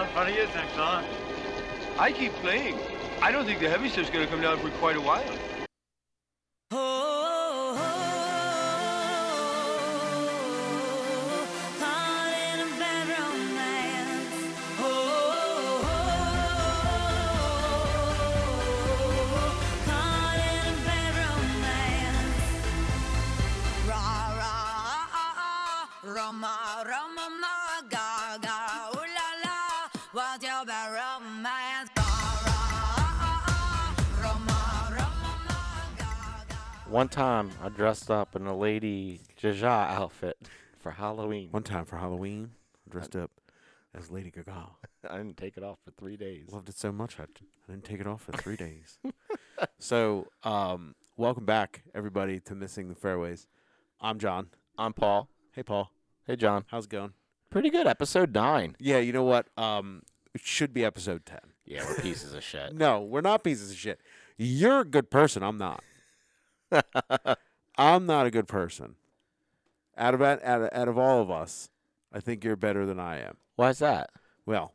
Uh, 0.00 0.06
front 0.06 0.30
of 0.30 0.34
you. 0.34 0.48
I 1.98 2.10
keep 2.10 2.32
playing. 2.40 2.78
I 3.20 3.30
don't 3.30 3.44
think 3.44 3.60
the 3.60 3.68
heavy 3.68 3.90
stuff's 3.90 4.08
gonna 4.08 4.26
come 4.26 4.40
down 4.40 4.58
for 4.58 4.70
quite 4.70 4.96
a 4.96 5.00
while. 5.00 5.49
Time, 37.10 37.50
I 37.60 37.68
dressed 37.70 38.08
up 38.08 38.36
in 38.36 38.46
a 38.46 38.56
Lady 38.56 39.20
Gaga 39.42 39.66
outfit 39.66 40.38
for 40.78 40.92
Halloween. 40.92 41.48
One 41.50 41.64
time 41.64 41.84
for 41.84 41.96
Halloween, 41.96 42.52
dressed 42.88 43.16
up 43.16 43.32
as 43.98 44.12
Lady 44.12 44.30
Gaga. 44.30 44.68
I 45.10 45.16
didn't 45.16 45.36
take 45.36 45.56
it 45.56 45.64
off 45.64 45.78
for 45.84 45.90
three 45.90 46.16
days. 46.16 46.50
Loved 46.52 46.68
it 46.68 46.78
so 46.78 46.92
much, 46.92 47.18
I, 47.18 47.24
I 47.24 47.26
didn't 47.72 47.84
take 47.84 48.00
it 48.00 48.06
off 48.06 48.22
for 48.22 48.32
three 48.32 48.54
days. 48.54 48.98
so, 49.80 50.28
um, 50.44 50.94
welcome 51.16 51.44
back, 51.44 51.82
everybody, 51.96 52.38
to 52.40 52.54
Missing 52.54 52.88
the 52.88 52.94
Fairways. 52.94 53.48
I'm 54.00 54.20
John. 54.20 54.46
I'm 54.78 54.92
Paul. 54.92 55.28
Hey, 55.52 55.64
Paul. 55.64 55.90
Hey, 56.28 56.36
John. 56.36 56.64
How's 56.68 56.84
it 56.84 56.90
going? 56.90 57.12
Pretty 57.50 57.70
good. 57.70 57.88
Episode 57.88 58.32
nine. 58.32 58.76
Yeah, 58.78 58.98
you 58.98 59.12
know 59.12 59.24
what? 59.24 59.48
Um, 59.58 60.02
it 60.32 60.42
should 60.42 60.72
be 60.72 60.84
episode 60.84 61.26
10. 61.26 61.40
Yeah, 61.64 61.84
we're 61.88 61.96
pieces 61.96 62.34
of 62.34 62.44
shit. 62.44 62.72
No, 62.76 63.00
we're 63.00 63.20
not 63.20 63.42
pieces 63.42 63.72
of 63.72 63.76
shit. 63.76 64.00
You're 64.38 64.80
a 64.80 64.84
good 64.84 65.10
person. 65.10 65.42
I'm 65.42 65.58
not. 65.58 65.82
I'm 67.76 68.06
not 68.06 68.26
a 68.26 68.30
good 68.30 68.48
person. 68.48 68.96
Out 69.96 70.14
of, 70.14 70.22
out 70.22 70.40
of 70.42 70.70
out 70.72 70.88
of 70.88 70.98
all 70.98 71.20
of 71.20 71.30
us, 71.30 71.68
I 72.12 72.20
think 72.20 72.44
you're 72.44 72.56
better 72.56 72.86
than 72.86 72.98
I 72.98 73.20
am. 73.20 73.36
Why's 73.56 73.78
that? 73.80 74.10
Well, 74.46 74.74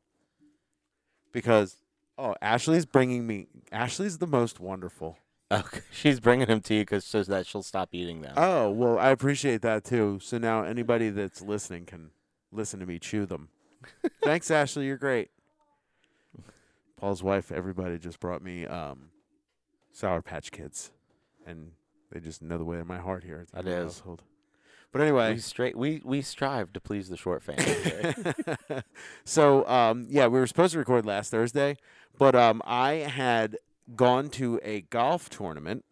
because 1.32 1.78
oh, 2.18 2.36
Ashley's 2.42 2.86
bringing 2.86 3.26
me. 3.26 3.48
Ashley's 3.72 4.20
the 4.20 4.28
most 4.28 4.60
wonderful. 4.60 5.18
Okay. 5.52 5.82
She's 5.92 6.20
bringing 6.20 6.48
them 6.48 6.62
to 6.62 6.76
you 6.76 6.82
because 6.82 7.06
so 7.06 7.24
that 7.24 7.46
she'll 7.46 7.64
stop 7.64 7.90
eating 7.92 8.22
them. 8.22 8.34
Oh 8.38 8.70
well, 8.70 8.98
I 8.98 9.10
appreciate 9.10 9.62
that 9.62 9.84
too. 9.84 10.20
So 10.22 10.38
now 10.38 10.64
anybody 10.64 11.10
that's 11.10 11.42
listening 11.42 11.86
can 11.86 12.12
listen 12.52 12.80
to 12.80 12.86
me 12.86 13.00
chew 13.00 13.26
them. 13.26 13.50
Thanks, 14.24 14.50
Ashley. 14.50 14.86
You're 14.86 14.98
great. 14.98 15.30
Paul's 16.98 17.22
wife. 17.22 17.52
Everybody 17.52 17.98
just 17.98 18.20
brought 18.20 18.42
me 18.42 18.66
um, 18.66 19.10
Sour 19.92 20.22
Patch 20.22 20.52
Kids, 20.52 20.92
and 21.46 21.72
they 22.12 22.20
just 22.20 22.42
know 22.42 22.58
the 22.58 22.64
way 22.64 22.80
of 22.80 22.88
my 22.88 22.98
heart 22.98 23.24
here. 23.24 23.40
at 23.42 23.48
the 23.50 23.70
That 23.70 23.80
is. 23.80 23.84
household. 24.00 24.24
But 24.92 25.02
anyway, 25.02 25.34
we 25.34 25.40
straight 25.40 25.78
we 25.78 26.02
we 26.06 26.22
strive 26.22 26.72
to 26.72 26.80
please 26.80 27.10
the 27.10 27.18
short 27.18 27.44
family. 27.44 28.16
so 29.26 29.68
um, 29.68 30.08
yeah, 30.10 30.28
we 30.28 30.40
were 30.40 30.48
supposed 30.48 30.72
to 30.72 30.80
record 30.80 31.06
last 31.06 31.32
Thursday, 31.32 31.76
but 32.18 32.34
um, 32.34 32.62
I 32.66 32.94
had 32.94 33.58
gone 33.94 34.30
to 34.30 34.58
a 34.64 34.82
golf 34.82 35.30
tournament 35.30 35.84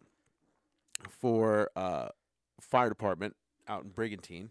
for 1.06 1.70
uh, 1.76 2.08
fire 2.60 2.88
department 2.88 3.36
out 3.68 3.84
in 3.84 3.90
Brigantine 3.90 4.48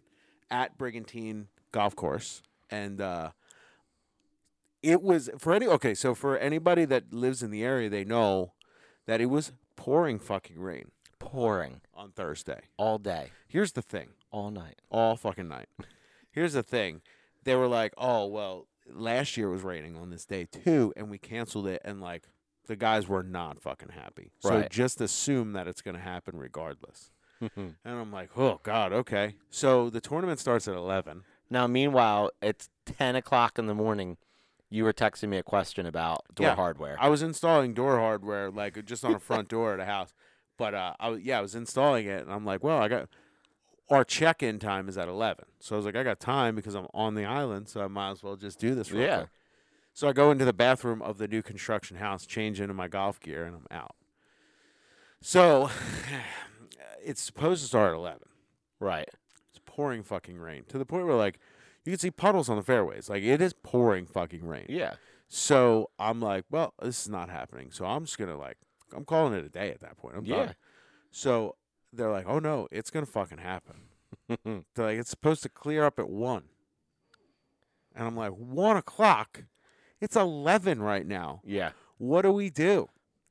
at 0.51 0.77
Brigantine 0.77 1.47
Golf 1.71 1.95
Course, 1.95 2.43
and 2.69 3.01
uh, 3.01 3.31
it 4.83 5.01
was 5.01 5.31
for 5.39 5.53
any 5.53 5.65
okay. 5.65 5.95
So 5.95 6.13
for 6.13 6.37
anybody 6.37 6.85
that 6.85 7.11
lives 7.11 7.41
in 7.41 7.49
the 7.49 7.63
area, 7.63 7.89
they 7.89 8.05
know 8.05 8.53
that 9.07 9.19
it 9.19 9.27
was 9.27 9.51
pouring 9.75 10.19
fucking 10.19 10.59
rain 10.59 10.91
Pouring 11.23 11.81
on 11.93 12.11
Thursday. 12.11 12.61
all 12.77 12.97
day, 12.97 13.31
Here's 13.47 13.71
the 13.73 13.81
thing 13.81 14.09
all 14.31 14.51
night. 14.51 14.81
all 14.89 15.15
fucking 15.15 15.47
night. 15.47 15.67
Here's 16.31 16.53
the 16.53 16.63
thing. 16.63 17.01
They 17.43 17.55
were 17.55 17.67
like, 17.67 17.93
"Oh, 17.97 18.25
well, 18.25 18.67
last 18.87 19.37
year 19.37 19.47
it 19.49 19.51
was 19.51 19.63
raining 19.63 19.95
on 19.97 20.09
this 20.09 20.25
day 20.25 20.45
too, 20.45 20.93
and 20.95 21.09
we 21.09 21.17
canceled 21.17 21.67
it." 21.67 21.81
And 21.85 22.01
like, 22.01 22.23
the 22.67 22.75
guys 22.75 23.07
were 23.07 23.23
not 23.23 23.61
fucking 23.61 23.89
happy. 23.89 24.31
So 24.39 24.49
Right. 24.49 24.69
just 24.69 25.01
assume 25.01 25.53
that 25.53 25.67
it's 25.67 25.81
going 25.81 25.95
to 25.95 26.01
happen 26.01 26.37
regardless. 26.37 27.11
And 27.55 27.75
I'm 27.85 28.11
like, 28.11 28.37
"Oh 28.37 28.59
God, 28.63 28.93
okay." 28.93 29.35
So 29.49 29.89
the 29.89 29.99
tournament 30.01 30.39
starts 30.39 30.67
at 30.67 30.75
eleven. 30.75 31.23
now, 31.49 31.67
meanwhile, 31.67 32.31
it's 32.41 32.69
ten 32.85 33.15
o'clock 33.15 33.59
in 33.59 33.67
the 33.67 33.75
morning. 33.75 34.17
You 34.69 34.85
were 34.85 34.93
texting 34.93 35.29
me 35.29 35.37
a 35.37 35.43
question 35.43 35.85
about 35.85 36.21
door 36.33 36.47
Yeah. 36.47 36.55
hardware. 36.55 36.95
I 36.99 37.09
was 37.09 37.21
installing 37.21 37.73
door 37.75 37.99
hardware, 37.99 38.49
like 38.49 38.83
just 38.85 39.03
on 39.05 39.13
a 39.13 39.19
front 39.19 39.49
door 39.49 39.73
at 39.73 39.79
a 39.79 39.85
house. 39.85 40.13
But 40.63 40.73
uh, 40.73 40.93
I 40.97 41.09
was, 41.09 41.21
yeah, 41.21 41.39
I 41.39 41.41
was 41.41 41.55
installing 41.55 42.05
it, 42.07 42.21
and 42.23 42.31
I'm 42.31 42.45
like, 42.45 42.63
"Well, 42.63 42.77
I 42.77 42.87
got." 42.87 43.09
Our 43.89 44.05
check-in 44.05 44.59
time 44.59 44.87
is 44.87 44.97
at 44.97 45.09
eleven, 45.09 45.43
so 45.59 45.75
I 45.75 45.77
was 45.77 45.85
like, 45.85 45.97
"I 45.97 46.03
got 46.03 46.21
time 46.21 46.55
because 46.55 46.73
I'm 46.73 46.87
on 46.93 47.15
the 47.15 47.25
island, 47.25 47.67
so 47.67 47.81
I 47.83 47.87
might 47.89 48.11
as 48.11 48.23
well 48.23 48.37
just 48.37 48.59
do 48.59 48.73
this." 48.73 48.89
Real 48.91 49.01
Yeah. 49.01 49.17
quick. 49.17 49.29
So 49.93 50.07
I 50.07 50.13
go 50.13 50.31
into 50.31 50.45
the 50.45 50.53
bathroom 50.53 51.01
of 51.01 51.17
the 51.17 51.27
new 51.27 51.41
construction 51.41 51.97
house, 51.97 52.25
change 52.25 52.61
into 52.61 52.73
my 52.73 52.87
golf 52.87 53.19
gear, 53.19 53.43
and 53.43 53.55
I'm 53.57 53.67
out. 53.77 53.95
So 55.19 55.69
it's 57.03 57.21
supposed 57.21 57.61
to 57.61 57.67
start 57.67 57.89
at 57.91 57.95
11. 57.95 58.19
right. 58.79 59.09
It's 59.49 59.59
pouring 59.65 60.01
fucking 60.03 60.37
rain 60.37 60.63
to 60.69 60.77
the 60.77 60.85
point 60.85 61.05
where, 61.05 61.15
like, 61.17 61.39
you 61.83 61.91
can 61.91 61.99
see 61.99 62.09
puddles 62.09 62.47
on 62.49 62.55
the 62.55 62.63
fairways. 62.63 63.09
Like, 63.09 63.21
it 63.23 63.41
is 63.41 63.51
pouring 63.53 64.05
fucking 64.05 64.45
rain. 64.47 64.65
Yeah. 64.69 64.93
So 65.27 65.89
I'm 65.99 66.21
like, 66.21 66.45
well, 66.49 66.73
this 66.81 67.01
is 67.01 67.09
not 67.09 67.29
happening. 67.29 67.69
So 67.71 67.85
I'm 67.85 68.05
just 68.05 68.17
going 68.17 68.29
to, 68.31 68.37
like, 68.37 68.57
I'm 68.95 69.05
calling 69.05 69.33
it 69.33 69.45
a 69.45 69.49
day 69.49 69.69
at 69.71 69.79
that 69.81 69.97
point. 69.97 70.15
I'm 70.17 70.25
Yeah. 70.25 70.45
done. 70.45 70.55
So 71.11 71.55
they're 71.91 72.11
like, 72.11 72.25
oh, 72.27 72.39
no, 72.39 72.67
it's 72.71 72.89
going 72.89 73.05
to 73.05 73.11
fucking 73.11 73.37
happen. 73.39 73.81
They're 74.75 74.85
like, 74.85 74.97
it's 74.97 75.09
supposed 75.09 75.43
to 75.43 75.49
clear 75.49 75.83
up 75.83 75.99
at 75.99 76.09
1. 76.09 76.43
And 77.95 78.07
I'm 78.07 78.15
like, 78.15 78.31
1 78.31 78.77
o'clock? 78.77 79.43
It's 80.01 80.15
11 80.15 80.81
right 80.81 81.05
now. 81.05 81.41
yeah. 81.45 81.71
What 81.99 82.23
do 82.23 82.31
we 82.33 82.49
do? 82.49 82.89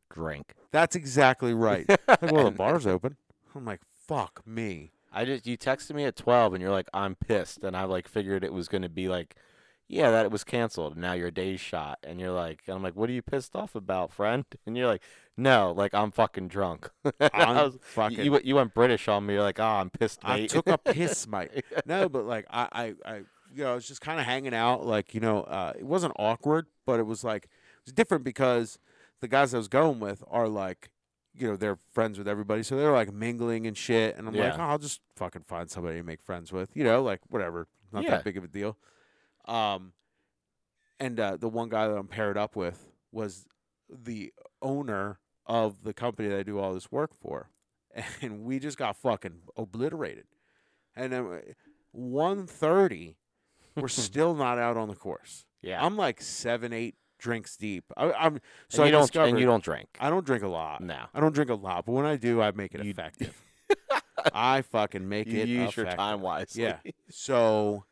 Drink. 0.08 0.54
That's 0.70 0.96
exactly 0.96 1.52
right. 1.52 1.84
like, 2.08 2.22
well, 2.22 2.44
the 2.44 2.50
bar's 2.52 2.86
open. 2.86 3.16
I'm 3.54 3.64
like, 3.66 3.80
fuck 4.06 4.40
me. 4.46 4.92
I 5.12 5.26
just 5.26 5.46
you 5.46 5.58
texted 5.58 5.94
me 5.94 6.04
at 6.04 6.16
twelve 6.16 6.54
and 6.54 6.62
you're 6.62 6.70
like 6.70 6.88
I'm 6.94 7.14
pissed 7.16 7.64
and 7.64 7.76
I 7.76 7.84
like 7.84 8.08
figured 8.08 8.44
it 8.44 8.52
was 8.52 8.68
gonna 8.68 8.88
be 8.88 9.08
like, 9.10 9.36
yeah 9.88 10.10
that 10.10 10.24
it 10.24 10.30
was 10.32 10.42
canceled 10.42 10.92
and 10.94 11.02
now 11.02 11.12
your 11.12 11.30
day's 11.30 11.60
shot 11.60 11.98
and 12.02 12.18
you're 12.18 12.30
like 12.32 12.62
and 12.66 12.76
I'm 12.76 12.82
like 12.82 12.96
what 12.96 13.10
are 13.10 13.12
you 13.12 13.20
pissed 13.20 13.54
off 13.54 13.74
about 13.74 14.10
friend 14.10 14.46
and 14.66 14.74
you're 14.74 14.86
like 14.86 15.02
no 15.36 15.72
like 15.76 15.94
I'm 15.94 16.10
fucking 16.10 16.48
drunk. 16.48 16.90
I'm 17.32 17.56
was- 17.56 17.78
fucking. 17.82 18.24
you 18.24 18.32
went- 18.32 18.44
you 18.44 18.54
went 18.56 18.74
British 18.74 19.08
on 19.08 19.26
me 19.26 19.34
you're 19.34 19.42
like 19.42 19.58
oh 19.60 19.64
I'm 19.64 19.90
pissed 19.90 20.20
I 20.24 20.46
took 20.46 20.66
a 20.68 20.78
piss, 20.78 21.26
mate. 21.28 21.64
No, 21.86 22.08
but 22.08 22.24
like 22.26 22.46
I, 22.50 22.68
I, 22.72 22.94
I 23.10 23.16
you 23.54 23.64
know, 23.64 23.72
I 23.72 23.74
was 23.74 23.86
just 23.86 24.00
kind 24.00 24.18
of 24.18 24.24
hanging 24.26 24.54
out. 24.54 24.86
Like 24.86 25.14
you 25.14 25.20
know, 25.20 25.42
uh, 25.42 25.72
it 25.78 25.84
wasn't 25.84 26.14
awkward, 26.18 26.66
but 26.86 26.98
it 27.00 27.04
was 27.06 27.22
like 27.22 27.44
it 27.44 27.50
was 27.86 27.92
different 27.92 28.24
because 28.24 28.78
the 29.20 29.28
guys 29.28 29.52
I 29.54 29.58
was 29.58 29.68
going 29.68 30.00
with 30.00 30.24
are 30.30 30.48
like, 30.48 30.90
you 31.34 31.48
know, 31.48 31.56
they're 31.56 31.78
friends 31.92 32.16
with 32.18 32.26
everybody, 32.26 32.62
so 32.62 32.76
they're 32.76 32.92
like 32.92 33.12
mingling 33.12 33.66
and 33.66 33.76
shit. 33.76 34.16
And 34.16 34.26
I'm 34.26 34.34
like, 34.34 34.54
oh, 34.58 34.62
I'll 34.62 34.78
just 34.78 35.00
fucking 35.16 35.42
find 35.42 35.70
somebody 35.70 35.98
to 35.98 36.02
make 36.02 36.22
friends 36.22 36.50
with, 36.52 36.70
you 36.74 36.82
know, 36.82 37.02
like 37.02 37.20
whatever, 37.28 37.68
not 37.92 38.04
Yeah. 38.04 38.10
that 38.12 38.24
big 38.24 38.36
of 38.38 38.44
a 38.44 38.48
deal. 38.48 38.76
Um, 39.46 39.92
and 40.98 41.18
uh, 41.20 41.36
the 41.36 41.48
one 41.48 41.68
guy 41.68 41.88
that 41.88 41.94
I'm 41.94 42.06
paired 42.08 42.38
up 42.38 42.56
with 42.56 42.86
was 43.12 43.46
the 43.90 44.32
owner 44.62 45.18
of 45.46 45.82
the 45.84 45.92
company 45.94 46.28
that 46.28 46.38
I 46.38 46.42
do 46.42 46.58
all 46.58 46.72
this 46.74 46.90
work 46.92 47.14
for, 47.14 47.50
and 48.22 48.42
we 48.44 48.58
just 48.58 48.78
got 48.78 48.96
fucking 48.96 49.40
obliterated. 49.56 50.24
And 50.96 51.12
then 51.12 51.26
uh, 51.26 51.40
one 51.92 52.46
thirty, 52.46 53.16
we're 53.76 53.88
still 54.06 54.34
not 54.34 54.58
out 54.58 54.76
on 54.76 54.88
the 54.88 54.94
course. 54.94 55.44
yeah. 55.62 55.84
I'm 55.84 55.96
like 55.96 56.20
seven, 56.20 56.72
eight 56.72 56.96
drinks 57.18 57.56
deep. 57.56 57.84
I, 57.96 58.12
I'm 58.12 58.40
so 58.68 58.82
and 58.82 58.94
I 58.94 59.00
you 59.00 59.06
don't 59.06 59.28
and 59.28 59.38
you 59.40 59.46
don't 59.46 59.62
drink. 59.64 59.88
I 60.00 60.10
don't 60.10 60.24
drink 60.26 60.42
a 60.42 60.48
lot. 60.48 60.80
No. 60.82 61.04
I 61.14 61.20
don't 61.20 61.32
drink 61.34 61.50
a 61.50 61.54
lot, 61.54 61.86
but 61.86 61.92
when 61.92 62.04
I 62.06 62.16
do, 62.16 62.40
I 62.42 62.50
make 62.52 62.74
it 62.74 62.84
You- 62.84 62.90
effective. 62.90 63.40
I 64.34 64.62
fucking 64.62 65.08
make 65.08 65.26
You 65.28 65.40
it 65.40 65.48
use 65.48 65.76
your 65.76 65.86
time 65.86 66.20
wisely. 66.20 66.62
Yeah. 66.64 66.78
So 67.10 67.84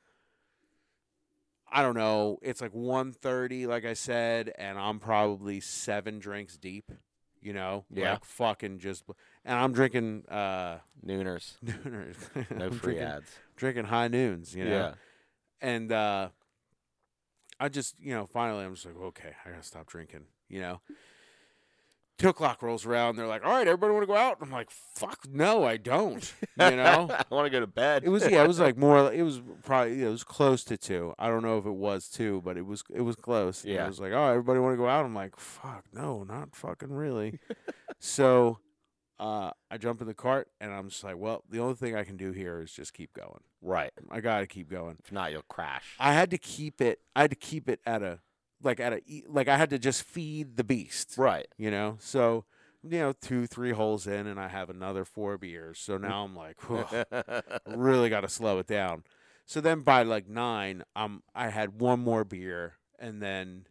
I 1.73 1.83
don't 1.83 1.97
know. 1.97 2.39
It's 2.43 2.61
like 2.61 2.73
1.30, 2.73 3.67
like 3.67 3.85
I 3.85 3.95
said, 3.95 4.53
and 4.59 4.79
I'm 4.79 4.99
probably 4.99 5.61
seven 5.61 6.19
drinks 6.19 6.57
deep. 6.57 6.91
You 7.43 7.53
know, 7.55 7.85
Yeah. 7.91 8.13
like 8.13 8.25
fucking 8.25 8.79
just, 8.81 9.05
and 9.45 9.59
I'm 9.59 9.73
drinking 9.73 10.25
uh, 10.29 10.79
Nooners. 11.07 11.55
nooners. 11.65 12.17
No 12.57 12.71
free 12.71 12.95
drinking, 12.95 13.07
ads. 13.07 13.31
Drinking 13.57 13.85
high 13.85 14.09
noons. 14.09 14.55
You 14.55 14.65
know, 14.65 14.71
Yeah. 14.71 14.95
and 15.61 15.91
uh, 15.91 16.29
I 17.59 17.69
just, 17.69 17.97
you 18.01 18.15
know, 18.15 18.27
finally, 18.27 18.65
I'm 18.65 18.75
just 18.75 18.87
like, 18.87 18.97
okay, 18.97 19.33
I 19.45 19.51
gotta 19.51 19.63
stop 19.63 19.87
drinking. 19.87 20.25
You 20.49 20.61
know, 20.61 20.81
two 22.21 22.29
o'clock 22.29 22.63
rolls 22.63 22.87
around. 22.87 23.17
They're 23.17 23.27
like, 23.27 23.45
"All 23.45 23.51
right, 23.51 23.67
everybody 23.67 23.93
want 23.93 24.03
to 24.05 24.07
go 24.07 24.17
out?" 24.17 24.39
I'm 24.41 24.51
like, 24.53 24.71
"Fuck 24.71 25.27
no, 25.29 25.65
I 25.65 25.77
don't." 25.77 26.33
You 26.59 26.71
know. 26.77 27.09
I 27.11 27.25
want 27.35 27.47
to 27.47 27.51
go 27.51 27.59
to 27.61 27.67
bed. 27.67 28.05
It 28.05 28.11
was 28.11 28.23
yeah, 28.29 28.45
it 28.45 28.49
was 28.49 28.61
like 28.61 28.77
more. 28.77 29.13
It 29.13 29.23
was 29.23 29.41
probably 29.65 30.03
it 30.03 30.09
was 30.09 30.23
close 30.23 30.63
to 30.65 30.77
two. 30.77 31.15
I 31.19 31.27
don't 31.29 31.43
know 31.43 31.59
if 31.59 31.67
it 31.67 31.71
was 31.75 32.09
two, 32.09 32.41
but 32.45 32.57
it 32.57 32.67
was 32.67 32.85
it 32.95 33.01
was 33.01 33.17
close. 33.17 33.65
And 33.65 33.73
Yeah. 33.75 33.85
it 33.85 33.89
was 33.89 33.99
like, 34.01 34.13
oh, 34.13 34.29
everybody 34.29 34.61
want 34.61 34.75
to 34.75 34.77
go 34.77 34.87
out. 34.89 35.05
I'm 35.05 35.15
like, 35.15 35.37
fuck, 35.37 35.85
no, 35.93 36.23
not 36.23 36.55
fucking 36.55 36.93
really. 36.93 37.41
so, 37.99 38.59
uh, 39.19 39.51
I 39.71 39.77
jump 39.79 40.01
in 40.01 40.07
the 40.07 40.15
cart 40.15 40.49
and 40.61 40.73
I'm 40.73 40.89
just 40.89 41.05
like, 41.05 41.17
well, 41.17 41.45
the 41.51 41.59
only 41.61 41.75
thing 41.75 41.95
I 41.97 42.05
can 42.05 42.17
do 42.17 42.33
here 42.33 42.61
is 42.61 42.73
just 42.73 42.95
keep 42.95 43.13
going. 43.13 43.41
right. 43.61 43.93
I 44.11 44.21
gotta 44.21 44.47
keep 44.47 44.71
going. 44.71 44.97
If 45.05 45.13
not, 45.13 45.31
you'll 45.33 45.43
crash. 45.43 45.85
I 45.99 46.13
had 46.15 46.31
to 46.31 46.39
keep 46.39 46.81
it. 46.81 47.01
I 47.15 47.23
had 47.23 47.31
to 47.31 47.37
keep 47.37 47.69
it 47.69 47.81
at 47.85 48.03
a 48.03 48.21
like 48.63 48.81
at 48.81 48.93
a 48.95 49.01
like 49.29 49.49
I 49.49 49.57
had 49.57 49.71
to 49.71 49.79
just 49.79 50.03
feed 50.03 50.57
the 50.57 50.65
beast. 50.65 51.15
right. 51.17 51.47
You 51.57 51.71
know, 51.71 51.97
so. 52.01 52.45
You 52.83 52.99
know, 52.99 53.13
two, 53.13 53.47
three 53.47 53.73
holes 53.73 54.07
in, 54.07 54.27
and 54.27 54.41
I 54.41 54.49
have 54.49 54.71
another 54.71 55.05
four 55.05 55.37
beers. 55.37 55.79
So 55.79 55.99
now 55.99 56.25
I'm 56.25 56.35
like, 56.35 56.57
really 57.67 58.09
got 58.09 58.23
to 58.23 58.29
slow 58.31 58.59
it 58.59 58.67
down. 58.67 59.05
So 59.45 59.61
then 59.61 59.81
by 59.81 60.03
like 60.03 60.27
nine, 60.29 60.85
um, 60.97 61.23
I 61.35 61.49
had 61.49 61.81
one 61.81 62.01
more 62.01 62.25
beer, 62.25 62.79
and 62.99 63.21
then 63.21 63.67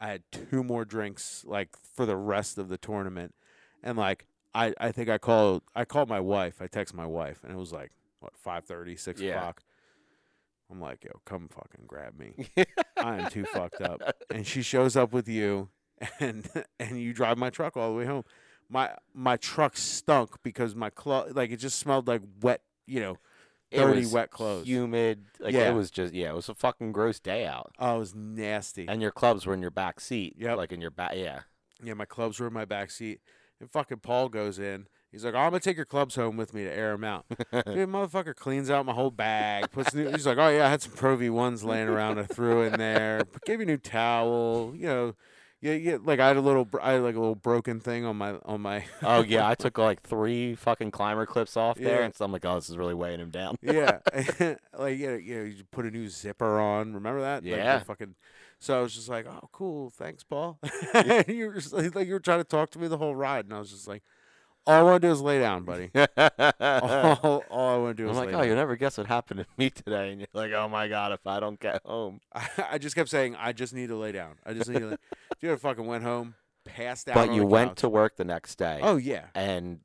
I 0.00 0.06
had 0.08 0.22
two 0.32 0.62
more 0.64 0.86
drinks 0.86 1.44
like 1.46 1.70
for 1.94 2.06
the 2.06 2.16
rest 2.16 2.56
of 2.56 2.68
the 2.70 2.78
tournament, 2.78 3.34
and 3.82 3.98
like 3.98 4.26
I, 4.54 4.72
I 4.80 4.92
think 4.92 5.08
I 5.10 5.18
called 5.18 5.62
I 5.74 5.84
called 5.84 6.08
my 6.08 6.20
wife. 6.20 6.62
I 6.62 6.66
texted 6.66 6.94
my 6.94 7.06
wife, 7.06 7.40
and 7.42 7.52
it 7.52 7.58
was 7.58 7.72
like 7.72 7.90
what 8.20 8.32
five 8.36 8.64
thirty, 8.64 8.96
six 8.96 9.20
Yeah. 9.20 9.34
o'clock. 9.36 9.62
I'm 10.74 10.80
like, 10.80 11.04
yo, 11.04 11.20
come 11.24 11.48
fucking 11.48 11.84
grab 11.86 12.18
me. 12.18 12.34
I 12.96 13.18
am 13.18 13.30
too 13.30 13.44
fucked 13.44 13.80
up. 13.80 14.00
And 14.30 14.44
she 14.46 14.62
shows 14.62 14.96
up 14.96 15.12
with 15.12 15.28
you, 15.28 15.68
and 16.20 16.48
and 16.80 17.00
you 17.00 17.12
drive 17.12 17.38
my 17.38 17.50
truck 17.50 17.76
all 17.76 17.92
the 17.92 17.96
way 17.98 18.06
home. 18.06 18.24
My 18.68 18.90
my 19.14 19.36
truck 19.36 19.76
stunk 19.76 20.30
because 20.42 20.74
my 20.74 20.90
clo- 20.90 21.28
like 21.32 21.50
it 21.52 21.58
just 21.58 21.78
smelled 21.78 22.08
like 22.08 22.22
wet, 22.40 22.62
you 22.86 22.98
know, 23.00 23.18
dirty 23.70 24.06
wet 24.06 24.30
clothes. 24.30 24.66
Humid. 24.66 25.26
Like 25.38 25.54
Yeah. 25.54 25.70
it 25.70 25.74
was 25.74 25.90
just 25.92 26.12
yeah, 26.12 26.30
it 26.30 26.34
was 26.34 26.48
a 26.48 26.54
fucking 26.54 26.90
gross 26.92 27.20
day 27.20 27.46
out. 27.46 27.72
Oh, 27.78 27.96
it 27.96 27.98
was 28.00 28.14
nasty. 28.14 28.86
And 28.88 29.00
your 29.00 29.12
clubs 29.12 29.46
were 29.46 29.54
in 29.54 29.62
your 29.62 29.70
back 29.70 30.00
seat. 30.00 30.34
Yeah, 30.36 30.54
Like 30.54 30.72
in 30.72 30.80
your 30.80 30.90
back. 30.90 31.12
Yeah. 31.14 31.40
yeah, 31.82 31.94
my 31.94 32.06
clubs 32.06 32.40
were 32.40 32.48
in 32.48 32.52
my 32.52 32.64
back 32.64 32.90
seat, 32.90 33.20
and 33.60 33.70
fucking 33.70 33.98
Paul 33.98 34.28
goes 34.28 34.58
in. 34.58 34.86
He's 35.14 35.24
like, 35.24 35.34
oh, 35.34 35.38
"I'm 35.38 35.50
gonna 35.50 35.60
take 35.60 35.76
your 35.76 35.86
clubs 35.86 36.16
home 36.16 36.36
with 36.36 36.52
me 36.52 36.64
to 36.64 36.70
air 36.70 36.90
them 36.92 37.04
out." 37.04 37.24
Dude, 37.30 37.88
motherfucker 37.88 38.34
cleans 38.34 38.68
out 38.68 38.84
my 38.84 38.92
whole 38.92 39.10
bag. 39.12 39.70
Puts 39.70 39.94
new. 39.94 40.10
He's 40.10 40.26
like, 40.26 40.38
"Oh 40.38 40.48
yeah, 40.48 40.66
I 40.66 40.70
had 40.70 40.82
some 40.82 40.92
Pro 40.92 41.14
V 41.16 41.30
ones 41.30 41.62
laying 41.64 41.88
around. 41.88 42.18
I 42.18 42.24
threw 42.24 42.62
in 42.62 42.72
there. 42.78 43.22
Gave 43.46 43.60
you 43.60 43.62
a 43.62 43.66
new 43.66 43.76
towel. 43.78 44.72
You 44.76 44.86
know, 44.86 45.14
yeah, 45.60 45.74
yeah. 45.74 45.98
Like 46.02 46.18
I 46.20 46.26
had 46.28 46.36
a 46.36 46.40
little, 46.40 46.68
I 46.82 46.92
had 46.92 47.02
like 47.02 47.14
a 47.14 47.20
little 47.20 47.36
broken 47.36 47.78
thing 47.80 48.04
on 48.04 48.16
my 48.16 48.34
on 48.44 48.60
my. 48.60 48.84
Oh 49.02 49.22
yeah, 49.22 49.48
I 49.48 49.54
took 49.54 49.78
like 49.78 50.02
three 50.02 50.56
fucking 50.56 50.90
climber 50.90 51.26
clips 51.26 51.56
off 51.56 51.78
there, 51.78 52.00
Yeah. 52.00 52.04
and 52.06 52.14
so 52.14 52.24
I'm 52.24 52.32
like, 52.32 52.44
oh, 52.44 52.56
this 52.56 52.68
is 52.68 52.76
really 52.76 52.94
weighing 52.94 53.20
him 53.20 53.30
down. 53.30 53.56
yeah, 53.62 53.98
like 54.78 54.98
yeah, 54.98 55.14
you 55.16 55.34
know, 55.38 55.44
you 55.44 55.62
put 55.70 55.86
a 55.86 55.90
new 55.90 56.08
zipper 56.08 56.58
on. 56.58 56.92
Remember 56.94 57.20
that? 57.20 57.44
Like, 57.44 57.52
Yeah. 57.56 57.78
fucking. 57.78 58.14
So 58.60 58.78
I 58.78 58.82
was 58.82 58.94
just 58.94 59.08
like, 59.10 59.26
"Oh, 59.26 59.48
cool, 59.52 59.90
thanks, 59.90 60.24
Paul." 60.24 60.58
you 61.28 61.46
were 61.48 61.54
just 61.54 61.72
like, 61.72 61.94
like 61.94 62.06
you 62.06 62.14
were 62.14 62.20
trying 62.20 62.38
to 62.40 62.44
talk 62.44 62.70
to 62.70 62.78
me 62.78 62.88
the 62.88 62.96
whole 62.98 63.14
ride, 63.14 63.44
and 63.44 63.52
I 63.52 63.58
was 63.58 63.70
just 63.70 63.86
like, 63.86 64.02
"All 64.66 64.74
I 64.74 64.82
want 64.82 65.02
to 65.02 65.08
do 65.08 65.12
is 65.12 65.20
lay 65.20 65.40
down, 65.40 65.64
buddy. 65.64 65.90
all, 65.94 67.44
all 67.50 67.74
I 67.74 67.76
want 67.78 67.96
to 67.96 68.02
do 68.02 68.08
is. 68.08 68.10
I'm 68.10 68.10
is 68.10 68.16
like, 68.16 68.26
lay 68.28 68.34
oh, 68.34 68.38
down." 68.38 68.46
you'll 68.46 68.56
never 68.56 68.76
guess 68.76 68.98
what 68.98 69.06
happened 69.06 69.40
to 69.40 69.46
me 69.56 69.70
today, 69.70 70.12
and 70.12 70.20
you're 70.20 70.28
like, 70.32 70.52
oh 70.52 70.68
my 70.68 70.88
god, 70.88 71.12
if 71.12 71.26
I 71.26 71.40
don't 71.40 71.60
get 71.60 71.82
home. 71.84 72.20
I, 72.34 72.48
I 72.72 72.78
just 72.78 72.94
kept 72.94 73.08
saying, 73.10 73.36
"I 73.36 73.52
just 73.52 73.74
need 73.74 73.88
to 73.88 73.96
lay 73.96 74.12
down. 74.12 74.36
I 74.44 74.54
just 74.54 74.68
need 74.70 74.80
to." 74.80 74.88
Lay. 74.88 74.96
Dude, 75.40 75.52
I 75.52 75.56
fucking 75.56 75.86
went 75.86 76.04
home, 76.04 76.34
passed 76.64 77.08
out. 77.08 77.14
But 77.14 77.28
on 77.30 77.34
you 77.34 77.42
the 77.42 77.46
went 77.46 77.70
couch. 77.70 77.78
to 77.78 77.88
work 77.88 78.16
the 78.16 78.24
next 78.24 78.56
day. 78.56 78.80
Oh 78.82 78.96
yeah, 78.96 79.26
and 79.34 79.80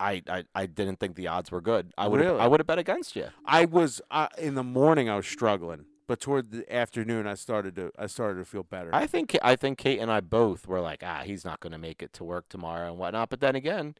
I, 0.00 0.22
I 0.28 0.44
I 0.54 0.66
didn't 0.66 0.98
think 0.98 1.14
the 1.16 1.28
odds 1.28 1.50
were 1.50 1.60
good. 1.60 1.92
I 1.98 2.08
would 2.08 2.20
Really? 2.20 2.40
I 2.40 2.46
would 2.46 2.60
have 2.60 2.66
bet 2.66 2.78
against 2.78 3.14
you. 3.14 3.28
I 3.44 3.66
was 3.66 4.00
uh, 4.10 4.28
in 4.38 4.54
the 4.54 4.64
morning. 4.64 5.10
I 5.10 5.16
was 5.16 5.26
struggling, 5.26 5.84
but 6.10 6.18
toward 6.18 6.50
the 6.50 6.74
afternoon, 6.74 7.28
I 7.28 7.34
started 7.34 7.76
to 7.76 7.92
I 7.96 8.08
started 8.08 8.40
to 8.40 8.44
feel 8.44 8.64
better. 8.64 8.90
I 8.92 9.06
think 9.06 9.38
I 9.44 9.54
think 9.54 9.78
Kate 9.78 10.00
and 10.00 10.10
I 10.10 10.18
both 10.18 10.66
were 10.66 10.80
like, 10.80 11.04
ah, 11.06 11.22
he's 11.24 11.44
not 11.44 11.60
going 11.60 11.70
to 11.70 11.78
make 11.78 12.02
it 12.02 12.12
to 12.14 12.24
work 12.24 12.48
tomorrow 12.48 12.88
and 12.88 12.98
whatnot. 12.98 13.30
But 13.30 13.38
then 13.38 13.54
again, 13.54 13.94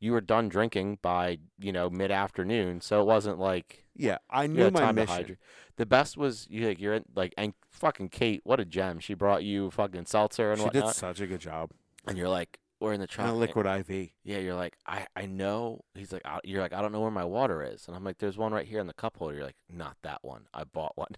you 0.00 0.12
were 0.12 0.22
done 0.22 0.48
drinking 0.48 1.00
by 1.02 1.40
you 1.58 1.70
know 1.70 1.90
mid 1.90 2.10
afternoon, 2.10 2.80
so 2.80 3.02
it 3.02 3.04
wasn't 3.04 3.38
like 3.38 3.84
yeah, 3.94 4.16
I 4.30 4.46
knew 4.46 4.70
my 4.70 4.92
mission. 4.92 5.36
The 5.76 5.84
best 5.84 6.16
was 6.16 6.46
you 6.48 6.66
like 6.68 6.80
you're 6.80 6.94
in, 6.94 7.04
like 7.14 7.34
and 7.36 7.52
fucking 7.68 8.08
Kate, 8.08 8.40
what 8.44 8.58
a 8.58 8.64
gem. 8.64 8.98
She 8.98 9.12
brought 9.12 9.44
you 9.44 9.70
fucking 9.72 10.06
seltzer 10.06 10.52
and 10.52 10.58
She 10.58 10.70
did 10.70 10.76
whatnot, 10.76 10.96
such 10.96 11.20
a 11.20 11.26
good 11.26 11.40
job. 11.42 11.72
and 12.08 12.16
you're 12.16 12.30
like, 12.30 12.60
we're 12.80 12.94
in 12.94 13.00
the 13.00 13.06
truck. 13.06 13.30
liquid 13.34 13.66
IV. 13.66 14.08
Yeah, 14.24 14.38
you're 14.38 14.54
like, 14.54 14.78
I, 14.86 15.06
I 15.14 15.26
know. 15.26 15.84
He's 15.94 16.14
like, 16.14 16.22
I, 16.24 16.40
you're 16.44 16.62
like, 16.62 16.72
I 16.72 16.80
don't 16.80 16.92
know 16.92 17.00
where 17.00 17.10
my 17.10 17.26
water 17.26 17.62
is, 17.62 17.88
and 17.88 17.94
I'm 17.94 18.04
like, 18.04 18.16
there's 18.20 18.38
one 18.38 18.54
right 18.54 18.66
here 18.66 18.80
in 18.80 18.86
the 18.86 18.94
cup 18.94 19.18
holder. 19.18 19.34
You're 19.34 19.44
like, 19.44 19.56
not 19.70 19.98
that 20.02 20.20
one. 20.22 20.46
I 20.54 20.64
bought 20.64 20.96
one. 20.96 21.14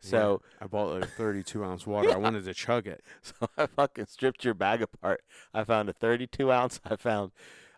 So, 0.00 0.42
I 0.60 0.66
bought 0.66 0.94
like 0.94 1.04
a 1.04 1.06
32 1.06 1.64
ounce 1.64 1.86
water. 1.86 2.10
I 2.10 2.16
wanted 2.16 2.44
to 2.44 2.54
chug 2.54 2.86
it. 2.86 3.02
so 3.22 3.48
I 3.56 3.66
fucking 3.66 4.06
stripped 4.06 4.44
your 4.44 4.54
bag 4.54 4.82
apart. 4.82 5.22
I 5.52 5.64
found 5.64 5.88
a 5.88 5.92
32 5.92 6.50
ounce. 6.50 6.80
I 6.84 6.96
found, 6.96 7.32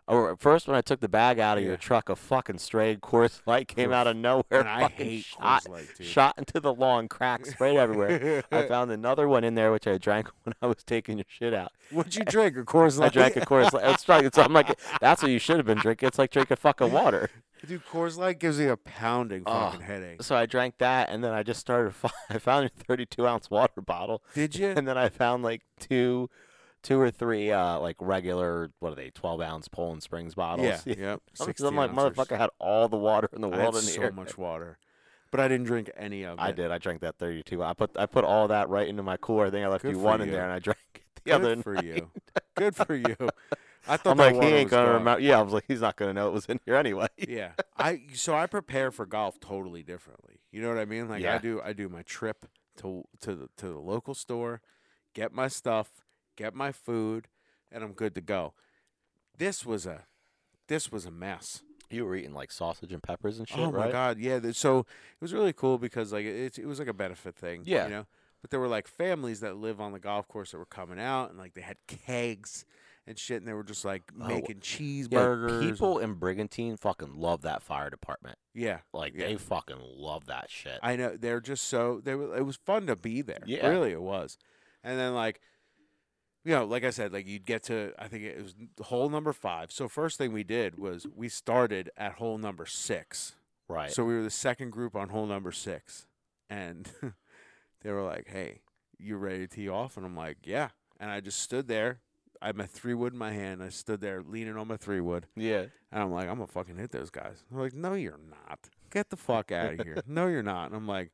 or 0.07 0.35
first 0.37 0.67
when 0.67 0.75
I 0.75 0.81
took 0.81 0.99
the 0.99 1.07
bag 1.09 1.39
out 1.39 1.57
of 1.57 1.63
Yeah. 1.63 1.69
your 1.69 1.77
truck, 1.77 2.09
a 2.09 2.15
fucking 2.15 2.57
stray 2.57 2.95
Coors 2.97 3.41
Light 3.45 3.67
came 3.67 3.89
Oof. 3.89 3.95
out 3.95 4.07
of 4.07 4.15
nowhere. 4.15 4.43
And 4.51 4.67
I 4.69 4.87
hate 4.89 5.25
shot, 5.25 5.63
Coors 5.63 5.69
Light, 5.69 5.87
dude. 5.97 6.07
shot 6.07 6.35
into 6.37 6.59
the 6.59 6.73
lawn, 6.73 7.07
cracked, 7.07 7.47
sprayed 7.47 7.77
everywhere. 7.77 8.43
I 8.51 8.63
found 8.67 8.91
another 8.91 9.27
one 9.27 9.43
in 9.43 9.55
there 9.55 9.71
which 9.71 9.87
I 9.87 9.97
drank 9.97 10.27
when 10.43 10.53
I 10.61 10.67
was 10.67 10.83
taking 10.85 11.17
your 11.17 11.25
shit 11.27 11.53
out. 11.53 11.71
What'd 11.91 12.15
you 12.15 12.25
drink? 12.25 12.57
A 12.57 12.63
Coors 12.63 12.97
Light? 12.99 13.07
I 13.11 13.13
drank 13.13 13.35
a 13.37 13.41
Coors 13.41 13.71
Light. 13.73 13.85
It's 13.85 14.07
like, 14.09 14.33
so 14.35 14.41
I'm 14.43 14.53
like, 14.53 14.77
that's 14.99 15.21
what 15.21 15.31
you 15.31 15.39
should 15.39 15.57
have 15.57 15.65
been 15.65 15.77
drinking. 15.79 16.07
It's 16.07 16.17
like 16.19 16.31
drinking 16.31 16.57
fucking 16.57 16.91
water. 16.91 17.29
Dude, 17.65 17.85
Coors 17.85 18.17
Light 18.17 18.39
gives 18.39 18.59
me 18.59 18.65
a 18.65 18.75
pounding 18.75 19.43
Oh. 19.45 19.69
fucking 19.69 19.81
headache. 19.85 20.21
So 20.23 20.35
I 20.35 20.45
drank 20.45 20.79
that, 20.79 21.09
and 21.09 21.23
then 21.23 21.31
I 21.31 21.43
just 21.43 21.61
started. 21.61 21.93
I 22.29 22.37
found 22.37 22.65
a 22.65 22.69
32 22.69 23.25
ounce 23.25 23.49
water 23.49 23.79
bottle, 23.79 24.21
Did 24.33 24.57
you? 24.57 24.67
and 24.75 24.85
then 24.85 24.97
I 24.97 25.07
found 25.07 25.43
like 25.43 25.61
two, 25.79 26.29
two 26.83 26.99
or 26.99 27.09
three 27.09 27.49
uh 27.51 27.79
like 27.79 27.95
regular 27.99 28.69
what 28.79 28.91
are 28.91 28.95
they 28.95 29.09
12 29.09 29.41
ounce 29.41 29.67
Poland 29.67 30.03
Springs 30.03 30.35
bottles. 30.35 30.67
Yeah. 30.85 30.93
Yep. 30.97 31.21
I'm, 31.39 31.45
16 31.47 31.65
I'm 31.67 31.75
like 31.75 31.89
ounces. 31.91 32.17
motherfucker 32.17 32.37
had 32.37 32.49
all 32.59 32.87
the 32.89 32.97
water 32.97 33.29
in 33.33 33.41
the 33.41 33.49
world 33.49 33.75
in 33.75 33.81
so 33.81 34.01
here. 34.01 34.09
So 34.09 34.15
much 34.15 34.37
water, 34.37 34.77
but 35.31 35.39
I 35.39 35.47
didn't 35.47 35.65
drink 35.65 35.89
any 35.97 36.23
of 36.23 36.37
it. 36.37 36.41
I 36.41 36.51
did. 36.51 36.69
I 36.71 36.77
drank 36.77 37.01
that 37.01 37.17
32. 37.17 37.63
I 37.63 37.73
put 37.73 37.97
I 37.97 38.05
put 38.05 38.23
all 38.23 38.47
that 38.49 38.69
right 38.69 38.87
into 38.87 39.01
my 39.03 39.17
cooler. 39.17 39.45
I 39.47 39.49
think 39.49 39.65
I 39.65 39.69
left 39.69 39.83
Good 39.83 39.93
you 39.95 39.99
one 39.99 40.21
in 40.21 40.29
there, 40.29 40.43
and 40.43 40.51
I 40.51 40.59
drank 40.67 40.77
it 40.95 41.01
the 41.23 41.31
Good 41.31 41.33
other 41.35 41.55
Good 41.55 41.63
for 41.63 41.73
night. 41.73 41.83
you. 41.85 42.11
Good 42.55 42.75
for 42.75 42.95
you. 42.95 43.15
I 43.87 43.97
thought 43.97 44.11
I'm 44.11 44.17
like 44.17 44.35
he 44.35 44.47
ain't 44.49 44.69
gonna 44.69 44.93
remember. 44.93 45.19
Yeah, 45.21 45.39
I 45.39 45.41
was 45.41 45.51
like 45.53 45.65
he's 45.67 45.81
not 45.81 45.95
gonna 45.97 46.13
know 46.13 46.27
it 46.27 46.33
was 46.33 46.45
in 46.45 46.59
here 46.65 46.75
anyway. 46.75 47.07
yeah 47.17 47.51
i 47.77 48.01
so 48.13 48.33
i 48.33 48.45
prepare 48.45 48.91
for 48.91 49.05
golf 49.05 49.39
totally 49.41 49.83
differently 49.83 50.39
you 50.51 50.61
know 50.61 50.69
what 50.69 50.77
i 50.77 50.85
mean 50.85 51.09
like 51.09 51.25
i 51.25 51.37
do 51.37 51.59
i 51.65 51.73
do 51.73 51.89
my 51.89 52.01
trip 52.03 52.45
to 52.77 53.03
to 53.19 53.35
the 53.35 53.49
to 53.57 53.67
the 53.67 53.79
local 53.79 54.13
store 54.13 54.61
get 55.13 55.33
my 55.33 55.47
stuff 55.49 56.02
get 56.35 56.53
my 56.53 56.71
food 56.71 57.27
and 57.71 57.83
i'm 57.83 57.93
good 57.93 58.15
to 58.15 58.21
go 58.21 58.53
this 59.37 59.65
was 59.65 59.85
a 59.85 60.03
this 60.67 60.91
was 60.91 61.05
a 61.05 61.11
mess 61.11 61.61
You 61.89 62.05
were 62.05 62.15
eating 62.15 62.33
like 62.33 62.51
sausage 62.51 62.91
and 62.91 63.03
peppers 63.03 63.39
and 63.39 63.47
shit, 63.47 63.59
oh 63.59 63.71
my 63.71 63.77
right? 63.85 63.91
god 63.91 64.17
yeah 64.19 64.39
th- 64.39 64.55
so 64.55 64.79
it 64.79 65.21
was 65.21 65.33
really 65.33 65.53
cool 65.53 65.77
because 65.77 66.13
like 66.13 66.25
it, 66.25 66.57
it 66.57 66.65
was 66.65 66.79
like 66.79 66.87
a 66.87 66.93
benefit 66.93 67.35
thing 67.35 67.63
Yeah. 67.65 67.85
you 67.85 67.89
know 67.91 68.05
but 68.41 68.49
there 68.51 68.59
were 68.59 68.67
like 68.67 68.87
families 68.87 69.39
that 69.39 69.55
live 69.57 69.79
on 69.79 69.91
the 69.93 69.99
golf 69.99 70.27
course 70.27 70.51
that 70.51 70.57
were 70.57 70.65
coming 70.65 70.99
out 70.99 71.29
and 71.29 71.39
like 71.39 71.53
they 71.53 71.61
had 71.61 71.77
kegs 71.87 72.65
and 73.05 73.19
shit 73.19 73.37
and 73.37 73.47
they 73.47 73.53
were 73.53 73.63
just 73.65 73.83
like 73.83 74.03
Oh, 74.19 74.27
making 74.27 74.57
Yeah, 74.57 74.61
cheeseburgers 74.61 75.59
people 75.61 75.99
in 75.99 76.13
Brigantine 76.13 76.77
fucking 76.77 77.15
love 77.15 77.41
that 77.41 77.61
fire 77.61 77.89
department. 77.89 78.37
yeah 78.53 78.79
Like 78.93 79.13
Yeah. 79.15 79.27
they 79.27 79.35
fucking 79.35 79.79
love 79.81 80.25
that 80.27 80.49
shit. 80.49 80.79
I 80.81 80.95
know 80.95 81.17
they're 81.17 81.41
just 81.41 81.65
so 81.67 81.99
they 82.03 82.15
were. 82.15 82.35
It 82.37 82.45
was 82.45 82.55
fun 82.55 82.87
to 82.87 82.95
be 82.95 83.21
there. 83.21 83.43
Yeah. 83.45 83.67
really, 83.67 83.91
it 83.91 84.01
was. 84.01 84.37
And 84.85 84.97
then 84.97 85.13
like, 85.13 85.41
you 86.43 86.51
know, 86.53 86.65
like 86.65 86.83
I 86.83 86.89
said, 86.89 87.13
like 87.13 87.27
you'd 87.27 87.45
get 87.45 87.63
to 87.63 87.93
I 87.97 88.07
think 88.07 88.23
it 88.23 88.41
was 88.41 88.55
hole 88.81 89.09
number 89.09 89.33
five. 89.33 89.71
So 89.71 89.87
first 89.87 90.17
thing 90.17 90.33
we 90.33 90.43
did 90.43 90.77
was 90.77 91.07
we 91.15 91.29
started 91.29 91.89
at 91.97 92.13
hole 92.13 92.37
number 92.37 92.65
six. 92.65 93.33
right. 93.67 93.91
So 93.91 94.03
we 94.05 94.13
were 94.15 94.23
the 94.23 94.29
second 94.29 94.71
group 94.71 94.95
on 94.95 95.09
hole 95.09 95.25
number 95.25 95.51
six, 95.51 96.05
and 96.49 96.89
they 97.81 97.91
were 97.91 98.03
like, 98.03 98.27
"Hey, 98.27 98.61
you 98.97 99.17
ready 99.17 99.47
to 99.47 99.47
tee 99.47 99.69
off?" 99.69 99.97
And 99.97 100.05
I'm 100.05 100.15
like, 100.15 100.37
"Yeah." 100.43 100.69
And 100.99 101.09
I 101.11 101.19
just 101.19 101.39
stood 101.39 101.67
there. 101.67 101.99
I 102.41 102.47
had 102.47 102.55
my 102.57 102.65
three 102.65 102.93
wood 102.93 103.13
in 103.13 103.19
my 103.19 103.31
hand. 103.31 103.63
I 103.63 103.69
stood 103.69 104.01
there 104.01 104.21
leaning 104.21 104.57
on 104.57 104.67
my 104.67 104.77
three 104.77 104.99
wood. 105.01 105.27
yeah. 105.35 105.65
And 105.91 106.01
I'm 106.01 106.11
like, 106.11 106.27
I'm 106.27 106.35
gonna 106.35 106.47
fucking 106.47 106.77
hit 106.77 106.91
those 106.91 107.09
guys. 107.09 107.43
They're 107.51 107.61
like, 107.61 107.73
No, 107.73 107.93
you're 107.93 108.19
not. 108.29 108.59
Get 108.89 109.09
the 109.09 109.15
fuck 109.17 109.51
out 109.51 109.73
of 109.79 109.85
here. 109.85 110.01
no, 110.07 110.27
you're 110.27 110.43
not. 110.43 110.65
And 110.67 110.75
I'm 110.75 110.87
like, 110.87 111.11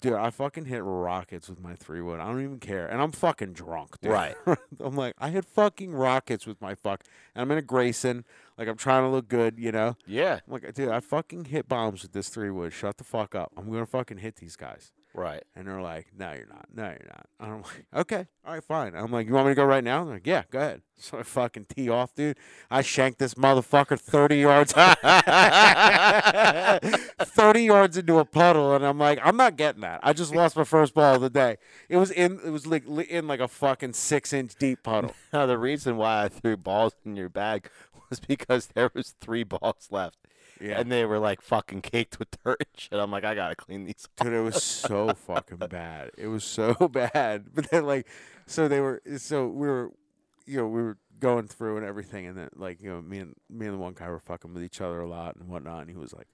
dude, 0.00 0.14
I 0.14 0.30
fucking 0.30 0.66
hit 0.66 0.82
rockets 0.82 1.48
with 1.48 1.60
my 1.60 1.74
three 1.74 2.00
wood. 2.00 2.20
I 2.20 2.26
don't 2.26 2.42
even 2.42 2.58
care. 2.58 2.86
And 2.86 3.00
I'm 3.00 3.12
fucking 3.12 3.52
drunk, 3.52 4.00
dude. 4.00 4.12
Right. 4.12 4.36
I'm 4.80 4.96
like, 4.96 5.14
I 5.18 5.30
hit 5.30 5.44
fucking 5.44 5.92
rockets 5.92 6.46
with 6.46 6.60
my 6.60 6.74
fuck. 6.74 7.04
And 7.34 7.42
I'm 7.42 7.50
in 7.50 7.58
a 7.58 7.62
Greyson. 7.62 8.24
Like 8.58 8.68
I'm 8.68 8.76
trying 8.76 9.02
to 9.04 9.08
look 9.08 9.28
good, 9.28 9.58
you 9.58 9.72
know? 9.72 9.96
Yeah. 10.06 10.40
I'm 10.46 10.52
like, 10.52 10.72
dude, 10.74 10.88
I 10.90 11.00
fucking 11.00 11.46
hit 11.46 11.68
bombs 11.68 12.02
with 12.02 12.12
this 12.12 12.28
three 12.28 12.50
wood. 12.50 12.72
Shut 12.72 12.98
the 12.98 13.04
fuck 13.04 13.34
up. 13.34 13.52
I'm 13.56 13.70
gonna 13.70 13.86
fucking 13.86 14.18
hit 14.18 14.36
these 14.36 14.56
guys. 14.56 14.92
Right. 15.14 15.42
And 15.54 15.66
they're 15.66 15.82
like, 15.82 16.06
no, 16.16 16.32
you're 16.32 16.46
not. 16.46 16.66
No, 16.74 16.84
you're 16.84 17.06
not. 17.06 17.26
And 17.38 17.52
I'm 17.52 17.62
like, 17.62 17.84
okay, 17.94 18.26
all 18.46 18.54
right, 18.54 18.64
fine. 18.64 18.94
I'm 18.94 19.12
like, 19.12 19.26
you 19.26 19.34
want 19.34 19.46
me 19.46 19.50
to 19.50 19.54
go 19.54 19.64
right 19.64 19.84
now? 19.84 20.04
They're 20.04 20.14
like, 20.14 20.26
yeah, 20.26 20.44
go 20.50 20.58
ahead. 20.58 20.82
So 21.02 21.18
I 21.18 21.24
fucking 21.24 21.66
tee 21.74 21.88
off, 21.88 22.14
dude. 22.14 22.38
I 22.70 22.82
shanked 22.82 23.18
this 23.18 23.34
motherfucker 23.34 23.98
30 23.98 24.36
yards, 24.36 24.72
30 27.20 27.62
yards 27.64 27.96
into 27.96 28.20
a 28.20 28.24
puddle, 28.24 28.76
and 28.76 28.86
I'm 28.86 28.98
like, 28.98 29.18
I'm 29.20 29.36
not 29.36 29.56
getting 29.56 29.80
that. 29.80 29.98
I 30.04 30.12
just 30.12 30.32
lost 30.34 30.56
my 30.56 30.62
first 30.62 30.94
ball 30.94 31.16
of 31.16 31.20
the 31.20 31.28
day. 31.28 31.56
It 31.88 31.96
was 31.96 32.12
in, 32.12 32.38
it 32.44 32.50
was 32.50 32.68
like 32.68 32.86
in 32.86 33.26
like 33.26 33.40
a 33.40 33.48
fucking 33.48 33.94
six 33.94 34.32
inch 34.32 34.54
deep 34.54 34.84
puddle. 34.84 35.12
Now, 35.32 35.46
the 35.46 35.58
reason 35.58 35.96
why 35.96 36.22
I 36.22 36.28
threw 36.28 36.56
balls 36.56 36.92
in 37.04 37.16
your 37.16 37.28
bag 37.28 37.68
was 38.08 38.20
because 38.20 38.68
there 38.68 38.92
was 38.94 39.16
three 39.20 39.42
balls 39.42 39.88
left. 39.90 40.21
Yeah. 40.62 40.78
And 40.78 40.92
they 40.92 41.04
were 41.04 41.18
like 41.18 41.42
fucking 41.42 41.82
caked 41.82 42.18
with 42.18 42.30
dirt 42.44 42.58
and 42.60 42.80
shit. 42.80 42.92
I'm 42.98 43.10
like, 43.10 43.24
I 43.24 43.34
gotta 43.34 43.56
clean 43.56 43.84
these. 43.84 44.06
Dude, 44.16 44.32
it 44.32 44.40
was 44.40 44.62
so 44.62 45.12
fucking 45.12 45.58
bad. 45.58 46.10
It 46.16 46.28
was 46.28 46.44
so 46.44 46.74
bad. 46.92 47.46
But 47.54 47.70
then, 47.70 47.84
like, 47.84 48.06
so 48.46 48.68
they 48.68 48.80
were, 48.80 49.02
so 49.18 49.46
we 49.48 49.66
were, 49.66 49.90
you 50.46 50.58
know, 50.58 50.66
we 50.68 50.82
were 50.82 50.98
going 51.18 51.46
through 51.46 51.76
and 51.78 51.86
everything, 51.86 52.26
and 52.26 52.36
then, 52.36 52.48
like, 52.56 52.80
you 52.80 52.90
know, 52.90 53.02
me 53.02 53.18
and 53.18 53.34
me 53.50 53.66
and 53.66 53.74
the 53.74 53.78
one 53.78 53.94
guy 53.94 54.08
were 54.08 54.18
fucking 54.20 54.54
with 54.54 54.62
each 54.62 54.80
other 54.80 55.00
a 55.00 55.08
lot 55.08 55.36
and 55.36 55.48
whatnot. 55.48 55.82
And 55.82 55.90
he 55.90 55.96
was 55.96 56.12
like, 56.12 56.28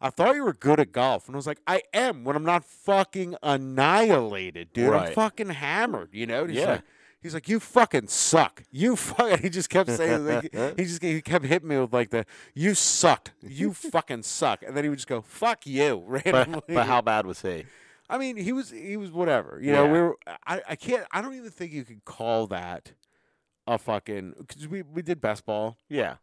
"I 0.00 0.10
thought 0.10 0.34
you 0.34 0.44
were 0.44 0.52
good 0.54 0.80
at 0.80 0.92
golf," 0.92 1.26
and 1.26 1.34
I 1.34 1.38
was 1.38 1.46
like, 1.46 1.60
"I 1.66 1.82
am 1.92 2.24
when 2.24 2.36
I'm 2.36 2.44
not 2.44 2.64
fucking 2.64 3.36
annihilated, 3.42 4.72
dude. 4.72 4.92
I'm 4.92 5.12
fucking 5.12 5.50
hammered, 5.50 6.10
you 6.12 6.26
know." 6.26 6.44
Yeah. 6.46 6.70
like, 6.72 6.82
He's 7.20 7.34
like, 7.34 7.48
you 7.48 7.58
fucking 7.58 8.06
suck. 8.08 8.62
You 8.70 8.94
fucking. 8.96 9.38
He 9.42 9.48
just 9.48 9.68
kept 9.70 9.90
saying, 9.90 10.24
like, 10.26 10.52
he 10.76 10.84
just 10.84 11.02
he 11.02 11.20
kept 11.20 11.44
hitting 11.44 11.68
me 11.68 11.78
with 11.78 11.92
like 11.92 12.10
the, 12.10 12.24
you 12.54 12.74
sucked. 12.74 13.32
You 13.42 13.72
fucking 13.72 14.22
suck. 14.22 14.62
And 14.62 14.76
then 14.76 14.84
he 14.84 14.90
would 14.90 14.98
just 14.98 15.08
go, 15.08 15.20
fuck 15.22 15.66
you. 15.66 16.02
Randomly. 16.06 16.60
But, 16.68 16.74
but 16.74 16.86
how 16.86 17.00
bad 17.02 17.26
was 17.26 17.42
he? 17.42 17.64
I 18.08 18.18
mean, 18.18 18.36
he 18.36 18.52
was 18.52 18.70
he 18.70 18.96
was 18.96 19.10
whatever. 19.10 19.58
You 19.62 19.72
know, 19.72 19.84
Yeah. 19.86 19.92
we 19.92 20.00
were. 20.00 20.16
I, 20.46 20.62
I 20.70 20.76
can't. 20.76 21.06
I 21.12 21.20
don't 21.20 21.34
even 21.34 21.50
think 21.50 21.72
you 21.72 21.84
could 21.84 22.04
call 22.04 22.46
that 22.46 22.92
a 23.66 23.76
fucking 23.78 24.34
because 24.38 24.66
we 24.68 24.82
we 24.82 25.02
did 25.02 25.20
best 25.20 25.44
ball. 25.44 25.76
Yeah. 25.88 26.16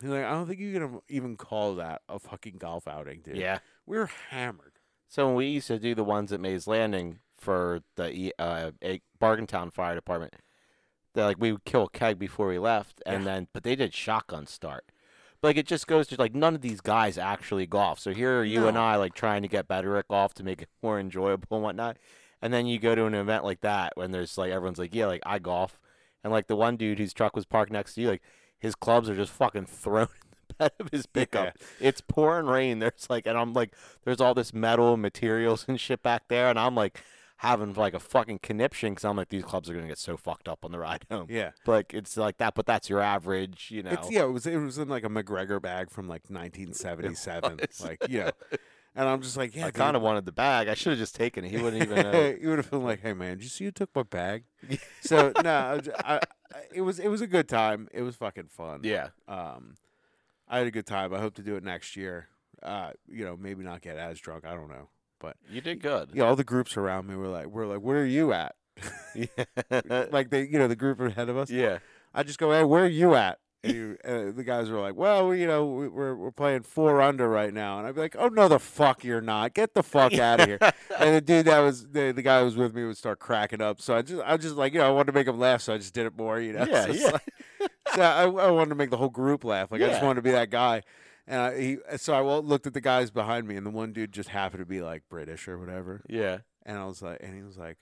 He's 0.00 0.10
like, 0.10 0.24
I 0.24 0.30
don't 0.30 0.46
think 0.46 0.60
you 0.60 0.72
can 0.72 1.00
even 1.08 1.36
call 1.36 1.74
that 1.76 2.02
a 2.08 2.18
fucking 2.18 2.56
golf 2.58 2.86
outing, 2.86 3.20
dude. 3.22 3.36
Yeah. 3.36 3.58
we 3.86 3.96
were 3.98 4.10
hammered. 4.30 4.72
So 5.08 5.26
when 5.26 5.34
we 5.36 5.46
used 5.46 5.66
to 5.68 5.78
do 5.78 5.94
the 5.94 6.04
ones 6.04 6.32
at 6.32 6.40
Mays 6.40 6.66
Landing 6.66 7.18
for 7.38 7.80
the 7.96 8.34
uh, 8.38 8.70
a 8.82 9.00
Bargaintown 9.18 9.70
Fire 9.70 9.94
Department, 9.94 10.34
they 11.14 11.22
like 11.22 11.36
we 11.38 11.52
would 11.52 11.64
kill 11.64 11.84
a 11.84 11.88
keg 11.90 12.18
before 12.18 12.48
we 12.48 12.58
left, 12.58 13.02
and 13.06 13.20
Yeah. 13.24 13.24
then 13.34 13.48
but 13.52 13.62
they 13.62 13.76
did 13.76 13.94
shotgun 13.94 14.46
start. 14.46 14.84
But 15.40 15.48
like 15.48 15.56
it 15.58 15.66
just 15.66 15.86
goes 15.86 16.06
to 16.08 16.16
like 16.18 16.34
none 16.34 16.54
of 16.54 16.60
these 16.62 16.80
guys 16.80 17.18
actually 17.18 17.66
golf. 17.66 17.98
So 18.00 18.12
here 18.12 18.40
are 18.40 18.44
you 18.44 18.66
and 18.68 18.78
I 18.78 18.96
like 18.96 19.14
trying 19.14 19.42
to 19.42 19.48
get 19.48 19.68
better 19.68 19.96
at 19.96 20.08
golf 20.08 20.34
to 20.34 20.44
make 20.44 20.62
it 20.62 20.68
more 20.82 20.98
enjoyable 20.98 21.56
and 21.56 21.62
whatnot. 21.62 21.98
And 22.42 22.52
then 22.52 22.66
you 22.66 22.78
go 22.78 22.94
to 22.94 23.06
an 23.06 23.14
event 23.14 23.44
like 23.44 23.60
that 23.62 23.92
when 23.96 24.10
there's 24.12 24.36
like 24.38 24.50
everyone's 24.52 24.78
like, 24.78 24.94
yeah, 24.94 25.06
like 25.06 25.22
I 25.26 25.38
golf, 25.38 25.78
and 26.24 26.32
like 26.32 26.46
the 26.48 26.56
one 26.56 26.76
dude 26.76 26.98
whose 26.98 27.12
truck 27.14 27.34
was 27.36 27.44
parked 27.46 27.72
next 27.72 27.94
to 27.94 28.02
you, 28.02 28.08
like 28.08 28.22
his 28.58 28.74
clubs 28.74 29.08
are 29.08 29.14
just 29.16 29.32
fucking 29.32 29.66
thrown 29.66 30.08
in 30.22 30.30
the 30.48 30.54
bed 30.54 30.72
of 30.80 30.90
his 30.90 31.06
pickup. 31.06 31.56
It's 31.80 32.00
pouring 32.00 32.46
rain. 32.46 32.78
There's 32.78 33.06
like, 33.10 33.26
and 33.26 33.36
I'm 33.38 33.52
like, 33.52 33.74
there's 34.04 34.20
all 34.20 34.34
this 34.34 34.52
metal 34.54 34.94
and 34.94 35.02
materials 35.02 35.64
and 35.68 35.78
shit 35.80 36.02
back 36.02 36.24
there, 36.28 36.48
and 36.48 36.58
I'm 36.58 36.74
like 36.74 37.02
having 37.40 37.74
like 37.74 37.92
a 37.94 38.00
fucking 38.00 38.38
conniption 38.38 38.92
because 38.92 39.04
I'm 39.04 39.16
like, 39.16 39.28
these 39.28 39.44
clubs 39.44 39.68
are 39.68 39.74
gonna 39.74 39.86
get 39.88 39.98
so 39.98 40.16
fucked 40.16 40.48
up 40.48 40.64
on 40.64 40.72
the 40.72 40.78
ride 40.78 41.04
home. 41.10 41.26
Yeah. 41.30 41.50
Like 41.66 41.92
it's 41.94 42.16
like 42.16 42.38
that, 42.38 42.54
but 42.54 42.66
that's 42.66 42.88
your 42.88 43.00
average, 43.00 43.68
you 43.70 43.82
know. 43.82 43.90
It's 43.90 44.10
yeah, 44.10 44.24
it 44.24 44.30
was 44.32 44.46
it 44.46 44.56
was 44.56 44.78
in 44.78 44.88
like 44.88 45.04
a 45.04 45.08
McGregor 45.08 45.60
bag 45.60 45.90
from 45.90 46.08
like 46.08 46.22
1977, 46.28 47.60
like 47.84 48.08
you 48.08 48.20
know, 48.20 48.30
and 48.94 49.08
I'm 49.08 49.20
just 49.20 49.36
like, 49.36 49.54
yeah, 49.54 49.66
I 49.66 49.70
kind 49.70 49.96
of 49.96 50.02
wanted 50.02 50.24
the 50.24 50.32
bag. 50.32 50.68
I 50.68 50.74
should 50.74 50.90
have 50.90 50.98
just 50.98 51.14
taken 51.14 51.44
it. 51.44 51.50
He 51.50 51.58
wouldn't 51.58 51.82
even 51.82 51.96
know. 52.10 52.34
you 52.40 52.48
would 52.48 52.58
have 52.58 52.70
been 52.70 52.82
like, 52.84 53.00
hey 53.02 53.12
man, 53.12 53.36
did 53.36 53.42
you 53.44 53.48
see 53.50 53.64
you 53.64 53.70
took 53.70 53.90
my 53.94 54.02
bag? 54.02 54.44
so 55.02 55.32
no, 55.42 55.80
I- 56.04 56.14
I- 56.14 56.20
it 56.72 56.80
was 56.80 56.98
it 56.98 57.08
was 57.08 57.20
a 57.20 57.26
good 57.26 57.48
time. 57.48 57.88
It 57.92 58.00
was 58.02 58.16
fucking 58.16 58.48
fun. 58.48 58.80
yeah. 58.82 59.08
Um, 59.28 59.76
I 60.48 60.58
had 60.58 60.66
a 60.66 60.70
good 60.70 60.86
time. 60.86 61.12
I 61.12 61.18
hope 61.18 61.34
to 61.34 61.42
do 61.42 61.56
it 61.56 61.64
next 61.64 61.96
year. 61.96 62.28
Uh, 62.62 62.92
you 63.08 63.24
know, 63.24 63.36
maybe 63.36 63.62
not 63.62 63.82
get 63.82 63.98
as 63.98 64.18
drunk. 64.20 64.44
I 64.46 64.54
don't 64.54 64.68
know, 64.68 64.88
but 65.20 65.36
You 65.50 65.60
did 65.60 65.80
good. 65.82 66.10
yeah, 66.14 66.24
all 66.24 66.36
the 66.36 66.44
groups 66.44 66.76
around 66.76 67.06
me 67.06 67.16
were 67.16 67.28
like, 67.28 67.46
we're 67.46 67.66
like, 67.66 67.80
where 67.80 68.00
are 68.02 68.04
you 68.06 68.32
at? 68.32 68.54
Yeah. 69.14 69.26
like 70.10 70.30
they, 70.30 70.42
you 70.46 70.58
know, 70.58 70.68
the 70.68 70.76
group 70.76 71.00
ahead 71.00 71.28
of 71.28 71.36
us. 71.36 71.50
yeah. 71.50 71.78
I 72.14 72.22
just 72.22 72.38
go, 72.38 72.50
hey, 72.52 72.64
where 72.64 72.84
are 72.84 72.88
you 72.88 73.14
at? 73.14 73.38
And 73.64 73.72
you, 73.74 73.98
uh, 74.04 74.30
the 74.34 74.44
guys 74.44 74.68
were 74.70 74.80
like, 74.80 74.94
well, 74.96 75.34
you 75.34 75.46
know, 75.46 75.66
we- 75.66 75.88
we're 75.88 76.14
we're 76.14 76.30
playing 76.30 76.62
four 76.62 77.00
under 77.02 77.28
right 77.28 77.52
now, 77.52 77.78
and 77.78 77.86
I'd 77.86 77.94
be 77.94 78.00
like, 78.02 78.16
oh 78.18 78.28
no, 78.28 78.48
the 78.48 78.58
fuck 78.58 79.02
you're 79.04 79.20
not. 79.22 79.54
Get 79.54 79.74
the 79.74 79.82
fuck 79.82 80.12
out 80.18 80.40
of 80.40 80.46
here. 80.46 80.58
and 80.98 81.14
the 81.14 81.20
dude 81.20 81.46
that 81.46 81.58
was 81.60 81.86
the, 81.88 82.12
the 82.12 82.22
guy 82.22 82.38
who 82.40 82.44
was 82.44 82.56
with 82.56 82.74
me 82.74 82.84
would 82.84 82.96
start 82.98 83.18
cracking 83.18 83.60
up. 83.62 83.80
So 83.80 83.96
I 83.96 84.02
just 84.02 84.22
I 84.24 84.36
just 84.36 84.56
like, 84.56 84.72
you 84.74 84.78
know, 84.78 84.86
I 84.86 84.90
wanted 84.90 85.06
to 85.06 85.12
make 85.12 85.26
him 85.26 85.38
laugh, 85.38 85.62
so 85.62 85.72
I 85.74 85.78
just 85.78 85.94
did 85.94 86.06
it 86.06 86.16
more. 86.16 86.38
You 86.40 86.52
know, 86.52 86.64
Yeah, 86.68 86.84
So 86.86 86.92
yeah. 86.92 87.10
like- 87.10 87.32
so 87.94 88.02
I, 88.02 88.22
I 88.24 88.50
wanted 88.50 88.70
to 88.70 88.74
make 88.74 88.90
the 88.90 88.96
whole 88.98 89.08
group 89.08 89.44
laugh. 89.44 89.70
Like 89.72 89.80
I 89.80 89.88
just 89.88 90.02
wanted 90.02 90.16
to 90.16 90.22
be 90.22 90.32
that 90.32 90.50
guy. 90.50 90.82
And 91.26 91.40
I, 91.40 91.60
he, 91.60 91.76
so 91.96 92.14
I 92.14 92.20
looked 92.20 92.66
at 92.66 92.74
the 92.74 92.80
guys 92.80 93.10
behind 93.10 93.48
me, 93.48 93.56
and 93.56 93.66
the 93.66 93.70
one 93.70 93.92
dude 93.92 94.12
just 94.12 94.28
happened 94.28 94.60
to 94.60 94.66
be 94.66 94.80
like 94.80 95.02
British 95.08 95.48
or 95.48 95.58
whatever. 95.58 96.02
Yeah. 96.08 96.38
And 96.64 96.78
I 96.78 96.84
was 96.84 97.02
like, 97.02 97.18
and 97.20 97.34
he 97.34 97.42
was 97.42 97.56
like, 97.58 97.78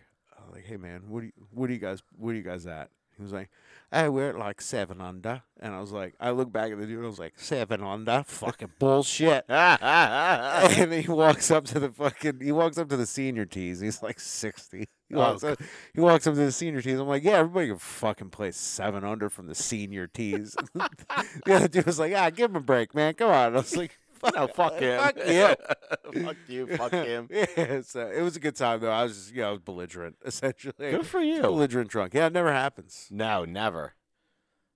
was 0.47 0.55
like, 0.55 0.67
hey 0.67 0.77
man, 0.77 1.03
what 1.09 1.21
do 1.21 1.27
you, 1.27 1.33
what 1.51 1.67
do 1.69 1.73
you 1.73 1.79
guys, 1.79 2.03
what 2.17 2.31
are 2.31 2.35
you 2.35 2.43
guys 2.43 2.67
at? 2.67 2.91
He 3.16 3.23
was 3.23 3.33
like, 3.33 3.50
hey, 3.92 4.09
we're 4.09 4.30
at 4.30 4.38
like 4.38 4.61
seven 4.61 5.00
under. 5.00 5.42
And 5.61 5.75
I 5.75 5.80
was 5.80 5.92
like, 5.92 6.14
I 6.21 6.30
look 6.30 6.52
back 6.52 6.73
at 6.73 6.78
the 6.78 6.87
dude, 6.87 6.97
and 6.97 7.04
I 7.06 7.09
was 7.09 7.18
like, 7.18 7.35
seven 7.38 7.83
under, 7.83 8.25
fucking 8.26 8.73
bullshit. 8.78 9.44
and 9.49 10.92
he 10.92 11.09
walks 11.11 11.50
up 11.50 11.64
to 11.66 11.78
the 11.80 11.90
fucking, 11.90 12.40
he 12.40 12.52
walks 12.52 12.76
up 12.78 12.88
to 12.88 12.97
the 12.97 13.06
senior 13.06 13.47
tees. 13.47 13.80
He's 13.80 14.02
like 14.02 14.21
sixty. 14.21 14.88
He 15.09 15.14
Oh, 15.16 15.18
walks, 15.18 15.44
up, 15.44 15.61
he 15.94 16.00
walks 16.00 16.26
up 16.26 16.35
to 16.35 16.40
the 16.40 16.50
senior 16.52 16.83
tees. 16.83 16.99
I'm 16.99 17.06
like, 17.06 17.23
yeah, 17.25 17.33
everybody 17.38 17.68
can 17.68 17.78
fucking 17.78 18.30
play 18.30 18.50
seven 18.50 19.04
under 19.04 19.28
from 19.30 19.47
the 19.47 19.54
senior 19.54 20.06
tees. 20.06 20.56
the 20.75 21.54
other 21.54 21.68
dude 21.68 21.87
was 21.87 21.99
like, 21.99 22.14
ah, 22.16 22.30
give 22.30 22.50
him 22.50 22.56
a 22.56 22.61
break, 22.61 22.94
man. 22.94 23.14
Come 23.14 23.30
on. 23.30 23.54
I 23.54 23.56
was 23.59 23.76
like, 23.76 23.99
no, 24.35 24.47
fuck 24.49 24.78
him. 24.78 25.00
Fuck 25.00 25.16
you. 25.26 26.23
fuck 26.23 26.37
you. 26.49 26.66
Fuck 26.76 26.92
him. 27.06 27.28
yeah, 27.30 27.80
so 27.83 28.11
it 28.11 28.23
was 28.23 28.37
a 28.37 28.40
good 28.40 28.56
time 28.56 28.80
though. 28.80 28.90
I 28.90 29.04
was 29.04 29.14
just, 29.14 29.35
you 29.35 29.42
know, 29.42 29.49
I 29.49 29.52
was 29.52 29.61
belligerent 29.61 30.16
essentially. 30.25 30.75
Good 30.78 31.06
for 31.06 31.21
you. 31.21 31.40
Belligerent 31.42 31.90
drunk. 31.90 32.14
Yeah, 32.14 32.26
it 32.26 32.33
never 32.33 32.52
happens. 32.52 33.09
No, 33.11 33.44
never. 33.44 33.94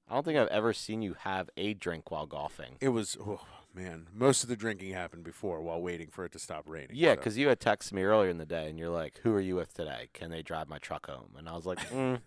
I 0.09 0.15
don't 0.15 0.25
think 0.25 0.39
I've 0.39 0.49
ever 0.49 0.73
seen 0.73 1.03
you 1.03 1.15
have 1.21 1.51
a 1.57 1.75
drink 1.75 2.11
while 2.11 2.27
golfing. 2.27 2.77
It 2.81 2.89
was, 2.89 3.17
oh 3.21 3.41
man, 3.75 4.07
most 4.15 4.43
of 4.43 4.49
the 4.49 4.57
drinking 4.57 4.93
happened 4.93 5.23
before 5.25 5.61
while 5.61 5.83
waiting 5.83 6.09
for 6.09 6.25
it 6.25 6.33
to 6.33 6.39
stop 6.39 6.65
raining. 6.67 6.93
Yeah, 6.95 7.13
so. 7.13 7.17
because 7.17 7.37
you 7.37 7.49
had 7.49 7.61
texted 7.61 7.93
me 7.93 8.03
earlier 8.03 8.31
in 8.31 8.39
the 8.39 8.47
day, 8.47 8.71
and 8.71 8.79
you're 8.79 8.89
like, 8.89 9.19
"Who 9.23 9.33
are 9.35 9.41
you 9.41 9.57
with 9.57 9.75
today? 9.75 10.09
Can 10.15 10.31
they 10.31 10.43
drive 10.43 10.69
my 10.69 10.79
truck 10.79 11.07
home?" 11.11 11.35
And 11.37 11.47
I 11.47 11.55
was 11.55 11.67
like, 11.67 11.79
mm, 11.91 12.21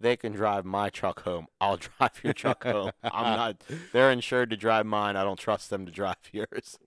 "They 0.00 0.16
can 0.16 0.32
drive 0.32 0.64
my 0.64 0.90
truck 0.90 1.22
home. 1.22 1.46
I'll 1.60 1.76
drive 1.98 2.20
your 2.22 2.32
truck 2.32 2.64
home. 2.64 2.90
I'm 3.02 3.36
not. 3.36 3.62
They're 3.92 4.10
insured 4.10 4.50
to 4.50 4.56
drive 4.56 4.86
mine. 4.86 5.16
I 5.16 5.24
don't 5.24 5.38
trust 5.38 5.70
them 5.70 5.86
to 5.86 5.92
drive 5.92 6.16
yours." 6.32 6.78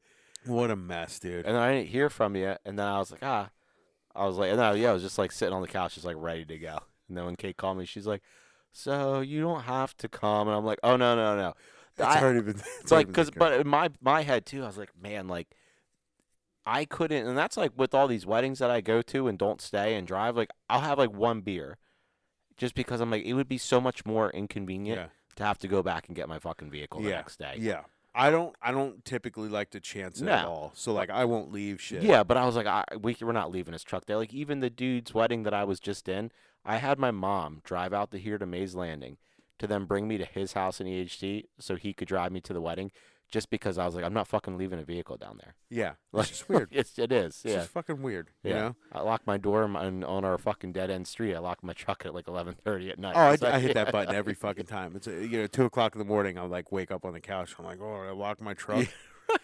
what 0.45 0.71
a 0.71 0.75
mess, 0.75 1.19
dude. 1.19 1.45
And 1.45 1.57
I 1.57 1.73
didn't 1.75 1.89
hear 1.89 2.09
from 2.09 2.35
you, 2.35 2.55
and 2.65 2.79
then 2.79 2.87
I 2.87 2.97
was 2.99 3.11
like, 3.11 3.23
"Ah," 3.23 3.49
I 4.15 4.25
was 4.25 4.37
like, 4.37 4.55
"No, 4.55 4.73
yeah." 4.73 4.89
I 4.89 4.93
was 4.93 5.03
just 5.03 5.17
like 5.17 5.31
sitting 5.31 5.53
on 5.53 5.61
the 5.61 5.67
couch, 5.67 5.95
just 5.95 6.05
like 6.05 6.15
ready 6.17 6.45
to 6.45 6.57
go. 6.57 6.77
And 7.07 7.17
then 7.17 7.25
when 7.25 7.35
Kate 7.35 7.57
called 7.57 7.77
me, 7.77 7.85
she's 7.85 8.07
like, 8.07 8.21
"So 8.71 9.19
you 9.21 9.41
don't 9.41 9.63
have 9.63 9.95
to 9.97 10.07
come?" 10.07 10.47
And 10.47 10.55
I'm 10.55 10.65
like, 10.65 10.79
"Oh 10.83 10.95
no, 10.95 11.15
no, 11.15 11.35
no." 11.35 11.53
It's 11.97 12.07
I- 12.07 12.21
already 12.21 12.41
been. 12.41 12.51
It's 12.55 12.81
It's 12.81 12.91
like 12.91 13.07
because 13.07 13.29
but 13.31 13.53
in 13.59 13.67
my 13.67 13.89
my 14.01 14.21
head 14.21 14.45
too 14.45 14.63
i 14.63 14.67
was 14.67 14.77
like 14.77 14.91
man 15.01 15.27
like 15.27 15.47
i 16.65 16.85
couldn't 16.85 17.27
and 17.27 17.37
that's 17.37 17.57
like 17.57 17.71
with 17.75 17.93
all 17.93 18.07
these 18.07 18.25
weddings 18.25 18.59
that 18.59 18.71
i 18.71 18.79
go 18.79 19.01
to 19.01 19.27
and 19.27 19.37
don't 19.37 19.59
stay 19.59 19.95
and 19.95 20.07
drive 20.07 20.37
like 20.37 20.49
i'll 20.69 20.79
have 20.81 20.97
like 20.97 21.11
one 21.11 21.41
beer 21.41 21.77
just 22.59 22.75
because 22.75 23.01
i'm 23.01 23.09
like 23.09 23.23
it 23.25 23.33
would 23.33 23.49
be 23.49 23.57
so 23.57 23.81
much 23.81 24.05
more 24.05 24.29
inconvenient 24.29 24.99
Yeah. 24.99 25.07
to 25.37 25.43
have 25.43 25.57
to 25.59 25.67
go 25.67 25.81
back 25.81 26.07
and 26.07 26.15
get 26.15 26.29
my 26.29 26.37
fucking 26.37 26.69
vehicle 26.69 27.01
the 27.01 27.09
Yeah. 27.09 27.15
next 27.15 27.39
day 27.39 27.55
Yeah. 27.57 27.81
I 28.15 28.31
don't. 28.31 28.55
I 28.61 28.71
don't 28.71 29.05
typically 29.05 29.49
like 29.49 29.69
to 29.69 29.79
chance 29.79 30.19
it 30.19 30.27
at 30.27 30.43
all. 30.45 30.71
So 30.73 30.93
like, 30.93 31.11
I 31.11 31.25
won't 31.25 31.51
leave 31.51 31.79
shit. 31.79 32.01
yeah 32.03 32.23
but 32.23 32.37
i 32.37 32.45
was 32.45 32.55
like 32.55 32.65
I, 32.67 32.83
we, 32.99 33.15
we're 33.21 33.31
not 33.31 33.51
leaving 33.51 33.71
his 33.73 33.83
truck 33.83 34.05
there 34.07 34.17
like 34.17 34.33
even 34.33 34.59
the 34.61 34.69
dude's 34.71 35.13
wedding 35.13 35.43
that 35.43 35.53
i 35.53 35.63
was 35.63 35.79
just 35.79 36.09
in 36.09 36.31
i 36.65 36.77
had 36.77 36.97
my 36.99 37.11
mom 37.11 37.61
drive 37.63 37.93
out 37.93 38.09
to 38.11 38.17
here 38.17 38.37
to 38.39 38.45
mays 38.47 38.73
landing 38.75 39.17
to 39.59 39.67
then 39.67 39.85
bring 39.85 40.07
me 40.07 40.17
to 40.17 40.25
his 40.25 40.53
house 40.53 40.81
in 40.81 40.87
eht 40.87 41.45
so 41.59 41.75
he 41.75 41.93
could 41.93 42.07
drive 42.07 42.31
me 42.31 42.41
to 42.41 42.51
the 42.51 42.61
wedding 42.61 42.91
just 43.31 43.49
because 43.49 43.77
i 43.77 43.85
was 43.85 43.93
like 43.95 44.03
i'm 44.03 44.13
not 44.13 44.27
fucking 44.27 44.57
leaving 44.57 44.79
a 44.79 44.83
vehicle 44.83 45.15
down 45.17 45.37
there 45.39 45.55
Yeah. 45.69 45.93
Like, 46.11 46.27
It's 46.29 46.37
just 46.39 46.49
weird. 46.49 46.69
it's, 46.71 46.97
it 46.97 47.11
is 47.11 47.27
It's 47.27 47.45
yeah 47.45 47.55
just 47.57 47.69
fucking 47.71 48.01
weird. 48.01 48.29
You 48.43 48.49
Yeah, 48.51 48.59
know. 48.61 48.75
I 48.91 49.01
lock 49.01 49.21
my 49.27 49.37
door 49.37 49.63
on, 49.63 50.03
on- 50.03 50.25
our 50.25 50.37
fucking 50.37 50.71
dead 50.71 50.89
end 50.89 51.07
street. 51.07 51.35
I 51.35 51.39
lock 51.39 51.63
my 51.63 51.73
truck 51.73 52.03
at 52.05 52.13
like 52.15 52.27
eleven 52.27 52.55
thirty 52.63 52.89
at 52.89 52.97
night. 52.97 53.13
Oh, 53.15 53.19
I, 53.19 53.29
like- 53.31 53.43
I 53.43 53.59
hit 53.59 53.75
that 53.75 53.91
button 53.95 54.15
every 54.15 54.33
fucking 54.33 54.65
time. 54.65 54.95
It's 54.95 55.07
uh 55.07 55.11
you 55.11 55.37
know 55.39 55.47
two 55.47 55.65
o'clock 55.65 55.93
in 55.95 55.99
the 55.99 56.05
morning. 56.05 56.37
I'll 56.39 56.47
like 56.47 56.71
wake 56.71 56.89
up 56.91 57.05
on 57.05 57.13
the 57.13 57.19
couch. 57.19 57.55
I'm 57.59 57.65
like, 57.65 57.79
oh, 57.81 58.07
I 58.07 58.11
lock 58.11 58.41
my 58.41 58.53
truck. 58.63 58.87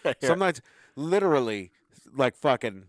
Yeah. 0.04 0.12
Sometimes, 0.20 0.60
literally, 0.96 1.70
like 2.14 2.34
fucking 2.36 2.84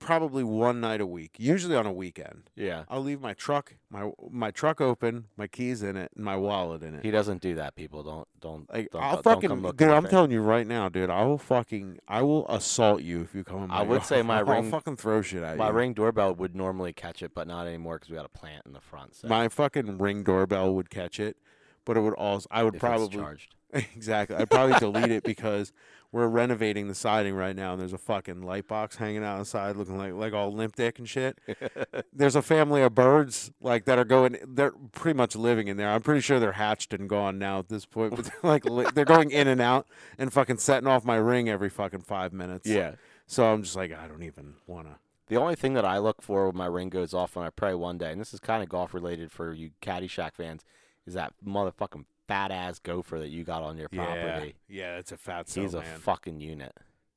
probably 0.00 0.42
one 0.42 0.80
night 0.80 1.00
a 1.00 1.06
week, 1.06 1.36
usually 1.38 1.76
on 1.76 1.86
a 1.86 1.92
weekend. 1.92 2.50
Yeah. 2.56 2.84
I'll 2.88 3.02
leave 3.02 3.20
my 3.20 3.34
truck, 3.34 3.74
my 3.90 4.10
my 4.30 4.50
truck 4.50 4.80
open, 4.80 5.26
my 5.36 5.46
keys 5.46 5.82
in 5.82 5.96
it, 5.96 6.10
and 6.16 6.24
my 6.24 6.36
wallet 6.36 6.82
in 6.82 6.94
it. 6.94 7.04
He 7.04 7.10
doesn't 7.12 7.40
do 7.40 7.54
that. 7.54 7.76
People 7.76 8.02
don't 8.02 8.26
don't. 8.40 8.72
Like 8.72 8.90
don't, 8.90 9.02
I'll 9.02 9.22
don't 9.22 9.22
fucking 9.22 9.62
dude, 9.76 9.88
I'm 9.90 10.04
him. 10.04 10.10
telling 10.10 10.30
you 10.32 10.40
right 10.40 10.66
now, 10.66 10.88
dude. 10.88 11.10
I 11.10 11.24
will 11.24 11.38
fucking 11.38 11.98
I 12.08 12.22
will 12.22 12.48
assault 12.48 13.02
you 13.02 13.20
if 13.20 13.34
you 13.34 13.44
come 13.44 13.62
in 13.64 13.68
my 13.68 13.76
I 13.78 13.82
would 13.82 13.94
yard. 13.96 14.06
say 14.06 14.22
my 14.22 14.38
I'll 14.40 14.44
ring- 14.44 14.70
fucking 14.70 14.96
throw 14.96 15.22
shit 15.22 15.42
at 15.42 15.56
My 15.58 15.66
you. 15.68 15.72
My 15.72 15.78
ring 15.78 15.92
doorbell 15.92 16.34
would 16.34 16.56
normally 16.56 16.92
catch 16.92 17.22
it, 17.22 17.32
but 17.34 17.46
not 17.46 17.66
anymore 17.66 17.96
because 17.96 18.10
we 18.10 18.16
got 18.16 18.24
a 18.26 18.30
plant 18.30 18.64
in 18.66 18.72
the 18.72 18.80
front. 18.80 19.14
So 19.14 19.28
My 19.28 19.48
fucking 19.48 19.98
ring 19.98 20.24
doorbell 20.24 20.74
would 20.74 20.90
catch 20.90 21.20
it, 21.20 21.36
but 21.84 21.96
it 21.96 22.00
would 22.00 22.14
also 22.14 22.48
I 22.50 22.64
would 22.64 22.74
if 22.74 22.80
probably 22.80 23.08
charged. 23.16 23.54
Exactly. 23.72 24.36
I'd 24.36 24.50
probably 24.50 24.78
delete 24.78 25.10
it 25.10 25.22
because 25.22 25.72
we're 26.12 26.26
renovating 26.26 26.88
the 26.88 26.94
siding 26.94 27.34
right 27.34 27.54
now, 27.54 27.72
and 27.72 27.80
there's 27.80 27.92
a 27.92 27.98
fucking 27.98 28.42
light 28.42 28.66
box 28.66 28.96
hanging 28.96 29.22
out 29.22 29.38
outside, 29.38 29.76
looking 29.76 29.96
like 29.96 30.12
like 30.12 30.32
all 30.32 30.52
limp 30.52 30.74
dick 30.74 30.98
and 30.98 31.08
shit. 31.08 31.38
there's 32.12 32.34
a 32.34 32.42
family 32.42 32.82
of 32.82 32.94
birds 32.94 33.52
like 33.60 33.84
that 33.84 33.98
are 33.98 34.04
going. 34.04 34.38
They're 34.46 34.72
pretty 34.92 35.16
much 35.16 35.36
living 35.36 35.68
in 35.68 35.76
there. 35.76 35.90
I'm 35.90 36.02
pretty 36.02 36.20
sure 36.20 36.40
they're 36.40 36.52
hatched 36.52 36.92
and 36.92 37.08
gone 37.08 37.38
now 37.38 37.60
at 37.60 37.68
this 37.68 37.86
point. 37.86 38.16
But 38.16 38.24
they're 38.24 38.50
like 38.50 38.64
li- 38.64 38.90
they're 38.92 39.04
going 39.04 39.30
in 39.30 39.46
and 39.46 39.60
out 39.60 39.86
and 40.18 40.32
fucking 40.32 40.58
setting 40.58 40.88
off 40.88 41.04
my 41.04 41.16
ring 41.16 41.48
every 41.48 41.70
fucking 41.70 42.02
five 42.02 42.32
minutes. 42.32 42.68
Yeah. 42.68 42.94
So 43.26 43.44
I'm 43.46 43.62
just 43.62 43.76
like, 43.76 43.92
I 43.92 44.08
don't 44.08 44.24
even 44.24 44.54
wanna. 44.66 44.98
The 45.28 45.36
only 45.36 45.54
thing 45.54 45.74
that 45.74 45.84
I 45.84 45.98
look 45.98 46.22
for 46.22 46.48
when 46.48 46.56
my 46.56 46.66
ring 46.66 46.88
goes 46.88 47.14
off, 47.14 47.36
when 47.36 47.46
I 47.46 47.50
pray 47.50 47.72
one 47.74 47.98
day, 47.98 48.10
and 48.10 48.20
this 48.20 48.34
is 48.34 48.40
kind 48.40 48.64
of 48.64 48.68
golf 48.68 48.92
related 48.92 49.30
for 49.30 49.52
you 49.52 49.70
Caddyshack 49.80 50.34
fans, 50.34 50.64
is 51.06 51.14
that 51.14 51.34
motherfucking 51.46 52.06
fat 52.30 52.50
ass 52.50 52.78
gopher 52.78 53.18
that 53.18 53.28
you 53.28 53.44
got 53.44 53.62
on 53.62 53.76
your 53.76 53.88
property. 53.88 54.54
yeah, 54.68 54.96
it's 54.98 55.12
a 55.12 55.16
fat 55.16 55.48
son, 55.48 55.64
He's 55.64 55.74
a 55.74 55.80
man. 55.80 55.98
fucking 55.98 56.40
unit. 56.40 56.72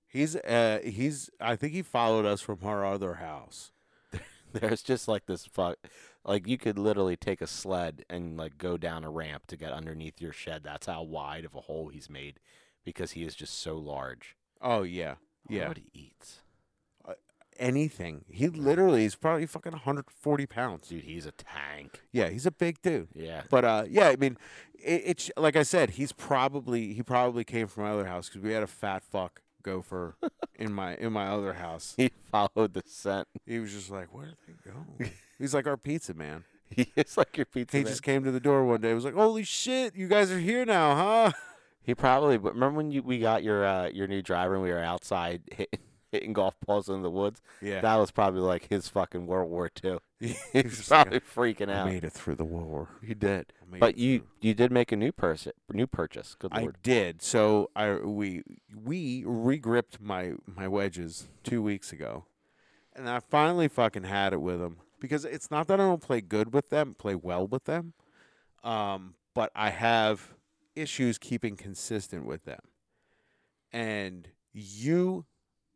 he's 0.08 0.36
uh 0.36 0.80
he's. 0.84 1.30
I 1.40 1.56
think 1.56 1.74
he 1.74 1.82
followed 1.82 2.26
us 2.26 2.42
from 2.42 2.60
our 2.64 2.86
other 2.86 3.16
house. 3.16 3.72
There's 4.54 4.84
just 4.84 5.08
like 5.08 5.26
this 5.26 5.46
fuck, 5.46 5.78
like 6.26 6.48
you 6.48 6.58
could 6.58 6.78
literally 6.78 7.16
take 7.16 7.42
a 7.42 7.48
sled 7.48 8.06
and 8.10 8.38
like 8.38 8.58
go 8.58 8.78
down 8.78 9.04
a 9.04 9.10
ramp 9.10 9.48
to 9.48 9.58
get 9.58 9.72
underneath 9.72 10.22
your 10.22 10.34
shed. 10.34 10.62
That's 10.64 10.86
how 10.88 11.02
wide 11.04 11.46
of 11.46 11.56
a 11.56 11.62
hole 11.62 11.90
he's 11.90 12.10
made, 12.10 12.40
because 12.86 13.12
he 13.12 13.24
is 13.24 13.36
just 13.36 13.60
so 13.60 13.76
large. 13.78 14.36
Oh 14.62 14.84
yeah, 14.84 15.16
yeah. 15.50 15.68
what 15.70 15.78
he 15.78 15.90
eats, 15.94 16.40
Anything. 17.60 18.26
He 18.30 18.48
literally 18.48 19.06
is 19.06 19.16
probably 19.16 19.46
fucking 19.46 19.72
140 19.74 20.46
pounds. 20.48 20.88
dude. 20.88 21.04
He's 21.04 21.26
a 21.26 21.32
tank. 21.32 22.02
Yeah, 22.12 22.30
he's 22.30 22.46
a 22.46 22.52
big 22.52 22.82
dude. 22.82 23.10
Yeah. 23.14 23.44
But 23.50 23.66
uh, 23.66 23.86
yeah, 23.90 24.08
I 24.10 24.16
mean, 24.16 24.38
it, 24.74 25.02
it's 25.06 25.32
like 25.38 25.56
I 25.56 25.64
said, 25.64 25.92
he's 25.92 26.12
probably 26.12 26.94
he 26.94 27.04
probably 27.04 27.44
came 27.44 27.68
from 27.68 27.84
my 27.84 27.92
other 27.92 28.06
house 28.06 28.30
because 28.30 28.42
we 28.42 28.52
had 28.54 28.64
a 28.64 28.68
fat 28.68 29.04
fuck 29.04 29.42
gopher 29.62 30.16
in 30.56 30.74
my 30.74 30.96
in 30.96 31.14
my 31.14 31.28
other 31.28 31.54
house. 31.54 31.94
He 31.98 32.12
followed 32.32 32.74
the 32.74 32.84
scent. 32.86 33.28
He 33.46 33.60
was 33.60 33.72
just 33.72 33.90
like, 33.90 34.14
"Where 34.14 34.26
did 34.26 34.38
they 34.48 34.72
go?" 34.72 35.10
He's 35.40 35.54
like 35.54 35.68
our 35.68 35.78
pizza 35.78 36.14
man. 36.14 36.44
He 36.76 36.92
is 36.96 37.18
like 37.18 37.38
your 37.38 37.46
pizza. 37.46 37.78
He 37.78 37.84
man. 37.84 37.92
just 37.92 38.02
came 38.02 38.24
to 38.24 38.32
the 38.32 38.40
door 38.40 38.66
one 38.66 38.82
day. 38.82 38.96
Was 38.96 39.06
like, 39.06 39.14
"Holy 39.14 39.44
shit, 39.44 39.96
you 39.96 40.08
guys 40.08 40.32
are 40.32 40.40
here 40.40 40.66
now, 40.66 40.96
huh?" 40.96 41.32
He 41.84 41.94
probably. 41.94 42.38
But 42.40 42.56
remember 42.56 42.78
when 42.78 42.90
you 42.90 43.04
we 43.04 43.20
got 43.20 43.44
your 43.44 43.64
uh, 43.64 43.90
your 43.90 44.08
new 44.08 44.24
driver 44.24 44.56
and 44.56 44.64
we 44.64 44.72
were 44.72 44.80
outside 44.80 45.44
hitting, 45.52 45.80
hitting 46.14 46.32
golf 46.32 46.56
balls 46.66 46.88
in 46.88 47.02
the 47.02 47.10
woods? 47.10 47.42
Yeah, 47.62 47.82
That 47.82 47.96
was 47.98 48.12
probably 48.12 48.40
like 48.40 48.70
his 48.70 48.88
fucking 48.88 49.28
World 49.28 49.52
War 49.52 49.70
II. 49.84 49.98
He's 50.22 50.38
He 50.54 50.62
was 50.62 50.64
was 50.64 50.78
just 50.78 50.92
like, 50.92 51.08
probably 51.10 51.20
freaking 51.20 51.70
I 51.70 51.80
out. 51.80 51.88
made 51.88 52.06
it 52.06 52.14
through 52.14 52.36
the 52.36 52.46
war. 52.46 52.88
You 53.02 53.16
did. 53.16 53.52
But 53.80 53.98
you 53.98 54.20
through. 54.20 54.28
you 54.42 54.54
did 54.54 54.72
make 54.72 54.92
a 54.94 54.96
new 54.96 55.12
purchase. 55.12 55.52
New 55.74 55.88
purchase. 55.88 56.36
Good 56.40 56.52
I 56.54 56.62
lord. 56.62 56.78
did. 56.84 57.22
So 57.22 57.70
I 57.76 57.96
we 57.96 58.44
we 58.74 59.24
regripped 59.26 60.00
my 60.00 60.34
my 60.46 60.68
wedges 60.70 61.28
two 61.44 61.62
weeks 61.62 61.92
ago, 61.92 62.26
and 62.96 63.10
I 63.10 63.20
finally 63.20 63.68
fucking 63.68 64.04
had 64.04 64.32
it 64.34 64.42
with 64.42 64.60
them 64.60 64.78
because 65.00 65.26
it's 65.26 65.50
not 65.52 65.68
that 65.68 65.82
I 65.82 65.84
don't 65.84 66.02
play 66.02 66.22
good 66.22 66.54
with 66.54 66.70
them, 66.70 66.94
play 66.98 67.16
well 67.16 67.46
with 67.48 67.66
them, 67.66 67.94
um, 68.64 69.16
but 69.34 69.52
I 69.56 69.72
have 69.72 70.36
issues 70.76 71.18
keeping 71.18 71.56
consistent 71.58 72.26
with 72.26 72.46
them, 72.46 72.62
and 73.72 74.30
you 74.54 75.26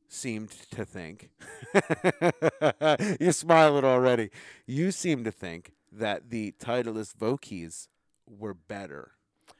seemed 0.07 0.49
to 0.71 0.85
think 0.85 1.29
you're 3.19 3.31
smiling 3.31 3.83
already. 3.83 4.29
You 4.65 4.91
seem 4.91 5.23
to 5.23 5.31
think 5.31 5.73
that 5.91 6.29
the 6.29 6.53
Titleist 6.59 7.15
Vokeys 7.15 7.87
were 8.27 8.53
better. 8.53 9.11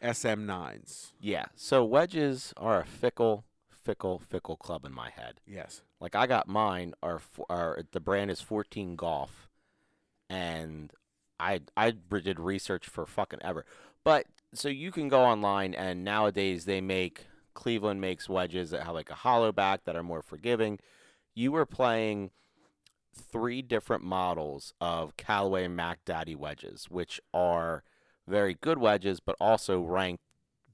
SM9s. 0.01 1.13
Yeah. 1.19 1.45
So 1.55 1.83
wedges 1.83 2.53
are 2.57 2.81
a 2.81 2.85
fickle, 2.85 3.45
fickle, 3.69 4.19
fickle 4.19 4.57
club 4.57 4.85
in 4.85 4.93
my 4.93 5.09
head. 5.09 5.41
Yes. 5.45 5.81
Like 5.99 6.15
I 6.15 6.27
got 6.27 6.47
mine. 6.47 6.93
Are 7.01 7.21
are 7.49 7.79
the 7.91 7.99
brand 7.99 8.29
is 8.29 8.41
14 8.41 8.95
Golf, 8.95 9.49
and 10.29 10.91
I 11.39 11.61
I 11.75 11.91
did 11.91 12.39
research 12.39 12.87
for 12.87 13.05
fucking 13.05 13.39
ever. 13.41 13.65
But 14.03 14.27
so 14.53 14.69
you 14.69 14.91
can 14.91 15.09
go 15.09 15.21
online 15.21 15.73
and 15.73 16.03
nowadays 16.03 16.65
they 16.65 16.81
make 16.81 17.25
Cleveland 17.57 17.99
makes 17.99 18.29
wedges 18.29 18.69
that 18.69 18.83
have 18.83 18.93
like 18.93 19.09
a 19.09 19.15
hollow 19.15 19.51
back 19.51 19.83
that 19.85 19.95
are 19.95 20.03
more 20.03 20.21
forgiving. 20.21 20.77
You 21.33 21.51
were 21.51 21.65
playing 21.65 22.29
three 23.11 23.63
different 23.63 24.03
models 24.03 24.75
of 24.79 25.17
Callaway 25.17 25.67
Mac 25.67 26.05
Daddy 26.05 26.35
wedges, 26.35 26.85
which 26.87 27.19
are 27.33 27.83
very 28.27 28.53
good 28.53 28.77
wedges, 28.77 29.19
but 29.19 29.35
also 29.41 29.81
ranked 29.81 30.23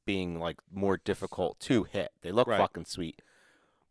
being 0.05 0.37
like 0.39 0.57
more 0.69 0.97
difficult 0.97 1.57
to 1.61 1.83
hit. 1.85 2.11
They 2.21 2.33
look 2.33 2.49
Right. 2.49 2.57
fucking 2.57 2.83
sweet. 2.85 3.21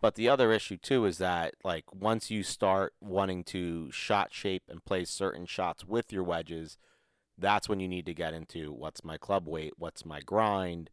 But 0.03 0.17
the 0.17 0.29
other 0.29 0.53
issue 0.53 0.77
too 0.77 1.07
is 1.07 1.17
that 1.17 1.55
like 1.65 1.95
once 1.95 2.31
you 2.31 2.43
start 2.43 2.93
wanting 3.01 3.43
to 3.45 3.91
shot 3.91 4.35
shape 4.35 4.65
and 4.69 4.85
play 4.85 5.07
certain 5.07 5.47
shots 5.47 5.87
with 5.87 6.13
your 6.13 6.25
wedges, 6.25 6.77
that's 7.39 7.71
when 7.71 7.81
you 7.81 7.89
need 7.89 8.05
to 8.05 8.13
get 8.13 8.35
into 8.35 8.71
what's 8.71 9.03
my 9.03 9.17
club 9.17 9.49
weight, 9.49 9.73
what's 9.79 10.05
my 10.05 10.21
grind, 10.21 10.91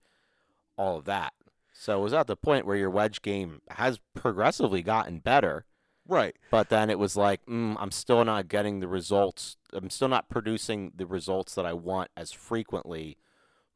all 0.77 0.97
of 0.97 1.03
that. 1.05 1.33
So 1.81 1.97
it 1.97 2.03
was 2.03 2.11
at 2.11 2.27
the 2.27 2.35
point 2.35 2.65
where 2.65 2.75
your 2.75 2.89
wedge 2.89 3.21
game 3.21 3.61
has 3.69 4.01
progressively 4.13 4.81
gotten 4.81 5.19
better, 5.19 5.65
Right. 6.05 6.35
but 6.51 6.67
then 6.67 6.89
it 6.89 6.99
was 6.99 7.15
like, 7.15 7.45
mm, 7.45 7.77
I'm 7.79 7.91
still 7.91 8.25
not 8.25 8.49
getting 8.49 8.81
the 8.81 8.89
results. 8.89 9.55
I'm 9.71 9.89
still 9.89 10.09
not 10.09 10.27
producing 10.27 10.91
the 10.93 11.05
results 11.05 11.55
that 11.55 11.65
I 11.65 11.71
want 11.71 12.11
as 12.17 12.33
frequently, 12.33 13.17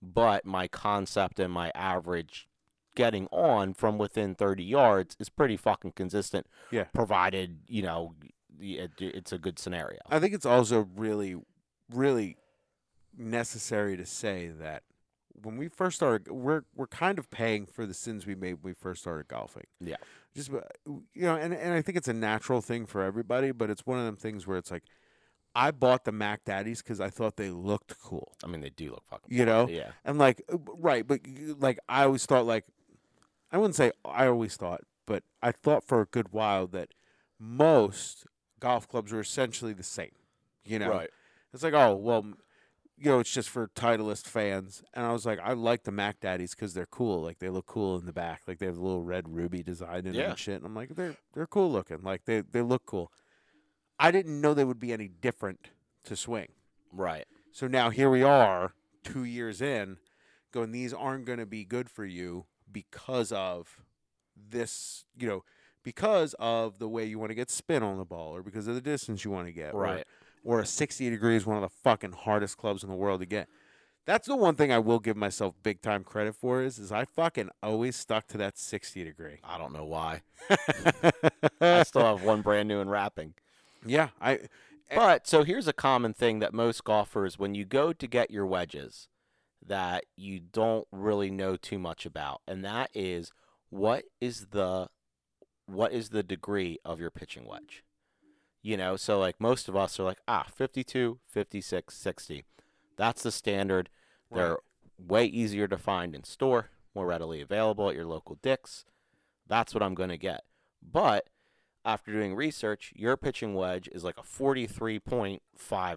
but 0.02 0.46
my 0.46 0.68
concept 0.68 1.40
and 1.40 1.54
my 1.54 1.72
average 1.74 2.50
getting 2.94 3.28
on 3.32 3.74
from 3.74 3.98
within 3.98 4.36
30 4.36 4.66
yards 4.66 5.16
is 5.18 5.30
pretty 5.30 5.56
fucking 5.56 5.94
consistent. 5.94 6.46
Yeah. 6.72 6.84
Provided, 6.94 7.60
you 7.68 7.84
know, 7.84 8.16
it, 8.60 8.92
it's 9.00 9.32
a 9.32 9.38
good 9.38 9.58
scenario. 9.58 10.00
I 10.10 10.20
think 10.20 10.34
it's 10.34 10.46
also 10.46 10.90
really, 10.94 11.38
really 11.90 12.36
necessary 13.18 13.96
to 13.96 14.06
say 14.06 14.50
that 14.60 14.84
when 15.42 15.58
we 15.58 15.68
first 15.68 15.96
started, 15.98 16.32
we're 16.32 16.64
we're 16.76 16.88
kind 16.88 17.20
of 17.20 17.30
paying 17.32 17.66
for 17.66 17.86
the 17.86 17.94
sins 17.94 18.26
we 18.26 18.36
made 18.36 18.56
when 18.56 18.72
we 18.72 18.74
first 18.74 19.02
started 19.02 19.28
golfing. 19.28 19.66
Yeah. 19.80 19.98
Just 20.36 20.52
you 20.52 21.04
know, 21.16 21.36
and 21.36 21.54
and 21.54 21.74
I 21.74 21.82
think 21.82 21.98
it's 21.98 22.08
a 22.08 22.14
natural 22.14 22.62
thing 22.62 22.86
for 22.86 23.02
everybody, 23.02 23.52
but 23.52 23.70
it's 23.70 23.86
one 23.86 24.00
of 24.00 24.06
them 24.06 24.16
things 24.16 24.48
where 24.48 24.58
it's 24.58 24.72
like, 24.72 24.84
I 25.56 25.72
bought 25.72 26.06
the 26.06 26.12
Mac 26.12 26.46
Daddies 26.46 26.82
because 26.82 27.00
I 27.00 27.10
thought 27.10 27.38
they 27.38 27.50
looked 27.50 28.00
cool. 28.00 28.34
I 28.44 28.48
mean, 28.48 28.62
they 28.62 28.70
do 28.70 28.92
look 28.92 29.04
fucking. 29.10 29.36
You 29.36 29.46
know, 29.46 29.68
Yeah. 29.68 29.92
And 30.04 30.18
like, 30.18 30.42
uh, 30.52 30.58
right, 30.78 31.06
but 31.06 31.22
like, 31.60 31.80
I 31.88 32.04
always 32.04 32.26
thought, 32.26 32.46
like, 32.46 32.66
I 33.52 33.58
wouldn't 33.58 33.76
say 33.76 33.92
I 34.04 34.26
always 34.28 34.56
thought, 34.56 34.82
but 35.06 35.24
I 35.42 35.52
thought 35.52 35.84
for 35.84 36.02
a 36.02 36.06
good 36.06 36.32
while 36.34 36.66
that 36.68 36.90
most 37.40 38.26
golf 38.60 38.88
clubs 38.88 39.12
were 39.12 39.20
essentially 39.20 39.74
the 39.74 39.84
same. 39.84 40.12
You 40.66 40.80
know, 40.80 40.90
it's 41.54 41.62
like, 41.62 41.74
oh, 41.74 41.94
well, 41.96 42.26
you 42.98 43.10
know, 43.10 43.20
it's 43.20 43.32
just 43.34 43.50
for 43.50 43.68
Titleist 43.70 44.26
fans. 44.26 44.84
And 44.94 45.06
I 45.06 45.12
was 45.12 45.26
like, 45.26 45.40
I 45.44 45.54
like 45.54 45.84
the 45.84 45.92
Mac 45.92 46.20
Daddies 46.20 46.52
because 46.56 46.74
they're 46.74 46.86
cool. 46.86 47.22
Like, 47.22 47.40
they 47.40 47.50
look 47.50 47.66
cool 47.66 47.98
in 47.98 48.06
the 48.06 48.14
back. 48.14 48.42
Like, 48.48 48.60
they 48.60 48.66
have 48.68 48.78
a 48.78 48.82
little 48.82 49.02
red 49.04 49.28
ruby 49.30 49.64
design 49.64 50.00
in 50.00 50.04
them 50.06 50.16
Yeah. 50.16 50.30
and 50.32 50.40
shit. 50.40 50.56
And 50.56 50.66
I'm 50.66 50.76
like, 50.76 50.90
they're 50.90 51.16
they're 51.34 51.48
cool 51.48 51.72
looking. 51.72 52.02
Like, 52.04 52.26
they 52.26 52.42
they 52.42 52.62
look 52.62 52.86
cool. 52.86 53.12
I 54.00 54.12
didn't 54.12 54.40
know 54.42 54.54
they 54.54 54.64
would 54.66 54.80
be 54.80 54.94
any 54.94 55.08
different 55.08 55.70
to 56.06 56.16
swing. 56.16 56.50
Right. 56.92 57.26
So 57.52 57.68
now 57.68 57.90
here 57.90 58.10
we 58.10 58.24
are, 58.24 58.74
two 59.04 59.24
years 59.24 59.62
in, 59.62 59.98
going, 60.52 60.72
these 60.72 60.94
aren't 60.94 61.26
going 61.26 61.40
to 61.40 61.46
be 61.46 61.64
good 61.66 61.90
for 61.90 62.04
you 62.06 62.46
because 62.72 63.32
of 63.32 63.80
this, 64.36 65.06
you 65.18 65.28
know, 65.28 65.44
because 65.84 66.34
of 66.40 66.80
the 66.80 66.88
way 66.90 67.06
you 67.06 67.20
want 67.20 67.30
to 67.30 67.36
get 67.36 67.50
spin 67.52 67.84
on 67.84 67.98
the 67.98 68.06
ball 68.06 68.36
or 68.36 68.42
because 68.42 68.68
of 68.68 68.76
the 68.76 68.82
distance 68.82 69.24
you 69.24 69.32
want 69.32 69.48
to 69.48 69.54
get. 69.54 69.74
Right. 69.74 70.00
Or, 70.02 70.04
a 70.60 70.66
60 70.66 71.10
degree 71.10 71.36
is 71.36 71.46
one 71.46 71.58
of 71.58 71.64
the 71.64 71.76
fucking 71.84 72.12
hardest 72.12 72.58
clubs 72.58 72.84
in 72.84 72.90
the 72.90 72.96
world 72.96 73.22
to 73.22 73.26
get. 73.26 73.48
That's 74.06 74.28
the 74.28 74.36
one 74.36 74.56
thing 74.56 74.72
I 74.72 74.80
will 74.80 75.00
give 75.00 75.16
myself 75.16 75.56
big 75.64 75.82
time 75.82 76.04
credit 76.04 76.36
for 76.36 76.62
is, 76.62 76.78
is 76.78 76.92
I 76.92 77.06
fucking 77.06 77.50
always 77.62 77.96
stuck 77.96 78.28
to 78.28 78.38
that 78.40 78.58
60 78.58 79.04
degree. 79.04 79.40
I 79.44 79.58
don't 79.58 79.72
know 79.72 79.86
why. 79.86 80.24
I 81.62 81.84
still 81.84 82.06
have 82.18 82.24
one 82.24 82.42
brand 82.42 82.68
new 82.68 82.82
in 82.82 82.90
wrapping. 82.90 83.36
yeah, 83.86 84.10
I 84.20 84.34
eh, 84.90 84.96
But 84.96 85.26
so 85.26 85.44
here's 85.44 85.70
a 85.70 85.74
common 85.74 86.14
thing 86.14 86.40
that 86.40 86.54
most 86.54 86.84
golfers, 86.84 87.40
when 87.40 87.56
you 87.56 87.64
go 87.64 87.94
to 87.94 88.08
get 88.08 88.30
your 88.30 88.46
wedges, 88.46 89.08
that 89.66 90.04
you 90.18 90.42
don't 90.42 90.86
really 90.92 91.32
know 91.32 91.56
too 91.56 91.80
much 91.80 92.06
about, 92.06 92.42
and 92.46 92.66
that 92.66 92.90
is 92.94 93.32
what 93.70 94.04
is 94.20 94.48
the 94.52 94.90
what 95.66 95.94
is 95.94 96.10
the 96.10 96.24
degree 96.24 96.78
of 96.84 97.00
your 97.00 97.10
pitching 97.10 97.48
wedge? 97.48 97.84
You 98.64 98.78
know, 98.78 98.96
so 98.96 99.20
like 99.20 99.40
most 99.40 99.68
of 99.68 99.76
us 99.76 100.00
are 100.00 100.04
like, 100.04 100.22
ah, 100.28 100.46
52, 100.50 101.20
56, 101.28 101.94
60. 101.94 102.44
That's 102.98 103.22
the 103.24 103.32
standard. 103.32 103.90
They're 104.32 104.58
way 104.98 105.26
easier 105.26 105.68
to 105.68 105.78
find 105.78 106.16
in 106.16 106.24
store, 106.24 106.70
more 106.96 107.06
readily 107.06 107.42
available 107.42 107.90
at 107.90 107.96
your 107.96 108.06
local 108.06 108.40
Dick's. 108.42 108.86
That's 109.48 109.74
what 109.74 109.84
I'm 109.84 109.94
going 109.94 110.10
to 110.10 110.18
get. 110.18 110.44
But 110.82 111.28
after 111.86 112.12
doing 112.12 112.36
research, 112.36 112.94
your 112.96 113.18
pitching 113.18 113.54
wedge 113.54 113.90
is 113.92 114.04
like 114.04 114.18
a 114.18 114.22
43.5 114.22 115.42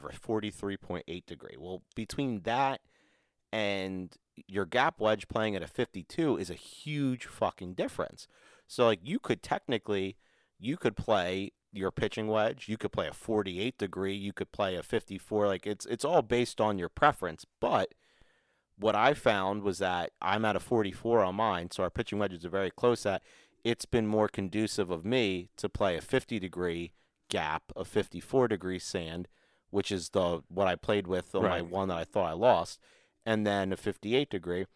or 0.04 0.38
43.8 0.40 1.26
degree. 1.26 1.56
Well, 1.56 1.82
between 1.94 2.40
that 2.42 2.80
and 3.52 4.12
your 4.46 4.66
gap 4.66 5.00
wedge 5.00 5.28
playing 5.28 5.54
at 5.56 5.62
a 5.62 5.68
52 5.68 6.36
is 6.36 6.50
a 6.50 6.54
huge 6.54 7.26
fucking 7.26 7.74
difference. 7.74 8.26
So 8.66 8.86
like 8.86 9.00
you 9.02 9.18
could 9.18 9.42
technically 9.42 10.16
you 10.58 10.76
could 10.76 10.96
play 10.96 11.52
your 11.72 11.90
pitching 11.90 12.28
wedge, 12.28 12.68
you 12.68 12.76
could 12.76 12.92
play 12.92 13.08
a 13.08 13.12
48 13.12 13.78
degree, 13.78 14.14
you 14.14 14.32
could 14.32 14.52
play 14.52 14.76
a 14.76 14.82
54 14.82 15.46
like 15.46 15.66
it's 15.66 15.86
it's 15.86 16.04
all 16.04 16.22
based 16.22 16.60
on 16.60 16.78
your 16.78 16.88
preference, 16.88 17.44
but 17.60 17.94
what 18.78 18.94
I 18.94 19.14
found 19.14 19.62
was 19.62 19.78
that 19.78 20.10
I'm 20.20 20.44
at 20.44 20.56
a 20.56 20.60
44 20.60 21.24
on 21.24 21.34
mine, 21.36 21.70
so 21.70 21.82
our 21.82 21.90
pitching 21.90 22.18
wedges 22.18 22.44
are 22.44 22.50
very 22.50 22.70
close 22.70 23.06
at 23.06 23.22
it's 23.64 23.84
been 23.84 24.06
more 24.06 24.28
conducive 24.28 24.90
of 24.92 25.04
me 25.04 25.48
to 25.56 25.68
play 25.68 25.96
a 25.96 26.00
50 26.00 26.38
degree 26.38 26.92
gap, 27.28 27.64
a 27.74 27.84
54 27.84 28.46
degree 28.48 28.78
sand, 28.78 29.26
which 29.70 29.90
is 29.90 30.10
the 30.10 30.42
what 30.48 30.68
I 30.68 30.76
played 30.76 31.06
with 31.06 31.34
on 31.34 31.42
my 31.42 31.62
one 31.62 31.88
that 31.88 31.98
I 31.98 32.04
thought 32.04 32.30
I 32.30 32.32
lost, 32.32 32.78
and 33.24 33.46
then 33.46 33.72
a 33.72 33.76
58 33.76 34.30
degree. 34.30 34.66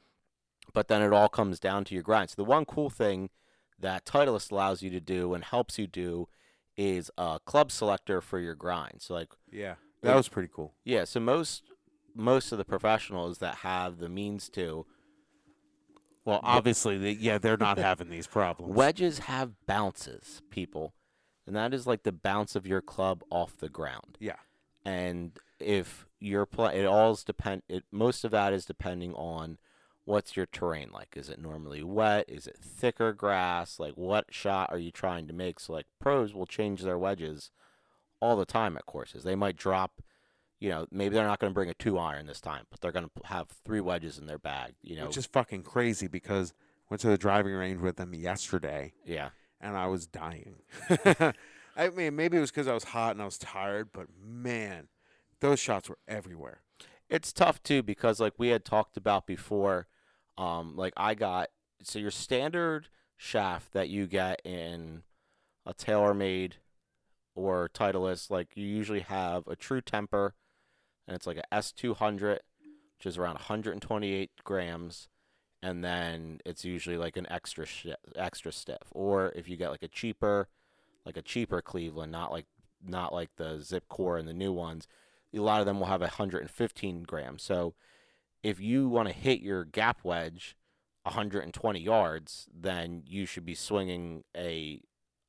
But 0.72 0.88
then 0.88 1.02
it 1.02 1.12
all 1.12 1.28
comes 1.28 1.60
down 1.60 1.84
to 1.84 1.94
your 1.94 2.02
grind. 2.02 2.30
So 2.30 2.34
the 2.36 2.44
one 2.44 2.64
cool 2.64 2.90
thing 2.90 3.30
that 3.78 4.04
Titleist 4.04 4.50
allows 4.50 4.82
you 4.82 4.90
to 4.90 5.00
do 5.00 5.34
and 5.34 5.44
helps 5.44 5.78
you 5.78 5.86
do 5.86 6.28
is 6.76 7.10
a 7.18 7.38
club 7.44 7.70
selector 7.70 8.20
for 8.20 8.38
your 8.38 8.54
grind. 8.54 9.02
So 9.02 9.14
like 9.14 9.28
Yeah, 9.50 9.74
that 10.02 10.14
was 10.14 10.28
pretty 10.28 10.48
cool. 10.52 10.74
yeah, 10.84 11.04
so 11.04 11.20
most 11.20 11.64
most 12.14 12.50
of 12.52 12.58
the 12.58 12.64
professionals 12.64 13.38
that 13.38 13.56
have 13.56 13.98
the 13.98 14.08
means 14.08 14.48
to 14.50 14.86
Well, 16.24 16.40
obviously, 16.42 16.98
they, 16.98 17.12
yeah, 17.12 17.38
they're 17.38 17.56
not 17.56 17.78
having 17.90 18.10
these 18.10 18.26
problems. 18.26 18.74
Wedges 18.74 19.20
have 19.20 19.52
bounces, 19.66 20.42
people. 20.50 20.94
And 21.46 21.56
that 21.56 21.72
is 21.72 21.86
like 21.86 22.02
the 22.02 22.12
bounce 22.12 22.54
of 22.54 22.66
your 22.66 22.80
club 22.80 23.22
off 23.30 23.56
the 23.56 23.68
ground. 23.68 24.16
Yeah. 24.20 24.36
And 24.84 25.32
if 25.58 26.06
you're 26.18 26.46
play 26.46 26.78
it 26.80 26.86
all's 26.86 27.24
depend 27.24 27.62
it 27.68 27.82
most 27.90 28.24
of 28.24 28.30
that 28.30 28.52
is 28.52 28.64
depending 28.66 29.14
on 29.14 29.58
what's 30.10 30.36
your 30.36 30.46
terrain 30.46 30.90
like. 30.92 31.16
Is 31.16 31.28
it 31.28 31.40
normally 31.40 31.82
wet? 31.82 32.26
Is 32.28 32.46
it 32.46 32.58
thicker 32.60 33.12
grass? 33.12 33.78
Like 33.78 33.94
what 33.94 34.26
shot 34.30 34.70
are 34.70 34.78
you 34.78 34.90
trying 34.90 35.26
to 35.28 35.32
make? 35.32 35.60
So 35.60 35.72
like 35.72 35.86
pros 36.00 36.34
will 36.34 36.46
change 36.46 36.82
their 36.82 36.98
wedges 36.98 37.50
all 38.20 38.36
the 38.36 38.44
time 38.44 38.76
at 38.76 38.86
courses. 38.86 39.24
They 39.24 39.36
might 39.36 39.56
drop 39.56 40.02
you 40.58 40.68
know, 40.68 40.86
maybe 40.90 41.14
they're 41.14 41.26
not 41.26 41.38
going 41.38 41.50
to 41.50 41.54
bring 41.54 41.70
a 41.70 41.74
two 41.74 41.98
iron 41.98 42.26
this 42.26 42.40
time, 42.40 42.64
but 42.70 42.80
they're 42.80 42.92
going 42.92 43.06
to 43.06 43.26
have 43.26 43.48
three 43.64 43.80
wedges 43.80 44.18
in 44.18 44.26
their 44.26 44.38
bag. 44.38 44.74
You 44.82 44.96
know, 44.96 45.06
Which 45.06 45.16
is 45.16 45.24
fucking 45.24 45.62
crazy 45.62 46.06
because 46.06 46.52
went 46.90 47.00
to 47.00 47.08
the 47.08 47.16
driving 47.16 47.54
range 47.54 47.80
with 47.80 47.96
them 47.96 48.12
yesterday 48.14 48.92
yeah, 49.06 49.30
and 49.60 49.76
I 49.76 49.86
was 49.86 50.06
dying. 50.06 50.56
I 51.76 51.88
mean, 51.94 52.14
maybe 52.14 52.36
it 52.36 52.40
was 52.40 52.50
because 52.50 52.68
I 52.68 52.74
was 52.74 52.84
hot 52.84 53.12
and 53.12 53.22
I 53.22 53.24
was 53.24 53.38
tired, 53.38 53.88
but 53.92 54.08
man, 54.22 54.88
those 55.40 55.60
shots 55.60 55.88
were 55.88 55.98
everywhere. 56.06 56.60
it's 57.08 57.32
tough 57.32 57.62
too 57.62 57.82
because 57.82 58.20
like 58.20 58.34
we 58.36 58.48
had 58.48 58.64
talked 58.64 58.98
about 58.98 59.26
before 59.26 59.86
um 60.38 60.76
like 60.76 60.92
i 60.96 61.14
got 61.14 61.48
so 61.82 61.98
your 61.98 62.10
standard 62.10 62.88
shaft 63.16 63.72
that 63.72 63.88
you 63.88 64.06
get 64.06 64.40
in 64.44 65.02
a 65.66 65.74
TaylorMade 65.74 66.52
or 67.34 67.68
titleist 67.72 68.30
like 68.30 68.48
you 68.54 68.66
usually 68.66 69.00
have 69.00 69.46
a 69.46 69.56
true 69.56 69.80
temper 69.80 70.34
and 71.06 71.14
it's 71.14 71.26
like 71.26 71.36
a 71.36 71.54
s200 71.54 72.38
which 72.98 73.06
is 73.06 73.18
around 73.18 73.34
128 73.34 74.30
grams 74.42 75.08
and 75.62 75.84
then 75.84 76.40
it's 76.46 76.64
usually 76.64 76.96
like 76.96 77.16
an 77.16 77.30
extra 77.30 77.66
shi 77.66 77.94
extra 78.16 78.52
stiff 78.52 78.88
or 78.92 79.32
if 79.36 79.48
you 79.48 79.56
get 79.56 79.70
like 79.70 79.82
a 79.82 79.88
cheaper 79.88 80.48
like 81.04 81.16
a 81.16 81.22
cheaper 81.22 81.60
cleveland 81.60 82.10
not 82.10 82.32
like 82.32 82.46
not 82.82 83.12
like 83.12 83.30
the 83.36 83.60
zip 83.60 83.86
core 83.88 84.16
and 84.16 84.26
the 84.26 84.34
new 84.34 84.52
ones 84.52 84.86
a 85.34 85.40
lot 85.40 85.60
of 85.60 85.66
them 85.66 85.78
will 85.78 85.86
have 85.86 86.00
115 86.00 87.02
grams. 87.04 87.42
So 87.42 87.74
if 88.42 88.60
you 88.60 88.88
want 88.88 89.08
to 89.08 89.14
hit 89.14 89.40
your 89.40 89.64
gap 89.64 90.00
wedge 90.02 90.56
120 91.04 91.80
yards, 91.80 92.48
then 92.54 93.02
you 93.06 93.26
should 93.26 93.44
be 93.44 93.54
swinging 93.54 94.24
a 94.36 94.80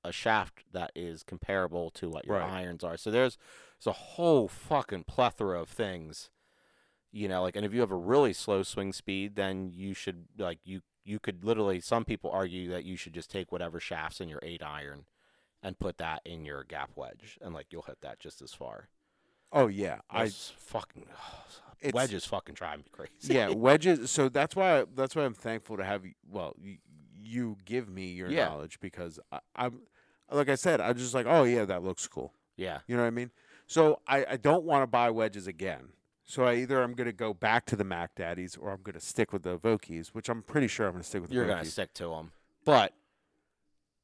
a 0.03 0.11
shaft 0.11 0.63
that 0.73 0.91
is 0.95 1.21
comparable 1.21 1.91
to 1.91 2.09
what 2.09 2.25
your 2.25 2.37
Right. 2.37 2.49
irons 2.51 2.83
are. 2.83 2.97
So 2.97 3.11
there's 3.11 3.37
there's 3.77 3.87
a 3.95 3.99
whole 3.99 4.47
fucking 4.47 5.03
plethora 5.03 5.61
of 5.61 5.69
things. 5.69 6.31
You 7.11 7.27
know, 7.27 7.43
like 7.43 7.55
and 7.55 7.65
if 7.65 7.73
you 7.73 7.81
have 7.81 7.91
a 7.91 7.95
really 7.95 8.33
slow 8.33 8.63
swing 8.63 8.93
speed, 8.93 9.35
then 9.35 9.69
you 9.71 9.93
should 9.93 10.25
like 10.37 10.59
you 10.63 10.81
you 11.03 11.19
could 11.19 11.43
literally 11.43 11.79
some 11.81 12.03
people 12.05 12.31
argue 12.31 12.69
that 12.69 12.83
you 12.85 12.95
should 12.95 13.13
just 13.13 13.29
take 13.29 13.51
whatever 13.51 13.79
shafts 13.79 14.19
in 14.21 14.29
your 14.29 14.39
8 14.43 14.63
iron 14.63 15.05
and 15.63 15.77
put 15.79 15.97
that 15.97 16.21
in 16.25 16.45
your 16.45 16.63
gap 16.63 16.91
wedge 16.95 17.37
and 17.41 17.53
like 17.53 17.67
you'll 17.69 17.81
hit 17.83 18.01
that 18.01 18.19
just 18.19 18.41
as 18.41 18.53
far. 18.53 18.89
Oh 19.51 19.67
yeah, 19.67 19.99
I 20.09 20.29
fucking 20.29 21.05
It's- 21.81 21.93
wedges 21.93 22.25
fucking 22.25 22.55
drive 22.55 22.79
me 22.79 22.85
crazy. 22.91 23.33
yeah 23.33 23.49
wedges. 23.55 24.09
So 24.11 24.29
that's 24.29 24.55
why 24.55 24.85
that's 24.95 25.15
why 25.15 25.23
I'm 25.25 25.33
thankful 25.33 25.77
to 25.77 25.83
have 25.83 26.05
you. 26.05 26.13
Well, 26.29 26.55
you, 26.61 26.77
you 27.15 27.57
give 27.65 27.89
me 27.89 28.07
your 28.11 28.29
Yeah. 28.29 28.45
knowledge 28.45 28.79
because 28.79 29.19
I, 29.31 29.39
I'm 29.55 29.81
like 30.31 30.49
I 30.49 30.55
said, 30.55 30.79
I'm 30.81 30.95
just 30.97 31.13
like, 31.13 31.25
oh 31.27 31.43
yeah, 31.43 31.65
that 31.65 31.83
looks 31.83 32.07
cool. 32.07 32.33
yeah, 32.55 32.79
You 32.87 32.95
know 32.95 33.01
what 33.03 33.07
I 33.07 33.11
mean? 33.11 33.31
So 33.67 33.99
I, 34.07 34.25
I 34.31 34.37
don't 34.37 34.63
want 34.63 34.83
to 34.83 34.87
buy 34.87 35.09
wedges 35.09 35.47
again. 35.47 35.89
So 36.23 36.43
I 36.45 36.55
either 36.55 36.81
I'm 36.81 36.93
gonna 36.93 37.11
go 37.11 37.33
back 37.33 37.65
to 37.67 37.75
the 37.75 37.83
Mac 37.83 38.15
Daddies 38.15 38.55
or 38.55 38.69
I'm 38.71 38.81
gonna 38.83 38.99
stick 39.01 39.33
with 39.33 39.43
the 39.43 39.57
Vokeys, 39.57 40.09
which 40.09 40.29
I'm 40.29 40.41
pretty 40.43 40.67
sure 40.67 40.85
I'm 40.87 40.93
gonna 40.93 41.03
stick 41.03 41.21
with. 41.23 41.31
you're 41.31 41.47
gonna 41.47 41.65
stick 41.65 41.93
to 41.95 42.09
them. 42.09 42.31
but 42.63 42.93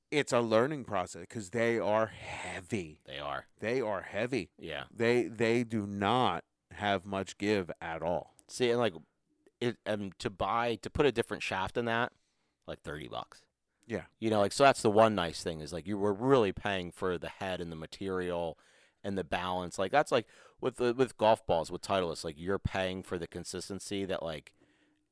it's 0.10 0.32
a 0.32 0.40
learning 0.40 0.86
process 0.86 1.22
because 1.22 1.50
they 1.50 1.78
are 1.80 2.08
heavy. 2.08 3.02
They 3.06 3.20
are. 3.20 3.46
They 3.60 3.82
are 3.82 4.02
heavy. 4.02 4.50
Yeah. 4.58 4.84
They 4.96 5.24
they 5.24 5.64
do 5.64 5.86
not 5.86 6.44
have 6.78 7.06
much 7.06 7.38
give 7.38 7.72
at 7.82 8.02
all. 8.02 8.34
See, 8.48 8.70
and 8.70 8.80
like 8.80 8.94
it, 9.60 9.78
um, 9.86 10.12
to 10.20 10.30
buy 10.30 10.76
to 10.82 10.90
put 10.90 11.06
a 11.06 11.12
different 11.12 11.44
shaft 11.44 11.78
in 11.78 11.86
that, 11.86 12.12
like 12.68 12.82
thirty 12.82 13.08
bucks. 13.08 13.42
Yeah. 13.88 14.04
You 14.20 14.30
know, 14.30 14.40
like 14.40 14.52
so 14.52 14.66
that's 14.66 14.82
the 14.82 14.92
one 14.92 15.16
nice 15.16 15.42
thing 15.42 15.62
is 15.62 15.72
like 15.72 15.88
you 15.88 15.98
were 15.98 16.14
really 16.14 16.52
paying 16.52 16.92
for 16.92 17.18
the 17.18 17.30
head 17.30 17.62
and 17.62 17.72
the 17.72 17.76
material 17.76 18.58
and 19.04 19.18
the 19.18 19.24
balance. 19.24 19.80
Like 19.80 19.92
that's 19.92 20.12
like 20.12 20.28
with 20.60 20.76
the, 20.76 20.94
with 20.94 21.18
golf 21.18 21.46
balls 21.48 21.72
with 21.72 21.82
Titleist, 21.82 22.26
like 22.26 22.36
you're 22.38 22.60
paying 22.60 23.02
for 23.02 23.18
the 23.18 23.28
consistency 23.28 24.04
that 24.04 24.22
like 24.22 24.54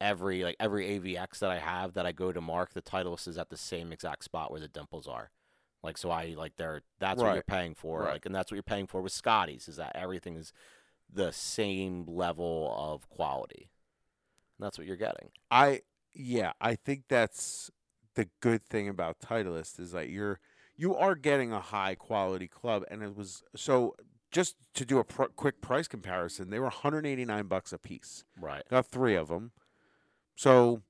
every 0.02 0.44
like 0.44 0.58
every 0.60 0.88
AVX 0.88 1.40
that 1.40 1.50
I 1.50 1.60
have 1.60 1.94
that 1.94 2.06
I 2.06 2.12
go 2.12 2.34
to 2.34 2.42
mark, 2.42 2.74
the 2.74 2.82
Titleist 2.82 3.30
is 3.30 3.38
at 3.38 3.50
the 3.50 3.58
same 3.58 3.94
exact 3.94 4.26
spot 4.26 4.52
where 4.52 4.60
the 4.60 4.68
dimples 4.68 5.08
are. 5.08 5.32
Like 5.82 5.98
so 5.98 6.12
I 6.12 6.36
like 6.38 6.58
they're 6.58 6.82
that's 7.00 7.22
what 7.22 7.34
you're 7.34 7.44
paying 7.44 7.76
for. 7.76 8.02
Right. 8.02 8.14
Like 8.14 8.26
and 8.26 8.36
that's 8.36 8.52
what 8.52 8.56
you're 8.56 8.64
paying 8.64 8.88
for 8.88 9.02
with 9.02 9.14
Scotties 9.14 9.70
is 9.70 9.78
that 9.78 9.96
everything 9.96 10.36
is 10.36 10.52
the 11.12 11.32
same 11.32 12.06
level 12.08 12.74
of 12.78 13.10
quality. 13.10 13.70
And 14.58 14.66
that's 14.66 14.78
what 14.78 14.88
you're 14.88 14.96
getting. 14.98 15.30
I 15.52 15.82
yeah, 16.14 16.54
I 16.62 16.76
think 16.76 17.04
that's 17.10 17.70
the 18.16 18.30
good 18.40 18.64
thing 18.66 18.88
about 18.88 19.20
Titleist 19.20 19.80
is 19.80 19.92
that 19.92 20.10
you're 20.10 20.40
you 20.78 20.96
are 20.96 21.16
getting 21.16 21.52
a 21.52 21.60
high 21.62 21.96
quality 21.96 22.48
club, 22.48 22.84
and 22.90 23.02
it 23.04 23.16
was 23.16 23.44
so. 23.56 23.96
Just 24.32 24.58
to 24.74 24.84
do 24.86 25.00
a 25.00 25.06
pr- 25.06 25.26
quick 25.38 25.62
price 25.62 25.88
comparison, 25.88 26.50
they 26.50 26.60
were 26.60 26.66
189 26.66 27.46
bucks 27.48 27.72
a 27.72 27.78
piece. 27.78 28.26
Right. 28.38 28.64
Got 28.70 28.86
three 28.88 29.16
of 29.16 29.30
them, 29.30 29.52
so 30.36 30.82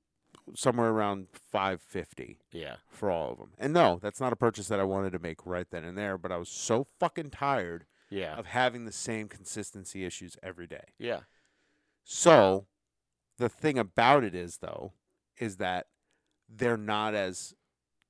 somewhere 0.54 0.90
around 0.90 1.28
550 1.32 2.38
Yeah. 2.50 2.76
for 2.88 3.08
all 3.08 3.30
of 3.30 3.38
them. 3.38 3.52
And 3.58 3.72
no, 3.72 4.00
that's 4.02 4.20
not 4.20 4.32
a 4.32 4.36
purchase 4.36 4.66
that 4.68 4.80
I 4.80 4.84
wanted 4.84 5.10
to 5.12 5.20
make 5.20 5.46
right 5.46 5.68
then 5.70 5.84
and 5.84 5.96
there. 5.96 6.18
But 6.18 6.32
I 6.32 6.38
was 6.38 6.48
so 6.48 6.84
fucking 6.98 7.30
tired 7.30 7.84
Yeah. 8.10 8.36
of 8.36 8.46
having 8.46 8.84
the 8.84 8.92
same 8.92 9.28
consistency 9.28 10.04
issues 10.04 10.36
every 10.42 10.66
day. 10.66 10.84
Yeah. 10.98 11.20
So, 12.04 12.66
the 13.38 13.48
thing 13.48 13.78
about 13.78 14.24
it 14.24 14.34
is, 14.34 14.58
though, 14.58 14.92
is 15.38 15.56
that 15.56 15.86
they're 16.48 16.76
not 16.76 17.14
as 17.14 17.54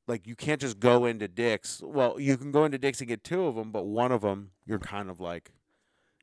like 0.07 0.27
you 0.27 0.37
can't 0.37 0.61
just 0.61 0.79
go 0.79 1.05
into 1.05 1.27
Dick's. 1.27 1.81
Well, 1.85 2.21
you 2.21 2.37
can 2.37 2.53
go 2.53 2.65
into 2.65 2.79
Dick's 2.79 3.01
and 3.01 3.09
get 3.09 3.25
two 3.25 3.47
of 3.47 3.57
them, 3.57 3.73
but 3.73 3.87
one 3.87 4.13
of 4.13 4.21
them 4.21 4.51
you're 4.67 4.79
kind 4.79 5.11
of 5.11 5.19
like, 5.21 5.51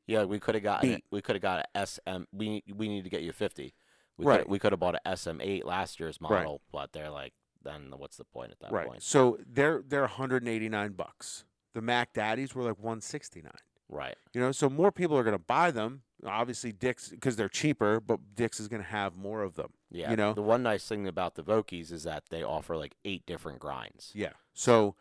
Yeah, 0.06 0.24
we 0.24 0.38
could 0.38 0.54
have 0.54 0.64
got 0.64 0.82
Beat. 0.82 1.04
we 1.10 1.20
could 1.20 1.34
have 1.36 1.42
got 1.42 1.66
a 1.74 1.86
SM 1.86 2.24
we 2.32 2.62
we 2.74 2.88
need 2.88 3.04
to 3.04 3.10
get 3.10 3.22
you 3.22 3.32
50. 3.32 3.74
We 4.16 4.24
Right. 4.24 4.40
could 4.40 4.48
we 4.48 4.58
could 4.58 4.72
have 4.72 4.80
bought 4.80 4.94
a 4.94 5.00
SM8 5.08 5.64
last 5.64 5.98
year's 6.00 6.18
Right. 6.20 6.30
model, 6.30 6.62
but 6.72 6.92
they're 6.92 7.10
like 7.10 7.34
then 7.62 7.92
what's 7.96 8.16
the 8.16 8.24
point 8.24 8.52
at 8.52 8.60
that 8.60 8.72
right. 8.72 8.86
point? 8.86 9.02
So 9.02 9.38
they're 9.46 9.82
they're 9.86 10.02
189 10.02 10.92
bucks. 10.92 11.44
The 11.74 11.82
Mac 11.82 12.12
Daddies 12.14 12.54
were 12.54 12.62
like 12.62 12.78
169. 12.78 13.52
Right. 13.88 14.16
You 14.32 14.40
know, 14.40 14.50
so 14.52 14.70
more 14.70 14.90
people 14.90 15.16
are 15.18 15.22
going 15.24 15.36
to 15.36 15.44
buy 15.44 15.70
them. 15.70 16.02
Obviously, 16.26 16.72
Dick's 16.72 17.10
because 17.10 17.36
they're 17.36 17.48
cheaper, 17.50 18.00
but 18.00 18.18
Dick's 18.34 18.58
is 18.58 18.66
going 18.68 18.82
to 18.82 18.88
have 18.88 19.14
more 19.16 19.42
of 19.42 19.56
them. 19.56 19.72
Yeah. 19.90 20.10
You 20.10 20.16
know? 20.16 20.32
the 20.32 20.42
one 20.42 20.62
nice 20.62 20.86
thing 20.88 21.06
about 21.06 21.34
the 21.34 21.42
Vokeys 21.42 21.92
is 21.92 22.04
that 22.04 22.24
they 22.30 22.42
offer 22.42 22.76
like 22.76 22.94
eight 23.04 23.26
different 23.26 23.58
grinds. 23.58 24.10
Yeah. 24.14 24.32
So 24.54 24.94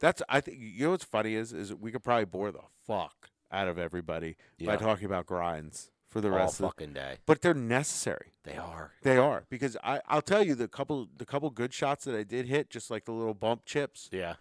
That's 0.00 0.22
I 0.28 0.40
think 0.40 0.58
you 0.60 0.84
know 0.86 0.90
what's 0.92 1.04
funny 1.04 1.34
is 1.34 1.52
is 1.52 1.74
we 1.74 1.92
could 1.92 2.02
probably 2.02 2.24
bore 2.24 2.50
the 2.50 2.62
fuck 2.86 3.28
out 3.50 3.68
of 3.68 3.78
everybody 3.78 4.36
by 4.64 4.76
talking 4.76 5.04
about 5.04 5.26
grinds 5.26 5.90
for 6.08 6.20
the 6.22 6.28
all 6.30 6.36
rest 6.36 6.54
of 6.54 6.58
the 6.58 6.68
fucking 6.68 6.92
day. 6.94 7.18
but 7.26 7.42
they're 7.42 7.52
necessary. 7.54 8.32
They 8.44 8.56
are. 8.56 8.92
They 9.02 9.18
are 9.18 9.44
because 9.50 9.76
I 9.84 10.00
I'll 10.08 10.22
tell 10.22 10.42
you 10.42 10.54
the 10.54 10.68
couple 10.68 11.08
the 11.16 11.26
couple 11.26 11.50
good 11.50 11.74
shots 11.74 12.04
that 12.06 12.14
I 12.14 12.22
did 12.22 12.46
hit 12.46 12.70
just 12.70 12.90
like 12.90 13.04
the 13.04 13.12
little 13.12 13.34
bump 13.34 13.64
chips 13.66 14.08
Yeah. 14.10 14.34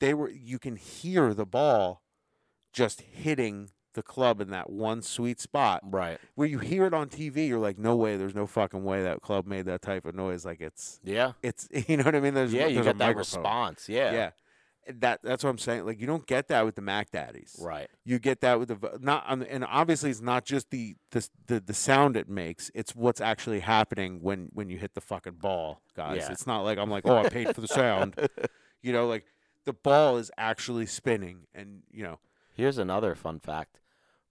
They 0.00 0.14
were 0.14 0.28
you 0.30 0.58
can 0.58 0.76
hear 0.76 1.32
the 1.34 1.46
ball 1.46 2.02
just 2.72 3.00
hitting 3.02 3.70
the 3.94 4.02
club 4.02 4.40
in 4.40 4.50
that 4.50 4.70
one 4.70 5.02
sweet 5.02 5.40
spot 5.40 5.80
Right. 5.84 6.18
where 6.36 6.46
you 6.46 6.58
hear 6.60 6.86
it 6.86 6.94
on 6.94 7.08
TV 7.08 7.48
you're 7.48 7.58
like 7.58 7.78
no 7.78 7.96
way 7.96 8.16
there's 8.16 8.34
no 8.34 8.46
fucking 8.46 8.84
way 8.84 9.02
that 9.02 9.20
club 9.20 9.46
made 9.46 9.66
that 9.66 9.82
type 9.82 10.04
of 10.06 10.14
noise 10.14 10.44
like 10.44 10.60
it's 10.60 11.00
Yeah. 11.02 11.32
it's 11.42 11.68
you 11.88 11.96
know 11.96 12.04
what 12.04 12.14
I 12.14 12.20
mean 12.20 12.34
there's 12.34 12.52
yeah, 12.52 12.66
you 12.66 12.74
there's 12.74 12.86
a 12.86 12.90
get 12.90 12.98
that 12.98 13.16
response. 13.16 13.88
Yeah. 13.88 14.12
yeah 14.12 14.30
that 14.94 15.20
that's 15.22 15.44
what 15.44 15.50
I'm 15.50 15.58
saying 15.58 15.84
like 15.86 16.00
you 16.00 16.06
don't 16.06 16.26
get 16.26 16.48
that 16.48 16.64
with 16.64 16.74
the 16.76 16.82
Mac 16.82 17.10
Daddies 17.10 17.56
Right. 17.60 17.88
you 18.04 18.18
get 18.20 18.40
that 18.42 18.58
with 18.60 18.68
the 18.68 18.98
not 19.00 19.24
and 19.28 19.64
obviously 19.64 20.10
it's 20.10 20.20
not 20.22 20.44
just 20.44 20.70
the, 20.70 20.94
the 21.10 21.28
the 21.48 21.60
the 21.60 21.74
sound 21.74 22.16
it 22.16 22.28
makes 22.28 22.70
it's 22.76 22.94
what's 22.94 23.20
actually 23.20 23.60
happening 23.60 24.20
when 24.22 24.50
when 24.52 24.68
you 24.70 24.78
hit 24.78 24.94
the 24.94 25.00
fucking 25.00 25.34
ball 25.34 25.82
guys 25.96 26.18
Yeah. 26.18 26.32
it's 26.32 26.46
not 26.46 26.62
like 26.62 26.78
i'm 26.78 26.90
like 26.90 27.06
oh 27.06 27.16
i 27.16 27.28
paid 27.28 27.54
for 27.54 27.60
the 27.60 27.68
sound 27.68 28.14
you 28.82 28.92
know 28.92 29.06
like 29.06 29.26
the 29.64 29.72
ball 29.72 30.16
is 30.16 30.30
actually 30.38 30.86
spinning 30.86 31.46
and 31.54 31.82
you 31.92 32.02
know 32.02 32.18
Here's 32.52 32.78
another 32.78 33.14
fun 33.14 33.38
fact. 33.38 33.80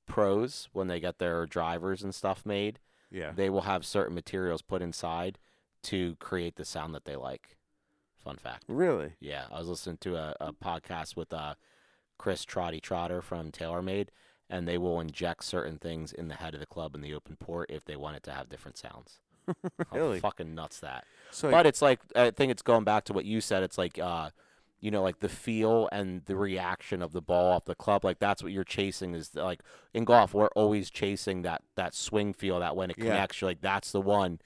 Pros, 0.05 0.69
when 0.71 0.87
they 0.87 0.99
get 0.99 1.17
their 1.17 1.45
drivers 1.47 2.03
and 2.03 2.13
stuff 2.13 2.45
made, 2.45 2.79
yeah 3.11 3.31
they 3.31 3.49
will 3.49 3.61
have 3.61 3.85
certain 3.85 4.13
materials 4.13 4.61
put 4.61 4.81
inside 4.81 5.39
to 5.83 6.15
create 6.17 6.55
the 6.55 6.65
sound 6.65 6.93
that 6.93 7.05
they 7.05 7.15
like. 7.15 7.57
Fun 8.23 8.35
fact. 8.35 8.65
really 8.67 9.13
Yeah, 9.19 9.45
I 9.51 9.59
was 9.59 9.67
listening 9.67 9.97
to 10.01 10.15
a, 10.17 10.35
a 10.39 10.53
podcast 10.53 11.15
with 11.15 11.33
uh, 11.33 11.55
Chris 12.17 12.43
Trotty 12.43 12.79
Trotter 12.81 13.21
from 13.21 13.51
TaylorMade, 13.51 14.09
and 14.49 14.67
they 14.67 14.77
will 14.77 14.99
inject 14.99 15.45
certain 15.45 15.77
things 15.77 16.11
in 16.11 16.27
the 16.27 16.35
head 16.35 16.53
of 16.53 16.59
the 16.59 16.65
club 16.65 16.95
in 16.95 17.01
the 17.01 17.13
open 17.13 17.37
port 17.37 17.71
if 17.71 17.85
they 17.85 17.95
want 17.95 18.17
it 18.17 18.23
to 18.23 18.31
have 18.31 18.49
different 18.49 18.77
sounds. 18.77 19.21
How 19.47 19.97
Really? 19.97 20.19
fucking 20.19 20.53
nuts 20.53 20.81
that. 20.81 21.05
so 21.31 21.49
But 21.49 21.65
it's 21.65 21.81
like 21.81 21.99
I 22.15 22.31
think 22.31 22.51
it's 22.51 22.61
going 22.61 22.83
back 22.83 23.05
to 23.05 23.13
what 23.13 23.25
you 23.25 23.39
said. 23.41 23.63
It's 23.63 23.77
like 23.77 23.97
uh, 23.97 24.31
you 24.79 24.91
know, 24.91 25.01
like 25.03 25.19
the 25.19 25.29
feel 25.29 25.89
and 25.91 26.23
the 26.25 26.35
reaction 26.35 27.01
of 27.01 27.11
the 27.11 27.21
ball 27.21 27.51
off 27.53 27.65
the 27.65 27.75
club. 27.75 28.03
Like 28.05 28.19
that's 28.19 28.41
what 28.43 28.51
you're 28.51 28.63
chasing. 28.63 29.13
Is 29.15 29.35
like 29.35 29.61
in 29.93 30.05
golf, 30.05 30.33
we're 30.33 30.47
always 30.55 30.89
chasing 30.89 31.41
that 31.43 31.63
that 31.75 31.93
swing 31.93 32.33
feel. 32.33 32.59
That 32.59 32.75
when 32.75 32.89
it 32.91 32.97
Yeah. 32.97 33.05
connects, 33.05 33.41
you're 33.41 33.49
like, 33.49 33.61
that's 33.61 33.91
the 33.91 34.01
one. 34.01 34.39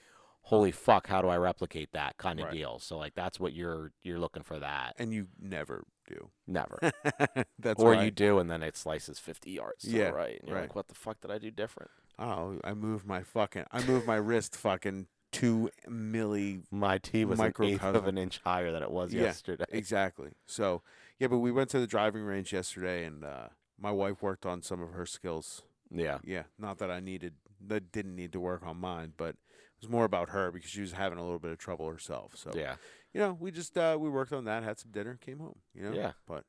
Holy 0.48 0.72
fuck! 0.72 1.06
How 1.06 1.22
do 1.22 1.28
I 1.28 1.38
replicate 1.38 1.92
that 1.92 2.18
kind 2.18 2.38
of 2.38 2.46
Right. 2.46 2.52
deal? 2.54 2.78
So 2.78 2.98
like 2.98 3.14
that's 3.14 3.40
what 3.40 3.54
you're 3.54 3.92
you're 4.02 4.18
looking 4.18 4.42
for. 4.42 4.58
That 4.58 4.94
and 4.98 5.12
you 5.14 5.28
never 5.40 5.84
do 6.06 6.28
never, 6.46 6.78
that's 7.58 7.82
or 7.82 7.94
you 7.94 8.10
do, 8.10 8.38
and 8.38 8.50
then 8.50 8.62
it 8.62 8.76
slices 8.76 9.18
50 9.18 9.50
yards 9.52 9.84
to 9.84 9.90
Yeah, 9.90 10.08
the 10.10 10.12
right. 10.14 10.38
And 10.40 10.48
you're 10.48 10.56
right. 10.58 10.62
like, 10.64 10.74
what 10.74 10.88
the 10.88 10.94
fuck 10.94 11.20
did 11.22 11.30
I 11.30 11.38
do 11.38 11.50
different? 11.50 11.90
oh 12.18 12.60
i 12.62 12.72
moved 12.74 13.04
my 13.06 13.22
fucking 13.24 13.64
i 13.72 13.82
moved 13.82 14.06
my 14.06 14.14
wrist 14.14 14.54
fucking 14.54 15.08
two 15.34 15.70
milli 15.88 16.62
My 16.70 16.98
tee 16.98 17.24
was 17.24 17.40
an 17.40 17.52
eighth 17.60 17.82
of 17.82 18.06
an 18.06 18.16
inch 18.16 18.40
higher 18.44 18.70
than 18.70 18.82
it 18.82 18.90
was 18.90 19.12
Yeah, 19.12 19.22
yesterday. 19.22 19.64
Exactly. 19.72 20.30
So, 20.46 20.82
yeah, 21.18 21.28
but 21.28 21.38
we 21.38 21.50
went 21.50 21.70
to 21.70 21.80
the 21.80 21.86
driving 21.86 22.22
range 22.22 22.52
yesterday, 22.52 23.04
and 23.04 23.24
uh, 23.24 23.48
my 23.78 23.90
wife 23.90 24.22
worked 24.22 24.46
on 24.46 24.62
some 24.62 24.80
of 24.80 24.92
her 24.92 25.06
skills. 25.06 25.62
Yeah, 25.90 26.18
Yeah, 26.24 26.44
not 26.58 26.78
that 26.78 26.90
I 26.90 27.00
needed, 27.00 27.34
that 27.66 27.92
didn't 27.92 28.16
need 28.16 28.32
to 28.32 28.40
work 28.40 28.64
on 28.64 28.78
mine, 28.78 29.12
but 29.16 29.30
it 29.30 29.80
was 29.80 29.90
more 29.90 30.04
about 30.04 30.30
her 30.30 30.50
because 30.50 30.70
she 30.70 30.80
was 30.80 30.92
having 30.92 31.18
a 31.18 31.22
little 31.22 31.38
bit 31.38 31.50
of 31.50 31.58
trouble 31.58 31.88
herself. 31.88 32.32
So, 32.36 32.52
yeah. 32.54 32.76
you 33.12 33.20
know, 33.20 33.36
we 33.38 33.50
just 33.50 33.76
uh, 33.76 33.96
we 34.00 34.08
worked 34.08 34.32
on 34.32 34.44
that, 34.44 34.62
had 34.62 34.78
some 34.78 34.92
dinner, 34.92 35.18
came 35.20 35.38
home. 35.38 35.58
You 35.74 35.82
know, 35.90 35.92
Yeah. 35.92 36.12
But 36.26 36.44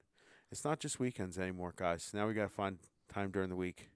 it's 0.52 0.64
not 0.64 0.80
just 0.80 1.00
weekends 1.00 1.38
anymore, 1.38 1.74
guys. 1.76 2.12
Now 2.14 2.28
we 2.28 2.34
got 2.34 2.44
to 2.44 2.50
find 2.50 2.78
time 3.12 3.32
during 3.32 3.50
the 3.50 3.56
week. 3.56 3.90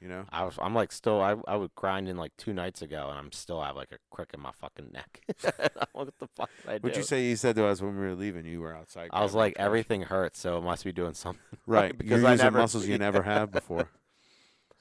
You 0.00 0.08
know. 0.08 0.24
I 0.30 0.44
was, 0.44 0.58
I'm 0.60 0.74
like 0.74 0.92
still, 0.92 1.22
I, 1.22 1.36
I 1.48 1.56
would 1.56 1.74
grind 1.74 2.08
in 2.08 2.16
like 2.18 2.36
two 2.36 2.52
nights 2.52 2.82
ago, 2.82 3.08
and 3.08 3.18
I'm 3.18 3.32
still 3.32 3.62
have 3.62 3.76
like 3.76 3.92
a 3.92 3.98
crick 4.10 4.30
in 4.34 4.40
my 4.40 4.52
fucking 4.52 4.90
neck. 4.92 5.22
what 5.92 6.12
the 6.18 6.28
fuck 6.36 6.50
did 6.62 6.70
I 6.70 6.78
do? 6.78 6.82
What'd 6.82 6.98
you 6.98 7.02
say? 7.02 7.24
You 7.24 7.36
said 7.36 7.56
to 7.56 7.64
us 7.64 7.80
when 7.80 7.98
we 7.98 8.04
were 8.04 8.14
leaving, 8.14 8.44
you 8.44 8.60
were 8.60 8.74
outside. 8.74 9.08
I 9.12 9.22
was 9.22 9.34
like, 9.34 9.54
everything 9.58 10.02
hurts, 10.02 10.38
so 10.38 10.58
it 10.58 10.62
must 10.62 10.84
be 10.84 10.92
doing 10.92 11.14
something. 11.14 11.40
Right, 11.68 11.96
because 11.96 12.20
you're 12.20 12.28
I 12.28 12.32
using 12.32 12.44
never 12.44 12.58
muscles 12.58 12.86
you 12.86 12.96
never 12.98 13.22
have 13.22 13.50
before. 13.50 13.88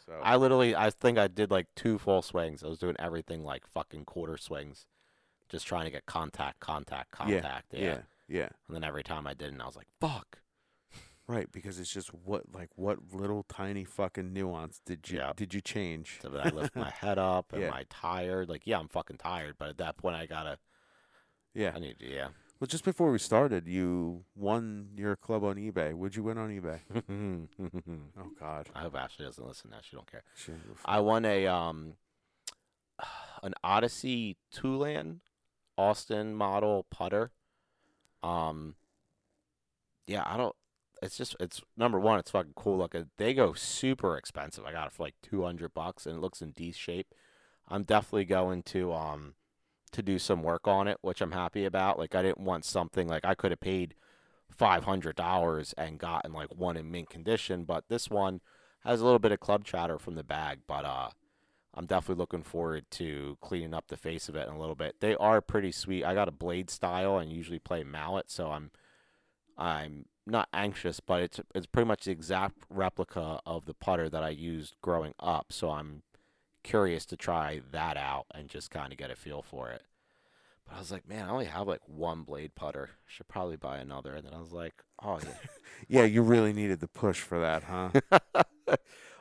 So 0.06 0.14
I 0.22 0.36
literally, 0.36 0.76
I 0.76 0.92
think 0.92 1.18
I 1.18 1.28
did 1.28 1.50
like 1.50 1.66
two 1.76 1.98
full 1.98 2.22
swings. 2.22 2.64
I 2.64 2.68
was 2.68 2.78
doing 2.78 2.96
everything 3.00 3.44
like 3.44 3.66
fucking 3.66 4.06
quarter 4.06 4.38
swings, 4.38 4.86
just 5.50 5.66
trying 5.66 5.86
to 5.86 5.92
get 5.92 6.06
contact, 6.06 6.60
contact, 6.60 7.10
contact. 7.10 7.74
Yeah. 7.74 7.80
yeah, 7.80 7.98
yeah. 8.28 8.50
And 8.68 8.76
then 8.76 8.84
every 8.84 9.04
time 9.04 9.26
I 9.26 9.34
did, 9.34 9.52
and 9.52 9.62
I 9.62 9.66
was 9.66 9.76
like, 9.76 9.88
fuck. 10.00 10.40
Right, 11.28 11.52
because 11.52 11.80
it's 11.80 11.92
just 11.92 12.14
what 12.14 12.44
like 12.54 12.70
what 12.76 13.00
little 13.12 13.44
tiny 13.44 13.84
fucking 13.84 14.32
nuance 14.32 14.80
did 14.86 15.10
you 15.10 15.18
Yeah. 15.18 15.34
did 15.36 15.54
you 15.56 15.62
change? 15.62 16.20
So 16.22 16.30
then 16.30 16.46
I 16.46 16.50
lift 16.52 16.76
my 16.76 16.90
head 17.02 17.18
up. 17.18 17.52
Am 17.54 17.62
Yeah. 17.62 17.74
I 17.74 17.86
tired? 17.90 18.48
Like, 18.48 18.62
yeah, 18.66 18.78
I'm 18.78 18.90
fucking 18.90 19.18
tired, 19.18 19.56
but 19.58 19.70
at 19.70 19.78
that 19.80 19.98
point, 19.98 20.16
I 20.16 20.28
gotta, 20.28 20.60
Yeah. 21.56 21.72
I 21.76 21.80
need 21.80 21.98
to, 22.00 22.08
yeah. 22.08 22.28
Well, 22.60 22.68
just 22.68 22.86
before 22.86 23.12
we 23.12 23.18
started, 23.18 23.68
you 23.68 24.24
won 24.36 24.90
your 24.96 25.16
club 25.16 25.44
on 25.44 25.56
eBay. 25.56 25.94
Would 25.94 26.16
you 26.16 26.24
win 26.24 26.38
on 26.38 26.50
eBay? 26.50 26.80
Oh 28.18 28.30
God. 28.40 28.70
I 28.76 28.82
hope 28.82 28.96
Ashley 28.96 29.26
doesn't 29.26 29.46
listen 29.46 29.72
now. 29.72 29.78
She 29.82 29.96
don't 29.96 30.10
care. 30.10 30.24
She- 30.36 30.54
I 30.86 31.00
won 31.00 31.26
a 31.26 31.48
um 31.48 31.94
an 33.44 33.56
Odyssey 33.64 34.38
Toulon 34.52 35.22
Austin 35.78 36.36
model 36.36 36.86
putter. 36.92 37.32
Um 38.24 38.76
yeah, 40.08 40.24
I 40.26 40.38
don't 40.38 40.56
it's 41.06 41.18
just 41.18 41.36
it's 41.40 41.62
number 41.78 42.00
one, 42.00 42.20
it's 42.20 42.32
fucking 42.32 42.54
cool 42.56 42.78
looking. 42.78 43.10
They 43.18 43.34
go 43.34 43.54
super 43.54 44.18
expensive. 44.18 44.66
I 44.66 44.72
got 44.72 44.88
it 44.88 44.94
for 44.94 45.04
like 45.04 45.16
two 45.22 45.44
hundred 45.44 45.74
bucks 45.74 46.06
and 46.06 46.18
it 46.18 46.22
looks 46.22 46.42
in 46.42 46.52
decent 46.52 46.76
shape. 46.76 47.14
I'm 47.68 47.84
definitely 47.84 48.26
going 48.26 48.64
to 48.64 48.94
um 48.94 49.36
to 49.92 50.02
do 50.02 50.20
some 50.20 50.44
work 50.44 50.68
on 50.68 50.88
it, 50.88 50.98
which 51.02 51.22
I'm 51.22 51.32
happy 51.32 51.66
about. 51.66 51.98
Like 51.98 52.16
I 52.16 52.22
didn't 52.22 52.42
want 52.42 52.66
something 52.66 53.08
like 53.08 53.24
I 53.24 53.36
could 53.36 53.52
have 53.52 53.62
paid 53.62 53.96
five 54.50 54.84
hundred 54.84 55.16
dollars 55.16 55.74
and 55.78 56.00
gotten 56.00 56.34
like 56.34 56.54
one 56.56 56.78
in 56.78 56.92
mint 56.92 57.10
condition, 57.10 57.64
but 57.64 57.86
this 57.88 58.10
one 58.10 58.42
has 58.84 59.02
a 59.02 59.06
little 59.06 59.20
bit 59.20 59.32
of 59.32 59.40
club 59.40 59.64
chatter 59.64 59.98
from 59.98 60.16
the 60.16 60.24
bag, 60.24 60.60
but 60.68 60.86
uh 60.86 61.10
I'm 61.78 61.86
definitely 61.86 62.22
looking 62.22 62.44
forward 62.44 62.86
to 62.92 63.38
cleaning 63.42 63.74
up 63.74 63.90
the 63.90 63.98
face 63.98 64.30
of 64.30 64.36
it 64.36 64.48
in 64.48 64.54
a 64.54 64.60
little 64.60 64.76
bit. 64.76 64.96
They 65.02 65.14
are 65.16 65.42
pretty 65.42 65.74
sweet. 65.74 66.06
I 66.06 66.14
got 66.14 66.30
a 66.30 66.32
blade 66.32 66.70
style 66.70 67.18
and 67.18 67.32
usually 67.32 67.60
play 67.60 67.84
mallet, 67.84 68.32
so 68.32 68.52
I'm 68.52 68.72
I'm 69.58 70.06
not 70.26 70.50
anxious, 70.54 71.00
but 71.00 71.22
it's 71.22 71.40
it's 71.54 71.66
pretty 71.68 71.88
much 71.88 72.06
the 72.06 72.12
exact 72.12 72.56
replica 72.70 73.40
of 73.46 73.66
the 73.66 73.74
putter 73.74 74.10
that 74.10 74.24
I 74.24 74.30
used 74.30 74.76
growing 74.82 75.14
up. 75.20 75.48
So 75.52 75.70
I'm 75.72 76.04
curious 76.64 77.06
to 77.08 77.16
try 77.16 77.62
that 77.72 77.98
out 77.98 78.26
and 78.34 78.50
just 78.50 78.72
kind 78.72 78.92
of 78.92 78.98
get 78.98 79.12
a 79.12 79.16
feel 79.16 79.42
for 79.42 79.70
it. 79.70 79.84
But 80.68 80.78
I 80.78 80.80
was 80.80 80.92
like, 80.92 81.08
man, 81.08 81.28
I 81.28 81.32
only 81.32 81.46
have 81.46 81.68
like 81.68 81.88
one 81.88 82.24
blade 82.24 82.56
putter. 82.56 82.92
Should 83.06 83.28
probably 83.28 83.56
buy 83.56 83.78
another. 83.78 84.14
And 84.16 84.26
then 84.26 84.34
I 84.34 84.40
was 84.40 84.52
like, 84.52 84.74
oh 85.04 85.20
yeah. 85.24 85.30
Yeah, 85.88 86.04
you 86.06 86.22
really 86.22 86.54
needed 86.54 86.80
the 86.80 86.88
push 86.88 87.20
for 87.20 87.40
that, 87.40 87.64
huh? 87.64 87.90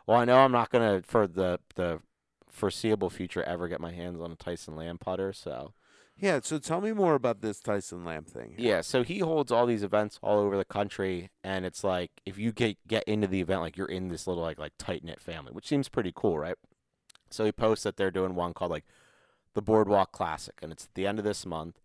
well, 0.06 0.18
I 0.20 0.24
know 0.24 0.38
I'm 0.38 0.52
not 0.52 0.70
gonna 0.70 1.02
for 1.02 1.26
the 1.26 1.58
the 1.74 2.00
foreseeable 2.48 3.10
future 3.10 3.42
ever 3.42 3.66
get 3.68 3.80
my 3.80 3.90
hands 3.92 4.20
on 4.20 4.30
a 4.30 4.36
Tyson 4.36 4.76
Lamb 4.76 4.98
putter. 4.98 5.32
So 5.32 5.74
yeah. 6.16 6.40
So 6.42 6.58
tell 6.58 6.80
me 6.80 6.92
more 6.92 7.14
about 7.14 7.40
this 7.40 7.60
Tyson 7.60 8.04
Lamb 8.04 8.24
thing. 8.24 8.54
yeah, 8.58 8.80
so 8.80 9.02
he 9.02 9.18
holds 9.18 9.50
all 9.52 9.66
these 9.66 9.82
events 9.82 10.18
all 10.22 10.38
over 10.38 10.56
the 10.56 10.64
country, 10.64 11.30
and 11.42 11.64
it's 11.64 11.84
like 11.84 12.10
if 12.24 12.38
you 12.38 12.52
get 12.52 12.76
get 12.86 13.04
into 13.04 13.26
the 13.26 13.40
event, 13.40 13.60
like 13.60 13.76
you're 13.76 13.86
in 13.86 14.08
this 14.08 14.26
little 14.26 14.42
like 14.42 14.58
like 14.58 14.72
tight 14.78 15.04
knit 15.04 15.20
family, 15.20 15.52
which 15.52 15.66
seems 15.66 15.88
pretty 15.88 16.12
cool, 16.14 16.38
right? 16.38 16.56
So 17.30 17.44
he 17.44 17.52
posts 17.52 17.84
that 17.84 17.96
they're 17.96 18.10
doing 18.10 18.34
one 18.34 18.54
called 18.54 18.70
like 18.70 18.84
the 19.54 19.62
Boardwalk 19.62 20.12
Classic, 20.12 20.54
and 20.62 20.72
it's 20.72 20.84
at 20.84 20.94
the 20.94 21.06
end 21.06 21.18
of 21.18 21.24
this 21.24 21.44
month. 21.46 21.80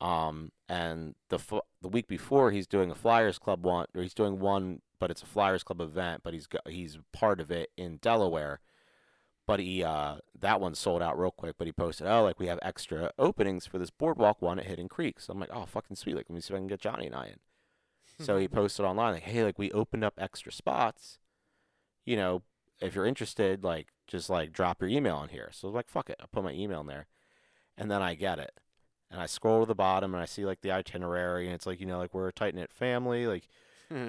Um, 0.00 0.50
and 0.68 1.14
the 1.28 1.38
the 1.80 1.88
week 1.88 2.08
before, 2.08 2.50
he's 2.50 2.66
doing 2.66 2.90
a 2.90 2.94
Flyers 2.94 3.38
Club 3.38 3.64
one, 3.64 3.86
or 3.94 4.02
he's 4.02 4.14
doing 4.14 4.40
one, 4.40 4.82
but 4.98 5.10
it's 5.10 5.22
a 5.22 5.26
Flyers 5.26 5.62
Club 5.62 5.80
event, 5.80 6.22
but 6.24 6.34
he's 6.34 6.46
got, 6.46 6.66
he's 6.68 6.98
part 7.12 7.40
of 7.40 7.50
it 7.50 7.70
in 7.76 7.98
Delaware. 7.98 8.60
But 9.52 9.60
he 9.60 9.84
uh 9.84 10.14
that 10.40 10.62
one 10.62 10.74
sold 10.74 11.02
out 11.02 11.18
real 11.18 11.30
quick. 11.30 11.56
But 11.58 11.66
he 11.66 11.74
posted, 11.74 12.06
oh, 12.06 12.22
like 12.22 12.40
we 12.40 12.46
have 12.46 12.58
extra 12.62 13.10
openings 13.18 13.66
for 13.66 13.78
this 13.78 13.90
Boardwalk 13.90 14.40
one 14.40 14.58
at 14.58 14.64
Hidden 14.64 14.88
Creek. 14.88 15.20
So 15.20 15.30
I'm 15.30 15.38
like, 15.38 15.50
oh, 15.52 15.66
fucking 15.66 15.96
sweet. 15.96 16.16
Like 16.16 16.24
let 16.30 16.34
me 16.34 16.40
see 16.40 16.54
if 16.54 16.56
I 16.56 16.60
can 16.60 16.68
get 16.68 16.80
Johnny 16.80 17.04
and 17.04 17.14
I 17.14 17.26
in. 17.26 18.24
so 18.24 18.38
he 18.38 18.48
posted 18.48 18.86
online 18.86 19.12
like, 19.12 19.24
hey, 19.24 19.44
like 19.44 19.58
we 19.58 19.70
opened 19.72 20.04
up 20.04 20.14
extra 20.16 20.50
spots. 20.50 21.18
You 22.06 22.16
know, 22.16 22.42
if 22.80 22.94
you're 22.94 23.04
interested, 23.04 23.62
like 23.62 23.88
just 24.06 24.30
like 24.30 24.54
drop 24.54 24.80
your 24.80 24.88
email 24.88 25.22
in 25.22 25.28
here. 25.28 25.50
So 25.52 25.68
I 25.68 25.70
was 25.70 25.74
like, 25.74 25.90
fuck 25.90 26.08
it, 26.08 26.16
I 26.18 26.24
put 26.32 26.44
my 26.44 26.52
email 26.52 26.80
in 26.80 26.86
there, 26.86 27.08
and 27.76 27.90
then 27.90 28.00
I 28.00 28.14
get 28.14 28.38
it, 28.38 28.52
and 29.10 29.20
I 29.20 29.26
scroll 29.26 29.60
to 29.60 29.66
the 29.66 29.74
bottom 29.74 30.14
and 30.14 30.22
I 30.22 30.26
see 30.26 30.46
like 30.46 30.62
the 30.62 30.72
itinerary, 30.72 31.44
and 31.44 31.54
it's 31.54 31.66
like 31.66 31.78
you 31.78 31.84
know 31.84 31.98
like 31.98 32.14
we're 32.14 32.28
a 32.28 32.32
tight 32.32 32.54
knit 32.54 32.72
family, 32.72 33.26
like 33.26 33.48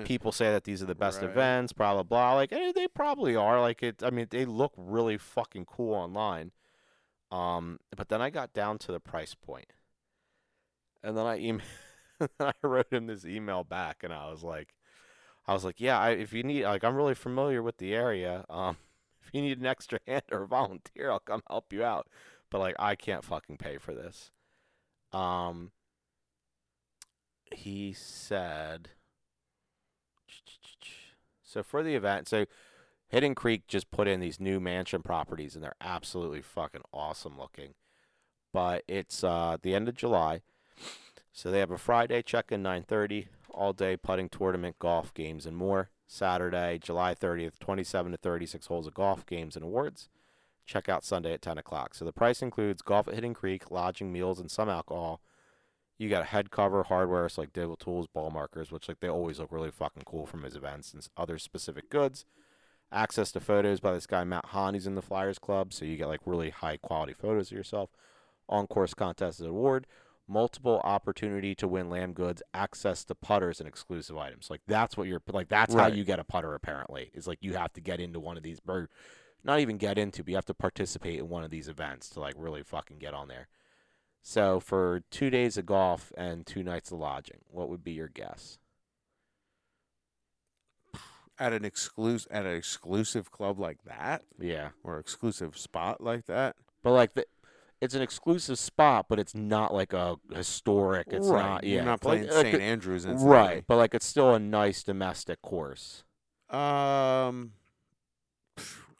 people 0.05 0.31
say 0.31 0.51
that 0.51 0.63
these 0.63 0.81
are 0.83 0.85
the 0.87 0.95
best 0.95 1.21
Right. 1.21 1.29
events, 1.29 1.73
blah 1.73 1.93
blah 1.93 2.03
blah. 2.03 2.33
Like 2.35 2.51
eh, 2.51 2.71
they 2.73 2.87
probably 2.87 3.35
are. 3.35 3.59
Like 3.61 3.83
it. 3.83 4.03
I 4.03 4.09
mean, 4.09 4.27
they 4.29 4.45
look 4.45 4.73
really 4.77 5.17
fucking 5.17 5.65
cool 5.65 5.93
online. 5.93 6.51
Um, 7.31 7.79
but 7.95 8.09
then 8.09 8.21
I 8.21 8.29
got 8.29 8.53
down 8.53 8.77
to 8.79 8.91
the 8.91 8.99
price 8.99 9.33
point, 9.33 9.73
and 11.03 11.17
then 11.17 11.25
I 11.25 11.39
email, 11.39 11.65
I 12.39 12.53
wrote 12.61 12.93
him 12.93 13.07
this 13.07 13.25
email 13.25 13.63
back, 13.63 14.03
and 14.03 14.13
I 14.13 14.29
was 14.29 14.43
like, 14.43 14.75
I 15.47 15.53
was 15.53 15.65
like, 15.65 15.81
yeah, 15.81 15.97
I, 15.99 16.11
if 16.11 16.31
you 16.31 16.43
need, 16.43 16.63
like, 16.65 16.83
I'm 16.83 16.95
really 16.95 17.15
familiar 17.15 17.63
with 17.63 17.77
the 17.77 17.95
area. 17.95 18.45
Um, 18.51 18.77
if 19.25 19.31
you 19.33 19.41
need 19.41 19.59
an 19.59 19.65
extra 19.65 19.99
hand 20.07 20.21
or 20.31 20.43
a 20.43 20.47
volunteer, 20.47 21.09
I'll 21.09 21.19
come 21.19 21.41
help 21.49 21.73
you 21.73 21.83
out. 21.83 22.07
But 22.51 22.59
like, 22.59 22.75
I 22.77 22.93
can't 22.95 23.23
fucking 23.23 23.57
pay 23.57 23.77
for 23.79 23.95
this. 23.95 24.29
Um, 25.11 25.71
he 27.51 27.93
said. 27.93 28.89
So 31.43 31.61
for 31.61 31.83
the 31.83 31.95
event, 31.95 32.27
so 32.27 32.45
Hidden 33.09 33.35
Creek 33.35 33.67
just 33.67 33.91
put 33.91 34.07
in 34.07 34.19
these 34.19 34.39
new 34.39 34.59
mansion 34.59 35.03
properties, 35.03 35.53
and 35.53 35.63
they're 35.63 35.75
absolutely 35.79 36.41
fucking 36.41 36.81
awesome 36.91 37.37
looking. 37.37 37.75
But 38.51 38.83
it's 38.87 39.23
uh, 39.23 39.57
the 39.61 39.75
end 39.75 39.87
of 39.87 39.95
July, 39.95 40.41
so 41.31 41.51
they 41.51 41.59
have 41.59 41.71
a 41.71 41.77
Friday 41.77 42.21
check-in 42.23 42.63
9:30, 42.63 43.27
all-day 43.51 43.97
putting 43.97 44.29
tournament, 44.29 44.79
golf 44.79 45.13
games, 45.13 45.45
and 45.45 45.55
more. 45.55 45.89
Saturday, 46.07 46.79
July 46.79 47.15
30th, 47.15 47.57
27 47.59 48.11
to 48.11 48.17
36 48.17 48.67
holes 48.67 48.87
of 48.87 48.93
golf 48.93 49.25
games 49.25 49.55
and 49.55 49.65
awards. 49.65 50.09
Check 50.65 50.87
out 50.87 51.03
Sunday 51.03 51.33
at 51.33 51.41
10 51.41 51.57
o'clock. 51.57 51.95
So 51.95 52.05
the 52.05 52.13
price 52.13 52.41
includes 52.41 52.81
golf 52.81 53.07
at 53.07 53.15
Hidden 53.15 53.33
Creek, 53.33 53.71
lodging, 53.71 54.11
meals, 54.11 54.39
and 54.39 54.49
some 54.49 54.69
alcohol. 54.69 55.21
You 56.03 56.09
got 56.09 56.23
a 56.23 56.25
head 56.25 56.51
cover, 56.51 56.83
hardware, 56.83 57.29
so 57.29 57.41
like 57.41 57.53
divot 57.53 57.79
tools, 57.79 58.07
ball 58.07 58.29
markers, 58.29 58.73
which 58.73 58.89
like 58.89 58.99
they 58.99 59.07
always 59.07 59.39
look 59.39 59.53
really 59.53 59.71
fucking 59.71 60.03
cool 60.05 60.25
from 60.25 60.43
his 60.43 60.53
events, 60.53 60.93
and 60.93 61.07
other 61.15 61.37
specific 61.37 61.89
goods. 61.89 62.25
Access 62.91 63.31
to 63.31 63.39
photos 63.39 63.79
by 63.79 63.93
this 63.93 64.05
guy 64.05 64.25
Matt 64.25 64.47
Hahn, 64.47 64.73
he's 64.73 64.85
in 64.85 64.95
the 64.95 65.01
Fliers 65.01 65.39
Club, 65.39 65.71
so 65.71 65.85
you 65.85 65.95
get 65.95 66.09
like 66.09 66.19
really 66.25 66.49
high 66.49 66.75
quality 66.75 67.13
photos 67.13 67.51
of 67.51 67.57
yourself. 67.57 67.89
On 68.49 68.67
course 68.67 68.93
contest 68.93 69.39
award, 69.39 69.87
multiple 70.27 70.81
opportunity 70.83 71.55
to 71.55 71.69
win 71.69 71.89
lamb 71.89 72.11
goods, 72.11 72.43
access 72.53 73.05
to 73.05 73.15
putters 73.15 73.61
and 73.61 73.69
exclusive 73.69 74.17
items. 74.17 74.49
Like 74.49 74.61
that's 74.67 74.97
what 74.97 75.07
you're 75.07 75.21
like. 75.31 75.47
That's 75.47 75.73
how 75.73 75.87
you 75.87 76.03
get 76.03 76.19
a 76.19 76.25
putter. 76.25 76.53
Apparently, 76.53 77.11
is 77.13 77.27
like 77.27 77.39
you 77.41 77.53
have 77.53 77.71
to 77.73 77.81
get 77.81 78.01
into 78.01 78.19
one 78.19 78.35
of 78.35 78.43
these, 78.43 78.59
or 78.67 78.89
not 79.41 79.61
even 79.61 79.77
get 79.77 79.97
into, 79.97 80.21
but 80.21 80.31
you 80.31 80.35
have 80.35 80.45
to 80.45 80.53
participate 80.53 81.19
in 81.19 81.29
one 81.29 81.45
of 81.45 81.49
these 81.49 81.69
events 81.69 82.09
to 82.09 82.19
like 82.19 82.35
really 82.37 82.61
fucking 82.61 82.99
get 82.99 83.13
on 83.13 83.29
there. 83.29 83.47
So 84.25 84.61
for 84.61 85.01
two 85.11 85.29
days 85.29 85.57
of 85.57 85.65
golf 85.65 86.13
and 86.17 86.47
two 86.47 86.63
nights 86.63 86.91
of 86.91 86.99
lodging, 86.99 87.39
what 87.49 87.67
would 87.69 87.83
be 87.83 87.91
your 87.91 88.07
guess? 88.07 88.57
At 91.37 91.51
an 91.51 91.65
exclusive 91.65 92.31
at 92.31 92.45
an 92.45 92.53
exclusive 92.55 93.31
club 93.31 93.59
like 93.59 93.83
that, 93.85 94.23
Yeah, 94.39 94.69
or 94.83 94.97
exclusive 94.97 95.57
spot 95.57 95.99
like 96.01 96.25
that. 96.27 96.55
but 96.83 96.91
like 96.91 97.15
the, 97.15 97.25
it's 97.81 97.95
an 97.95 98.01
exclusive 98.01 98.57
spot, 98.59 99.07
but 99.09 99.19
it's 99.19 99.35
not 99.35 99.73
like 99.73 99.91
a 99.91 100.15
historic. 100.33 101.07
It's 101.11 101.27
right. 101.27 101.41
not. 101.43 101.63
Yeah, 101.65 101.75
You're 101.77 101.85
not 101.85 101.99
playing 102.01 102.23
like 102.27 102.31
St. 102.31 102.55
it- 102.55 102.61
Andrews, 102.61 103.05
right? 103.05 103.65
But 103.67 103.75
like 103.77 103.93
it's 103.93 104.05
still 104.05 104.33
a 104.33 104.39
nice 104.39 104.83
domestic 104.83 105.41
course. 105.41 106.05
Um, 106.49 107.53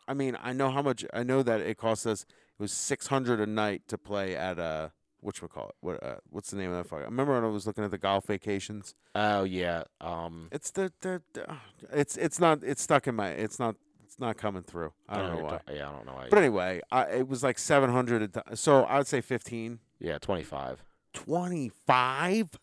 I 0.07 0.13
mean, 0.13 0.37
I 0.41 0.51
know 0.51 0.69
how 0.69 0.81
much. 0.81 1.05
I 1.13 1.23
know 1.23 1.43
that 1.43 1.61
it 1.61 1.77
cost 1.77 2.05
us. 2.05 2.23
It 2.23 2.27
was 2.61 2.73
six 2.73 3.07
hundred 3.07 3.39
a 3.39 3.45
night 3.45 3.83
to 3.87 3.97
play 3.97 4.35
at 4.35 4.59
uh, 4.59 4.89
which 5.23 5.41
we 5.41 5.47
call 5.47 5.69
it. 5.69 5.75
What 5.81 6.03
uh, 6.03 6.15
what's 6.29 6.51
the 6.51 6.57
name 6.57 6.71
of 6.71 6.77
that? 6.77 6.87
Fuck? 6.89 7.01
I 7.01 7.05
remember 7.05 7.33
when 7.33 7.43
I 7.43 7.47
was 7.47 7.65
looking 7.65 7.83
at 7.83 7.91
the 7.91 7.97
golf 7.97 8.25
vacations. 8.27 8.93
Oh 9.15 9.43
yeah. 9.43 9.83
Um, 10.01 10.49
It's 10.51 10.71
the 10.71 10.91
the, 11.01 11.21
the 11.33 11.45
it's 11.93 12.17
it's 12.17 12.39
not 12.39 12.63
it's 12.63 12.81
stuck 12.81 13.07
in 13.07 13.15
my. 13.15 13.29
It's 13.29 13.57
not 13.59 13.75
it's 14.03 14.19
not 14.19 14.37
coming 14.37 14.63
through. 14.63 14.93
I 15.09 15.17
don't 15.17 15.29
know 15.29 15.35
you're 15.37 15.43
why. 15.45 15.49
ta- 15.65 15.73
yeah, 15.73 15.89
I 15.89 15.91
don't 15.93 16.05
know 16.05 16.13
why. 16.13 16.27
But 16.29 16.39
anyway, 16.39 16.81
I, 16.91 17.03
it 17.05 17.27
was 17.27 17.41
like 17.43 17.57
seven 17.57 17.89
hundred. 17.89 18.37
So 18.53 18.83
I 18.83 18.97
would 18.99 19.07
say 19.07 19.21
fifteen. 19.21 19.79
yeah, 19.99 20.17
twenty 20.19 20.43
five. 20.43 20.83
25 21.13 22.57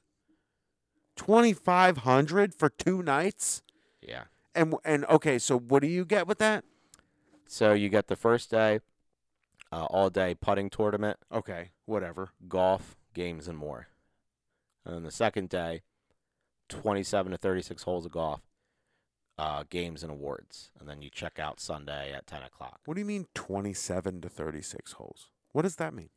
2500 1.16 2.54
for 2.54 2.68
two 2.68 3.02
nights 3.02 3.62
Yeah. 4.02 4.24
and 4.54 4.74
and 4.84 5.04
okay 5.06 5.38
so 5.38 5.58
what 5.58 5.82
do 5.82 5.88
you 5.88 6.04
get 6.04 6.26
with 6.26 6.38
that 6.38 6.64
So 7.46 7.72
you 7.72 7.88
get 7.88 8.06
the 8.08 8.16
first 8.16 8.50
day, 8.50 8.80
uh, 9.72 9.84
all 9.84 10.10
day 10.10 10.34
putting 10.34 10.68
tournament, 10.70 11.18
okay 11.32 11.70
whatever 11.86 12.30
golf, 12.48 12.96
games, 13.14 13.48
and 13.48 13.58
more. 13.58 13.88
And 14.84 14.94
then 14.94 15.02
the 15.02 15.10
second 15.10 15.48
day, 15.48 15.82
27 16.68 17.32
to 17.32 17.38
36 17.38 17.82
holes 17.82 18.06
of 18.06 18.12
golf, 18.12 18.40
uh, 19.38 19.64
games 19.68 20.02
and 20.02 20.12
awards. 20.12 20.70
And 20.78 20.88
then 20.88 21.02
you 21.02 21.10
check 21.10 21.38
out 21.38 21.60
Sunday 21.60 22.12
at 22.12 22.26
10 22.26 22.42
o'clock. 22.42 22.80
what 22.84 22.94
do 22.94 23.00
you 23.00 23.06
mean 23.06 23.26
27 23.34 24.20
to 24.20 24.28
36 24.28 24.92
holes 24.92 25.30
what 25.52 25.62
does 25.62 25.76
that 25.76 25.92
mean 25.94 26.10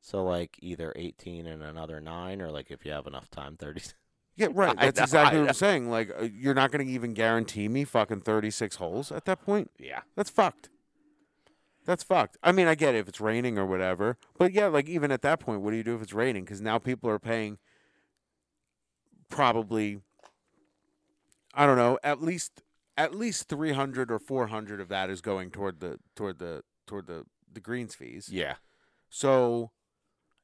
So, 0.00 0.22
like, 0.22 0.58
either 0.60 0.92
18 0.96 1.46
and 1.46 1.62
another 1.62 1.98
nine, 2.00 2.42
or 2.42 2.50
like 2.50 2.70
if 2.70 2.84
you 2.84 2.92
have 2.92 3.06
enough 3.06 3.30
time, 3.30 3.56
30. 3.56 3.80
yeah 4.36 4.48
right 4.52 4.74
I 4.76 4.86
that's 4.90 4.98
know, 4.98 5.04
exactly 5.04 5.38
I 5.38 5.40
what 5.40 5.44
know. 5.44 5.48
i'm 5.50 5.54
saying 5.54 5.90
like 5.90 6.10
uh, 6.18 6.24
you're 6.24 6.54
not 6.54 6.72
going 6.72 6.84
to 6.86 6.92
even 6.92 7.14
guarantee 7.14 7.68
me 7.68 7.84
fucking 7.84 8.20
36 8.22 8.76
holes 8.76 9.10
at 9.12 9.24
that 9.26 9.40
point 9.42 9.70
Yeah. 9.78 10.00
that's 10.16 10.28
fucked 10.30 10.68
that's 11.84 12.02
fucked 12.02 12.36
i 12.42 12.50
mean 12.50 12.66
i 12.66 12.74
get 12.74 12.94
it 12.94 12.98
if 12.98 13.08
it's 13.08 13.20
raining 13.20 13.58
or 13.58 13.66
whatever 13.66 14.16
but 14.38 14.52
yeah 14.52 14.66
like 14.66 14.88
even 14.88 15.10
at 15.12 15.22
that 15.22 15.40
point 15.40 15.60
what 15.60 15.70
do 15.70 15.76
you 15.76 15.84
do 15.84 15.94
if 15.94 16.02
it's 16.02 16.12
raining 16.12 16.44
because 16.44 16.60
now 16.60 16.78
people 16.78 17.08
are 17.10 17.18
paying 17.18 17.58
probably 19.28 20.00
I 21.54 21.66
don't 21.66 21.76
know, 21.76 21.98
at 22.02 22.20
least 22.20 22.62
at 22.96 23.14
least 23.14 23.48
300 23.48 24.10
or 24.10 24.18
400 24.18 24.80
of 24.80 24.88
that 24.88 25.10
is 25.10 25.20
going 25.20 25.50
toward 25.50 25.80
the 25.80 25.98
toward 26.16 26.38
the 26.38 26.64
toward 26.86 27.06
the 27.06 27.26
the 27.52 27.60
greens 27.60 27.94
fees. 27.94 28.28
Yeah. 28.30 28.54
So, 29.08 29.70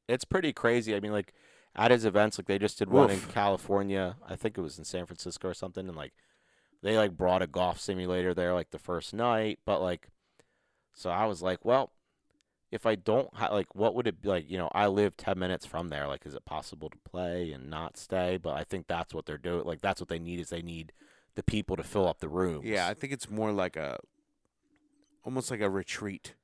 It's 0.08 0.24
pretty 0.24 0.52
crazy. 0.52 0.94
I 0.94 1.00
mean, 1.00 1.12
like, 1.12 1.34
at 1.74 1.90
his 1.90 2.04
events, 2.04 2.38
like, 2.38 2.46
they 2.46 2.58
just 2.58 2.78
did 2.78 2.88
one 2.90 3.10
in 3.10 3.20
California. 3.20 4.16
I 4.28 4.36
think 4.36 4.56
it 4.56 4.60
was 4.60 4.78
in 4.78 4.84
San 4.84 5.06
Francisco 5.06 5.48
or 5.48 5.54
something. 5.54 5.88
And, 5.88 5.96
like, 5.96 6.12
they, 6.82 6.96
like, 6.96 7.16
brought 7.16 7.42
a 7.42 7.48
golf 7.48 7.80
simulator 7.80 8.32
there, 8.34 8.54
like, 8.54 8.70
the 8.70 8.78
first 8.78 9.12
night. 9.12 9.58
But, 9.64 9.80
like, 9.82 10.08
so 11.00 11.08
I 11.08 11.24
was 11.24 11.40
like, 11.40 11.64
well, 11.64 11.92
if 12.70 12.84
I 12.84 12.94
don't, 12.94 13.28
like, 13.40 13.74
what 13.74 13.94
would 13.94 14.06
it 14.06 14.20
be 14.20 14.28
like? 14.28 14.50
You 14.50 14.58
know, 14.58 14.70
I 14.72 14.86
live 14.86 15.16
10 15.16 15.38
minutes 15.38 15.64
from 15.64 15.88
there. 15.88 16.06
Like, 16.06 16.26
is 16.26 16.34
it 16.34 16.44
possible 16.44 16.90
to 16.90 16.98
play 16.98 17.52
and 17.52 17.70
not 17.70 17.96
stay? 17.96 18.36
But 18.36 18.54
I 18.54 18.64
think 18.64 18.86
that's 18.86 19.14
what 19.14 19.24
they're 19.24 19.38
doing. 19.38 19.64
Like, 19.64 19.80
that's 19.80 20.00
what 20.00 20.08
they 20.08 20.18
need 20.18 20.40
is 20.40 20.50
they 20.50 20.62
need 20.62 20.92
the 21.36 21.42
people 21.42 21.76
to 21.76 21.82
fill 21.82 22.06
up 22.06 22.18
the 22.20 22.28
rooms. 22.28 22.66
yeah, 22.66 22.86
I 22.86 22.94
think 22.94 23.12
it's 23.14 23.30
more 23.30 23.50
like 23.50 23.76
a 23.76 23.98
almost 25.24 25.50
like 25.50 25.60
a 25.60 25.70
retreat. 25.70 26.34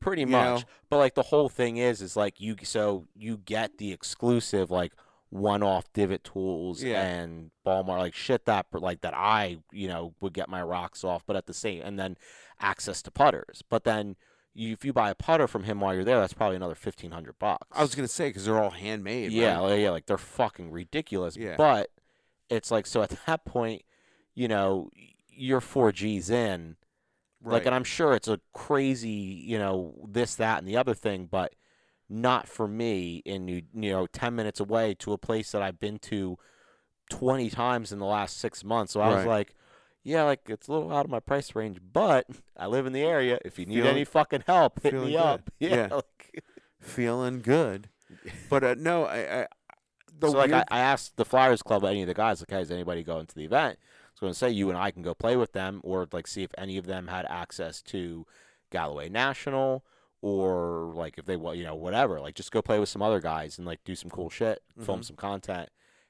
pretty 0.00 0.24
much. 0.24 0.60
know? 0.60 0.68
But 0.88 0.98
like 0.98 1.14
the 1.14 1.22
whole 1.22 1.48
thing 1.48 1.78
is, 1.78 2.00
is 2.00 2.16
like 2.16 2.40
you 2.40 2.56
so 2.62 3.06
you 3.14 3.38
get 3.38 3.78
the 3.78 3.92
exclusive 3.92 4.70
like 4.70 4.92
one-off 5.30 5.92
divot 5.92 6.22
tools 6.24 6.82
Yeah. 6.82 7.02
and 7.02 7.50
ball 7.64 7.82
mar 7.84 7.98
like 7.98 8.14
shit 8.14 8.44
that 8.46 8.66
like 8.72 9.00
that 9.00 9.14
I 9.14 9.58
you 9.72 9.88
know 9.88 10.14
would 10.20 10.32
get 10.32 10.48
my 10.48 10.62
rocks 10.62 11.04
off, 11.04 11.24
but 11.26 11.36
at 11.36 11.46
the 11.46 11.54
same 11.54 11.82
and 11.82 11.98
then 11.98 12.16
access 12.60 13.02
to 13.02 13.10
putters. 13.10 13.62
But 13.68 13.84
then 13.84 14.16
you, 14.54 14.72
if 14.72 14.84
you 14.84 14.92
buy 14.92 15.10
a 15.10 15.14
putter 15.14 15.46
from 15.46 15.64
him 15.64 15.80
while 15.80 15.94
you're 15.94 16.04
there, 16.04 16.18
that's 16.20 16.32
probably 16.32 16.56
another 16.56 16.74
fifteen 16.74 17.10
hundred 17.10 17.38
bucks. 17.38 17.66
I 17.72 17.82
was 17.82 17.94
to 17.94 18.08
say 18.08 18.32
cuz 18.32 18.44
they're 18.46 18.62
all 18.62 18.70
handmade, 18.70 19.32
yeah, 19.32 19.56
right? 19.56 19.70
like, 19.70 19.80
yeah, 19.80 19.90
like 19.90 20.06
they're 20.06 20.16
fucking 20.18 20.70
ridiculous. 20.70 21.36
Yeah. 21.36 21.56
But 21.56 21.90
it's 22.48 22.70
like 22.70 22.86
so 22.86 23.02
at 23.02 23.10
that 23.26 23.44
point, 23.44 23.82
you 24.34 24.48
know, 24.48 24.90
you're 25.28 25.60
four 25.60 25.92
G's 25.92 26.30
in. 26.30 26.76
Like, 27.44 27.66
and 27.66 27.74
I'm 27.74 27.84
sure 27.84 28.12
it's 28.14 28.26
a 28.26 28.40
crazy, 28.54 29.08
you 29.10 29.56
know, 29.56 29.94
this, 30.08 30.34
that, 30.36 30.58
and 30.58 30.66
the 30.66 30.76
other 30.76 30.94
thing, 30.94 31.28
but 31.30 31.54
not 32.08 32.48
for 32.48 32.68
me 32.68 33.22
in 33.24 33.48
you 33.48 33.62
know, 33.74 34.06
10 34.06 34.34
minutes 34.34 34.60
away 34.60 34.94
to 35.00 35.12
a 35.12 35.18
place 35.18 35.50
that 35.52 35.62
I've 35.62 35.80
been 35.80 35.98
to 36.00 36.38
20 37.10 37.50
times 37.50 37.92
in 37.92 37.98
the 37.98 38.04
last 38.06 38.38
six 38.38 38.64
months. 38.64 38.92
So 38.92 39.00
I 39.00 39.14
was 39.14 39.26
like, 39.26 39.54
yeah, 40.04 40.22
like 40.22 40.40
it's 40.48 40.68
a 40.68 40.72
little 40.72 40.92
out 40.92 41.04
of 41.04 41.10
my 41.10 41.20
price 41.20 41.54
range, 41.54 41.78
but 41.92 42.26
I 42.56 42.66
live 42.66 42.86
in 42.86 42.92
the 42.92 43.02
area. 43.02 43.38
If 43.44 43.58
you 43.58 43.66
need 43.66 43.76
Feeling- 43.76 43.90
any 43.90 44.04
fucking 44.04 44.44
help, 44.46 44.82
hit 44.82 44.92
feeling 44.92 45.06
me 45.08 45.12
good. 45.12 45.20
up. 45.20 45.50
Yeah. 45.58 45.74
Yeah. 45.74 45.88
like- 45.94 46.44
feeling 46.80 47.40
good. 47.40 47.88
But 48.48 48.62
uh, 48.62 48.74
no, 48.78 49.04
I, 49.06 49.40
I 49.42 49.46
the 50.18 50.30
so 50.30 50.38
like 50.38 50.52
I, 50.52 50.64
I 50.70 50.78
asked 50.78 51.16
the 51.16 51.24
Fliers 51.24 51.62
Club, 51.62 51.84
any 51.84 52.02
of 52.02 52.06
the 52.08 52.14
guys, 52.14 52.40
like, 52.40 52.50
hey, 52.50 52.60
is 52.62 52.70
anybody 52.70 53.02
going 53.02 53.26
to 53.26 53.34
the 53.34 53.44
event? 53.44 53.78
So 53.80 53.88
I 53.88 54.12
was 54.12 54.20
going 54.20 54.32
to 54.32 54.38
say 54.38 54.50
you 54.50 54.68
and 54.70 54.78
I 54.78 54.92
can 54.92 55.02
go 55.02 55.12
play 55.12 55.36
with 55.36 55.52
them, 55.52 55.80
or 55.82 56.06
like 56.12 56.26
see 56.28 56.42
if 56.44 56.50
any 56.56 56.78
of 56.78 56.86
them 56.86 57.08
had 57.08 57.26
access 57.28 57.82
to 57.82 58.24
Galloway 58.70 59.08
National, 59.08 59.84
or 60.26 60.92
like 60.94 61.18
if 61.18 61.24
they, 61.24 61.36
want, 61.36 61.56
you 61.58 61.64
know, 61.64 61.74
whatever. 61.76 62.18
Like 62.20 62.34
just 62.34 62.50
go 62.50 62.60
play 62.62 62.78
with 62.80 62.88
some 62.88 63.02
other 63.02 63.20
guys 63.20 63.58
and 63.58 63.66
like 63.66 63.80
do 63.84 63.94
some 63.94 64.10
cool 64.10 64.28
shit, 64.30 64.62
film 64.82 65.00
Mhm. 65.00 65.04
some 65.04 65.16
content, 65.16 65.68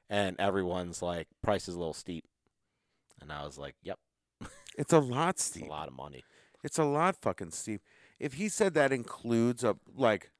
and 0.09 0.35
everyone's 0.39 1.01
like, 1.01 1.27
price 1.43 1.67
is 1.67 1.75
a 1.75 1.77
little 1.77 1.93
steep, 1.93 2.25
and 3.21 3.31
I 3.31 3.43
was 3.45 3.57
like, 3.57 3.75
yep, 3.83 3.99
it's 4.77 4.93
a 4.93 4.99
lot, 4.99 5.29
it's 5.35 5.55
a 5.55 5.65
lot 5.65 5.87
of 5.87 5.93
money. 5.93 6.23
It's 6.63 6.79
a 6.79 6.83
lot, 6.83 7.15
fucking 7.15 7.51
steep. 7.51 7.81
If 8.19 8.33
he 8.33 8.49
said 8.49 8.73
that 8.73 8.91
includes 8.91 9.63
a 9.63 9.77
like, 9.95 10.31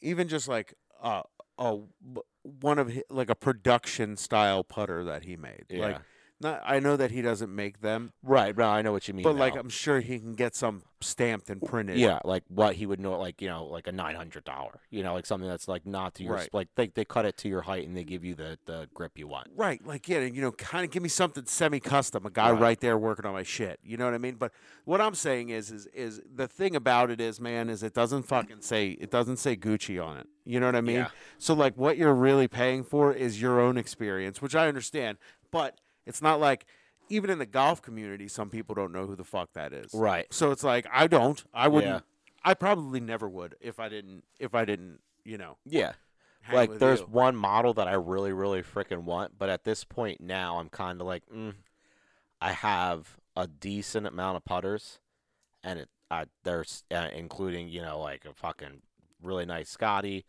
even 0.00 0.28
just 0.28 0.48
like 0.48 0.74
a 1.02 1.22
a 1.58 1.76
one 2.60 2.78
of 2.78 2.92
hi- 2.94 3.02
like 3.10 3.28
a 3.28 3.34
production 3.34 4.16
style 4.16 4.64
putter 4.64 5.04
that 5.04 5.24
he 5.24 5.36
made, 5.36 5.66
Yeah. 5.68 5.86
like 5.86 6.00
Not, 6.40 6.62
I 6.64 6.78
know 6.78 6.96
that 6.96 7.10
he 7.10 7.20
doesn't 7.20 7.52
make 7.52 7.80
them, 7.80 8.12
Right, 8.22 8.56
no, 8.56 8.64
I 8.68 8.80
know 8.82 8.92
what 8.92 9.08
you 9.08 9.14
mean. 9.14 9.24
but 9.24 9.34
like 9.34 9.54
now. 9.54 9.60
I'm 9.60 9.68
sure 9.68 9.98
he 9.98 10.20
can 10.20 10.34
get 10.34 10.54
some 10.54 10.82
stamped 11.00 11.50
and 11.50 11.60
printed. 11.60 11.96
yeah, 11.98 12.20
like 12.24 12.44
what 12.48 12.76
he 12.76 12.86
would 12.86 13.00
know, 13.00 13.18
like 13.18 13.42
you 13.42 13.48
know, 13.48 13.64
like 13.66 13.88
a 13.88 13.92
nine 13.92 14.14
hundred 14.14 14.44
dollar, 14.44 14.80
you 14.90 15.02
know, 15.02 15.14
like 15.14 15.26
something 15.26 15.48
that's 15.48 15.66
like 15.66 15.84
not 15.84 16.14
to 16.14 16.22
your 16.22 16.34
Right. 16.34 16.48
like 16.52 16.68
they 16.76 16.86
they 16.88 17.04
cut 17.04 17.24
it 17.24 17.36
to 17.38 17.48
your 17.48 17.62
height 17.62 17.88
and 17.88 17.96
they 17.96 18.04
give 18.04 18.24
you 18.24 18.36
the 18.36 18.56
the 18.66 18.88
grip 18.94 19.18
you 19.18 19.26
want. 19.26 19.48
Right, 19.56 19.84
like 19.84 20.08
yeah, 20.08 20.20
you 20.20 20.40
know, 20.40 20.52
kind 20.52 20.84
of 20.84 20.92
give 20.92 21.02
me 21.02 21.08
something 21.08 21.44
semi-custom. 21.44 22.24
A 22.24 22.30
guy 22.30 22.52
Right. 22.52 22.60
right. 22.60 22.80
there 22.80 22.96
working 22.96 23.26
on 23.26 23.32
my 23.32 23.42
shit. 23.42 23.80
You 23.82 23.96
know 23.96 24.04
what 24.04 24.14
I 24.14 24.18
mean? 24.18 24.36
But 24.36 24.52
what 24.84 25.00
I'm 25.00 25.14
saying 25.16 25.48
is, 25.48 25.72
is, 25.72 25.86
is 25.92 26.20
the 26.32 26.46
thing 26.46 26.76
about 26.76 27.10
it 27.10 27.20
is, 27.20 27.40
man, 27.40 27.68
is 27.68 27.82
it 27.82 27.94
doesn't 27.94 28.22
fucking 28.24 28.60
say 28.60 28.90
it 28.90 29.10
doesn't 29.10 29.38
say 29.38 29.56
Gucci 29.56 30.00
on 30.04 30.18
it. 30.18 30.28
You 30.44 30.60
know 30.60 30.66
what 30.66 30.76
I 30.76 30.82
mean? 30.82 30.96
Yeah. 30.96 31.08
So 31.38 31.52
like, 31.54 31.76
what 31.76 31.96
you're 31.98 32.14
really 32.14 32.46
paying 32.46 32.84
for 32.84 33.12
is 33.12 33.42
your 33.42 33.60
own 33.60 33.76
experience, 33.76 34.40
which 34.40 34.54
I 34.54 34.68
understand. 34.68 35.18
But 35.50 35.78
it's 36.08 36.22
not 36.22 36.40
like 36.40 36.64
even 37.10 37.30
in 37.30 37.38
the 37.38 37.46
golf 37.46 37.82
community, 37.82 38.26
some 38.28 38.50
people 38.50 38.74
don't 38.74 38.92
know 38.92 39.06
who 39.06 39.14
the 39.14 39.24
fuck 39.24 39.52
that 39.52 39.72
is. 39.72 39.92
Right. 39.94 40.26
So 40.32 40.50
it's 40.50 40.64
like 40.64 40.86
I 40.92 41.06
don't. 41.06 41.42
I 41.52 41.68
wouldn't. 41.68 41.92
Yeah. 41.92 42.00
I 42.42 42.54
probably 42.54 43.00
never 43.00 43.28
would 43.28 43.56
if 43.60 43.78
I 43.78 43.88
didn't. 43.88 44.24
If 44.40 44.54
I 44.54 44.64
didn't, 44.64 45.00
you 45.24 45.38
know. 45.38 45.58
Yeah. 45.64 45.92
like 46.52 46.78
there's 46.78 47.00
you. 47.00 47.06
one 47.06 47.36
model 47.36 47.74
that 47.74 47.86
I 47.86 47.92
really 47.92 48.32
really 48.32 48.62
freaking 48.62 49.02
want, 49.02 49.32
but 49.38 49.50
at 49.50 49.64
this 49.64 49.84
point 49.84 50.20
now 50.20 50.58
I'm 50.58 50.70
kind 50.70 51.00
of 51.00 51.06
like, 51.06 51.24
mm, 51.32 51.54
I 52.40 52.52
have 52.52 53.18
a 53.36 53.46
decent 53.46 54.06
amount 54.06 54.36
of 54.36 54.44
putters, 54.44 54.98
and 55.62 55.80
it 55.80 55.88
I, 56.10 56.24
there's 56.44 56.84
uh, 56.90 57.08
including 57.14 57.68
you 57.68 57.82
know 57.82 58.00
like 58.00 58.24
a 58.24 58.32
fucking 58.32 58.82
really 59.22 59.44
nice 59.44 59.68
Scotty. 59.68 60.24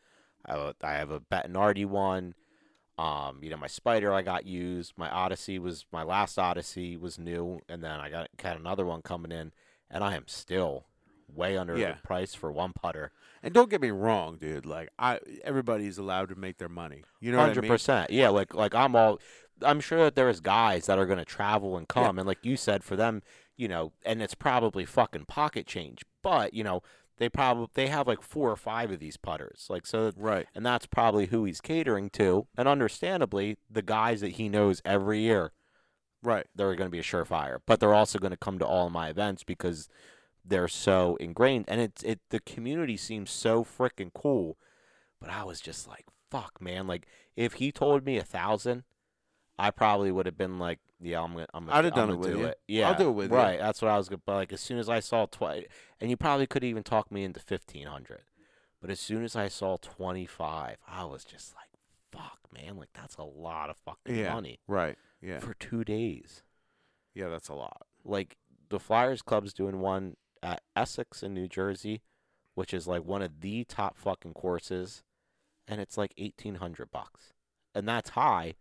I 0.45 0.73
I 0.83 0.93
have 0.93 1.11
a 1.11 1.21
Bettinardi 1.21 1.85
one. 1.85 2.33
Um, 2.99 3.39
you 3.41 3.49
know 3.49 3.57
my 3.57 3.67
Spider 3.67 4.13
I 4.13 4.21
got 4.21 4.45
used. 4.45 4.93
My 4.97 5.09
Odyssey 5.09 5.57
was 5.59 5.85
my 5.91 6.03
last 6.03 6.37
Odyssey 6.37 6.97
was 6.97 7.17
new, 7.17 7.61
and 7.69 7.83
then 7.83 7.91
I 7.91 8.09
got 8.09 8.29
got 8.37 8.57
another 8.57 8.85
one 8.85 9.01
coming 9.01 9.31
in, 9.31 9.51
and 9.89 10.03
I 10.03 10.15
am 10.15 10.23
still 10.27 10.85
way 11.33 11.57
under 11.57 11.77
Yeah. 11.77 11.93
the 11.93 12.01
price 12.01 12.33
for 12.33 12.51
one 12.51 12.73
putter. 12.73 13.11
And 13.43 13.53
don't 13.53 13.69
get 13.69 13.81
me 13.81 13.91
wrong, 13.91 14.37
dude. 14.37 14.65
Like 14.65 14.89
I, 14.99 15.19
everybody's 15.43 15.97
allowed 15.97 16.29
to 16.29 16.35
make 16.35 16.57
their 16.57 16.67
money. 16.69 17.03
You 17.21 17.31
know 17.31 17.37
what 17.37 17.43
I 17.43 17.47
Hundred 17.47 17.61
mean? 17.63 17.71
percent. 17.71 18.09
Yeah, 18.09 18.29
like 18.29 18.53
like 18.53 18.75
I'm 18.75 18.95
all. 18.95 19.19
I'm 19.61 19.79
sure 19.81 19.99
that 20.05 20.15
there 20.15 20.29
is 20.29 20.39
guys 20.41 20.85
that 20.87 20.97
are 20.97 21.05
going 21.05 21.19
to 21.19 21.25
travel 21.25 21.77
and 21.77 21.87
come, 21.87 22.17
and 22.17 22.27
like 22.27 22.43
you 22.43 22.55
said, 22.57 22.83
for 22.83 22.95
them, 22.95 23.21
you 23.57 23.67
know, 23.67 23.91
and 24.05 24.21
it's 24.21 24.33
probably 24.35 24.85
fucking 24.85 25.25
pocket 25.25 25.67
change. 25.67 26.01
But 26.21 26.53
you 26.53 26.63
know, 26.63 26.81
they 27.19 27.29
probably 27.29 27.67
they 27.75 27.87
have 27.87 28.07
like 28.07 28.21
four 28.21 28.49
or 28.49 28.55
five 28.55 28.91
of 28.91 28.99
these 28.99 29.17
putters, 29.17 29.67
like 29.69 29.85
so, 29.85 30.11
Right. 30.15 30.47
and 30.55 30.65
that's 30.65 30.87
probably 30.87 31.27
who 31.27 31.43
he's 31.45 31.61
catering 31.61 32.09
to, 32.11 32.47
and 32.57 32.67
understandably, 32.67 33.57
the 33.69 33.81
guys 33.83 34.21
that 34.21 34.31
he 34.31 34.49
knows 34.49 34.81
every 34.83 35.19
year, 35.19 35.51
Right. 36.23 36.47
they're 36.55 36.75
going 36.75 36.87
to 36.87 36.91
be 36.91 36.99
a 36.99 37.03
surefire. 37.03 37.59
But 37.65 37.79
they're 37.79 37.93
also 37.93 38.19
going 38.19 38.31
to 38.31 38.37
come 38.37 38.57
to 38.59 38.65
all 38.65 38.89
my 38.89 39.09
events 39.09 39.43
because 39.43 39.87
they're 40.43 40.67
so 40.67 41.15
ingrained, 41.17 41.65
and 41.67 41.79
it's 41.81 42.01
it 42.03 42.19
the 42.29 42.39
community 42.39 42.97
seems 42.97 43.29
so 43.29 43.63
freaking 43.63 44.11
cool. 44.13 44.57
But 45.19 45.29
I 45.29 45.43
was 45.43 45.59
just 45.61 45.87
like, 45.87 46.05
fuck, 46.31 46.61
man. 46.61 46.87
Like 46.87 47.05
if 47.35 47.53
he 47.53 47.71
told 47.71 48.05
me 48.05 48.17
a 48.17 48.23
thousand, 48.23 48.83
I 49.57 49.71
probably 49.71 50.11
would 50.11 50.25
have 50.25 50.37
been 50.37 50.57
like, 50.57 50.79
yeah, 51.01 51.21
I'm 51.21 51.33
gonna, 51.33 51.47
I'm 51.53 51.65
gonna, 51.65 51.77
I'd 51.77 51.85
have 51.85 51.93
done 51.95 52.09
it 52.11 52.15
with 52.17 52.31
do 52.33 52.39
you. 52.39 52.45
it. 52.45 52.59
Yeah, 52.67 52.89
I'll 52.89 52.97
do 52.97 53.09
it 53.09 53.13
with 53.13 53.31
you. 53.31 53.37
right. 53.37 53.59
That's 53.59 53.81
what 53.81 53.89
I 53.91 53.97
was 53.97 54.09
gonna. 54.09 54.21
But 54.25 54.35
like 54.35 54.53
as 54.53 54.61
soon 54.61 54.77
as 54.79 54.89
I 54.89 54.99
saw 54.99 55.25
twenty, 55.25 55.65
and 55.99 56.09
you 56.09 56.17
probably 56.17 56.47
could 56.47 56.63
even 56.63 56.83
talk 56.83 57.11
me 57.11 57.23
into 57.23 57.39
fifteen 57.39 57.87
hundred. 57.87 58.21
But 58.81 58.89
as 58.89 58.99
soon 58.99 59.23
as 59.23 59.35
I 59.35 59.47
saw 59.47 59.77
twenty 59.77 60.25
five, 60.25 60.77
I 60.87 61.05
was 61.05 61.23
just 61.25 61.53
like, 61.55 61.69
fuck, 62.11 62.39
man. 62.53 62.77
Like 62.77 62.89
that's 62.93 63.15
a 63.17 63.23
lot 63.23 63.69
of 63.69 63.77
fucking 63.77 64.15
Yeah. 64.15 64.33
money 64.33 64.59
Right. 64.67 64.97
Yeah. 65.21 65.39
for 65.39 65.53
two 65.53 65.83
days. 65.83 66.43
Yeah. 67.13 67.27
That's 67.29 67.49
a 67.49 67.53
lot. 67.55 67.85
Like 68.05 68.37
the 68.69 68.79
Fliers 68.79 69.21
Club's 69.21 69.53
doing 69.53 69.79
one 69.79 70.15
at 70.41 70.61
Essex 70.75 71.23
in 71.23 71.33
New 71.33 71.47
Jersey, 71.47 72.01
which 72.55 72.73
is 72.73 72.87
like 72.87 73.03
one 73.03 73.21
of 73.21 73.41
the 73.41 73.63
top 73.65 73.97
fucking 73.97 74.33
courses, 74.33 75.03
and 75.67 75.81
it's 75.81 75.97
like 75.97 76.13
eighteen 76.17 76.55
hundred 76.55 76.91
bucks, 76.91 77.33
and 77.75 77.87
that's 77.87 78.11
high, 78.11 78.53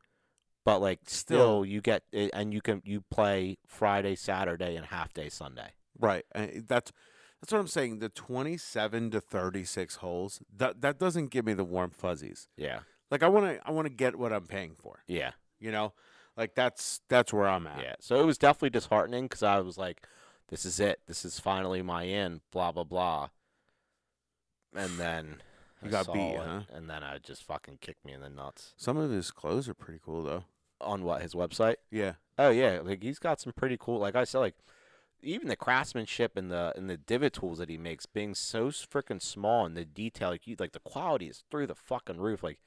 but 0.72 0.80
like 0.80 1.00
still, 1.06 1.38
Still- 1.38 1.64
you 1.66 1.80
get 1.80 2.02
it, 2.12 2.30
and 2.34 2.52
you 2.52 2.60
can 2.60 2.82
you 2.84 3.00
play 3.10 3.58
Friday, 3.66 4.14
Saturday, 4.14 4.76
and 4.76 4.86
half 4.86 5.12
day 5.12 5.28
Sunday. 5.28 5.72
Right. 5.98 6.24
And 6.32 6.66
that's 6.68 6.92
that's 7.40 7.52
what 7.52 7.60
I'm 7.60 7.68
saying. 7.68 8.00
The 8.00 8.08
27 8.08 9.10
to 9.12 9.20
36 9.20 9.96
holes. 9.96 10.40
That 10.56 10.80
that 10.82 10.98
doesn't 10.98 11.28
give 11.30 11.44
me 11.46 11.54
the 11.54 11.64
warm 11.64 11.90
fuzzies. 11.90 12.48
Yeah, 12.56 12.80
Like 13.10 13.22
I 13.22 13.28
want 13.28 13.46
to 13.46 13.66
I 13.66 13.70
want 13.70 13.86
to 13.86 13.92
get 13.92 14.16
what 14.16 14.32
I'm 14.32 14.46
paying 14.46 14.74
for. 14.74 15.02
yeah, 15.06 15.32
You 15.58 15.70
know. 15.72 15.92
Like 16.36 16.54
that's 16.54 17.00
that's 17.08 17.32
where 17.32 17.48
I'm 17.48 17.66
at. 17.66 17.82
yeah. 17.82 17.94
So 18.00 18.20
it 18.20 18.24
was 18.26 18.38
definitely 18.38 18.70
disheartening 18.70 19.24
because 19.24 19.42
I 19.42 19.58
was 19.60 19.76
like, 19.76 20.06
"This 20.48 20.64
is 20.64 20.78
it. 20.78 21.00
This 21.08 21.24
is 21.24 21.40
finally 21.40 21.82
my 21.82 22.04
in." 22.04 22.42
Blah 22.52 22.70
blah 22.72 22.84
blah. 22.84 23.30
And 24.74 24.98
then 24.98 25.36
You 25.82 25.88
I 25.88 25.90
got 25.90 26.12
beat, 26.12 26.20
it, 26.34 26.40
huh? 26.40 26.60
And 26.72 26.88
then 26.90 27.02
I 27.02 27.18
just 27.18 27.42
fucking 27.44 27.78
kicked 27.80 28.04
me 28.04 28.12
in 28.12 28.20
the 28.20 28.28
nuts 28.28 28.74
Some 28.76 28.96
of 28.96 29.10
his 29.10 29.30
clothes 29.30 29.68
are 29.68 29.74
pretty 29.74 30.00
cool 30.04 30.22
though. 30.24 30.44
On 30.80 31.04
what 31.04 31.22
his 31.22 31.34
website. 31.34 31.76
Yeah. 31.90 32.14
Oh 32.38 32.50
yeah, 32.50 32.80
like 32.82 33.02
he's 33.02 33.18
got 33.18 33.40
some 33.40 33.52
pretty 33.52 33.76
cool. 33.78 33.98
Like 33.98 34.14
I 34.14 34.24
said, 34.24 34.38
like 34.38 34.54
even 35.22 35.48
the 35.48 35.56
craftsmanship 35.56 36.36
and 36.36 36.50
the 36.50 36.72
and 36.76 36.88
the 36.88 36.96
divot 36.96 37.32
tools 37.34 37.58
that 37.58 37.68
he 37.68 37.78
makes, 37.78 38.06
being 38.06 38.34
so 38.34 38.68
freaking 38.68 39.20
small 39.20 39.66
and 39.66 39.76
the 39.76 39.84
detail, 39.84 40.30
like 40.30 40.46
you, 40.46 40.56
like 40.58 40.72
the 40.72 40.80
quality 40.80 41.26
is 41.26 41.44
through 41.50 41.66
the 41.66 41.74
fucking 41.74 42.18
roof. 42.18 42.42
Like, 42.42 42.60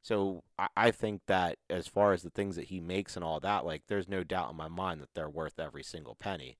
so 0.00 0.44
I, 0.58 0.68
I 0.76 0.90
think 0.92 1.22
that 1.26 1.58
as 1.68 1.88
far 1.88 2.12
as 2.12 2.22
the 2.22 2.30
things 2.30 2.56
that 2.56 2.66
he 2.66 2.80
makes 2.80 3.16
and 3.16 3.24
all 3.24 3.40
that, 3.40 3.66
like 3.66 3.82
there's 3.88 4.08
no 4.08 4.22
doubt 4.22 4.50
in 4.50 4.56
my 4.56 4.68
mind 4.68 5.00
that 5.00 5.10
they're 5.14 5.28
worth 5.28 5.58
every 5.58 5.82
single 5.82 6.14
penny. 6.14 6.58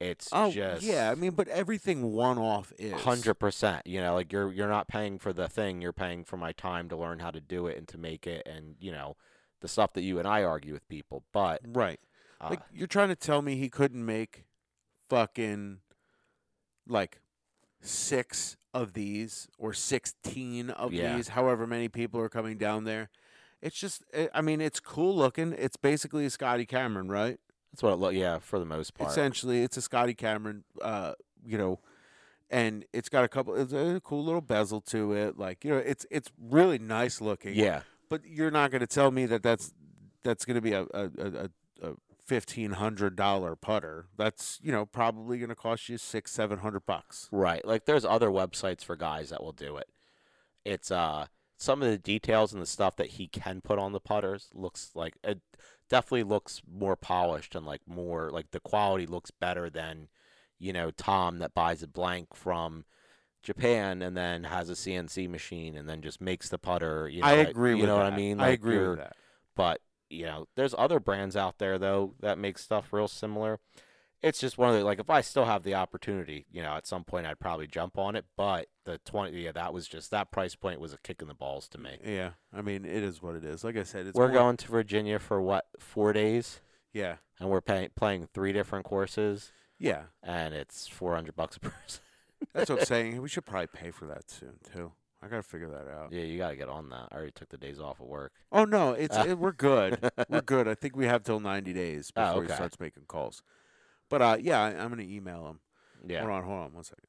It's 0.00 0.28
Oh 0.32 0.50
just 0.50 0.82
yeah. 0.82 1.10
I 1.10 1.14
mean, 1.14 1.32
but 1.32 1.46
everything 1.48 2.12
one 2.12 2.38
off 2.38 2.72
is 2.78 2.92
hundred 3.02 3.34
percent. 3.34 3.86
You 3.86 4.00
know, 4.00 4.14
like 4.14 4.32
you're 4.32 4.52
you're 4.52 4.68
not 4.68 4.88
paying 4.88 5.18
for 5.18 5.32
the 5.32 5.48
thing, 5.48 5.80
you're 5.80 5.92
paying 5.92 6.24
for 6.24 6.36
my 6.36 6.52
time 6.52 6.88
to 6.88 6.96
learn 6.96 7.20
how 7.20 7.30
to 7.30 7.40
do 7.40 7.66
it 7.68 7.78
and 7.78 7.86
to 7.88 7.98
make 7.98 8.26
it, 8.26 8.42
and 8.46 8.74
you 8.80 8.90
know, 8.90 9.16
the 9.62 9.68
stuff 9.68 9.92
that 9.94 10.02
you 10.02 10.18
and 10.18 10.28
I 10.28 10.42
argue 10.44 10.72
with 10.74 10.86
people. 10.88 11.24
But 11.32 11.62
Right. 11.66 11.98
uh, 12.40 12.50
Like 12.50 12.60
you're 12.72 12.86
trying 12.86 13.08
to 13.08 13.16
tell 13.16 13.40
me 13.42 13.56
he 13.56 13.70
couldn't 13.70 14.04
make 14.04 14.44
fucking 15.08 15.78
like 16.86 17.20
six 17.80 18.56
of 18.74 18.92
these 18.94 19.48
or 19.58 19.72
16 19.72 20.70
of 20.70 20.92
Yeah. 20.92 21.16
these, 21.16 21.28
however 21.28 21.66
many 21.66 21.88
people 21.88 22.20
are 22.20 22.28
coming 22.28 22.58
down 22.58 22.84
there. 22.84 23.10
It's 23.60 23.76
just, 23.78 24.02
eh, 24.12 24.28
I 24.34 24.40
mean, 24.40 24.60
it's 24.60 24.80
cool 24.80 25.14
looking. 25.14 25.52
It's 25.52 25.76
basically 25.76 26.24
a 26.26 26.30
Scotty 26.30 26.66
Cameron, 26.66 27.08
right? 27.08 27.38
that's 27.70 27.82
what 27.82 27.92
it 27.94 27.96
look. 27.96 28.12
Yeah, 28.12 28.38
for 28.38 28.58
the 28.58 28.66
most 28.66 28.92
part. 28.92 29.10
Essentially, 29.10 29.62
it's 29.62 29.78
a 29.78 29.80
Scotty 29.82 30.12
Cameron, 30.12 30.64
uh, 30.82 31.14
you 31.42 31.56
know, 31.56 31.80
and 32.50 32.84
it's 32.92 33.08
got 33.08 33.24
a 33.24 33.28
couple, 33.28 33.54
it's 33.54 33.72
a 33.72 33.98
cool 34.04 34.22
little 34.22 34.42
bezel 34.42 34.82
to 34.82 35.12
it. 35.14 35.38
Like, 35.38 35.64
you 35.64 35.70
know, 35.70 35.78
it's 35.78 36.04
it's 36.10 36.30
really 36.38 36.78
nice 36.78 37.22
looking. 37.22 37.54
Yeah. 37.54 37.80
But 38.12 38.26
you're 38.26 38.50
not 38.50 38.70
going 38.70 38.80
to 38.80 38.86
tell 38.86 39.10
me 39.10 39.24
that 39.26 39.42
that's 39.42 39.72
that's 40.22 40.44
going 40.44 40.56
to 40.56 40.60
be 40.60 40.72
a 40.72 40.82
a, 40.82 41.10
a, 41.18 41.50
a 41.82 41.92
fifteen 42.24 42.72
hundred 42.72 43.16
dollar 43.16 43.56
putter. 43.56 44.06
That's 44.18 44.60
you 44.62 44.70
know 44.70 44.84
probably 44.84 45.38
going 45.38 45.48
to 45.48 45.54
cost 45.54 45.88
you 45.88 45.96
six 45.96 46.30
seven 46.30 46.58
hundred 46.58 46.84
bucks. 46.84 47.28
Right. 47.32 47.66
Like 47.66 47.86
there's 47.86 48.04
other 48.04 48.28
websites 48.28 48.84
for 48.84 48.96
guys 48.96 49.30
that 49.30 49.42
will 49.42 49.52
do 49.52 49.78
it. 49.78 49.88
It's 50.64 50.90
uh 50.90 51.26
some 51.56 51.80
of 51.80 51.88
the 51.88 51.96
details 51.96 52.52
and 52.52 52.60
the 52.60 52.66
stuff 52.66 52.96
that 52.96 53.10
he 53.12 53.28
can 53.28 53.60
put 53.60 53.78
on 53.78 53.92
the 53.92 54.00
putters 54.00 54.50
looks 54.52 54.90
like 54.94 55.14
it 55.24 55.40
definitely 55.88 56.24
looks 56.24 56.60
more 56.70 56.96
polished 56.96 57.54
and 57.54 57.64
like 57.64 57.82
more 57.86 58.30
like 58.30 58.50
the 58.50 58.60
quality 58.60 59.06
looks 59.06 59.30
better 59.30 59.70
than 59.70 60.08
you 60.58 60.72
know 60.72 60.90
Tom 60.90 61.38
that 61.38 61.54
buys 61.54 61.82
a 61.82 61.88
blank 61.88 62.34
from 62.34 62.84
Japan 63.42 64.02
and 64.02 64.16
then 64.16 64.44
has 64.44 64.70
a 64.70 64.74
CNC 64.74 65.28
machine 65.28 65.76
and 65.76 65.88
then 65.88 66.00
just 66.02 66.20
makes 66.20 66.48
the 66.48 66.58
putter. 66.58 67.08
You 67.08 67.20
know, 67.22 67.26
I 67.26 67.36
like- 67.38 67.48
agree 67.48 67.76
You 67.78 67.86
know 67.86 67.96
that. 67.98 68.04
what 68.04 68.12
I 68.12 68.16
mean? 68.16 68.40
I 68.40 68.48
agree 68.48 68.78
with 68.78 68.98
that. 68.98 69.16
but 69.56 69.80
you 70.08 70.26
know 70.26 70.46
there's 70.56 70.74
other 70.76 71.00
brands 71.00 71.36
out 71.36 71.56
there 71.58 71.78
though 71.78 72.14
that 72.20 72.36
make 72.38 72.58
stuff 72.58 72.92
real 72.92 73.08
similar 73.08 73.58
it's 74.20 74.38
just 74.38 74.58
one 74.58 74.68
of 74.68 74.74
the 74.74 74.84
like 74.84 75.00
if 75.00 75.08
i 75.08 75.22
still 75.22 75.46
have 75.46 75.62
the 75.62 75.74
opportunity 75.74 76.44
you 76.52 76.62
know 76.62 76.74
at 76.76 76.86
some 76.86 77.02
point 77.02 77.26
i'd 77.26 77.40
probably 77.40 77.66
jump 77.66 77.96
on 77.96 78.14
it 78.14 78.26
but 78.36 78.66
the 78.84 78.98
20 79.06 79.32
yeah 79.42 79.50
that 79.52 79.72
was 79.72 79.88
just 79.88 80.10
that 80.10 80.30
price 80.30 80.54
point 80.54 80.78
was 80.78 80.92
a 80.92 80.98
kick 80.98 81.22
in 81.22 81.28
the 81.28 81.34
balls 81.34 81.66
to 81.66 81.78
me 81.78 81.96
Yeah, 82.04 82.32
I 82.54 82.60
mean 82.60 82.84
it 82.84 83.02
is 83.02 83.22
what 83.22 83.36
it 83.36 83.42
is. 83.44 83.64
Like 83.64 83.78
I 83.78 83.84
said, 83.84 84.06
it's 84.06 84.14
we're 84.14 84.28
more- 84.28 84.36
going 84.36 84.58
to 84.58 84.68
virginia 84.68 85.18
for 85.18 85.40
what 85.40 85.64
four 85.78 86.12
days 86.12 86.60
Yeah, 86.92 87.16
and 87.40 87.48
we're 87.48 87.62
pay- 87.62 87.88
playing 87.96 88.28
three 88.34 88.52
different 88.52 88.84
courses 88.84 89.50
yeah. 89.78 90.02
and 90.22 90.52
it's 90.52 90.88
400 90.88 91.34
bucks 91.34 91.56
a 91.56 91.60
person 91.70 92.02
that's 92.52 92.70
what 92.70 92.80
I'm 92.80 92.84
saying. 92.84 93.22
We 93.22 93.28
should 93.28 93.46
probably 93.46 93.68
pay 93.68 93.90
for 93.90 94.06
that 94.06 94.30
soon 94.30 94.58
too. 94.72 94.92
I 95.22 95.28
gotta 95.28 95.42
figure 95.42 95.68
that 95.68 95.88
out. 95.88 96.12
Yeah, 96.12 96.22
you 96.22 96.36
gotta 96.36 96.56
get 96.56 96.68
on 96.68 96.88
that. 96.90 97.08
I 97.12 97.14
already 97.14 97.32
took 97.32 97.48
the 97.48 97.56
days 97.56 97.78
off 97.78 98.00
of 98.00 98.06
work. 98.06 98.32
Oh 98.50 98.64
no, 98.64 98.92
it's 98.92 99.16
it, 99.26 99.38
we're 99.38 99.52
good. 99.52 100.10
we're 100.28 100.40
good. 100.40 100.66
I 100.66 100.74
think 100.74 100.96
we 100.96 101.06
have 101.06 101.22
till 101.22 101.38
90 101.38 101.72
days 101.72 102.12
oh, 102.16 102.20
before 102.20 102.34
ah, 102.34 102.44
okay. 102.44 102.52
he 102.52 102.56
starts 102.56 102.80
making 102.80 103.04
calls. 103.06 103.42
But 104.10 104.20
uh, 104.20 104.36
yeah, 104.40 104.60
I, 104.60 104.70
am 104.72 104.90
gonna 104.90 105.02
email 105.02 105.46
him. 105.46 105.60
Yeah. 106.06 106.20
Hold 106.20 106.32
on, 106.32 106.42
hold 106.42 106.60
on, 106.60 106.74
one 106.74 106.84
second. 106.84 107.06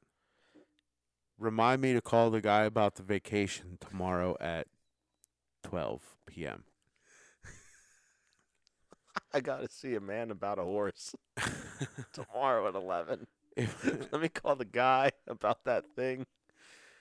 Remind 1.39 1.81
me 1.81 1.93
to 1.93 2.01
call 2.01 2.29
the 2.29 2.41
guy 2.41 2.63
about 2.63 2.95
the 2.95 3.03
vacation 3.03 3.77
tomorrow 3.81 4.38
at 4.39 4.67
12 5.63 6.01
p.m. 6.27 6.65
I 9.34 9.39
gotta 9.39 9.67
see 9.67 9.95
a 9.95 9.99
man 9.99 10.29
about 10.29 10.59
a 10.59 10.63
horse 10.63 11.15
tomorrow 12.13 12.67
at 12.67 12.75
11. 12.75 13.25
Let 14.12 14.22
me 14.22 14.30
call 14.30 14.56
the 14.56 14.66
guy 14.66 15.12
about 15.28 15.64
that 15.66 15.86
thing. 15.95 16.26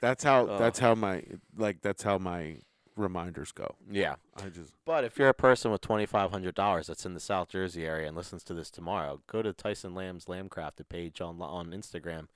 that's 0.00 0.24
how 0.24 0.46
Ugh. 0.46 0.58
that's 0.58 0.78
how 0.78 0.94
my 0.94 1.22
like 1.56 1.80
that's 1.82 2.02
how 2.02 2.18
my 2.18 2.58
reminders 2.96 3.52
go. 3.52 3.76
Yeah, 3.90 4.16
I 4.36 4.48
just 4.50 4.72
but 4.84 5.04
if 5.04 5.18
you're 5.18 5.28
a 5.30 5.34
person 5.34 5.70
with 5.70 5.80
twenty 5.80 6.06
five 6.06 6.30
hundred 6.30 6.54
dollars 6.54 6.88
that's 6.88 7.06
in 7.06 7.14
the 7.14 7.20
South 7.20 7.48
Jersey 7.48 7.86
area 7.86 8.06
and 8.08 8.16
listens 8.16 8.44
to 8.44 8.54
this 8.54 8.70
tomorrow, 8.70 9.20
go 9.26 9.42
to 9.42 9.52
Tyson 9.52 9.94
Lamb's 9.94 10.28
Lamb 10.28 10.48
Crafted 10.48 10.88
page 10.88 11.20
on 11.20 11.40
on 11.40 11.70
Instagram, 11.70 12.26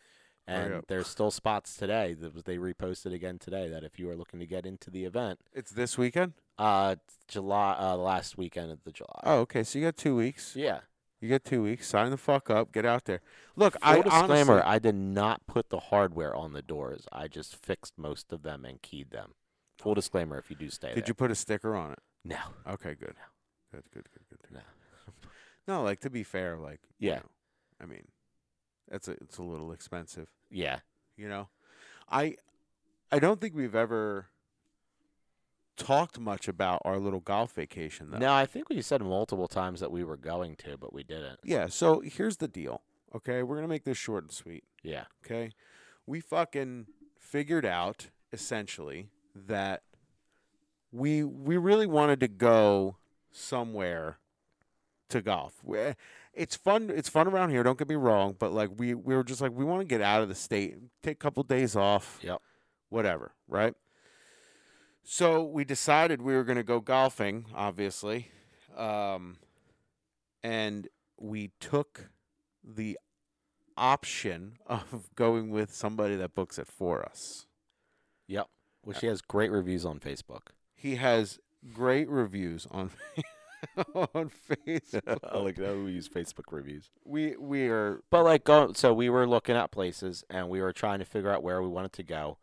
and 0.47 0.75
up. 0.75 0.85
there's 0.89 1.09
still 1.09 1.31
spots 1.31 1.77
today. 1.77 2.15
That 2.15 2.33
was 2.35 2.45
they 2.45 2.57
reposted 2.57 3.13
again 3.13 3.39
today. 3.39 3.69
That 3.69 3.85
if 3.85 3.99
you 3.99 4.09
are 4.11 4.17
looking 4.17 4.41
to 4.41 4.47
get 4.47 4.65
into 4.65 4.91
the 4.91 5.05
event, 5.05 5.41
it's 5.53 5.73
this 5.73 5.99
weekend. 5.99 6.33
uh, 6.59 6.97
July, 7.29 7.77
uh, 7.79 7.97
last 7.97 8.39
weekend 8.39 8.71
of 8.71 8.83
the 8.85 8.93
July. 8.93 9.21
Oh, 9.25 9.41
okay. 9.41 9.63
So 9.63 9.79
you 9.79 9.85
got 9.85 9.97
two 9.99 10.17
weeks. 10.17 10.55
yeah. 10.57 10.81
You 11.21 11.29
get 11.29 11.45
two 11.45 11.63
weeks. 11.63 11.87
Sign 11.89 12.11
the 12.11 12.17
fuck 12.17 12.51
up. 12.51 12.73
Get 12.73 12.85
out 12.85 13.05
there. 13.07 13.21
Look, 13.57 13.73
Full 13.81 13.83
I 13.89 14.03
disclaimer: 14.03 14.53
honestly, 14.55 14.61
I 14.63 14.79
did 14.79 14.95
not 14.95 15.47
put 15.47 15.71
the 15.71 15.79
hardware 15.81 16.35
on 16.35 16.53
the 16.53 16.63
doors. 16.63 17.07
I 17.13 17.27
just 17.29 17.57
fixed 17.57 17.95
most 17.97 18.33
of 18.33 18.43
them 18.43 18.65
and 18.65 18.83
keyed 18.83 19.11
them. 19.11 19.33
Full 19.79 19.95
disclaimer: 19.95 20.39
if 20.39 20.51
you 20.51 20.57
do 20.57 20.69
stay 20.69 20.89
did 20.89 20.99
there. 20.99 21.05
you 21.09 21.15
put 21.15 21.31
a 21.31 21.35
sticker 21.35 21.75
on 21.75 21.93
it? 21.93 21.99
No. 22.25 22.37
Okay, 22.69 22.95
good. 22.95 23.15
Good, 23.73 23.85
good, 23.93 24.09
good, 24.13 24.29
good. 24.29 24.53
No. 24.53 24.61
No, 25.69 25.83
like 25.83 25.99
to 26.01 26.11
be 26.11 26.23
fair, 26.23 26.57
like 26.59 26.79
you 27.01 27.09
Yeah. 27.09 27.17
know, 27.17 27.31
I 27.83 27.87
mean, 27.87 28.07
that's 28.89 29.09
a 29.09 29.13
it's 29.13 29.39
a 29.39 29.43
little 29.43 29.73
expensive. 29.73 30.29
Yeah. 30.49 30.79
You 31.17 31.29
know, 31.29 31.49
I 32.09 32.37
I 33.11 33.19
don't 33.19 33.41
think 33.41 33.55
we've 33.57 33.75
ever 33.75 34.27
talked 35.77 36.19
much 36.19 36.49
about 36.49 36.83
our 36.85 36.99
little 36.99 37.21
golf 37.21 37.53
vacation 37.53 38.11
though. 38.11 38.19
No, 38.19 38.33
I 38.33 38.47
think 38.47 38.69
we 38.69 38.81
said 38.83 39.01
multiple 39.03 39.49
times 39.49 39.81
that 39.81 39.91
we 39.93 40.05
were 40.05 40.17
going 40.17 40.57
to, 40.57 40.77
but 40.77 40.93
we 40.93 41.03
didn't. 41.03 41.41
Yeah. 41.45 41.67
So 41.69 42.01
here's 42.01 42.39
the 42.39 42.49
deal. 42.49 42.83
Okay, 43.15 43.43
we're 43.43 43.57
gonna 43.57 43.69
make 43.69 43.85
this 43.85 43.99
short 43.99 44.25
and 44.25 44.33
sweet. 44.33 44.65
Yeah. 44.83 45.05
Okay, 45.25 45.53
we 46.07 46.21
fucking 46.21 46.87
figured 47.19 47.65
out 47.65 48.09
essentially 48.33 49.09
that 49.35 49.83
we 50.93 51.23
we 51.25 51.57
really 51.57 51.87
wanted 51.87 52.21
to 52.21 52.29
go 52.29 52.97
somewhere 53.31 54.19
to 55.09 55.23
golf. 55.23 55.63
It's 56.33 56.57
fun. 56.57 56.91
It's 56.95 57.09
fun 57.09 57.29
around 57.29 57.51
here. 57.51 57.63
Don't 57.63 57.79
get 57.79 57.89
me 57.89 57.95
wrong, 57.95 58.37
but 58.39 58.53
like 58.53 58.71
we 58.77 58.95
we 58.95 59.15
were 59.15 59.25
just 59.25 59.41
like 59.41 59.53
we 59.53 59.65
want 59.65 59.81
to 59.81 59.87
get 59.87 60.01
out 60.01 60.23
of 60.23 60.29
the 60.29 60.35
state, 60.35 60.77
take 61.03 61.15
a 61.15 61.19
couple 61.19 61.43
days 61.43 61.77
off. 61.77 62.19
Yep. 62.23 62.41
Whatever. 62.89 63.33
Right. 63.49 63.75
So 65.09 65.45
we 65.45 65.65
decided 65.65 66.21
we 66.21 66.35
were 66.35 66.43
going 66.43 66.57
to 66.57 66.65
go 66.65 66.81
golfing, 66.81 67.47
obviously, 67.55 68.33
um, 68.77 69.37
and 70.43 70.89
we 71.17 71.53
took 71.61 72.11
the 72.65 72.99
option 73.77 74.55
of 74.67 75.09
going 75.15 75.51
with 75.51 75.73
somebody 75.73 76.17
that 76.17 76.35
books 76.35 76.59
it 76.59 76.67
for 76.67 77.05
us. 77.05 77.47
Yep. 78.27 78.49
Which 78.83 78.99
he 78.99 79.07
has 79.07 79.23
great 79.23 79.53
reviews 79.53 79.85
on 79.85 80.01
Facebook. 80.01 80.49
He 80.75 80.97
has 80.97 81.39
great 81.73 82.09
reviews 82.09 82.67
on 82.73 82.91
on 83.95 84.33
Facebook. 84.51 85.19
I 85.23 85.39
like 85.39 85.55
that 85.57 85.77
we 85.77 85.93
use 85.93 86.09
Facebook 86.09 86.51
reviews. 86.51 86.91
We 87.05 87.37
we 87.37 87.69
are 87.69 88.03
But 88.11 88.25
like, 88.25 88.43
go, 88.43 88.73
so 88.73 88.93
we 88.93 89.09
were 89.09 89.29
looking 89.29 89.55
at 89.55 89.71
places 89.71 90.25
and 90.29 90.49
we 90.49 90.61
were 90.61 90.73
trying 90.73 90.99
to 90.99 91.05
figure 91.05 91.31
out 91.31 91.45
where 91.45 91.63
we 91.63 91.69
wanted 91.69 91.93
to 91.93 92.03
go, 92.03 92.39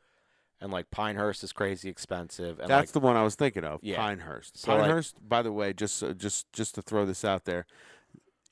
and 0.63 0.71
like 0.71 0.89
Pinehurst 0.89 1.43
is 1.43 1.51
crazy 1.51 1.89
expensive. 1.89 2.57
And 2.59 2.69
that's 2.69 2.89
like, 2.89 2.93
the 2.93 2.99
one 3.01 3.15
I 3.17 3.23
was 3.23 3.35
thinking 3.35 3.65
of. 3.65 3.81
Yeah. 3.83 3.97
Pinehurst. 3.97 4.57
So, 4.57 4.71
like- 4.71 4.81
Pinehurst, 4.85 5.17
by 5.27 5.41
the 5.43 5.51
way, 5.51 5.73
just 5.73 5.97
so- 5.97 6.13
just 6.13 6.51
just 6.53 6.73
to 6.75 6.81
throw 6.81 7.05
this 7.05 7.23
out 7.25 7.43
there, 7.45 7.65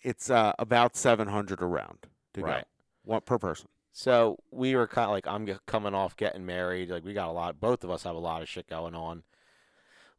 it's 0.04 0.30
uh, 0.30 0.52
about 0.60 0.96
seven 0.96 1.30
hundred 1.30 1.62
around 1.62 2.06
to 2.34 2.42
Right. 2.42 2.62
go, 2.64 3.12
one 3.14 3.22
per 3.22 3.40
person. 3.40 3.68
So 3.94 4.38
we 4.52 4.76
were 4.76 4.88
kind 4.88 5.06
of 5.06 5.12
like, 5.12 5.28
I'm 5.28 5.48
coming 5.66 5.94
off 5.94 6.16
getting 6.16 6.46
married. 6.46 6.90
Like 6.90 7.04
we 7.06 7.14
got 7.14 7.30
a 7.30 7.32
lot. 7.32 7.60
Both 7.60 7.84
of 7.84 7.90
us 7.90 8.04
have 8.04 8.16
a 8.16 8.20
lot 8.20 8.42
of 8.42 8.48
shit 8.50 8.68
going 8.68 8.96
on. 8.96 9.24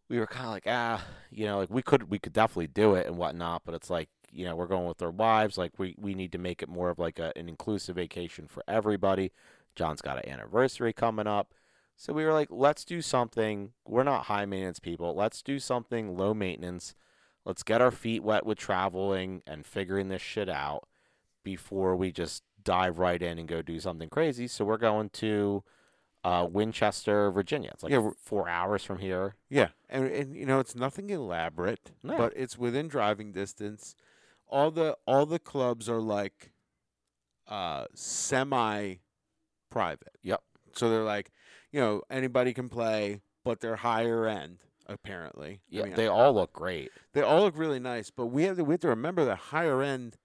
We 0.08 0.18
were 0.18 0.26
kind 0.26 0.44
of 0.46 0.52
like, 0.52 0.66
ah, 0.66 1.02
you 1.30 1.46
know, 1.46 1.58
like 1.58 1.70
we 1.70 1.80
could, 1.82 2.10
we 2.10 2.18
could 2.18 2.34
definitely 2.34 2.66
do 2.66 2.94
it 2.96 3.06
and 3.06 3.16
whatnot. 3.16 3.62
But 3.64 3.74
it's 3.74 3.88
like, 3.88 4.08
you 4.30 4.44
know, 4.44 4.56
we're 4.56 4.66
going 4.66 4.86
with 4.86 5.00
our 5.02 5.10
wives. 5.10 5.56
Like 5.56 5.72
we, 5.78 5.94
we 5.98 6.14
need 6.14 6.32
to 6.32 6.38
make 6.38 6.62
it 6.62 6.68
more 6.68 6.90
of 6.90 6.98
like 6.98 7.18
a, 7.18 7.32
an 7.36 7.48
inclusive 7.48 7.96
vacation 7.96 8.46
for 8.46 8.62
everybody. 8.68 9.32
John's 9.74 10.02
got 10.02 10.22
an 10.22 10.30
anniversary 10.30 10.92
coming 10.92 11.26
up. 11.26 11.54
So 12.02 12.12
we 12.12 12.24
were 12.24 12.32
like, 12.32 12.48
let's 12.50 12.84
do 12.84 13.00
something. 13.00 13.74
We're 13.86 14.02
not 14.02 14.24
high 14.24 14.44
maintenance 14.44 14.80
people. 14.80 15.14
Let's 15.14 15.40
do 15.40 15.60
something 15.60 16.16
low 16.16 16.34
maintenance. 16.34 16.96
Let's 17.44 17.62
get 17.62 17.80
our 17.80 17.92
feet 17.92 18.24
wet 18.24 18.44
with 18.44 18.58
traveling 18.58 19.44
and 19.46 19.64
figuring 19.64 20.08
this 20.08 20.20
shit 20.20 20.48
out 20.48 20.88
before 21.44 21.94
we 21.94 22.10
just 22.10 22.42
dive 22.64 22.98
right 22.98 23.22
in 23.22 23.38
and 23.38 23.46
go 23.46 23.62
do 23.62 23.78
something 23.78 24.08
crazy. 24.08 24.48
So 24.48 24.64
we're 24.64 24.78
going 24.78 25.10
to 25.10 25.62
uh, 26.24 26.48
Winchester, 26.50 27.30
Virginia. 27.30 27.70
It's 27.72 27.84
like 27.84 27.92
Yeah, 27.92 28.10
four 28.20 28.48
hours 28.48 28.82
from 28.82 28.98
here. 28.98 29.36
Yeah, 29.48 29.68
and 29.88 30.06
and 30.06 30.34
you 30.34 30.44
know 30.44 30.58
it's 30.58 30.74
nothing 30.74 31.08
elaborate, 31.08 31.92
No. 32.02 32.16
but 32.16 32.32
it's 32.34 32.58
within 32.58 32.88
driving 32.88 33.30
distance. 33.30 33.94
All 34.48 34.72
the 34.72 34.98
all 35.06 35.24
the 35.24 35.38
clubs 35.38 35.88
are 35.88 36.00
like 36.00 36.50
uh 37.46 37.84
semi 37.94 38.96
private. 39.70 40.16
Yep. 40.22 40.42
So 40.74 40.90
they're 40.90 41.04
like, 41.04 41.30
you 41.72 41.80
know, 41.80 42.02
anybody 42.10 42.52
can 42.52 42.68
play, 42.68 43.20
but 43.44 43.60
they're 43.60 43.76
higher 43.76 44.26
end 44.26 44.58
apparently. 44.86 45.52
I 45.54 45.58
Yeah, 45.68 45.82
mean, 45.84 45.94
they 45.94 46.06
all 46.06 46.32
look 46.34 46.52
great. 46.52 46.90
they 47.14 47.22
all 47.22 47.42
look 47.42 47.56
really 47.56 47.80
nice, 47.80 48.10
but 48.10 48.26
we 48.26 48.42
have 48.44 48.56
to 48.58 48.64
we 48.64 48.74
have 48.74 48.80
to 48.80 48.88
remember 48.88 49.24
the 49.24 49.36
higher 49.36 49.82
end 49.82 50.16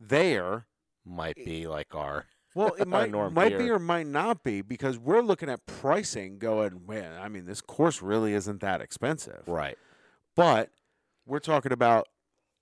there. 0.00 0.66
Might 1.04 1.36
be 1.36 1.66
like 1.68 1.94
our 1.94 2.26
Well, 2.54 2.74
it 2.78 2.88
might 2.88 3.12
might 3.32 3.56
be 3.58 3.70
or 3.70 3.78
might 3.78 4.06
not 4.06 4.42
be 4.42 4.60
because 4.62 4.98
we're 4.98 5.20
looking 5.22 5.48
at 5.48 5.66
pricing, 5.66 6.38
going, 6.38 6.82
man. 6.86 7.12
I 7.20 7.28
mean, 7.28 7.46
this 7.46 7.60
course 7.60 8.02
really 8.02 8.32
isn't 8.34 8.60
that 8.60 8.80
expensive. 8.80 9.42
right. 9.46 9.78
but 10.34 10.70
we're 11.26 11.38
talking 11.40 11.72
about 11.72 12.08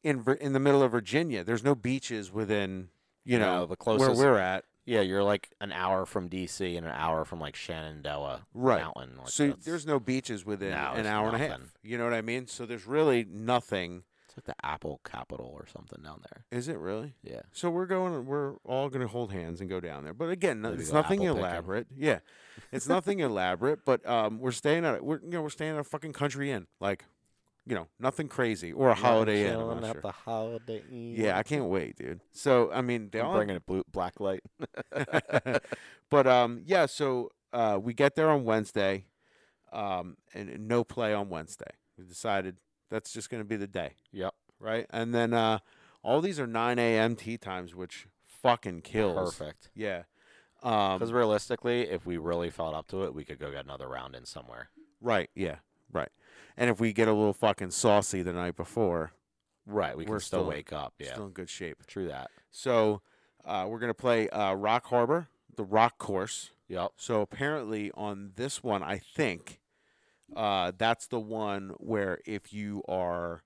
in 0.02 0.24
in 0.40 0.52
the 0.52 0.61
middle 0.61 0.82
of 0.82 0.90
Virginia. 0.90 1.42
There's 1.44 1.64
no 1.64 1.74
beaches 1.74 2.30
within 2.32 2.88
you 3.24 3.38
No, 3.38 3.44
know 3.46 3.61
the 3.62 3.68
where 3.70 3.76
closest- 3.76 4.18
we're 4.20 4.38
at. 4.38 4.64
Yeah, 4.87 5.01
you're 5.01 5.22
like 5.22 5.51
an 5.61 5.72
hour 5.72 6.05
from 6.07 6.28
DC 6.28 6.76
and 6.76 6.87
an 6.87 6.93
hour 6.95 7.24
from 7.24 7.41
like 7.41 7.57
Shenandoah 7.57 8.47
Right. 8.53 8.82
Mountain. 8.82 9.16
Like 9.18 9.28
so 9.28 9.55
there's 9.64 9.87
no 9.87 9.99
beaches 9.99 10.45
within 10.45 10.70
No, 10.72 10.93
an 10.95 11.07
hour 11.07 11.28
and 11.28 11.37
a 11.37 11.49
half. 11.49 11.61
You 11.82 11.99
know 11.99 12.05
what 12.05 12.12
I 12.14 12.20
mean? 12.22 12.47
So 12.49 12.66
there's 12.66 12.87
really 12.87 13.24
nothing. 13.28 14.03
it's 14.26 14.37
like 14.37 14.45
the 14.45 14.66
Apple 14.66 15.01
capital 15.05 15.51
or 15.55 15.66
something 15.66 16.03
down 16.03 16.20
there. 16.30 16.45
Is 16.51 16.68
it 16.68 16.76
really? 16.78 17.14
Yeah. 17.22 17.41
So 17.53 17.70
we're 17.70 17.87
going. 17.87 18.26
We're 18.26 18.57
all 18.64 18.89
going 18.91 19.01
to 19.03 19.09
hold 19.09 19.32
hands 19.32 19.61
and 19.61 19.70
go 19.70 19.80
down 19.80 20.05
there. 20.05 20.12
But 20.14 20.28
again, 20.30 20.61
Maybe 20.61 20.74
it's 20.82 20.93
nothing 20.93 21.20
apple 21.20 21.35
picking. 21.37 21.39
elaborate. 21.45 21.87
Yeah, 21.97 22.18
it's 22.72 22.87
nothing 22.89 23.20
elaborate. 23.20 23.85
But 23.87 24.07
um, 24.09 24.39
we're 24.39 24.53
staying 24.53 24.85
at 24.85 25.03
we're 25.05 25.20
you 25.22 25.30
know 25.30 25.43
we're 25.43 25.49
staying 25.51 25.74
at 25.74 25.80
a 25.80 25.85
fucking 25.85 26.12
country 26.12 26.51
inn. 26.51 26.66
Like, 26.80 27.05
you 27.66 27.74
know, 27.74 27.88
nothing 27.98 28.28
crazy 28.28 28.72
or 28.72 28.90
a 28.90 28.94
Holiday 28.94 29.46
Inn. 29.46 29.54
I'm 29.54 29.60
Chilling 29.60 29.80
not 29.80 29.84
at 29.84 29.92
sure. 29.94 30.02
the 30.02 30.12
Holiday 30.12 30.82
Inn. 30.90 31.14
Yeah, 31.16 31.38
I 31.38 31.42
can't 31.42 31.66
wait, 31.66 31.96
dude. 31.96 32.20
So 32.32 32.70
I 32.72 32.82
mean, 32.82 33.08
they 33.10 33.20
I'm 33.20 33.26
all 33.26 33.34
bringing 33.34 33.56
a 33.56 33.60
blue 33.60 33.84
black 33.90 34.20
light. 34.20 34.42
but 36.10 36.26
um, 36.26 36.62
yeah. 36.66 36.86
So 36.86 37.30
uh, 37.52 37.78
we 37.80 37.94
get 37.94 38.16
there 38.16 38.30
on 38.30 38.44
Wednesday, 38.44 39.06
um, 39.72 40.16
and, 40.34 40.48
and 40.48 40.68
no 40.68 40.84
play 40.84 41.14
on 41.14 41.28
Wednesday. 41.30 41.70
We 41.96 42.04
decided 42.04 42.56
that's 42.90 43.12
just 43.12 43.30
going 43.30 43.42
to 43.42 43.48
be 43.48 43.56
the 43.56 43.66
day, 43.66 43.94
yep. 44.12 44.34
right? 44.58 44.86
And 44.90 45.14
then 45.14 45.32
uh, 45.32 45.58
all 46.02 46.20
these 46.20 46.38
are 46.40 46.46
9 46.46 46.78
a.m. 46.78 47.16
tee 47.16 47.38
times, 47.38 47.74
which 47.74 48.08
fucking 48.42 48.82
kills. 48.82 49.36
Perfect. 49.36 49.70
Yeah. 49.74 50.02
Um, 50.62 50.98
Because 50.98 51.12
realistically, 51.12 51.82
if 51.82 52.06
we 52.06 52.18
really 52.18 52.50
felt 52.50 52.74
up 52.74 52.88
to 52.88 53.04
it, 53.04 53.14
we 53.14 53.24
could 53.24 53.38
go 53.38 53.50
get 53.50 53.64
another 53.64 53.88
round 53.88 54.14
in 54.14 54.24
somewhere. 54.24 54.70
right. 55.00 55.30
Yeah. 55.34 55.56
Right. 55.92 56.08
And 56.57 56.70
if 56.70 56.80
we 56.80 56.92
get 56.92 57.09
a 57.09 57.12
little 57.12 57.32
fucking 57.32 57.70
saucy 57.70 58.22
the 58.22 58.32
night 58.32 58.57
before, 58.57 59.12
Right. 59.66 59.96
We 59.96 60.05
We're 60.05 60.16
can 60.16 60.20
still, 60.20 60.40
still- 60.40 60.48
wake 60.50 60.72
up. 60.72 60.94
Yeah. 60.98 61.12
still 61.12 61.26
in 61.26 61.32
good 61.32 61.48
shape. 61.48 61.86
True 61.86 62.09
that. 62.09 62.30
So 62.50 63.00
uh, 63.44 63.66
we're 63.68 63.78
gonna 63.78 63.94
play 63.94 64.28
uh, 64.28 64.55
Rock 64.55 64.86
Harbor, 64.86 65.28
the 65.57 65.64
Rock 65.64 65.98
Course. 65.98 66.50
Yep. 66.68 66.92
So 66.96 67.20
apparently 67.20 67.90
on 67.94 68.32
this 68.36 68.62
one, 68.62 68.82
I 68.82 68.98
think 68.98 69.61
uh, 70.36 70.72
that's 70.76 71.07
the 71.07 71.20
one 71.20 71.72
where 71.78 72.18
if 72.26 72.52
you 72.52 72.82
are, 72.88 73.42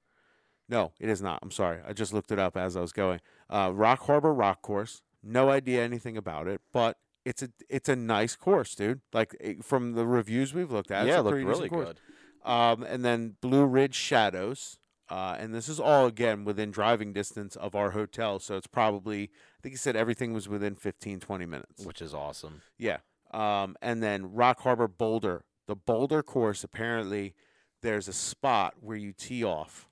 no, 0.68 0.92
it 1.00 1.08
is 1.08 1.22
not. 1.22 1.38
I'm 1.42 1.50
sorry, 1.50 1.80
I 1.86 1.92
just 1.92 2.12
looked 2.12 2.32
it 2.32 2.38
up 2.38 2.56
as 2.56 2.76
I 2.76 2.80
was 2.80 2.92
going. 2.92 3.20
Uh, 3.48 3.70
Rock 3.74 4.00
Harbor 4.06 4.32
Rock 4.34 4.62
Course. 4.62 5.02
No 5.22 5.50
idea 5.50 5.82
anything 5.82 6.16
about 6.16 6.46
it, 6.46 6.60
but 6.72 6.96
it's 7.24 7.42
a 7.42 7.50
it's 7.68 7.88
a 7.88 7.96
nice 7.96 8.36
course, 8.36 8.74
dude. 8.74 9.00
Like 9.12 9.36
eh, 9.40 9.54
from 9.62 9.92
the 9.92 10.06
reviews 10.06 10.54
we've 10.54 10.70
looked 10.70 10.90
at, 10.90 11.06
it's 11.06 11.10
yeah, 11.10 11.16
a 11.16 11.20
it 11.20 11.24
looked 11.24 11.44
really 11.44 11.68
good. 11.68 12.00
Um, 12.48 12.82
and 12.82 13.04
then 13.04 13.36
Blue 13.40 13.66
Ridge 13.66 13.94
Shadows. 13.94 14.78
Uh, 15.10 15.36
and 15.38 15.54
this 15.54 15.68
is 15.68 15.78
all 15.78 16.06
again 16.06 16.44
within 16.44 16.70
driving 16.70 17.12
distance 17.12 17.56
of 17.56 17.74
our 17.74 17.90
hotel. 17.92 18.38
So 18.38 18.56
it's 18.56 18.66
probably, 18.66 19.24
I 19.24 19.62
think 19.62 19.74
he 19.74 19.76
said 19.76 19.96
everything 19.96 20.32
was 20.32 20.48
within 20.48 20.74
15, 20.74 21.20
20 21.20 21.46
minutes. 21.46 21.84
Which 21.84 22.02
is 22.02 22.12
awesome. 22.12 22.62
Yeah. 22.76 22.98
Um, 23.32 23.76
and 23.80 24.02
then 24.02 24.32
Rock 24.32 24.60
Harbor 24.60 24.88
Boulder. 24.88 25.44
The 25.66 25.76
Boulder 25.76 26.22
course, 26.22 26.64
apparently, 26.64 27.34
there's 27.82 28.08
a 28.08 28.12
spot 28.12 28.74
where 28.80 28.96
you 28.96 29.12
tee 29.12 29.44
off 29.44 29.88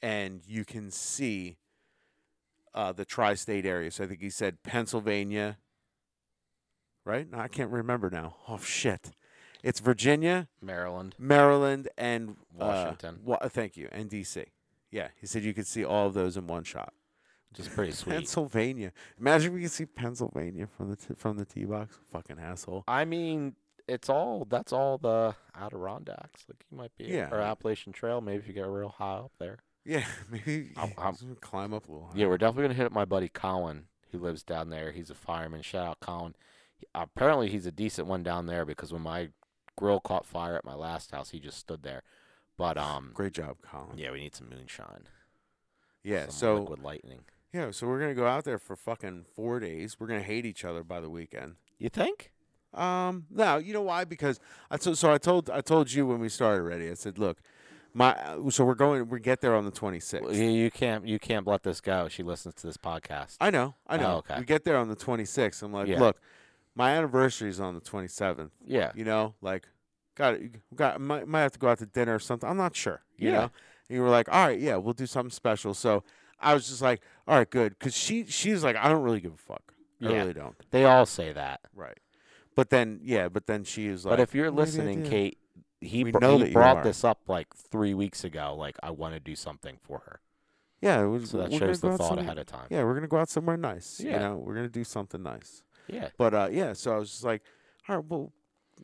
and 0.00 0.40
you 0.46 0.64
can 0.64 0.90
see 0.90 1.56
uh, 2.74 2.92
the 2.92 3.04
tri-state 3.04 3.66
area. 3.66 3.90
So 3.90 4.04
I 4.04 4.06
think 4.06 4.20
he 4.20 4.30
said 4.30 4.62
Pennsylvania, 4.62 5.58
right? 7.04 7.28
No, 7.30 7.38
I 7.38 7.48
can't 7.48 7.70
remember 7.70 8.10
now. 8.10 8.36
Oh 8.48 8.58
shit! 8.58 9.12
It's 9.62 9.80
Virginia, 9.80 10.48
Maryland. 10.60 11.14
Maryland, 11.18 11.88
and 11.98 12.36
uh, 12.60 12.64
Washington. 12.66 13.20
Wa- 13.24 13.38
thank 13.48 13.76
you, 13.76 13.88
and 13.92 14.08
DC. 14.10 14.44
Yeah, 14.90 15.08
he 15.20 15.26
said 15.26 15.42
you 15.42 15.54
could 15.54 15.66
see 15.66 15.84
all 15.84 16.06
of 16.06 16.14
those 16.14 16.36
in 16.36 16.46
one 16.46 16.64
shot. 16.64 16.92
Which 17.50 17.60
is 17.60 17.68
pretty 17.68 17.92
sweet. 17.92 18.12
Pennsylvania. 18.14 18.92
Imagine 19.18 19.52
we 19.54 19.62
could 19.62 19.70
see 19.70 19.86
Pennsylvania 19.86 20.66
from 20.76 20.90
the 20.90 20.96
t- 20.96 21.14
from 21.16 21.38
the 21.38 21.44
tee 21.44 21.64
box. 21.64 21.98
Fucking 22.12 22.38
asshole. 22.38 22.84
I 22.86 23.04
mean, 23.04 23.54
it's 23.88 24.08
all 24.08 24.46
that's 24.48 24.72
all 24.72 24.98
the 24.98 25.34
Adirondacks. 25.54 26.44
Like 26.48 26.64
you 26.70 26.76
might 26.78 26.96
be, 26.96 27.04
Yeah. 27.04 27.28
or 27.30 27.40
Appalachian 27.40 27.92
Trail. 27.92 28.20
Maybe 28.20 28.38
if 28.38 28.48
you 28.48 28.54
get 28.54 28.66
real 28.66 28.88
high 28.90 29.16
up 29.16 29.32
there. 29.38 29.58
Yeah, 29.84 30.04
maybe 30.30 30.70
I'm- 30.76 30.92
I'm- 30.98 31.14
just 31.16 31.40
climb 31.40 31.72
up 31.74 31.88
a 31.88 31.92
little. 31.92 32.10
Yeah, 32.14 32.26
we're 32.26 32.38
definitely 32.38 32.64
gonna 32.64 32.74
hit 32.74 32.86
up 32.86 32.92
my 32.92 33.04
buddy 33.04 33.28
Colin, 33.28 33.86
who 34.12 34.18
lives 34.18 34.42
down 34.42 34.70
there. 34.70 34.92
He's 34.92 35.10
a 35.10 35.14
fireman. 35.14 35.62
Shout 35.62 35.86
out 35.86 36.00
Colin. 36.00 36.34
He- 36.78 36.86
apparently, 36.94 37.48
he's 37.48 37.66
a 37.66 37.72
decent 37.72 38.06
one 38.08 38.22
down 38.22 38.46
there 38.46 38.64
because 38.64 38.92
when 38.92 39.02
my 39.02 39.28
grill 39.76 40.00
caught 40.00 40.26
fire 40.26 40.56
at 40.56 40.64
my 40.64 40.74
last 40.74 41.10
house, 41.10 41.30
he 41.30 41.38
just 41.38 41.58
stood 41.58 41.82
there. 41.82 42.02
But 42.56 42.78
um, 42.78 43.10
Great 43.14 43.34
job, 43.34 43.56
Colin. 43.62 43.98
yeah, 43.98 44.10
we 44.10 44.20
need 44.20 44.34
some 44.34 44.48
moonshine. 44.48 45.08
Yeah. 46.02 46.24
some 46.24 46.30
So 46.30 46.54
liquid 46.60 46.82
lightning. 46.82 47.20
yeah, 47.52 47.70
so 47.70 47.86
we're 47.86 48.00
gonna 48.00 48.14
go 48.14 48.26
out 48.26 48.44
there 48.44 48.58
for 48.58 48.76
fucking 48.76 49.26
four 49.34 49.60
days. 49.60 49.96
We're 49.98 50.06
gonna 50.06 50.22
hate 50.22 50.46
each 50.46 50.64
other 50.64 50.82
by 50.82 51.00
the 51.00 51.10
weekend. 51.10 51.56
You 51.78 51.88
think? 51.90 52.32
Um, 52.72 53.26
no, 53.30 53.56
you 53.58 53.72
know 53.72 53.82
why? 53.82 54.04
Because 54.04 54.38
I 54.70 54.76
so, 54.78 54.94
so 54.94 55.12
I 55.12 55.18
told 55.18 55.50
I 55.50 55.60
told 55.60 55.92
you 55.92 56.06
when 56.06 56.18
we 56.20 56.28
started 56.28 56.62
already. 56.62 56.90
I 56.90 56.94
said, 56.94 57.18
look, 57.18 57.38
my 57.94 58.14
uh, 58.14 58.50
so 58.50 58.64
we're 58.64 58.74
going 58.74 59.08
we 59.08 59.20
get 59.20 59.40
there 59.40 59.54
on 59.54 59.64
the 59.64 59.70
twenty 59.70 60.00
sixth. 60.00 60.34
You, 60.34 60.44
you 60.44 60.70
can't. 60.70 61.06
You 61.06 61.18
can't 61.18 61.46
let 61.46 61.62
this 61.62 61.80
go. 61.80 62.08
She 62.08 62.22
listens 62.22 62.54
to 62.56 62.66
this 62.66 62.76
podcast. 62.76 63.36
I 63.40 63.50
know, 63.50 63.74
I 63.86 63.96
Oh, 63.96 64.00
know. 64.00 64.16
okay. 64.18 64.36
We 64.38 64.44
get 64.44 64.64
there 64.64 64.76
on 64.76 64.88
the 64.88 64.96
twenty 64.96 65.24
sixth. 65.24 65.62
I'm 65.62 65.72
like, 65.72 65.88
Yeah. 65.88 66.00
look, 66.00 66.20
my 66.76 66.90
anniversary 66.92 67.48
is 67.50 67.58
on 67.58 67.74
the 67.74 67.80
twenty 67.80 68.06
seventh. 68.08 68.52
yeah. 68.64 68.92
You 68.94 69.04
know, 69.04 69.34
like, 69.40 69.64
got 70.14 70.34
it. 70.34 70.52
got 70.76 71.00
might 71.00 71.26
might 71.26 71.40
have 71.42 71.52
to 71.52 71.58
go 71.58 71.68
out 71.68 71.78
to 71.78 71.86
dinner 71.86 72.14
or 72.14 72.18
something. 72.20 72.48
I'm 72.48 72.56
not 72.56 72.76
sure. 72.76 73.02
You 73.16 73.30
Yeah. 73.30 73.32
know, 73.36 73.42
and 73.88 73.96
you 73.96 74.02
were 74.02 74.10
like, 74.10 74.28
all 74.30 74.46
right, 74.46 74.60
yeah, 74.60 74.76
we'll 74.76 74.94
do 74.94 75.06
something 75.06 75.30
special. 75.30 75.74
So 75.74 76.04
I 76.38 76.54
was 76.54 76.68
just 76.68 76.82
like, 76.82 77.00
all 77.26 77.36
right, 77.38 77.48
good, 77.50 77.78
because 77.78 77.94
she 77.96 78.26
she's 78.26 78.62
like, 78.62 78.76
I 78.76 78.88
don't 78.88 79.02
really 79.02 79.20
give 79.20 79.32
a 79.32 79.36
fuck. 79.36 79.72
I 80.02 80.10
Yeah. 80.10 80.18
really 80.18 80.34
don't. 80.34 80.54
They 80.70 80.84
all 80.84 81.06
say 81.06 81.32
that. 81.32 81.60
Right. 81.74 81.98
But 82.54 82.70
then, 82.70 83.00
yeah, 83.02 83.28
but 83.28 83.46
then 83.46 83.64
she 83.64 83.86
is 83.86 84.04
like, 84.04 84.12
but 84.12 84.20
if 84.20 84.34
you're 84.34 84.50
listening. 84.50 85.02
Kate, 85.04 85.38
he, 85.82 86.04
br- 86.04 86.18
know 86.20 86.38
he 86.38 86.52
brought 86.52 86.82
this 86.82 87.04
up 87.04 87.20
like 87.28 87.54
three 87.54 87.92
weeks 87.94 88.24
ago. 88.24 88.54
Like 88.58 88.76
I 88.82 88.90
want 88.90 89.12
to 89.14 89.20
do 89.20 89.34
something 89.36 89.76
for 89.82 89.98
her. 90.06 90.20
yeah, 90.80 91.02
it 91.02 91.06
was, 91.06 91.30
So 91.30 91.38
that 91.38 91.52
shows 91.52 91.80
the 91.80 91.96
thought 91.98 92.18
ahead 92.18 92.38
of 92.38 92.46
time. 92.46 92.66
Yeah, 92.70 92.82
we're 92.84 92.94
gonna 92.94 93.08
go 93.08 93.18
out 93.18 93.28
somewhere 93.28 93.56
nice. 93.58 94.00
You 94.00 94.10
Yeah. 94.10 94.18
know, 94.20 94.36
we're 94.36 94.54
gonna 94.54 94.68
do 94.68 94.84
something 94.84 95.22
nice. 95.22 95.62
Yeah. 95.88 96.08
But 96.18 96.34
uh, 96.34 96.48
yeah, 96.50 96.72
so 96.72 96.94
I 96.94 96.98
was 96.98 97.10
just 97.10 97.24
like, 97.24 97.42
all 97.88 97.96
right, 97.96 98.04
well, 98.08 98.32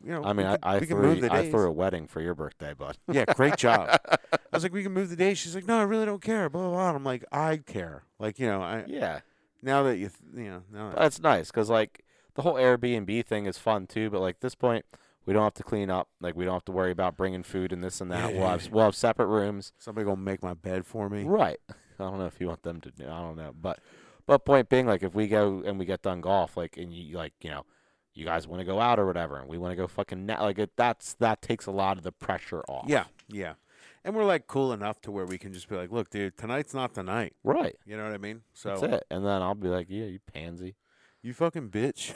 you 0.03 0.11
know, 0.11 0.23
I 0.23 0.33
mean, 0.33 0.47
we 0.47 0.53
I, 0.53 0.57
can, 0.57 0.59
I 0.63 0.79
threw 0.85 1.01
move 1.01 1.15
you- 1.17 1.21
the 1.21 1.33
I 1.33 1.49
threw 1.51 1.67
a 1.67 1.71
wedding 1.71 2.07
for 2.07 2.19
your 2.21 2.33
birthday, 2.35 2.73
bud. 2.73 2.97
Yeah, 3.11 3.25
great 3.35 3.57
job. 3.57 3.99
I 4.09 4.17
was 4.51 4.63
like, 4.63 4.73
we 4.73 4.83
can 4.83 4.91
move 4.93 5.09
the 5.09 5.15
day. 5.15 5.33
She's 5.33 5.53
like, 5.55 5.67
no, 5.67 5.77
I 5.79 5.83
really 5.83 6.05
don't 6.05 6.21
care. 6.21 6.49
Blah 6.49 6.61
blah. 6.61 6.71
blah. 6.71 6.87
And 6.89 6.97
I'm 6.97 7.03
like, 7.03 7.23
I 7.31 7.57
care. 7.57 8.03
Like, 8.19 8.39
you 8.39 8.47
know, 8.47 8.61
I 8.61 8.85
yeah, 8.87 9.19
now 9.61 9.83
that 9.83 9.97
you, 9.97 10.09
th- 10.09 10.45
you 10.45 10.49
know, 10.51 10.63
now 10.71 10.89
that, 10.89 10.95
but 10.97 11.21
nice 11.21 11.51
because 11.51 11.69
like 11.69 12.03
the 12.35 12.41
whole 12.41 12.55
Airbnb 12.55 13.25
thing 13.25 13.45
is 13.45 13.57
fun 13.57 13.85
too. 13.85 14.09
But 14.09 14.21
like 14.21 14.39
this 14.39 14.55
point, 14.55 14.85
we 15.25 15.33
don't 15.33 15.43
have 15.43 15.53
to 15.55 15.63
clean 15.63 15.89
up. 15.91 16.09
Like 16.21 16.35
we 16.35 16.45
don't 16.45 16.55
have 16.55 16.65
to 16.65 16.71
worry 16.71 16.91
about 16.91 17.15
bringing 17.15 17.43
food 17.43 17.71
and 17.71 17.83
this 17.83 18.01
and 18.01 18.11
that. 18.11 18.33
We'll 18.33 18.47
have 18.47 18.69
we'll 18.71 18.85
have 18.85 18.95
separate 18.95 19.27
rooms. 19.27 19.73
somebody 19.77 20.05
gonna 20.05 20.17
make 20.17 20.41
my 20.41 20.53
bed 20.55 20.85
for 20.87 21.07
me. 21.09 21.23
Right. 21.23 21.59
I 21.99 22.03
don't 22.05 22.17
know 22.17 22.25
if 22.25 22.41
you 22.41 22.47
want 22.47 22.63
them 22.63 22.81
to. 22.81 22.89
do 22.91 23.05
I 23.05 23.19
don't 23.21 23.37
know, 23.37 23.53
but 23.59 23.77
but 24.25 24.45
point 24.45 24.69
being, 24.69 24.85
like 24.85 25.03
if 25.03 25.13
we 25.13 25.27
go 25.27 25.63
and 25.65 25.77
we 25.79 25.85
get 25.85 26.01
done 26.01 26.21
golf, 26.21 26.57
like 26.57 26.77
and 26.77 26.93
you 26.93 27.17
like 27.17 27.33
you 27.41 27.49
know. 27.49 27.65
You 28.15 28.25
guys 28.25 28.47
want 28.47 28.59
to 28.59 28.63
go 28.63 28.79
out 28.79 28.99
or 28.99 29.07
whatever, 29.07 29.39
and 29.39 29.49
we 29.49 29.57
want 29.57 29.71
to 29.71 29.75
go 29.75 29.87
fucking 29.87 30.27
net. 30.27 30.39
Like 30.39 30.59
it, 30.59 30.73
that's 30.75 31.15
that 31.15 31.41
takes 31.41 31.65
a 31.65 31.71
lot 31.71 31.97
of 31.97 32.03
the 32.03 32.11
pressure 32.11 32.61
off. 32.69 32.85
Yeah, 32.87 33.05
yeah. 33.27 33.53
And 34.03 34.15
we're 34.15 34.25
like 34.25 34.47
cool 34.47 34.73
enough 34.73 35.01
to 35.01 35.11
where 35.11 35.25
we 35.25 35.37
can 35.37 35.53
just 35.53 35.69
be 35.69 35.75
like, 35.75 35.91
look, 35.91 36.09
dude, 36.09 36.37
tonight's 36.37 36.73
not 36.73 36.93
the 36.93 37.03
night. 37.03 37.33
right. 37.43 37.75
You 37.85 37.95
know 37.97 38.03
what 38.03 38.13
I 38.13 38.17
mean? 38.17 38.41
So 38.53 38.77
That's 38.77 38.83
it. 38.83 39.05
And 39.09 39.25
then 39.25 39.41
I'll 39.41 39.55
be 39.55 39.69
like, 39.69 39.87
yeah, 39.89 40.05
you 40.05 40.19
pansy. 40.31 40.75
You 41.21 41.33
fucking 41.33 41.69
bitch. 41.69 42.13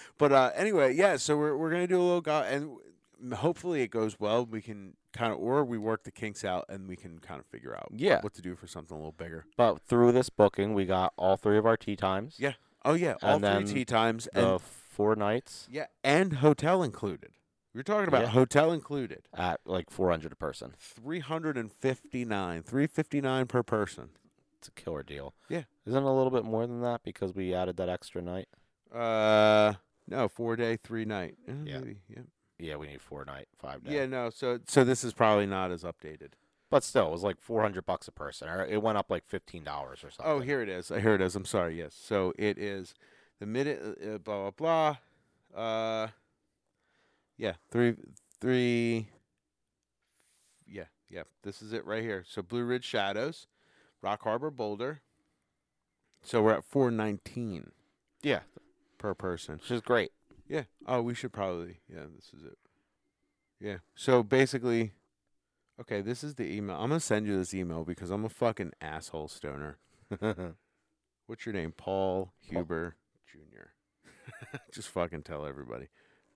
but 0.18 0.32
uh, 0.32 0.50
anyway, 0.56 0.94
yeah. 0.94 1.16
So 1.16 1.36
we're 1.36 1.56
we're 1.56 1.70
gonna 1.70 1.86
do 1.86 2.00
a 2.00 2.02
little 2.02 2.20
go, 2.20 2.42
and 2.42 3.34
hopefully 3.34 3.82
it 3.82 3.88
goes 3.88 4.18
well. 4.18 4.44
We 4.44 4.60
can 4.60 4.94
kind 5.18 5.32
of, 5.32 5.38
or 5.38 5.64
we 5.64 5.78
work 5.78 6.04
the 6.04 6.10
kinks 6.12 6.44
out, 6.44 6.64
and 6.68 6.88
we 6.88 6.96
can 6.96 7.18
kind 7.18 7.40
of 7.40 7.46
figure 7.46 7.74
out 7.74 7.88
Yeah. 7.92 8.20
what 8.20 8.34
to 8.34 8.42
do 8.42 8.54
for 8.54 8.66
something 8.66 8.94
a 8.94 8.98
little 8.98 9.12
bigger. 9.12 9.44
But 9.56 9.80
through 9.80 10.12
this 10.12 10.30
booking, 10.30 10.74
we 10.74 10.84
got 10.86 11.12
all 11.16 11.36
three 11.36 11.58
of 11.58 11.66
our 11.66 11.76
tee 11.76 11.96
times. 11.96 12.36
Yeah. 12.38 12.54
Oh 12.84 12.94
yeah, 12.94 13.16
all 13.22 13.40
three 13.40 13.64
tee 13.64 13.84
times, 13.84 14.28
and 14.28 14.60
four 14.62 15.16
nights 15.16 15.66
yeah, 15.70 15.86
and 16.04 16.34
hotel 16.34 16.82
included. 16.82 17.32
We 17.74 17.80
are 17.80 17.84
talking 17.84 18.08
about 18.08 18.22
Yeah. 18.22 18.28
hotel 18.28 18.72
included. 18.72 19.28
at 19.34 19.60
like 19.64 19.90
400 19.90 20.32
a 20.32 20.36
person. 20.36 20.74
Three 20.78 21.20
hundred 21.20 21.56
and 21.58 21.70
fifty 21.72 22.24
nine, 22.24 22.62
three 22.62 22.86
fifty 22.86 23.20
nine 23.20 23.46
per 23.46 23.62
person. 23.62 24.10
It's 24.56 24.68
a 24.68 24.72
killer 24.72 25.02
deal. 25.02 25.34
Yeah. 25.48 25.64
Isn't 25.86 26.02
it 26.02 26.06
a 26.06 26.12
little 26.12 26.30
bit 26.32 26.44
more 26.44 26.66
than 26.66 26.80
that 26.82 27.02
because 27.02 27.34
we 27.34 27.52
added 27.54 27.76
that 27.76 27.88
extra 27.88 28.22
night? 28.22 28.48
Uh, 28.92 29.74
no, 30.06 30.28
four 30.28 30.56
day, 30.56 30.76
three 30.76 31.04
night. 31.04 31.36
Yeah. 31.46 31.78
maybe, 31.80 32.00
yeah. 32.08 32.22
Yeah, 32.58 32.76
we 32.76 32.86
need 32.88 33.00
four 33.00 33.24
night, 33.24 33.48
five 33.58 33.84
day. 33.84 33.94
Yeah, 33.94 34.06
no. 34.06 34.30
So 34.30 34.58
so 34.66 34.84
this 34.84 35.04
is 35.04 35.12
probably 35.12 35.46
not 35.46 35.70
as 35.70 35.84
updated. 35.84 36.30
But 36.70 36.84
still, 36.84 37.06
it 37.08 37.12
was 37.12 37.22
like 37.22 37.40
400 37.40 37.86
bucks 37.86 38.08
a 38.08 38.12
person. 38.12 38.46
Or 38.48 38.62
it 38.64 38.82
went 38.82 38.98
up 38.98 39.10
like 39.10 39.26
$15 39.26 39.66
or 39.66 39.96
something. 39.96 40.16
Oh, 40.22 40.40
here 40.40 40.60
it 40.60 40.68
is. 40.68 40.88
Here 40.88 41.14
it 41.14 41.20
is. 41.22 41.34
I'm 41.34 41.46
sorry. 41.46 41.78
Yes. 41.78 41.94
So 41.98 42.34
it 42.38 42.58
is 42.58 42.94
the 43.40 43.46
minute. 43.46 43.80
Uh, 44.04 44.18
blah 44.18 44.50
blah 44.50 44.96
blah. 45.54 45.62
Uh, 45.62 46.08
yeah. 47.38 47.54
Three 47.70 47.94
three. 48.40 49.08
Yeah. 50.66 50.84
Yeah. 51.08 51.22
This 51.42 51.62
is 51.62 51.72
it 51.72 51.86
right 51.86 52.02
here. 52.02 52.24
So 52.28 52.42
Blue 52.42 52.64
Ridge 52.64 52.84
Shadows, 52.84 53.46
Rock 54.02 54.22
Harbor 54.24 54.50
Boulder. 54.50 55.00
So 56.22 56.42
we're 56.42 56.52
at 56.54 56.64
419 56.64 57.70
Yeah, 58.22 58.40
per 58.98 59.14
person. 59.14 59.54
which 59.54 59.70
is 59.70 59.80
great. 59.80 60.10
Yeah. 60.48 60.62
Oh, 60.86 61.02
we 61.02 61.14
should 61.14 61.32
probably. 61.32 61.80
Yeah. 61.92 62.04
This 62.14 62.32
is 62.38 62.44
it. 62.44 62.58
Yeah. 63.60 63.78
So 63.94 64.22
basically. 64.22 64.92
Okay, 65.80 66.00
this 66.00 66.24
is 66.24 66.34
the 66.34 66.52
email. 66.52 66.74
I'm 66.76 66.88
gonna 66.88 66.98
send 66.98 67.26
you 67.26 67.38
this 67.38 67.54
email 67.54 67.84
because 67.84 68.10
I'm 68.10 68.24
a 68.24 68.28
fucking 68.28 68.72
asshole 68.80 69.28
stoner. 69.28 69.78
What's 71.28 71.46
your 71.46 71.52
name? 71.52 71.72
Paul 71.76 72.32
Huber 72.40 72.96
Jr. 73.30 74.56
just 74.72 74.88
fucking 74.88 75.22
tell 75.22 75.46
everybody. 75.46 75.88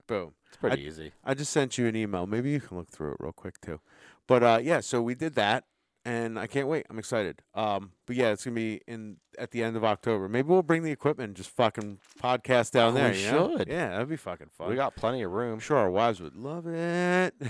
Boom. 0.07 0.33
It's 0.47 0.57
pretty 0.57 0.83
easy. 0.83 1.11
I 1.23 1.33
just 1.33 1.51
sent 1.51 1.77
you 1.77 1.87
an 1.87 1.95
email. 1.95 2.25
Maybe 2.27 2.51
you 2.51 2.59
can 2.59 2.77
look 2.77 2.89
through 2.89 3.13
it 3.13 3.17
real 3.19 3.31
quick 3.31 3.59
too. 3.61 3.79
But 4.27 4.43
uh, 4.43 4.59
yeah, 4.61 4.79
so 4.79 5.01
we 5.01 5.15
did 5.15 5.35
that, 5.35 5.65
and 6.05 6.37
I 6.39 6.47
can't 6.47 6.67
wait. 6.67 6.85
I'm 6.89 6.99
excited. 6.99 7.41
Um, 7.53 7.91
but 8.05 8.15
yeah, 8.15 8.29
it's 8.29 8.43
gonna 8.43 8.55
be 8.55 8.81
in 8.87 9.17
at 9.39 9.51
the 9.51 9.63
end 9.63 9.75
of 9.77 9.83
October. 9.83 10.27
Maybe 10.29 10.47
we'll 10.47 10.61
bring 10.63 10.83
the 10.83 10.91
equipment 10.91 11.29
and 11.29 11.37
just 11.37 11.49
fucking 11.51 11.99
podcast 12.21 12.71
down 12.71 12.91
Oh, 12.91 12.95
we 12.95 12.99
there. 13.01 13.13
you 13.15 13.31
know? 13.31 13.57
should. 13.57 13.67
Yeah, 13.67 13.89
that'd 13.89 14.09
be 14.09 14.15
fucking 14.17 14.49
fun. 14.57 14.69
We 14.69 14.75
got 14.75 14.95
plenty 14.95 15.21
of 15.23 15.31
room. 15.31 15.53
I'm 15.53 15.59
sure 15.59 15.77
our 15.77 15.89
wives 15.91 16.19
would 16.21 16.35
love 16.35 16.67
it. 16.67 17.33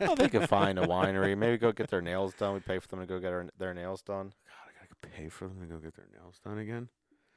Well, 0.00 0.16
they 0.16 0.28
could 0.28 0.48
find 0.48 0.78
a 0.78 0.86
winery. 0.86 1.36
Maybe 1.38 1.58
go 1.58 1.72
get 1.72 1.88
their 1.90 2.00
nails 2.02 2.34
done. 2.34 2.54
We 2.54 2.60
pay 2.60 2.78
for 2.78 2.88
them 2.88 3.00
to 3.00 3.06
go 3.06 3.18
get 3.18 3.32
our, 3.32 3.46
their 3.58 3.74
nails 3.74 4.00
done. 4.02 4.26
God, 4.46 4.70
I 4.70 4.84
gotta 4.84 5.14
pay 5.16 5.28
for 5.28 5.48
them 5.48 5.60
to 5.60 5.66
go 5.66 5.78
get 5.78 5.94
their 5.96 6.06
nails 6.18 6.38
done 6.44 6.58
again. 6.58 6.88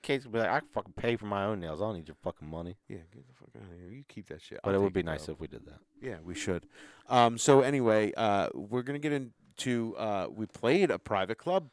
Kate's 0.03 0.25
would 0.25 0.32
be 0.34 0.39
like, 0.39 0.49
I 0.49 0.59
can 0.61 0.69
fucking 0.69 0.93
pay 0.95 1.15
for 1.15 1.25
my 1.27 1.43
own 1.45 1.59
nails. 1.59 1.82
I 1.82 1.86
don't 1.86 1.95
need 1.95 2.07
your 2.07 2.15
fucking 2.23 2.47
money. 2.49 2.77
Yeah, 2.88 2.97
get 3.13 3.27
the 3.27 3.34
fuck 3.34 3.49
out 3.55 3.71
of 3.71 3.77
here. 3.77 3.91
You 3.91 4.03
keep 4.07 4.27
that 4.29 4.41
shit. 4.41 4.59
But 4.63 4.71
I'll 4.73 4.79
it 4.79 4.84
would 4.84 4.93
be 4.93 5.03
bro. 5.03 5.13
nice 5.13 5.29
if 5.29 5.39
we 5.39 5.47
did 5.47 5.65
that. 5.67 5.79
Yeah, 6.01 6.15
we 6.23 6.34
should. 6.34 6.65
Um, 7.09 7.38
so 7.38 7.61
anyway, 7.61 8.11
uh, 8.17 8.47
we're 8.53 8.82
gonna 8.84 8.97
get 8.99 9.11
into. 9.58 9.95
Uh, 9.97 10.28
we 10.34 10.45
played 10.45 10.91
a 10.91 10.99
private 10.99 11.38
club 11.38 11.70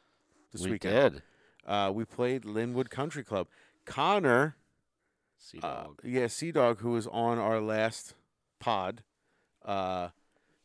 this 0.51 0.61
weekend. 0.61 0.83
we 0.83 0.89
weekend. 0.89 1.13
did. 1.13 1.23
Uh, 1.65 1.91
we 1.91 2.05
played 2.05 2.45
Linwood 2.45 2.89
Country 2.89 3.23
Club. 3.23 3.47
Connor, 3.85 4.55
Sea 5.37 5.59
uh, 5.63 5.87
yeah, 6.03 6.27
Sea 6.27 6.51
Dog, 6.51 6.79
who 6.79 6.91
was 6.91 7.07
on 7.07 7.39
our 7.39 7.61
last 7.61 8.15
pod, 8.59 9.03
uh, 9.65 10.09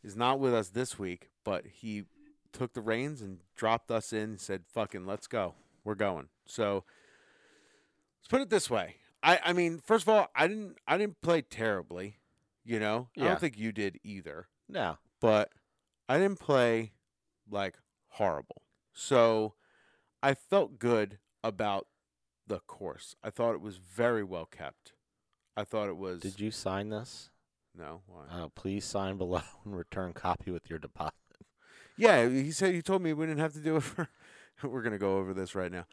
is 0.03 0.17
not 0.17 0.41
with 0.41 0.55
us 0.55 0.71
this 0.71 0.99
week, 0.99 1.31
but 1.45 1.65
he 1.67 2.05
took 2.53 2.73
the 2.73 2.81
reins 2.81 3.21
and 3.21 3.39
dropped 3.57 3.91
us 3.91 4.13
in 4.13 4.23
and 4.23 4.41
said, 4.41 4.65
"Fucking, 4.73 5.07
let's 5.07 5.27
go. 5.27 5.55
We're 5.85 5.95
going." 5.95 6.29
So 6.47 6.85
let's 8.21 8.29
put 8.29 8.41
it 8.41 8.51
this 8.51 8.69
way. 8.69 8.97
I, 9.23 9.41
I 9.45 9.53
mean, 9.53 9.81
first 9.85 10.05
of 10.05 10.09
all, 10.09 10.29
I 10.35 10.49
didn't, 10.49 10.77
I 10.87 10.99
didn't 10.99 11.21
play 11.23 11.43
terribly. 11.43 12.17
You 12.65 12.81
know, 12.81 13.09
I 13.19 13.25
don't 13.25 13.41
think 13.41 13.59
you 13.59 13.73
did 13.73 14.01
either 14.03 14.49
no. 14.71 14.97
but 15.21 15.51
I 16.09 16.19
didn't 16.19 16.41
play 16.41 16.93
like 17.51 17.75
horrible. 18.09 18.63
So 18.93 19.55
I 20.23 20.35
felt 20.35 20.79
good 20.79 21.19
about 21.43 21.87
the 22.47 22.61
course. 22.61 23.17
I 23.23 23.31
thought 23.31 23.55
it 23.55 23.61
was 23.61 23.77
very 23.77 24.23
well 24.25 24.47
kept. 24.47 24.93
I 25.57 25.65
thought 25.65 25.89
it 25.89 25.97
was 25.97 26.21
Did 26.21 26.41
you 26.41 26.51
sign 26.51 26.89
this? 26.89 27.31
no. 27.77 28.03
Why? 28.07 28.25
Uh, 28.31 28.49
please 28.55 28.85
sign 28.85 29.17
below 29.17 29.43
and 29.65 29.77
return 29.77 30.13
copy 30.13 30.51
with 30.51 30.69
your 30.71 30.79
deposit. 30.79 31.15
Yeah, 31.97 32.29
he 32.29 32.51
said 32.51 32.75
he 32.75 32.83
told 32.83 33.03
me 33.03 33.13
we 33.13 33.27
didn't 33.27 33.41
have 33.41 33.53
to 33.55 33.61
do 33.61 33.77
it 33.77 33.83
for. 33.83 34.09
We're 34.63 34.83
gonna 34.83 34.99
go 34.99 35.19
over 35.19 35.35
this 35.35 35.55
right 35.57 35.71
now. 35.71 35.85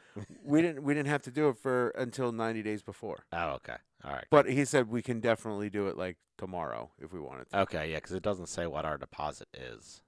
we 0.43 0.62
didn't 0.62 0.84
we 0.84 0.93
didn't 0.93 1.10
have 1.10 1.24
to 1.24 1.32
do 1.32 1.49
it 1.49 1.58
for 1.58 1.89
until 1.89 2.32
90 2.32 2.62
days 2.62 2.84
before. 2.84 3.26
Oh, 3.34 3.49
okay. 3.54 3.78
All 4.04 4.12
right. 4.12 4.26
But 4.30 4.47
he 4.49 4.66
said 4.66 4.89
we 4.89 5.02
can 5.02 5.20
definitely 5.20 5.70
do 5.70 5.88
it 5.88 5.97
like 5.97 6.18
tomorrow 6.38 6.91
if 6.99 7.12
we 7.12 7.20
wanted 7.20 7.49
to. 7.49 7.60
Okay, 7.62 7.89
yeah, 7.91 7.97
because 7.97 8.14
it 8.14 8.24
doesn't 8.24 8.49
say 8.49 8.68
what 8.68 8.86
our 8.86 8.97
deposit 8.97 9.47
is. 9.54 10.02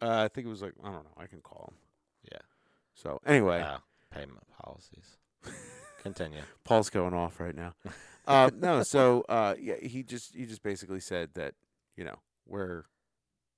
Uh, 0.00 0.24
I 0.24 0.28
think 0.28 0.46
it 0.46 0.50
was 0.50 0.62
like 0.62 0.74
I 0.82 0.86
don't 0.86 1.04
know. 1.04 1.14
I 1.16 1.26
can 1.26 1.40
call 1.40 1.70
him. 1.72 1.78
Yeah. 2.32 2.38
So 2.94 3.20
anyway, 3.26 3.64
Oh, 3.66 3.78
payment 4.10 4.46
policies. 4.60 5.16
Continue. 6.02 6.42
Paul's 6.64 6.90
going 6.90 7.14
off 7.14 7.40
right 7.40 7.54
now. 7.54 7.74
um, 8.26 8.52
no, 8.60 8.82
so 8.82 9.24
uh, 9.28 9.54
yeah, 9.58 9.76
he 9.82 10.02
just 10.02 10.34
he 10.34 10.46
just 10.46 10.62
basically 10.62 11.00
said 11.00 11.30
that 11.34 11.54
you 11.96 12.04
know 12.04 12.18
we're 12.46 12.84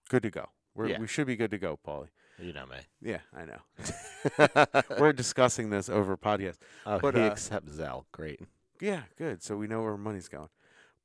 good 0.08 0.22
to 0.22 0.30
go. 0.30 0.50
We're, 0.74 0.88
Yeah. 0.88 1.00
We 1.00 1.06
should 1.06 1.26
be 1.26 1.36
good 1.36 1.50
to 1.52 1.58
go, 1.58 1.78
Paulie. 1.86 2.08
You 2.38 2.52
know 2.52 2.66
me. 2.66 2.76
Yeah, 3.00 3.20
I 3.34 3.46
know. 3.46 4.82
we're 4.98 5.14
discussing 5.14 5.70
this 5.70 5.88
over 5.88 6.18
podcast. 6.18 6.56
oh, 6.84 6.98
but, 6.98 7.14
he 7.14 7.22
uh, 7.22 7.26
accepts 7.30 7.72
Zelle. 7.72 8.04
Great. 8.12 8.40
Yeah, 8.78 9.02
good. 9.16 9.42
So 9.42 9.56
we 9.56 9.66
know 9.66 9.82
where 9.82 9.96
money's 9.96 10.28
going. 10.28 10.50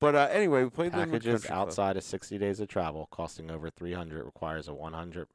But 0.02 0.16
uh, 0.16 0.28
anyway, 0.32 0.64
we 0.64 0.72
played 0.72 0.93
Packages 0.93 1.45
Club. 1.45 1.68
outside 1.68 1.95
of 1.95 2.04
60 2.04 2.39
days 2.39 2.60
of 2.60 2.68
travel 2.68 3.08
costing 3.12 3.52
over 3.52 3.70
300 3.70 4.26
requires 4.26 4.68
a 4.68 4.74
100 4.74 5.28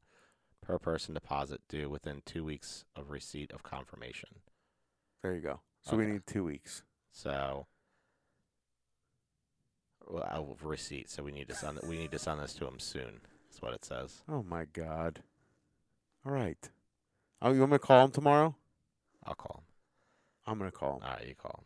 per 0.61 0.79
person 0.81 1.15
deposit 1.15 1.61
due 1.69 1.89
within 1.89 2.21
two 2.27 2.43
weeks 2.43 2.85
of 2.97 3.11
receipt 3.11 3.53
of 3.53 3.63
confirmation. 3.63 4.29
There 5.23 5.33
you 5.33 5.41
go. 5.41 5.61
So 5.83 5.97
we 5.97 6.07
need 6.07 6.27
two 6.27 6.43
weeks. 6.43 6.83
So, 7.13 7.69
well, 10.09 10.49
of 10.51 10.65
receipt. 10.65 11.09
So 11.11 11.23
we 11.23 11.31
need 11.31 11.49
to 11.49 11.55
send 11.55 11.79
we 11.87 11.97
need 11.97 12.11
to 12.11 12.19
send 12.19 12.41
this 12.41 12.53
to 12.55 12.67
him 12.67 12.81
soon. 12.81 13.21
That's 13.49 13.63
what 13.63 13.73
it 13.73 13.85
says. 13.85 14.25
Oh 14.29 14.43
my 14.43 14.65
God. 14.73 15.21
All 16.27 16.33
right. 16.33 16.69
Oh, 17.41 17.53
you 17.53 17.61
want 17.61 17.71
me 17.71 17.77
to 17.77 17.79
call 17.79 18.07
him 18.07 18.11
tomorrow? 18.11 18.57
I'll 19.25 19.35
call 19.37 19.59
him. 19.59 19.65
I'm 20.45 20.59
gonna 20.59 20.73
call 20.73 20.97
him. 20.97 21.03
All 21.05 21.11
right, 21.11 21.29
you 21.29 21.37
call 21.37 21.61
him. 21.61 21.65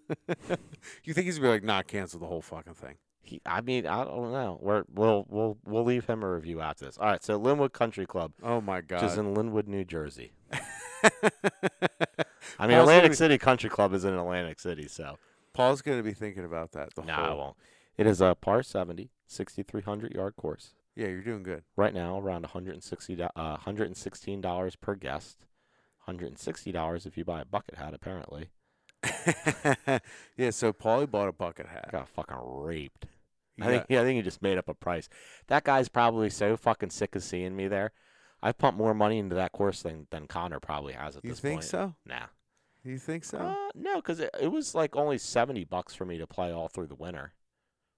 you 1.04 1.14
think 1.14 1.26
he's 1.26 1.38
gonna 1.38 1.48
be 1.48 1.52
like, 1.52 1.64
nah, 1.64 1.82
cancel 1.82 2.20
the 2.20 2.26
whole 2.26 2.42
fucking 2.42 2.74
thing? 2.74 2.96
He, 3.22 3.40
I 3.46 3.60
mean, 3.60 3.86
I 3.86 4.04
don't 4.04 4.32
know. 4.32 4.58
We're, 4.60 4.84
we'll 4.92 5.26
we'll 5.28 5.58
we'll 5.64 5.84
leave 5.84 6.06
him 6.06 6.22
a 6.22 6.30
review 6.30 6.60
after 6.60 6.84
this. 6.84 6.98
All 6.98 7.06
right. 7.06 7.22
So 7.22 7.36
Linwood 7.36 7.72
Country 7.72 8.04
Club, 8.06 8.32
Oh 8.42 8.60
my 8.60 8.80
which 8.80 9.02
is 9.02 9.16
in 9.16 9.34
Linwood, 9.34 9.68
New 9.68 9.84
Jersey. 9.84 10.32
I 10.52 10.60
Paul's 11.10 12.68
mean, 12.68 12.68
gonna 12.70 12.80
Atlantic 12.82 13.12
be- 13.12 13.16
City 13.16 13.38
Country 13.38 13.70
Club 13.70 13.92
is 13.94 14.04
in 14.04 14.14
Atlantic 14.14 14.60
City, 14.60 14.88
so 14.88 15.18
Paul's 15.52 15.82
gonna 15.82 16.02
be 16.02 16.12
thinking 16.14 16.44
about 16.44 16.72
that. 16.72 16.94
The 16.94 17.02
no, 17.02 17.14
whole. 17.14 17.24
I 17.24 17.34
won't. 17.34 17.56
It 17.96 18.06
is 18.06 18.20
a 18.20 18.34
par 18.34 18.62
70, 18.62 19.10
6,300 19.26 20.14
yard 20.14 20.34
course. 20.36 20.74
Yeah, 20.96 21.08
you're 21.08 21.22
doing 21.22 21.42
good. 21.42 21.62
Right 21.76 21.94
now, 21.94 22.18
around 22.18 22.42
160, 22.42 23.16
do- 23.16 23.28
uh, 23.36 23.56
$116 23.58 24.80
per 24.80 24.94
guest. 24.94 25.46
$160 26.08 27.06
if 27.06 27.16
you 27.16 27.24
buy 27.24 27.40
a 27.40 27.44
bucket 27.44 27.76
hat, 27.76 27.94
apparently. 27.94 28.48
yeah. 30.36 30.50
So 30.50 30.72
Paulie 30.72 31.10
bought 31.10 31.28
a 31.28 31.32
bucket 31.32 31.66
hat. 31.66 31.90
Got 31.90 32.08
fucking 32.08 32.36
raped. 32.40 33.06
I 33.60 33.66
think 33.66 33.84
yeah, 33.88 34.00
I 34.00 34.04
think 34.04 34.16
he 34.16 34.22
just 34.22 34.42
made 34.42 34.58
up 34.58 34.68
a 34.68 34.74
price. 34.74 35.08
That 35.48 35.64
guy's 35.64 35.88
probably 35.88 36.30
so 36.30 36.56
fucking 36.56 36.90
sick 36.90 37.14
of 37.14 37.22
seeing 37.22 37.54
me 37.54 37.68
there. 37.68 37.92
I've 38.42 38.58
pumped 38.58 38.78
more 38.78 38.94
money 38.94 39.18
into 39.18 39.36
that 39.36 39.52
course 39.52 39.82
than, 39.82 40.08
than 40.10 40.26
Connor 40.26 40.58
probably 40.58 40.94
has 40.94 41.16
at 41.16 41.24
you 41.24 41.30
this 41.30 41.40
point. 41.40 41.52
You 41.52 41.60
think 41.60 41.62
so? 41.62 41.94
Nah. 42.04 42.26
You 42.84 42.98
think 42.98 43.24
so? 43.24 43.38
Uh, 43.38 43.70
no, 43.76 43.96
because 43.96 44.18
it, 44.18 44.30
it 44.40 44.48
was 44.48 44.74
like 44.74 44.96
only 44.96 45.16
70 45.16 45.64
bucks 45.64 45.94
for 45.94 46.04
me 46.04 46.18
to 46.18 46.26
play 46.26 46.50
all 46.50 46.66
through 46.66 46.88
the 46.88 46.96
winter. 46.96 47.34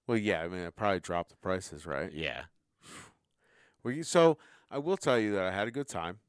well, 0.05 0.17
yeah. 0.17 0.43
I 0.43 0.47
mean, 0.47 0.59
it 0.59 0.75
probably 0.75 0.99
dropped 0.99 1.29
the 1.29 1.37
prices, 1.37 1.87
right? 1.87 2.11
Yeah. 2.11 2.43
Were 3.83 3.91
you? 3.91 4.03
So 4.03 4.37
I 4.69 4.77
will 4.77 4.97
tell 4.97 5.19
you 5.19 5.33
that 5.33 5.45
I 5.45 5.51
had 5.51 5.67
a 5.67 5.71
good 5.71 5.87
time. 5.87 6.19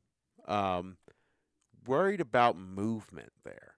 Um, 0.48 0.96
worried 1.86 2.20
about 2.22 2.56
movement 2.56 3.32
there. 3.44 3.75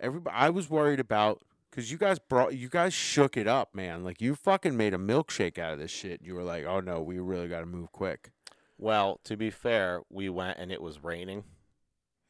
Everybody, 0.00 0.36
I 0.36 0.50
was 0.50 0.68
worried 0.68 1.00
about 1.00 1.42
because 1.70 1.90
you 1.90 1.98
guys 1.98 2.18
brought, 2.18 2.54
you 2.54 2.68
guys 2.68 2.92
shook 2.94 3.36
it 3.36 3.46
up, 3.46 3.74
man. 3.74 4.04
Like 4.04 4.20
you 4.20 4.34
fucking 4.34 4.76
made 4.76 4.94
a 4.94 4.98
milkshake 4.98 5.58
out 5.58 5.72
of 5.72 5.78
this 5.78 5.90
shit. 5.90 6.20
You 6.22 6.34
were 6.34 6.42
like, 6.42 6.64
oh 6.64 6.80
no, 6.80 7.00
we 7.00 7.18
really 7.18 7.48
got 7.48 7.60
to 7.60 7.66
move 7.66 7.92
quick. 7.92 8.30
Well, 8.78 9.20
to 9.24 9.36
be 9.36 9.50
fair, 9.50 10.02
we 10.10 10.28
went 10.28 10.58
and 10.58 10.70
it 10.70 10.82
was 10.82 11.02
raining 11.02 11.44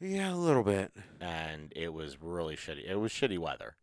Yeah, 0.00 0.32
a 0.32 0.36
little 0.36 0.62
bit. 0.62 0.92
and 1.20 1.72
it 1.74 1.92
was 1.92 2.22
really 2.22 2.56
shitty. 2.56 2.88
It 2.88 2.96
was 2.96 3.12
shitty 3.12 3.38
weather. 3.38 3.76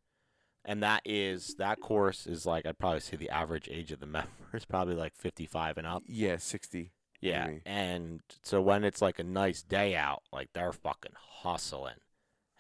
And 0.66 0.82
that 0.82 1.02
is 1.04 1.56
that 1.58 1.82
course 1.82 2.26
is 2.26 2.46
like 2.46 2.66
I'd 2.66 2.78
probably 2.80 3.02
say 3.02 3.18
the 3.18 3.30
average 3.30 3.68
age 3.70 3.92
of 3.92 4.00
the 4.00 4.06
members 4.08 4.64
probably 4.70 4.96
like 4.96 5.14
55 5.14 5.78
and 5.78 5.86
up. 5.88 6.04
Yeah, 6.08 6.38
sixty. 6.38 6.92
Yeah. 7.20 7.48
maybe. 7.48 7.62
And 7.66 8.22
so 8.44 8.62
when 8.62 8.84
it's 8.86 9.02
like 9.02 9.20
a 9.20 9.24
nice 9.26 9.62
day 9.62 9.96
out, 9.96 10.24
like 10.32 10.50
they're 10.54 10.72
fucking 10.72 11.14
hustling 11.42 11.96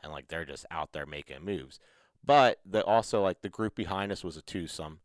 and 0.03 0.11
like 0.11 0.27
they're 0.27 0.45
just 0.45 0.65
out 0.69 0.91
there 0.93 1.05
making 1.05 1.43
moves. 1.43 1.79
But 2.25 2.59
the 2.65 2.83
also 2.83 3.21
like 3.21 3.41
the 3.41 3.49
group 3.49 3.75
behind 3.75 4.11
us 4.11 4.23
was 4.23 4.37
a 4.37 4.41
twosome. 4.41 4.99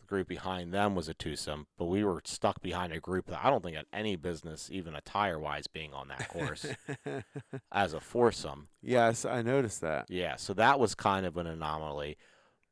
The 0.00 0.06
group 0.06 0.28
behind 0.28 0.72
them 0.72 0.94
was 0.94 1.08
a 1.08 1.14
twosome, 1.14 1.66
but 1.78 1.86
we 1.86 2.04
were 2.04 2.20
stuck 2.24 2.60
behind 2.60 2.92
a 2.92 3.00
group 3.00 3.26
that 3.26 3.44
I 3.44 3.50
don't 3.50 3.62
think 3.62 3.76
had 3.76 3.86
any 3.92 4.16
business, 4.16 4.68
even 4.72 4.94
attire 4.94 5.38
wise, 5.38 5.66
being 5.66 5.92
on 5.92 6.08
that 6.08 6.28
course 6.28 6.66
as 7.72 7.92
a 7.92 8.00
foursome. 8.00 8.68
yes, 8.82 9.24
I 9.24 9.42
noticed 9.42 9.80
that. 9.82 10.06
Yeah, 10.08 10.36
so 10.36 10.54
that 10.54 10.78
was 10.80 10.94
kind 10.94 11.26
of 11.26 11.36
an 11.36 11.46
anomaly. 11.46 12.16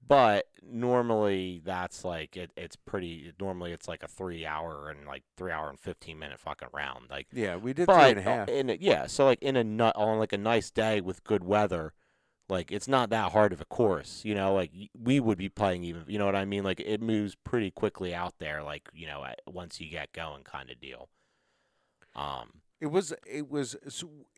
But 0.06 0.46
normally 0.62 1.62
that's 1.64 2.04
like 2.04 2.36
it, 2.36 2.50
it's 2.56 2.76
pretty 2.76 3.32
normally 3.40 3.72
it's 3.72 3.88
like 3.88 4.02
a 4.02 4.08
three 4.08 4.44
hour 4.46 4.88
and 4.90 5.06
like 5.06 5.22
three 5.36 5.52
hour 5.52 5.70
and 5.70 5.78
fifteen 5.78 6.18
minute 6.18 6.38
fucking 6.40 6.68
round. 6.72 7.06
Like 7.10 7.28
Yeah, 7.32 7.56
we 7.56 7.72
did 7.72 7.86
three 7.86 7.94
and 8.10 8.18
a 8.18 8.22
half. 8.22 8.48
uh, 8.48 8.52
in 8.52 8.70
a, 8.70 8.74
yeah, 8.80 9.06
so 9.06 9.24
like 9.24 9.42
in 9.42 9.56
a 9.56 9.64
nut 9.64 9.94
on 9.96 10.18
like 10.18 10.32
a 10.32 10.38
nice 10.38 10.70
day 10.70 11.00
with 11.00 11.24
good 11.24 11.44
weather, 11.44 11.92
like 12.48 12.70
it's 12.70 12.88
not 12.88 13.08
that 13.10 13.32
hard 13.32 13.52
of 13.52 13.60
a 13.60 13.64
course, 13.64 14.22
you 14.24 14.34
know. 14.34 14.54
Like 14.54 14.70
we 14.98 15.20
would 15.20 15.38
be 15.38 15.48
playing 15.48 15.84
even, 15.84 16.04
you 16.06 16.18
know 16.18 16.26
what 16.26 16.36
I 16.36 16.44
mean? 16.44 16.64
Like 16.64 16.80
it 16.80 17.00
moves 17.00 17.34
pretty 17.34 17.70
quickly 17.70 18.14
out 18.14 18.34
there, 18.38 18.62
like 18.62 18.88
you 18.92 19.06
know, 19.06 19.24
once 19.46 19.80
you 19.80 19.88
get 19.88 20.12
going, 20.12 20.44
kind 20.44 20.70
of 20.70 20.78
deal. 20.80 21.08
Um, 22.14 22.60
It 22.80 22.88
was 22.88 23.14
it 23.26 23.48
was 23.48 23.76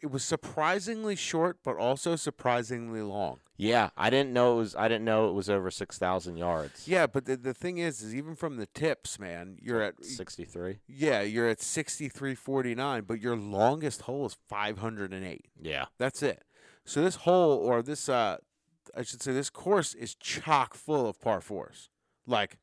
it 0.03 0.11
was 0.11 0.23
surprisingly 0.25 1.17
short, 1.17 1.59
but 1.65 1.77
also 1.77 2.15
surprisingly 2.17 3.01
long. 3.03 3.39
yeah, 3.57 3.91
I 3.97 4.09
didn't 4.11 4.33
know 4.33 4.53
it 4.53 4.57
was. 4.57 4.77
I 4.77 4.89
didn't 4.89 5.05
know 5.05 5.29
it 5.29 5.33
was 5.33 5.51
over 5.51 5.71
six 5.71 5.99
thousand 5.99 6.37
yards. 6.37 6.87
Yeah, 6.87 7.07
but 7.07 7.25
the 7.25 7.37
the 7.37 7.55
thing 7.55 7.79
is, 7.79 8.03
is 8.03 8.15
even 8.15 8.35
from 8.37 8.57
the 8.57 8.67
tips, 8.67 9.19
man, 9.19 9.57
you're 9.61 9.83
at 9.83 10.05
sixty 10.05 10.45
three. 10.45 10.79
yeah, 10.87 11.23
you're 11.23 11.49
at 11.49 11.61
sixty 11.61 12.09
three 12.09 12.35
forty 12.35 12.75
nine, 12.75 13.03
but 13.05 13.21
your 13.21 13.37
longest 13.37 14.03
hole 14.03 14.27
is 14.27 14.37
five 14.49 14.79
hundred 14.79 15.13
and 15.13 15.25
eight. 15.25 15.47
Yeah, 15.61 15.87
That's 15.99 16.23
it. 16.23 16.45
So 16.85 17.03
this 17.03 17.17
hole 17.17 17.59
or 17.59 17.83
this 17.83 18.09
uh, 18.09 18.37
I 18.95 19.03
should 19.03 19.23
say 19.23 19.33
this 19.33 19.51
course 19.51 19.93
is 19.95 20.15
chock 20.15 20.75
full 20.75 21.09
of 21.09 21.21
par 21.21 21.41
fours. 21.41 21.89
Like 22.27 22.59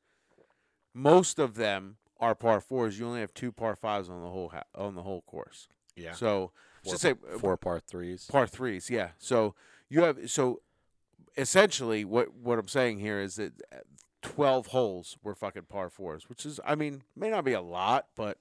most 0.94 1.40
of 1.40 1.56
them 1.56 1.98
are 2.24 2.36
par 2.36 2.60
fours. 2.62 2.98
You 2.98 3.06
only 3.08 3.20
have 3.20 3.34
two 3.34 3.52
par 3.52 3.76
fives 3.76 4.10
on 4.10 4.22
the 4.22 4.30
whole 4.30 4.50
ha- 4.50 4.64
on 4.76 4.96
the 4.96 5.04
whole 5.04 5.22
course. 5.24 5.68
yeah. 5.96 6.14
So 6.14 6.52
four, 6.84 6.96
say 6.98 7.14
four 7.40 7.58
par 7.58 7.80
threes. 7.80 8.26
par 8.30 8.46
threes 8.48 8.90
yeah 8.90 9.10
so 9.18 9.56
you 9.90 10.04
have 10.04 10.18
so 10.30 10.62
essentially 11.38 12.04
what 12.06 12.34
what 12.36 12.60
i'm 12.60 12.68
saying 12.68 13.00
here 13.00 13.20
is 13.22 13.36
that 13.36 13.54
uh, 13.72 13.78
12 14.22 14.68
holes 14.68 15.18
were 15.24 15.34
fucking 15.36 15.64
par 15.70 15.90
fours 15.90 16.28
which 16.30 16.46
is 16.46 16.60
i 16.66 16.76
mean 16.76 17.02
may 17.16 17.30
not 17.30 17.44
be 17.46 17.54
a 17.54 17.62
lot 17.62 18.08
but 18.16 18.38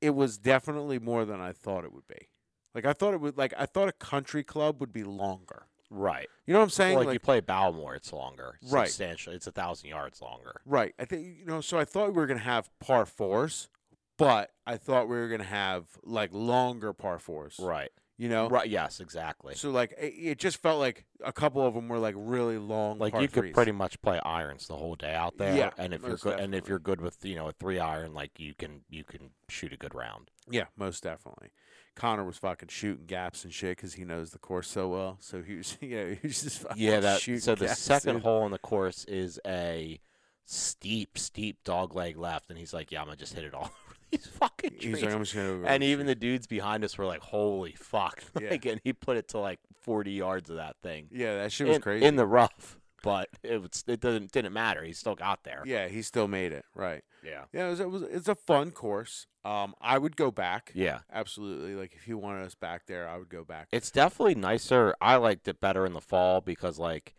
it 0.00 0.10
was 0.10 0.36
definitely 0.38 0.98
more 0.98 1.24
than 1.24 1.40
i 1.40 1.50
thought 1.52 1.84
it 1.84 1.92
would 1.92 2.06
be 2.06 2.28
like 2.74 2.84
i 2.84 2.92
thought 2.92 3.14
it 3.14 3.20
would 3.20 3.36
like 3.38 3.54
i 3.58 3.64
thought 3.66 3.88
a 3.88 3.92
country 3.92 4.44
club 4.44 4.78
would 4.80 4.92
be 4.92 5.02
longer 5.04 5.66
Right. 5.94 6.28
you 6.46 6.52
know 6.54 6.60
what 6.60 6.64
i'm 6.64 6.70
saying 6.70 6.96
Well, 6.96 7.04
like, 7.06 7.12
you 7.14 7.20
play 7.20 7.40
Ballamor, 7.40 7.94
it's 7.96 8.12
longer. 8.12 8.58
Right. 8.70 8.88
Substantially, 8.88 9.36
it's 9.36 9.46
a 9.46 9.52
thousand 9.52 9.90
yards 9.90 10.22
longer. 10.22 10.60
right 10.64 10.94
i 10.98 11.04
think 11.04 11.26
you 11.38 11.44
know 11.44 11.60
so 11.60 11.78
i 11.78 11.84
thought 11.84 12.08
we 12.08 12.14
were 12.14 12.26
gonna 12.26 12.40
have 12.40 12.68
par 12.80 13.04
fours 13.06 13.68
but 14.16 14.50
i 14.66 14.76
thought 14.76 15.08
we 15.08 15.16
were 15.16 15.28
gonna 15.28 15.44
have 15.44 15.84
like 16.02 16.30
longer 16.32 16.92
par 16.92 17.18
fours 17.18 17.56
Right. 17.60 17.90
you 18.18 18.28
know 18.28 18.48
Right. 18.48 18.68
Yes. 18.68 19.00
Exactly. 19.00 19.54
so 19.54 19.70
like 19.70 19.92
it, 19.98 20.14
it 20.16 20.38
just 20.38 20.58
felt 20.62 20.78
like 20.78 21.04
a 21.24 21.32
couple 21.32 21.64
of 21.66 21.74
them 21.74 21.88
were 21.88 21.98
like 21.98 22.14
really 22.16 22.58
long 22.58 22.98
Like 22.98 23.14
you 23.20 23.28
could 23.28 23.52
pretty 23.54 23.72
much 23.72 24.00
play 24.02 24.18
irons 24.24 24.66
the 24.68 24.76
whole 24.76 24.94
day 24.96 25.14
out 25.14 25.36
there. 25.38 25.54
Yeah, 25.56 25.70
and 25.78 25.92
if 25.94 26.02
you're 26.02 26.16
good, 26.16 26.40
and 26.40 26.54
if 26.54 26.68
you're 26.68 26.78
good 26.80 27.00
with 27.00 27.24
you 27.24 27.36
know 27.36 27.48
a 27.48 27.52
three 27.52 27.78
iron, 27.78 28.12
like 28.14 28.38
you 28.40 28.54
can 28.54 28.80
you 28.90 29.04
can 29.04 29.30
shoot 29.48 29.72
a 29.72 29.76
good 29.76 29.94
round. 29.94 30.30
Yeah, 30.50 30.64
most 30.76 31.02
definitely. 31.04 31.50
Connor 31.94 32.24
was 32.24 32.38
fucking 32.38 32.68
shooting 32.68 33.04
gaps 33.06 33.44
and 33.44 33.52
shit 33.52 33.76
because 33.76 33.94
he 33.94 34.04
knows 34.04 34.30
the 34.30 34.38
course 34.38 34.68
so 34.68 34.88
well. 34.88 35.18
So 35.20 35.42
he 35.42 35.56
was, 35.56 35.76
you 35.80 35.96
know, 35.96 36.16
he 36.20 36.26
was 36.28 36.42
just 36.42 36.60
fucking 36.62 36.82
Yeah. 36.82 37.00
That. 37.00 37.20
shooting 37.20 37.40
So 37.40 37.54
the 37.54 37.66
gaps, 37.66 37.80
second 37.80 38.14
dude. 38.14 38.22
hole 38.22 38.44
in 38.46 38.52
the 38.52 38.58
course 38.58 39.04
is 39.04 39.38
a 39.46 40.00
steep, 40.44 41.18
steep 41.18 41.62
dog 41.64 41.94
leg 41.94 42.16
left, 42.16 42.50
and 42.50 42.58
he's 42.58 42.72
like, 42.74 42.90
"Yeah, 42.92 43.00
I'm 43.00 43.06
gonna 43.06 43.16
just 43.16 43.34
hit 43.34 43.44
it 43.44 43.54
all 43.54 43.64
over 43.86 43.96
these 44.10 44.26
fucking 44.26 44.70
trees." 44.70 44.82
He's 44.96 45.02
like, 45.02 45.12
I'm 45.14 45.20
just 45.20 45.34
gonna. 45.34 45.58
go 45.58 45.64
and 45.66 45.82
shoot." 45.82 45.88
even 45.88 46.06
the 46.06 46.14
dudes 46.14 46.46
behind 46.46 46.84
us 46.84 46.96
were 46.98 47.06
like, 47.06 47.20
"Holy 47.20 47.72
fuck!" 47.72 48.22
Yeah. 48.40 48.50
Like, 48.50 48.66
and 48.66 48.80
he 48.82 48.92
put 48.92 49.16
it 49.16 49.28
to 49.28 49.38
like 49.38 49.60
40 49.82 50.12
yards 50.12 50.50
of 50.50 50.56
that 50.56 50.76
thing. 50.82 51.08
yeah, 51.12 51.36
that 51.42 51.52
shit 51.52 51.66
was 51.68 51.76
in, 51.76 51.82
crazy. 51.82 52.04
in 52.06 52.16
the 52.16 52.26
rough. 52.26 52.78
But 53.02 53.28
it 53.42 53.60
was 53.60 53.84
it 53.86 54.00
didn't 54.00 54.32
didn't 54.32 54.52
matter. 54.52 54.82
He 54.84 54.92
still 54.92 55.14
got 55.14 55.44
there. 55.44 55.62
Yeah, 55.66 55.88
he 55.88 56.02
still 56.02 56.28
made 56.28 56.52
it. 56.52 56.64
Right. 56.74 57.02
Yeah. 57.24 57.44
Yeah, 57.52 57.66
it 57.66 57.70
was, 57.70 57.80
it 57.80 57.90
was 57.90 58.02
it's 58.02 58.28
a 58.28 58.34
fun 58.34 58.70
course. 58.70 59.26
Um, 59.44 59.74
I 59.80 59.98
would 59.98 60.16
go 60.16 60.30
back. 60.30 60.70
Yeah. 60.74 61.00
Absolutely. 61.12 61.74
Like 61.74 61.94
if 61.94 62.06
you 62.06 62.18
wanted 62.18 62.44
us 62.44 62.54
back 62.54 62.86
there, 62.86 63.08
I 63.08 63.18
would 63.18 63.28
go 63.28 63.44
back. 63.44 63.68
It's 63.72 63.90
definitely 63.90 64.36
nicer. 64.36 64.94
I 65.00 65.16
liked 65.16 65.48
it 65.48 65.60
better 65.60 65.84
in 65.84 65.92
the 65.92 66.00
fall 66.00 66.40
because 66.40 66.78
like 66.78 67.14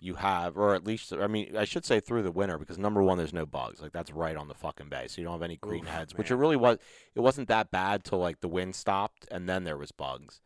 you 0.00 0.14
have, 0.14 0.58
or 0.58 0.74
at 0.74 0.84
least 0.84 1.12
I 1.12 1.28
mean, 1.28 1.56
I 1.56 1.64
should 1.64 1.84
say 1.84 2.00
through 2.00 2.24
the 2.24 2.32
winter 2.32 2.58
because 2.58 2.78
number 2.78 3.02
one, 3.02 3.18
there's 3.18 3.32
no 3.32 3.46
bugs. 3.46 3.80
Like 3.80 3.92
that's 3.92 4.10
right 4.10 4.36
on 4.36 4.48
the 4.48 4.54
fucking 4.54 4.88
bay, 4.88 5.06
so 5.06 5.20
you 5.20 5.24
don't 5.24 5.34
have 5.34 5.42
any 5.42 5.56
green 5.56 5.84
Oof, 5.84 5.90
heads. 5.90 6.14
Which 6.14 6.30
it 6.30 6.36
really 6.36 6.56
was. 6.56 6.78
It 7.14 7.20
wasn't 7.20 7.48
that 7.48 7.70
bad 7.70 8.04
till 8.04 8.18
like 8.18 8.40
the 8.40 8.48
wind 8.48 8.74
stopped 8.74 9.26
and 9.30 9.48
then 9.48 9.64
there 9.64 9.78
was 9.78 9.92
bugs. 9.92 10.40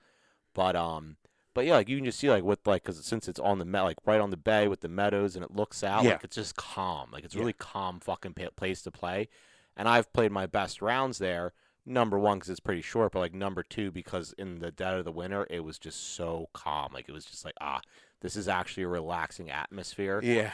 But 0.55 0.77
um, 0.77 1.16
but 1.57 1.64
yeah, 1.66 1.74
like 1.74 1.88
you 1.88 1.96
can 1.96 2.04
just 2.04 2.20
see 2.20 2.30
like 2.30 2.44
with 2.44 2.64
like 2.66 2.82
because 2.84 3.04
since 3.04 3.26
it's 3.26 3.40
on 3.40 3.59
the 3.59 3.64
me- 3.64 3.80
like 3.80 3.96
right 4.07 4.20
on 4.20 4.30
the 4.30 4.36
bay 4.36 4.68
with 4.68 4.80
the 4.82 4.88
meadows 4.88 5.34
and 5.34 5.44
it 5.44 5.50
looks 5.50 5.82
out, 5.82 6.04
Yeah. 6.04 6.11
like 6.12 6.24
it's 6.24 6.36
just 6.36 6.54
calm. 6.54 7.11
Like 7.11 7.24
it's 7.24 7.34
Yeah. 7.34 7.40
really 7.40 7.54
calm 7.54 7.98
fucking 7.98 8.34
pa- 8.34 8.50
place 8.54 8.82
to 8.82 8.90
play. 8.90 9.28
And 9.76 9.88
I've 9.88 10.12
played 10.12 10.30
my 10.32 10.46
best 10.46 10.80
rounds 10.82 11.18
there. 11.18 11.52
Number 11.84 12.18
one 12.18 12.38
because 12.38 12.50
it's 12.50 12.61
pretty 12.61 12.82
short, 12.82 13.12
but 13.12 13.20
like 13.20 13.32
number 13.34 13.62
two 13.62 13.90
because 13.90 14.34
in 14.38 14.59
the 14.59 14.70
dead 14.70 14.94
of 14.98 15.04
the 15.07 15.12
winter 15.12 15.46
it 15.48 15.61
was 15.64 15.78
just 15.78 16.14
so 16.14 16.48
calm. 16.52 16.92
Like 16.92 17.09
it 17.09 17.12
was 17.12 17.24
just 17.24 17.44
like 17.44 17.54
ah, 17.61 17.80
this 18.20 18.36
is 18.36 18.48
actually 18.48 18.82
a 18.84 18.88
relaxing 18.88 19.50
atmosphere. 19.50 20.20
Yeah. 20.22 20.52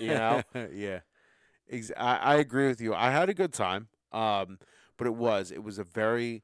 You 0.00 0.08
know? 0.08 0.42
yeah. 0.72 1.00
Ex- 1.70 1.92
I, 1.96 2.16
I 2.16 2.34
agree 2.36 2.66
with 2.66 2.80
you. 2.80 2.94
I 2.94 3.10
had 3.10 3.28
a 3.30 3.34
good 3.34 3.52
time. 3.52 3.88
Um, 4.12 4.58
but 4.98 5.06
it 5.06 5.14
was 5.14 5.50
it 5.52 5.62
was 5.62 5.78
a 5.78 5.84
very 5.84 6.42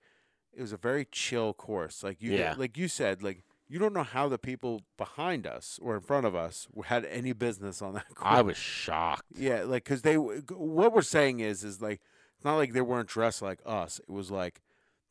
it 0.53 0.61
was 0.61 0.73
a 0.73 0.77
very 0.77 1.05
chill 1.11 1.53
course. 1.55 2.03
Like 2.03 2.21
you 2.23 2.33
Yeah. 2.33 2.55
like 2.57 2.77
you 2.79 2.89
said, 2.89 3.23
like 3.23 3.45
you 3.69 3.79
don't 3.79 3.93
know 3.93 4.03
how 4.03 4.29
the 4.29 4.39
people 4.39 4.83
behind 4.97 5.47
us 5.47 5.79
or 5.83 5.95
in 5.95 6.01
front 6.01 6.27
of 6.27 6.35
us 6.35 6.67
had 6.85 7.05
any 7.05 7.33
business 7.33 7.83
on 7.83 7.95
that 7.95 8.15
course. 8.15 8.19
I 8.39 8.43
was 8.43 8.57
shocked. 8.57 9.27
Yeah, 9.37 9.63
like 9.63 9.85
because 9.85 10.03
they 10.03 10.15
what 10.17 10.93
we're 10.93 11.03
saying 11.03 11.41
is 11.41 11.65
is 11.65 11.83
like 11.83 12.01
it's 12.37 12.45
not 12.45 12.57
like 12.57 12.73
they 12.73 12.81
weren't 12.81 13.09
dressed 13.09 13.43
like 13.43 13.61
us. 13.67 14.01
It 14.01 14.11
was 14.11 14.31
like 14.31 14.63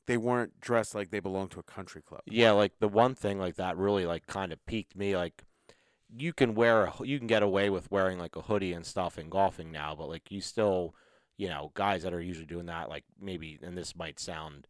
they 0.07 0.17
weren't 0.17 0.59
dressed 0.59 0.95
like 0.95 1.11
they 1.11 1.19
belonged 1.19 1.51
to 1.51 1.59
a 1.59 1.63
country 1.63 2.01
club. 2.01 2.21
Yeah, 2.25 2.51
like 2.51 2.79
the 2.79 2.87
one 2.87 3.13
thing 3.13 3.39
like 3.39 3.55
that 3.55 3.77
really 3.77 4.05
like 4.05 4.25
kind 4.25 4.51
of 4.51 4.65
piqued 4.65 4.95
me. 4.95 5.15
Like 5.15 5.43
you 6.15 6.33
can 6.33 6.55
wear 6.55 6.85
a, 6.85 6.93
you 7.03 7.17
can 7.17 7.27
get 7.27 7.43
away 7.43 7.69
with 7.69 7.91
wearing 7.91 8.17
like 8.17 8.35
a 8.35 8.41
hoodie 8.41 8.73
and 8.73 8.85
stuff 8.85 9.17
in 9.19 9.29
golfing 9.29 9.71
now, 9.71 9.93
but 9.95 10.09
like 10.09 10.31
you 10.31 10.41
still, 10.41 10.95
you 11.37 11.49
know, 11.49 11.71
guys 11.73 12.03
that 12.03 12.13
are 12.13 12.21
usually 12.21 12.45
doing 12.45 12.67
that, 12.67 12.89
like 12.89 13.03
maybe, 13.19 13.59
and 13.61 13.77
this 13.77 13.95
might 13.95 14.19
sound, 14.19 14.67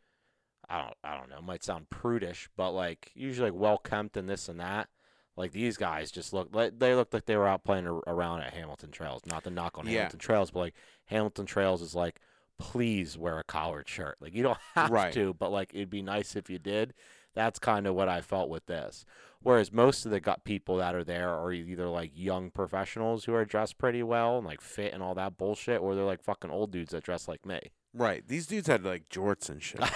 I 0.69 0.81
don't, 0.81 0.93
I 1.03 1.17
don't 1.17 1.29
know, 1.29 1.41
might 1.41 1.63
sound 1.63 1.89
prudish, 1.89 2.49
but 2.57 2.71
like 2.71 3.11
usually 3.15 3.51
like 3.51 3.59
well 3.59 3.77
kempt 3.77 4.17
and 4.17 4.29
this 4.29 4.49
and 4.49 4.59
that. 4.59 4.89
Like 5.35 5.51
these 5.51 5.77
guys 5.77 6.11
just 6.11 6.33
look 6.33 6.49
like 6.51 6.79
they 6.79 6.95
looked 6.95 7.13
like 7.13 7.25
they 7.25 7.37
were 7.37 7.47
out 7.47 7.63
playing 7.63 7.85
around 8.07 8.41
at 8.41 8.53
Hamilton 8.53 8.91
Trails. 8.91 9.21
Not 9.25 9.43
to 9.43 9.49
knock 9.49 9.77
on 9.77 9.85
Yeah. 9.85 9.91
Hamilton 9.99 10.19
Trails, 10.19 10.51
but 10.51 10.59
like 10.59 10.75
Hamilton 11.05 11.45
Trails 11.45 11.81
is 11.81 11.93
like, 11.95 12.19
please 12.59 13.17
wear 13.17 13.37
a 13.37 13.43
collared 13.43 13.87
shirt. 13.87 14.17
Like 14.19 14.33
you 14.33 14.43
don't 14.43 14.57
have 14.75 14.89
Right. 14.89 15.13
to, 15.13 15.33
but 15.35 15.51
like 15.51 15.71
it'd 15.73 15.89
be 15.91 16.01
nice 16.01 16.35
if 16.35 16.49
you 16.49 16.57
did. 16.59 16.93
That's 17.35 17.59
kind 17.59 17.85
of 17.85 17.93
what 17.93 18.09
I 18.09 18.21
felt 18.21 18.49
with 18.49 18.65
this. 18.65 19.05
Whereas 19.43 19.71
most 19.71 20.05
of 20.05 20.11
the 20.11 20.19
got 20.19 20.43
people 20.43 20.77
that 20.77 20.95
are 20.95 21.03
there 21.03 21.29
are 21.29 21.53
either 21.53 21.87
like 21.87 22.11
young 22.15 22.49
professionals 22.49 23.25
who 23.25 23.35
are 23.35 23.45
dressed 23.45 23.77
pretty 23.77 24.01
well 24.01 24.39
and 24.39 24.47
like 24.47 24.59
fit 24.59 24.91
and 24.91 25.03
all 25.03 25.13
that 25.13 25.37
bullshit, 25.37 25.79
or 25.79 25.93
they're 25.93 26.03
like 26.03 26.23
fucking 26.23 26.49
old 26.49 26.71
dudes 26.71 26.91
that 26.93 27.03
dress 27.03 27.27
like 27.27 27.45
me. 27.45 27.59
Right. 27.93 28.27
These 28.27 28.47
dudes 28.47 28.67
had 28.67 28.83
like 28.83 29.07
jorts 29.09 29.49
and 29.49 29.61
shit. 29.61 29.81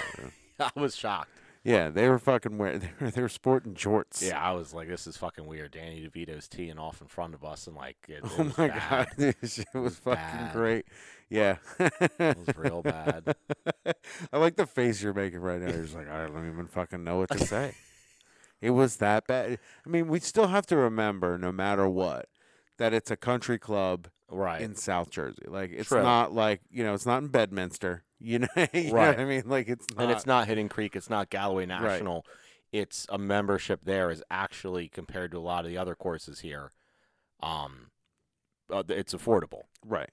I 0.75 0.79
was 0.79 0.95
shocked. 0.95 1.29
yeah, 1.63 1.89
they 1.89 2.07
were 2.09 2.19
fucking 2.19 2.57
wearing. 2.57 2.79
They 2.99 3.05
were, 3.05 3.11
they 3.11 3.21
were 3.21 3.29
sporting 3.29 3.73
jorts. 3.73 4.21
Yeah, 4.27 4.41
I 4.41 4.51
was 4.53 4.73
like, 4.73 4.87
this 4.87 5.07
is 5.07 5.17
fucking 5.17 5.45
weird. 5.45 5.71
Danny 5.71 6.07
DeVito's 6.07 6.47
teeing 6.47 6.77
off 6.79 7.01
in 7.01 7.07
front 7.07 7.33
of 7.33 7.43
us, 7.43 7.67
and 7.67 7.75
like, 7.75 7.97
it, 8.07 8.23
it 8.23 8.31
Oh 8.39 8.51
my 8.57 8.67
bad. 8.69 8.89
god, 8.89 9.07
this 9.17 9.53
shit 9.55 9.67
was, 9.73 9.83
was 9.83 9.95
fucking 9.97 10.15
bad. 10.23 10.53
great. 10.53 10.85
Yeah. 11.29 11.55
It 11.79 12.37
was 12.37 12.55
real 12.57 12.81
bad. 12.81 13.35
I 14.33 14.37
like 14.37 14.57
the 14.57 14.65
face 14.65 15.01
you're 15.01 15.13
making 15.13 15.39
right 15.39 15.61
now. 15.61 15.71
You're 15.71 15.83
just 15.83 15.95
like, 15.95 16.09
I 16.09 16.25
don't 16.27 16.51
even 16.51 16.67
fucking 16.67 17.03
know 17.05 17.19
what 17.19 17.29
to 17.31 17.39
say. 17.39 17.73
it 18.59 18.71
was 18.71 18.97
that 18.97 19.27
bad. 19.27 19.57
I 19.85 19.89
mean, 19.89 20.07
we 20.09 20.19
still 20.19 20.47
have 20.47 20.65
to 20.67 20.75
remember, 20.75 21.37
no 21.37 21.53
matter 21.53 21.87
what, 21.87 22.25
that 22.79 22.93
it's 22.93 23.11
a 23.11 23.15
country 23.17 23.57
club 23.57 24.09
Right. 24.29 24.61
in 24.61 24.75
South 24.75 25.09
Jersey. 25.09 25.43
Like, 25.47 25.71
it's 25.71 25.87
True. 25.89 26.01
not 26.03 26.33
like 26.33 26.61
you 26.69 26.83
know, 26.83 26.93
it's 26.93 27.05
not 27.05 27.21
in 27.23 27.29
Bedminster. 27.29 28.03
You 28.21 28.39
know, 28.39 28.47
you 28.73 28.83
know 28.89 28.93
Right. 28.93 29.07
what 29.07 29.19
I 29.19 29.25
mean? 29.25 29.43
Like, 29.45 29.67
it's 29.67 29.87
not. 29.95 30.03
and 30.03 30.11
it's 30.11 30.25
not 30.25 30.47
Hidden 30.47 30.69
Creek. 30.69 30.95
It's 30.95 31.09
not 31.09 31.29
Galloway 31.29 31.65
National. 31.65 32.25
It's 32.71 33.05
a 33.09 33.17
membership 33.17 33.81
there 33.83 34.09
is 34.11 34.23
actually 34.29 34.87
compared 34.87 35.31
to 35.31 35.37
a 35.37 35.41
lot 35.41 35.65
of 35.65 35.71
the 35.71 35.77
other 35.77 35.95
courses 35.95 36.39
here. 36.41 36.71
Um, 37.43 37.87
uh, 38.71 38.83
it's 38.89 39.13
affordable. 39.13 39.63
Right. 39.85 40.11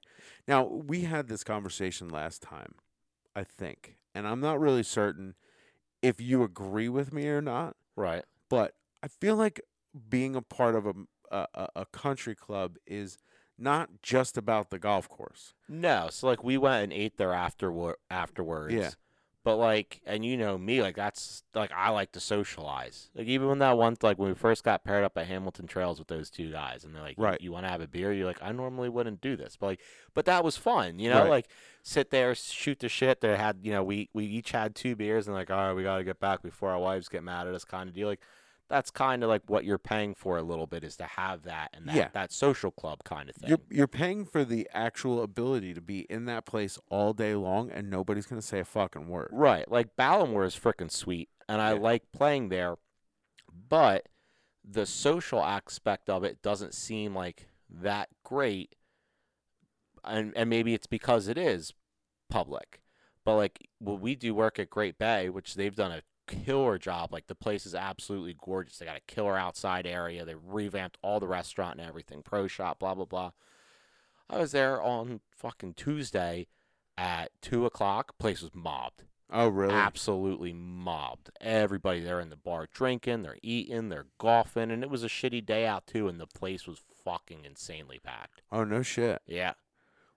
Now, 0.49 0.65
we 0.65 1.03
had 1.03 1.29
this 1.29 1.45
conversation 1.45 2.09
last 2.09 2.43
time, 2.43 2.75
I 3.37 3.45
think, 3.45 3.97
and 4.15 4.27
I'm 4.27 4.41
not 4.41 4.59
really 4.59 4.83
certain 4.83 5.35
if 6.03 6.21
you 6.21 6.43
agree 6.43 6.89
with 6.89 7.13
me 7.13 7.29
or 7.29 7.41
not, 7.43 7.77
Right. 7.97 8.25
but 8.49 8.75
I 9.03 9.09
feel 9.09 9.37
like 9.37 9.61
being 10.09 10.35
a 10.35 10.43
part 10.43 10.75
of 10.75 10.87
a, 10.87 10.95
a- 11.31 11.69
a 11.77 11.87
country 11.87 12.35
club 12.35 12.77
is 12.87 13.19
not 13.59 13.91
just 14.03 14.37
about 14.39 14.71
the 14.71 14.79
golf 14.79 15.09
course. 15.09 15.55
No, 15.69 16.09
so 16.11 16.27
like 16.27 16.45
we 16.45 16.57
went 16.57 16.85
and 16.85 16.93
ate 16.93 17.17
there 17.17 17.33
after 17.33 17.95
afterwards. 18.11 18.75
Yeah. 18.75 18.91
But 19.45 19.57
like, 19.57 20.03
and 20.05 20.27
you 20.27 20.37
know 20.37 20.59
me, 20.59 20.83
like 20.83 20.95
that's 20.97 21.43
like 21.55 21.71
I 21.75 21.89
like 21.89 22.13
to 22.13 22.21
socialize. 22.21 23.09
Like 23.15 23.29
even 23.29 23.49
when 23.49 23.61
that 23.61 23.79
one, 23.79 23.97
like 24.03 24.19
when 24.19 24.29
we 24.29 24.35
first 24.35 24.63
got 24.63 24.85
paired 24.85 25.05
up 25.05 25.17
at 25.17 25.27
Hamilton 25.27 25.67
Trails 25.67 25.99
with 25.99 26.09
those 26.09 26.29
two 26.29 26.51
guys, 26.53 26.85
and 26.85 26.95
they're 26.95 27.03
like, 27.03 27.15
Right. 27.17 27.41
you 27.41 27.51
want 27.51 27.65
to 27.65 27.71
have 27.71 27.81
a 27.81 27.87
beer?" 27.89 28.13
You're 28.13 28.27
like, 28.27 28.43
"I 28.43 28.53
normally 28.53 28.91
wouldn't 28.91 29.23
do 29.23 29.37
this," 29.37 29.57
but 29.57 29.67
like, 29.67 29.81
but 30.13 30.27
that 30.27 30.45
was 30.45 30.57
fun, 30.59 30.99
you 30.99 31.09
know. 31.09 31.21
Right. 31.23 31.31
Like 31.31 31.49
sit 31.83 32.11
there, 32.11 32.35
shoot 32.35 32.81
the 32.81 32.91
shit. 32.91 33.21
They 33.23 33.37
had, 33.37 33.59
you 33.63 33.73
know, 33.73 33.83
we 33.83 34.11
we 34.13 34.27
each 34.27 34.51
had 34.51 34.75
two 34.75 34.95
beers, 34.97 35.27
and 35.29 35.35
like, 35.37 35.51
all 35.51 35.69
right, 35.69 35.73
we 35.73 35.83
got 35.83 35.99
to 35.99 36.05
get 36.05 36.21
back 36.21 36.43
before 36.43 36.71
our 36.71 36.79
wives 36.81 37.09
get 37.09 37.23
mad 37.23 37.47
at 37.47 37.55
us, 37.55 37.65
kind 37.65 37.89
of 37.89 37.95
deal. 37.95 38.09
Like 38.09 38.21
that's 38.69 38.91
kind 38.91 39.23
of 39.23 39.29
like 39.29 39.43
what 39.47 39.65
you're 39.65 39.79
paying 39.79 40.15
for 40.15 40.37
a 40.37 40.43
little 40.43 40.67
bit 40.67 40.85
is 40.85 40.97
to 40.97 41.05
have 41.05 41.43
that 41.45 41.71
and 41.73 41.87
that 41.89 41.95
Yeah. 41.97 42.09
that 42.13 42.33
social 42.33 42.71
club 42.71 43.03
kind 43.05 43.29
of 43.31 43.37
thing. 43.37 43.49
You're 43.49 43.61
you're 43.71 43.87
paying 43.89 44.25
for 44.27 44.45
the 44.45 44.69
actual 44.73 45.23
ability 45.23 45.73
to 45.75 45.81
be 45.81 46.01
in 46.11 46.27
that 46.27 46.45
place 46.45 46.79
all 46.91 47.13
day 47.15 47.35
long, 47.35 47.71
and 47.71 47.89
nobody's 47.91 48.27
gonna 48.27 48.43
say 48.43 48.61
a 48.61 48.65
fucking 48.65 49.09
word. 49.09 49.31
Right. 49.33 49.71
Like 49.71 49.97
Ballamor 49.97 50.45
is 50.47 50.55
freaking 50.55 50.91
sweet, 50.91 51.29
and 51.49 51.61
I 51.63 51.73
Yeah. 51.75 51.81
like 51.81 52.13
playing 52.13 52.49
there, 52.51 52.77
but 53.69 54.09
the 54.63 54.85
social 54.85 55.43
aspect 55.43 56.11
of 56.11 56.23
it 56.25 56.43
doesn't 56.43 56.75
seem 56.75 57.15
like 57.15 57.49
that 57.71 58.11
great. 58.23 58.75
And 60.05 60.33
and 60.37 60.49
maybe 60.49 60.75
it's 60.75 60.87
because 60.87 61.27
it 61.29 61.37
is 61.39 61.73
public, 62.29 62.81
but 63.25 63.37
like 63.37 63.69
well, 63.81 63.99
we 63.99 64.15
do 64.15 64.35
work 64.35 64.59
at 64.59 64.71
Greate 64.71 64.99
Bay, 64.99 65.29
which 65.29 65.55
they've 65.55 65.75
done 65.75 65.93
a 65.93 66.03
killer 66.29 66.79
job. 66.79 67.13
Like 67.13 67.27
the 67.27 67.35
place 67.35 67.67
is 67.67 67.75
absolutely 67.75 68.37
gorgeous. 68.39 68.79
They 68.79 68.87
got 68.87 68.97
a 68.99 69.13
killer 69.13 69.37
outside 69.37 69.87
area. 69.87 70.25
They 70.25 70.35
revamped 70.35 70.99
all 71.03 71.19
the 71.21 71.27
restaurant 71.29 71.79
and 71.81 71.89
everything, 71.89 72.23
pro 72.23 72.47
shop, 72.47 72.79
blah 72.81 72.95
blah 72.95 73.05
blah. 73.07 73.31
I 74.31 74.39
was 74.39 74.53
there 74.53 74.81
on 74.83 75.21
fucking 75.31 75.75
Tuesday 75.75 76.47
at 76.97 77.31
two 77.41 77.65
o'clock. 77.65 78.19
Place 78.19 78.43
was 78.43 78.51
mobbed 78.55 79.05
Oh, 79.31 79.49
really? 79.49 79.75
absolutely 79.75 80.53
mobbed. 80.53 81.31
Everybody 81.41 82.01
there 82.01 82.21
in 82.21 82.29
the 82.31 82.37
bar 82.37 82.67
drinking, 82.73 83.23
they're 83.23 83.39
eating, 83.43 83.89
they're 83.89 84.07
golfing, 84.19 84.71
and 84.71 84.83
it 84.83 84.91
was 84.91 85.03
a 85.05 85.09
shitty 85.09 85.45
day 85.47 85.67
out 85.67 85.87
too, 85.87 86.09
and 86.09 86.21
the 86.21 86.27
place 86.27 86.67
was 86.67 86.83
fucking 87.05 87.45
insanely 87.45 87.99
packed. 88.03 88.43
Oh 88.53 88.65
no 88.65 88.83
shit. 88.83 89.23
Yeah, 89.27 89.55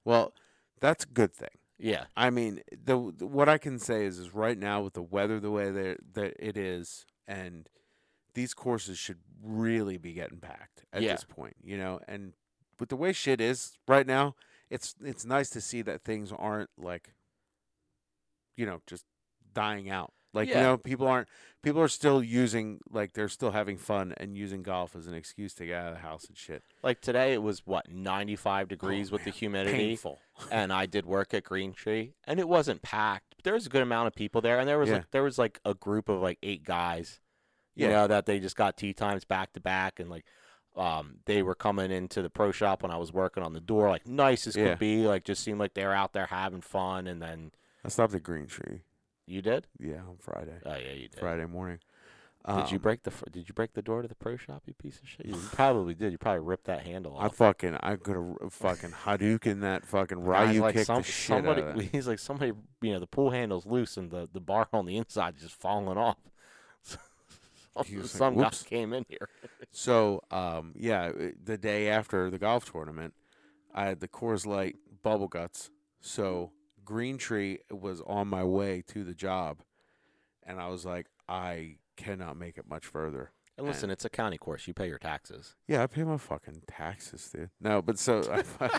Well, 0.05 0.33
that's 0.79 1.03
a 1.05 1.07
good 1.07 1.33
thing. 1.33 1.49
Yeah, 1.81 2.05
I 2.15 2.29
mean, 2.29 2.61
the, 2.71 3.11
the 3.17 3.25
what 3.27 3.49
I 3.49 3.57
can 3.57 3.79
say 3.79 4.05
is, 4.05 4.19
is 4.19 4.33
right 4.33 4.57
now 4.57 4.81
with 4.81 4.93
the 4.93 5.01
weather 5.01 5.39
the 5.39 5.51
way 5.51 5.71
that 5.71 5.97
that 6.13 6.33
it 6.39 6.55
is, 6.57 7.05
and 7.27 7.67
these 8.35 8.53
courses 8.53 8.97
should 8.97 9.19
really 9.43 9.97
be 9.97 10.13
getting 10.13 10.39
packed 10.39 10.85
at 10.93 11.01
Yeah. 11.01 11.13
this 11.13 11.23
point, 11.23 11.55
you 11.63 11.77
know. 11.77 11.99
And 12.07 12.33
with 12.79 12.89
the 12.89 12.95
way 12.95 13.11
shit 13.13 13.41
is 13.41 13.77
right 13.87 14.05
now, 14.07 14.35
it's 14.69 14.95
it's 15.03 15.25
nice 15.25 15.49
to 15.49 15.61
see 15.61 15.81
that 15.81 16.03
things 16.03 16.31
aren't 16.31 16.69
like, 16.77 17.13
you 18.55 18.65
know, 18.65 18.81
just 18.85 19.05
dying 19.53 19.89
out. 19.89 20.13
Like 20.33 20.47
you 20.49 20.55
know, 20.55 20.77
people 20.77 21.07
aren't 21.07 21.27
people 21.61 21.81
are 21.81 21.87
still 21.87 22.23
using 22.23 22.79
like 22.89 23.13
they're 23.13 23.27
still 23.29 23.51
having 23.51 23.77
fun 23.77 24.13
and 24.17 24.37
using 24.37 24.63
golf 24.63 24.95
as 24.95 25.07
an 25.07 25.13
excuse 25.13 25.53
to 25.55 25.65
get 25.65 25.75
out 25.81 25.87
of 25.89 25.95
the 25.95 26.01
house 26.01 26.25
and 26.25 26.37
shit. 26.37 26.63
Like 26.83 27.01
today, 27.01 27.33
it 27.33 27.41
was 27.43 27.65
what 27.65 27.91
95 27.91 28.67
degrees 28.69 29.11
with 29.11 29.23
the 29.25 29.31
humidity, 29.31 29.77
Painful. 29.89 30.19
and 30.51 30.71
I 30.71 30.85
did 30.85 31.05
work 31.05 31.33
at 31.33 31.43
Green 31.43 31.73
Tree, 31.73 32.13
and 32.25 32.39
it 32.39 32.47
wasn't 32.47 32.81
packed. 32.81 33.35
But 33.35 33.43
there 33.43 33.53
was 33.53 33.65
a 33.65 33.69
good 33.69 33.81
amount 33.83 34.07
of 34.07 34.15
people 34.15 34.39
there, 34.41 34.57
and 34.59 34.67
there 34.67 34.79
was 34.79 34.89
Yeah. 34.89 34.95
like 34.97 35.11
there 35.11 35.23
was 35.23 35.37
like 35.37 35.59
a 35.65 35.73
group 35.73 36.07
of 36.07 36.21
like 36.21 36.37
eight 36.41 36.63
guys, 36.63 37.19
you 37.75 37.87
Yeah. 37.87 37.93
know, 37.93 38.07
that 38.07 38.25
they 38.25 38.39
just 38.39 38.55
got 38.55 38.77
tee 38.77 38.93
times 38.93 39.25
back 39.25 39.53
to 39.53 39.59
back, 39.59 39.99
and 39.99 40.09
like. 40.09 40.25
Um, 40.73 41.17
they 41.25 41.43
were 41.43 41.53
coming 41.53 41.91
into 41.91 42.21
the 42.21 42.29
pro 42.29 42.53
shop 42.53 42.81
when 42.81 42.93
I 42.93 42.95
was 42.97 43.11
working 43.11 43.43
on 43.43 43.51
the 43.51 43.59
door, 43.59 43.89
like 43.89 44.07
nice 44.07 44.47
as 44.47 44.55
Yeah. 44.55 44.69
could 44.69 44.79
be. 44.79 45.05
Like 45.05 45.25
just 45.25 45.43
seemed 45.43 45.59
like 45.59 45.73
they 45.73 45.85
were 45.85 45.91
out 45.93 46.13
there 46.13 46.27
having 46.27 46.61
fun. 46.61 47.07
And 47.07 47.21
then 47.21 47.51
I 47.83 47.89
stopped 47.89 48.13
at 48.15 48.23
Green 48.23 48.47
Tree. 48.47 48.79
You 49.25 49.41
did? 49.41 49.67
Yeah, 49.79 50.01
on 50.07 50.17
Friday. 50.19 50.57
Oh 50.65 50.75
yeah, 50.75 50.93
you 50.93 51.07
did. 51.07 51.19
Friday 51.19 51.45
morning. 51.45 51.79
Did 52.47 52.71
you 52.71 52.77
Um, 52.77 52.81
break 52.81 53.03
the 53.03 53.11
Did 53.31 53.47
you 53.47 53.53
break 53.53 53.73
the 53.73 53.83
door 53.83 54.01
to 54.01 54.07
the 54.07 54.15
pro 54.15 54.35
shop? 54.35 54.63
You 54.65 54.73
piece 54.73 54.99
of 54.99 55.07
shit. 55.07 55.27
You 55.27 55.35
probably 55.53 55.93
did. 55.93 56.11
You 56.11 56.17
probably 56.17 56.39
ripped 56.39 56.65
that 56.65 56.81
handle 56.87 57.15
off. 57.15 57.23
I 57.25 57.29
fucking 57.29 57.77
I 57.81 57.95
could 57.97 58.15
have 58.15 58.51
fucking 58.53 58.89
Hadouken 58.91 59.61
that 59.61 59.85
fucking 59.85 60.23
Ryu 60.23 60.59
like 60.61 60.73
kicked 60.73 60.87
some, 60.87 60.97
the 60.97 61.03
shit 61.03 61.27
somebody. 61.27 61.61
out 61.61 61.67
of 61.69 61.75
that. 61.77 61.83
He's 61.91 62.07
like 62.07 62.17
somebody. 62.19 62.53
You 62.81 62.93
know, 62.93 62.99
the 62.99 63.05
pool 63.07 63.29
handle's 63.29 63.65
loose 63.67 63.95
and 63.95 64.09
the 64.09 64.27
the 64.33 64.39
bar 64.41 64.67
on 64.73 64.87
the 64.87 64.97
inside 64.97 65.35
is 65.35 65.43
just 65.43 65.55
falling 65.55 65.97
off. 65.97 66.17
He 67.85 67.95
was 67.95 68.13
like, 68.13 68.17
some 68.19 68.35
guy 68.37 68.49
came 68.65 68.91
in 68.93 69.05
here. 69.07 69.29
So, 69.73 70.21
um, 70.31 70.73
yeah, 70.75 71.13
the 71.41 71.57
day 71.57 71.87
after 71.87 72.29
the 72.29 72.37
golf 72.37 72.69
tournament, 72.69 73.13
I 73.73 73.85
had 73.85 74.01
the 74.01 74.07
Coors 74.09 74.45
Light 74.45 74.75
Bubble 75.01 75.29
Guts. 75.29 75.69
So, 76.01 76.51
Green 76.91 77.17
Tree 77.17 77.59
was 77.71 78.01
on 78.05 78.27
my 78.27 78.43
way 78.43 78.83
to 78.87 79.05
the 79.05 79.13
job, 79.13 79.61
and 80.43 80.59
I 80.59 80.67
was 80.67 80.85
like, 80.85 81.07
I 81.25 81.77
cannot 81.95 82.35
make 82.35 82.57
it 82.57 82.67
much 82.69 82.85
further. 82.85 83.31
And 83.57 83.65
listen, 83.65 83.89
it's 83.89 84.03
a 84.03 84.09
county 84.09 84.37
course. 84.37 84.67
You 84.67 84.73
pay 84.73 84.89
your 84.89 84.97
taxes. 84.97 85.55
Yeah, 85.69 85.83
I 85.83 85.87
pay 85.87 86.03
my 86.03 86.17
fucking 86.17 86.63
taxes, 86.67 87.29
dude. 87.33 87.49
No, 87.61 87.81
but 87.81 87.97
so 87.97 88.43
I, 88.59 88.71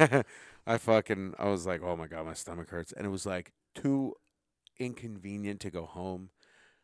I 0.66 0.78
fucking, 0.78 1.34
I 1.38 1.48
was 1.48 1.64
like, 1.64 1.80
oh 1.84 1.94
my 1.94 2.08
god, 2.08 2.26
my 2.26 2.34
stomach 2.34 2.70
hurts, 2.70 2.90
and 2.90 3.06
it 3.06 3.10
was 3.10 3.24
like 3.24 3.52
too 3.76 4.14
inconvenient 4.80 5.60
to 5.60 5.70
go 5.70 5.84
home. 5.84 6.30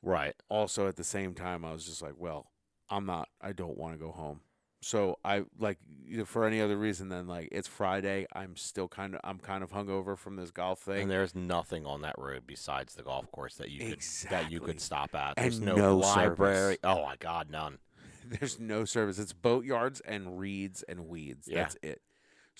Right. 0.00 0.36
also 0.48 0.86
at 0.86 0.94
the 0.94 1.02
same 1.02 1.34
time 1.34 1.64
i 1.64 1.72
was 1.72 1.84
just 1.84 2.00
like 2.00 2.14
well 2.16 2.52
i'm 2.88 3.04
not 3.04 3.28
i 3.40 3.50
don't 3.50 3.76
want 3.76 3.94
to 3.94 3.98
go 3.98 4.12
home 4.12 4.42
so 4.80 5.18
i 5.24 5.42
like 5.58 5.78
you 6.06 6.18
know, 6.18 6.24
for 6.24 6.44
any 6.44 6.60
other 6.60 6.76
reason 6.76 7.08
than 7.08 7.26
like 7.26 7.48
it's 7.52 7.66
friday 7.68 8.26
i'm 8.32 8.54
still 8.56 8.86
kind 8.88 9.14
of 9.14 9.20
i'm 9.24 9.38
kind 9.38 9.62
of 9.64 9.70
hungover 9.72 10.16
from 10.16 10.36
this 10.36 10.50
golf 10.50 10.78
thing 10.80 11.02
And 11.02 11.10
there's 11.10 11.34
nothing 11.34 11.84
on 11.84 12.02
that 12.02 12.14
road 12.18 12.44
besides 12.46 12.94
the 12.94 13.02
golf 13.02 13.30
course 13.32 13.56
that 13.56 13.70
you 13.70 13.80
could 13.90 14.00
that 14.30 14.50
you 14.50 14.60
could 14.60 14.80
stop 14.80 15.14
at. 15.14 15.34
And 15.36 15.44
There's 15.44 15.60
no, 15.60 15.74
no 15.76 15.96
library. 15.96 16.74
service. 16.74 16.78
Oh 16.84 17.02
my 17.04 17.16
God, 17.18 17.50
none. 17.50 17.78
there's 18.26 18.58
no 18.60 18.84
service 18.84 19.18
it's 19.18 19.32
boatyards 19.32 20.00
and 20.04 20.38
reeds 20.38 20.82
and 20.88 21.08
weeds 21.08 21.48
Yeah. 21.50 21.62
that's 21.62 21.76
it 21.82 22.00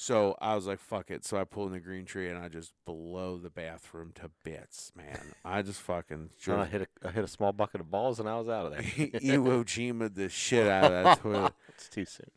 so 0.01 0.37
i 0.41 0.55
was 0.55 0.65
like 0.65 0.79
fuck 0.79 1.11
it 1.11 1.25
so 1.25 1.37
i 1.37 1.43
pull 1.43 1.67
in 1.67 1.73
the 1.73 1.81
green 1.81 2.05
tree 2.05 2.29
and 2.29 2.39
i 2.39 2.47
just 2.49 2.73
blow 2.87 3.37
the 3.37 3.51
bathroom 3.51 4.13
to 4.15 4.31
bits 4.45 4.93
man 4.95 5.19
i 5.45 5.61
just 5.61 5.81
fucking 5.81 6.31
Then 6.47 6.61
I 6.61 6.65
hit 6.67 6.83
a 6.83 7.09
I 7.09 7.11
hit 7.11 7.25
a 7.25 7.29
small 7.29 7.53
bucket 7.53 7.81
of 7.81 7.91
balls 7.91 8.21
and 8.21 8.29
I 8.29 8.39
was 8.39 8.49
out 8.49 8.67
of 8.67 8.73
there. 8.73 8.83
Iwo 8.83 9.65
Jima 9.65 10.15
the 10.15 10.29
shit 10.29 10.67
out 10.69 10.85
of 10.85 10.93
that 10.93 11.21
toilet. 11.23 11.53
it's 11.69 11.89
too 11.89 12.05
soon. 12.05 12.31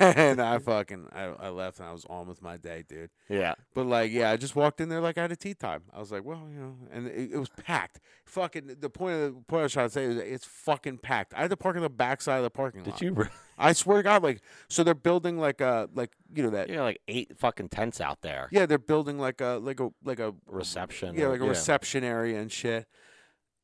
and 0.00 0.40
I 0.40 0.58
fucking 0.58 1.08
I, 1.12 1.24
I 1.24 1.48
left 1.50 1.78
and 1.78 1.88
I 1.88 1.92
was 1.92 2.04
on 2.08 2.26
with 2.26 2.42
my 2.42 2.56
day, 2.56 2.84
dude. 2.88 3.10
Yeah. 3.28 3.54
But 3.74 3.86
like, 3.86 4.10
yeah, 4.12 4.30
I 4.30 4.36
just 4.36 4.56
walked 4.56 4.80
in 4.80 4.88
there 4.88 5.00
like 5.00 5.18
I 5.18 5.22
had 5.22 5.32
a 5.32 5.36
tee 5.36 5.54
time. 5.54 5.82
I 5.92 5.98
was 6.00 6.10
like, 6.10 6.24
well, 6.24 6.42
you 6.50 6.58
know, 6.58 6.76
and 6.92 7.06
it, 7.06 7.32
it 7.32 7.38
was 7.38 7.50
packed. 7.50 8.00
Fucking 8.24 8.76
the 8.80 8.90
point 8.90 9.14
of 9.14 9.34
the 9.34 9.40
point 9.42 9.60
I 9.60 9.62
was 9.64 9.72
trying 9.72 9.88
to 9.88 9.92
say 9.92 10.04
is 10.04 10.16
it's 10.16 10.44
fucking 10.44 10.98
packed. 10.98 11.34
I 11.34 11.40
had 11.42 11.50
to 11.50 11.56
park 11.56 11.76
on 11.76 11.82
the 11.82 11.90
backside 11.90 12.38
of 12.38 12.44
the 12.44 12.50
parking 12.50 12.84
lot. 12.84 12.98
Did 12.98 13.04
you? 13.04 13.28
I 13.58 13.72
swear 13.72 13.98
to 13.98 14.02
God, 14.02 14.22
like, 14.22 14.42
so 14.68 14.84
they're 14.84 14.94
building 14.94 15.38
like 15.38 15.60
a 15.60 15.88
like 15.94 16.12
you 16.34 16.42
know 16.42 16.50
that. 16.50 16.68
You 16.68 16.76
got 16.76 16.82
like 16.84 17.00
eight 17.08 17.38
fucking 17.38 17.68
tents 17.70 18.00
out 18.00 18.22
there. 18.22 18.48
Yeah, 18.52 18.66
they're 18.66 18.78
building 18.78 19.18
like 19.18 19.40
a 19.40 19.58
like 19.62 19.80
a 19.80 19.90
like 20.04 20.18
a 20.18 20.34
Reception. 20.46 21.14
Yeah, 21.16 21.28
like 21.28 21.40
a 21.40 21.44
reception 21.48 22.04
area 22.04 22.38
and 22.40 22.50
shit. 22.52 22.86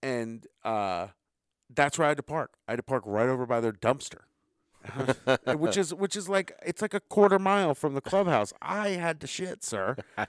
And 0.02 0.46
uh, 0.64 1.08
that's 1.72 1.98
where 1.98 2.06
I 2.06 2.08
had 2.08 2.16
to 2.16 2.22
park. 2.22 2.54
I 2.66 2.72
had 2.72 2.76
to 2.78 2.82
park 2.82 3.04
right 3.06 3.28
over 3.28 3.46
by 3.46 3.60
their 3.60 3.72
dumpster. 3.72 4.22
which 5.56 5.76
is 5.76 5.94
which 5.94 6.16
is 6.16 6.28
like 6.28 6.50
it's 6.66 6.82
like 6.82 6.92
a 6.92 6.98
quarter 6.98 7.38
mile 7.38 7.72
from 7.74 7.94
the 7.94 8.00
clubhouse. 8.00 8.52
I 8.60 8.88
had 8.90 9.20
to 9.20 9.26
shit, 9.28 9.62
sir. 9.62 9.96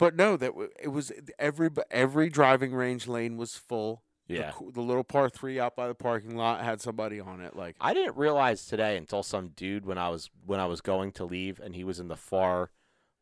But 0.00 0.16
no, 0.16 0.36
that 0.36 0.48
w- 0.48 0.70
it 0.80 0.88
was 0.88 1.12
every 1.38 1.68
every 1.90 2.28
driving 2.28 2.72
range 2.74 3.06
lane 3.06 3.36
was 3.36 3.54
full. 3.54 4.02
The 4.28 4.34
yeah. 4.34 4.50
co- 4.52 4.70
the, 4.70 4.80
little 4.80 5.04
par 5.04 5.28
three 5.28 5.58
out 5.58 5.74
by 5.76 5.88
the 5.88 5.94
parking 5.94 6.36
lot 6.36 6.62
had 6.62 6.80
somebody 6.80 7.18
on 7.20 7.40
it. 7.40 7.56
Like 7.56 7.76
I 7.80 7.92
didn't 7.94 8.16
realize 8.16 8.64
today 8.66 8.96
until 8.96 9.22
some 9.22 9.48
dude 9.48 9.84
when 9.84 9.98
I 9.98 10.08
was 10.10 10.30
when 10.46 10.60
I 10.60 10.66
was 10.66 10.80
going 10.80 11.12
to 11.12 11.24
leave 11.24 11.58
and 11.60 11.74
he 11.74 11.84
was 11.84 11.98
in 12.00 12.08
the 12.08 12.16
far 12.16 12.70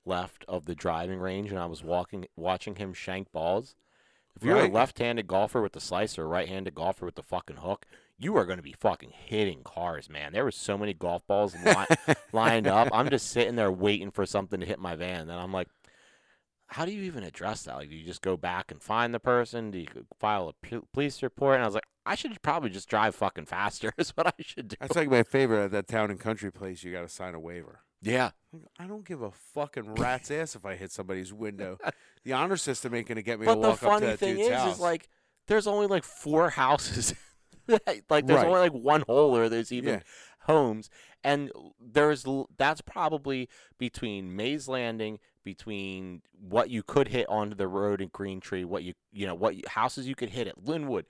left 0.04 0.44
of 0.48 0.66
the 0.66 0.74
driving 0.74 1.18
range 1.18 1.50
and 1.50 1.58
I 1.58 1.66
was 1.66 1.82
walking 1.84 2.26
watching 2.36 2.76
him 2.76 2.92
shank 2.92 3.32
balls. 3.32 3.74
If 4.36 4.44
you're 4.44 4.56
Right. 4.56 4.70
a 4.70 4.72
left-handed 4.72 5.26
golfer 5.26 5.60
with 5.60 5.72
the 5.72 5.80
slicer, 5.80 6.26
right-handed 6.28 6.74
golfer 6.74 7.04
with 7.04 7.16
the 7.16 7.22
fucking 7.22 7.56
hook, 7.56 7.84
you 8.16 8.36
are 8.36 8.44
going 8.46 8.58
to 8.58 8.62
be 8.62 8.72
fucking 8.78 9.10
hitting 9.10 9.62
cars, 9.64 10.08
man. 10.08 10.32
There 10.32 10.44
were 10.44 10.52
so 10.52 10.78
many 10.78 10.94
golf 10.94 11.26
balls 11.26 11.54
li- 11.64 12.14
lined 12.32 12.68
up. 12.68 12.88
I'm 12.92 13.10
just 13.10 13.26
sitting 13.30 13.56
there 13.56 13.72
waiting 13.72 14.12
for 14.12 14.24
something 14.24 14.60
to 14.60 14.64
hit 14.66 14.78
my 14.78 14.94
van, 14.94 15.22
and 15.22 15.32
I'm 15.32 15.52
like, 15.52 15.68
how 16.70 16.84
do 16.84 16.92
you 16.92 17.02
even 17.02 17.22
address 17.24 17.64
that? 17.64 17.76
Like, 17.76 17.90
do 17.90 17.96
you 17.96 18.04
just 18.04 18.22
go 18.22 18.36
back 18.36 18.70
and 18.70 18.80
find 18.82 19.12
the 19.12 19.20
person? 19.20 19.70
Do 19.70 19.78
you 19.78 19.86
file 20.18 20.48
a 20.48 20.52
p- 20.66 20.80
police 20.92 21.22
report? 21.22 21.56
And 21.56 21.64
I 21.64 21.66
was 21.66 21.74
like, 21.74 21.86
I 22.06 22.14
should 22.14 22.40
probably 22.42 22.70
just 22.70 22.88
drive 22.88 23.14
fucking 23.14 23.46
faster. 23.46 23.92
Is 23.98 24.10
what 24.10 24.26
I 24.28 24.32
should 24.40 24.68
do. 24.68 24.76
that's 24.80 24.96
like 24.96 25.10
my 25.10 25.22
favorite 25.22 25.64
at 25.64 25.70
that 25.72 25.88
town 25.88 26.10
and 26.10 26.18
country 26.20 26.50
place. 26.52 26.82
You 26.84 26.92
got 26.92 27.02
to 27.02 27.08
sign 27.08 27.34
a 27.34 27.40
waiver. 27.40 27.80
Yeah. 28.02 28.30
I 28.78 28.86
don't 28.86 29.04
give 29.04 29.20
a 29.20 29.30
fucking 29.30 29.94
rat's 29.96 30.30
ass 30.30 30.54
if 30.56 30.64
I 30.64 30.74
hit 30.76 30.90
somebody's 30.92 31.32
window. 31.32 31.78
The 32.22 32.34
honor 32.34 32.58
system 32.58 32.94
ain't 32.94 33.08
gonna 33.08 33.22
get 33.22 33.40
me 33.40 33.46
But 33.46 33.54
to 33.54 33.60
the 33.62 33.68
walk 33.68 33.74
up 33.76 33.80
to 33.80 33.86
funny 33.86 34.06
that 34.08 34.18
thing 34.18 34.36
dude's 34.36 34.48
is, 34.50 34.54
house. 34.54 34.74
is 34.74 34.80
like 34.80 35.08
there's 35.46 35.66
only 35.66 35.86
like 35.86 36.04
four 36.04 36.50
houses. 36.50 37.14
like 37.66 38.26
there's 38.26 38.38
Right. 38.38 38.46
only 38.46 38.60
like 38.60 38.72
one 38.74 39.02
hole, 39.08 39.34
or 39.34 39.48
there's 39.48 39.72
even 39.72 39.94
Yeah. 39.94 40.00
homes, 40.40 40.90
and 41.24 41.50
there's 41.80 42.26
that's 42.58 42.82
probably 42.82 43.48
between 43.78 44.36
Mays 44.36 44.68
Landing, 44.68 45.18
between 45.44 46.22
what 46.40 46.70
you 46.70 46.82
could 46.82 47.08
hit 47.08 47.28
onto 47.28 47.56
the 47.56 47.68
road 47.68 48.00
in 48.00 48.08
Green 48.08 48.40
Tree, 48.40 48.64
what 48.64 48.82
you 48.82 48.94
you 49.12 49.26
know 49.26 49.34
what 49.34 49.56
you, 49.56 49.62
houses 49.68 50.06
you 50.06 50.14
could 50.14 50.30
hit 50.30 50.46
at 50.46 50.64
Linwood, 50.66 51.06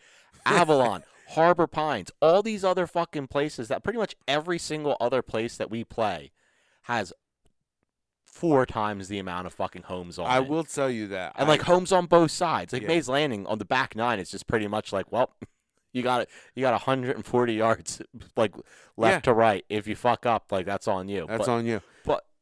Avalon, 0.47 1.03
Harbor 1.31 1.67
Pines, 1.67 2.11
all 2.23 2.43
these 2.43 2.65
other 2.65 2.87
fucking 2.87 3.27
places 3.29 3.69
that 3.69 3.83
pretty 3.83 3.99
much 3.99 4.15
every 4.29 4.59
single 4.59 4.97
other 5.01 5.23
place 5.23 5.57
that 5.57 5.71
we 5.71 5.85
play 5.85 6.31
has 6.83 7.13
four 8.25 8.65
times 8.65 9.09
the 9.09 9.19
amount 9.19 9.47
of 9.47 9.53
fucking 9.53 9.83
homes 9.83 10.19
on 10.19 10.27
I 10.27 10.39
it. 10.39 10.49
will 10.49 10.65
tell 10.65 10.89
you 10.91 11.09
that. 11.09 11.33
And 11.37 11.47
I- 11.47 11.53
like 11.53 11.63
homes 11.63 11.93
on 11.93 12.07
both 12.07 12.31
sides. 12.31 12.73
Like 12.73 12.83
Yeah. 12.83 12.89
Mays 12.89 13.09
Landing 13.09 13.47
on 13.47 13.59
the 13.59 13.65
back 13.65 13.97
nine, 13.97 14.19
it's 14.21 14.31
just 14.31 14.47
pretty 14.47 14.69
much 14.69 14.93
like, 14.93 15.11
well, 15.11 15.35
you 15.93 16.03
got 16.03 16.23
it. 16.23 16.31
You 16.55 16.63
got 16.63 16.73
140 16.73 17.53
yards, 17.55 18.01
like 18.37 18.55
left 18.97 19.27
Yeah. 19.27 19.33
to 19.33 19.35
right. 19.35 19.65
If 19.69 19.87
you 19.89 19.97
fuck 19.97 20.27
up, 20.27 20.53
like 20.53 20.65
that's 20.65 20.87
on 20.89 21.09
you. 21.09 21.27
that's 21.29 21.47
but, 21.47 21.53
on 21.53 21.67
you. 21.67 21.83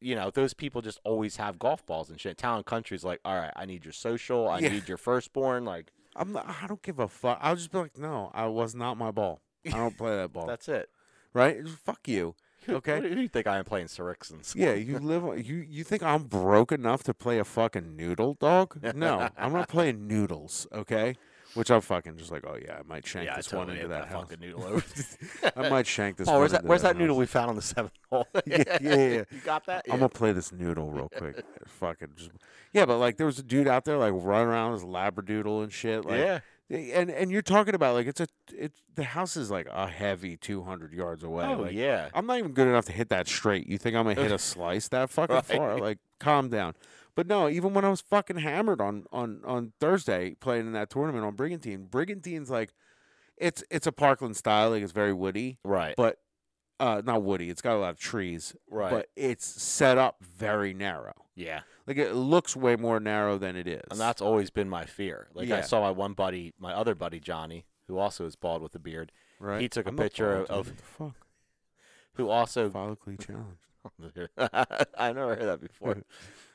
You 0.01 0.15
know, 0.15 0.29
those 0.31 0.53
people 0.53 0.81
just 0.81 0.99
always 1.03 1.35
have 1.37 1.59
golf 1.59 1.85
balls 1.85 2.09
and 2.09 2.19
shit. 2.19 2.37
Town 2.37 2.63
country's 2.63 3.03
like, 3.03 3.19
all 3.25 3.35
right, 3.35 3.51
I 3.55 3.65
need 3.65 3.83
your 3.85 3.91
social. 3.93 4.47
I 4.47 4.59
Yeah. 4.59 4.69
need 4.69 4.87
your 4.87 4.97
firstborn. 4.97 5.65
Like 5.65 5.91
I'm 6.15 6.31
not, 6.31 6.47
I 6.61 6.67
don't 6.67 6.81
give 6.81 6.99
a 6.99 7.07
fuck. 7.07 7.37
I'll 7.41 7.55
just 7.55 7.71
be 7.71 7.77
like, 7.79 7.97
no, 7.97 8.31
I 8.33 8.47
was 8.47 8.73
not 8.75 8.97
my 8.97 9.11
ball. 9.11 9.41
I 9.67 9.71
don't 9.71 9.97
play 9.97 10.15
that 10.15 10.31
ball. 10.33 10.47
that's 10.47 10.67
it. 10.69 10.89
right? 11.33 11.67
Fuck 11.67 12.07
you. 12.07 12.35
Okay. 12.67 12.99
You 13.21 13.27
think 13.29 13.47
I 13.47 13.57
am 13.57 13.63
playing 13.65 13.87
Srixons? 13.87 14.53
Yeah, 14.53 14.73
you 14.73 14.99
live. 15.11 15.25
on- 15.25 15.41
You 15.43 15.55
you 15.55 15.83
think 15.83 16.03
I'm 16.03 16.23
broke 16.25 16.71
enough 16.71 17.03
to 17.03 17.13
play 17.13 17.39
a 17.39 17.45
fucking 17.45 17.95
noodle 17.95 18.35
dog? 18.35 18.77
No, 18.95 19.29
I'm 19.37 19.53
not 19.53 19.69
playing 19.69 20.07
noodles. 20.07 20.67
Okay. 20.71 21.15
Which 21.55 21.71
I'm 21.71 21.81
fucking 21.81 22.17
just 22.17 22.31
like, 22.31 22.43
oh 22.45 22.57
yeah, 22.61 22.77
I 22.79 22.81
might 22.87 23.05
shank 23.07 23.25
Yeah, 23.25 23.35
this 23.37 23.51
one 23.51 23.69
into 23.69 23.83
ate 23.83 23.89
that 23.89 24.07
house. 24.07 24.23
fucking 24.29 24.39
noodle 24.39 24.63
over. 24.65 24.83
I 25.55 25.69
might 25.69 25.87
shank 25.87 26.17
this. 26.17 26.27
Oh, 26.27 26.33
one 26.33 26.39
where's 26.41 26.51
that? 26.51 26.63
Where's 26.63 26.81
that 26.83 26.95
noodle 26.95 27.15
house. 27.15 27.19
we 27.21 27.25
found 27.25 27.49
on 27.49 27.55
the 27.55 27.61
seventh 27.61 27.93
hole? 28.11 28.27
Yeah, 28.45 28.63
yeah, 28.79 28.95
yeah. 28.95 29.23
You 29.31 29.39
got 29.43 29.65
that? 29.65 29.85
I'm 29.89 29.97
gonna 29.97 30.09
play 30.09 30.31
this 30.31 30.51
noodle 30.51 30.91
real 30.91 31.09
quick. 31.09 31.43
fucking 31.65 32.09
just 32.15 32.31
yeah, 32.71 32.85
but 32.85 32.97
like 32.97 33.17
there 33.17 33.25
was 33.25 33.39
a 33.39 33.43
dude 33.43 33.67
out 33.67 33.85
there 33.85 33.97
like 33.97 34.13
running 34.15 34.47
around 34.47 34.73
with 34.73 34.81
his 34.81 34.89
labradoodle 34.89 35.63
and 35.63 35.71
shit. 35.73 36.05
Like, 36.05 36.19
yeah. 36.19 36.39
and 36.69 37.09
and 37.09 37.31
you're 37.31 37.41
talking 37.41 37.73
about 37.73 37.95
like 37.95 38.05
it's 38.05 38.21
a 38.21 38.27
it's 38.55 38.79
the 38.93 39.03
house 39.03 39.35
is 39.35 39.49
like 39.49 39.67
a 39.71 39.87
heavy 39.87 40.37
200 40.37 40.93
yards 40.93 41.23
away. 41.23 41.45
Oh 41.45 41.61
like, 41.61 41.73
yeah. 41.73 42.09
I'm 42.13 42.27
not 42.27 42.37
even 42.37 42.51
good 42.51 42.67
enough 42.67 42.85
to 42.85 42.91
hit 42.91 43.09
that 43.09 43.27
straight. 43.27 43.65
You 43.67 43.79
think 43.79 43.95
I'm 43.95 44.03
gonna 44.05 44.21
hit 44.21 44.31
a 44.31 44.37
slice 44.37 44.87
that 44.89 45.09
fucking 45.09 45.35
Right. 45.35 45.45
far? 45.45 45.79
Like, 45.79 45.97
calm 46.19 46.49
down. 46.49 46.75
But 47.19 47.27
no, 47.27 47.49
even 47.49 47.73
when 47.73 47.83
I 47.83 47.89
was 47.89 47.99
fucking 47.99 48.37
hammered 48.37 48.79
on 48.79 49.03
on 49.11 49.41
on 49.43 49.73
Thursday 49.81 50.35
playing 50.39 50.67
in 50.67 50.71
that 50.71 50.89
tournament 50.89 51.25
on 51.25 51.35
Brigantine, 51.35 51.83
Brigantine's 51.83 52.49
like, 52.49 52.71
it's 53.35 53.61
it's 53.69 53.85
a 53.85 53.91
Parkland 53.91 54.37
style, 54.37 54.69
like 54.69 54.81
it's 54.81 54.93
very 54.93 55.11
woody, 55.11 55.57
Right. 55.65 55.95
but 55.97 56.19
uh, 56.79 57.01
not 57.03 57.23
woody. 57.23 57.49
It's 57.49 57.61
got 57.61 57.75
a 57.75 57.79
lot 57.79 57.89
of 57.89 57.99
trees, 57.99 58.55
Right. 58.71 58.89
but 58.89 59.07
it's 59.17 59.45
set 59.45 59.97
up 59.97 60.23
very 60.23 60.73
narrow. 60.73 61.25
yeah. 61.35 61.63
Like 61.85 61.97
it 61.97 62.13
looks 62.13 62.55
way 62.55 62.77
more 62.77 63.01
narrow 63.01 63.37
than 63.37 63.57
it 63.57 63.67
is. 63.67 63.83
And 63.91 63.99
that's 63.99 64.21
always 64.21 64.49
been 64.49 64.69
my 64.69 64.85
fear. 64.85 65.27
Like 65.33 65.51
I 65.51 65.59
saw 65.59 65.81
my 65.81 65.91
one 65.91 66.13
buddy, 66.13 66.53
my 66.57 66.71
other 66.71 66.95
buddy 66.95 67.19
Johnny, 67.19 67.65
who 67.89 67.97
also 67.97 68.27
is 68.27 68.37
bald 68.37 68.61
with 68.61 68.73
a 68.75 68.79
beard, 68.79 69.11
right. 69.41 69.59
he 69.59 69.67
took 69.67 69.87
a 69.87 69.89
I'm 69.89 69.97
picture 69.97 70.45
of-. 70.45 70.71
What 70.97 71.11
who 72.13 72.29
also 72.29 72.69
follically 72.69 73.19
challenged. 73.19 73.65
I 74.97 75.11
never 75.11 75.35
heard 75.35 75.47
that 75.47 75.59
before. 75.59 75.97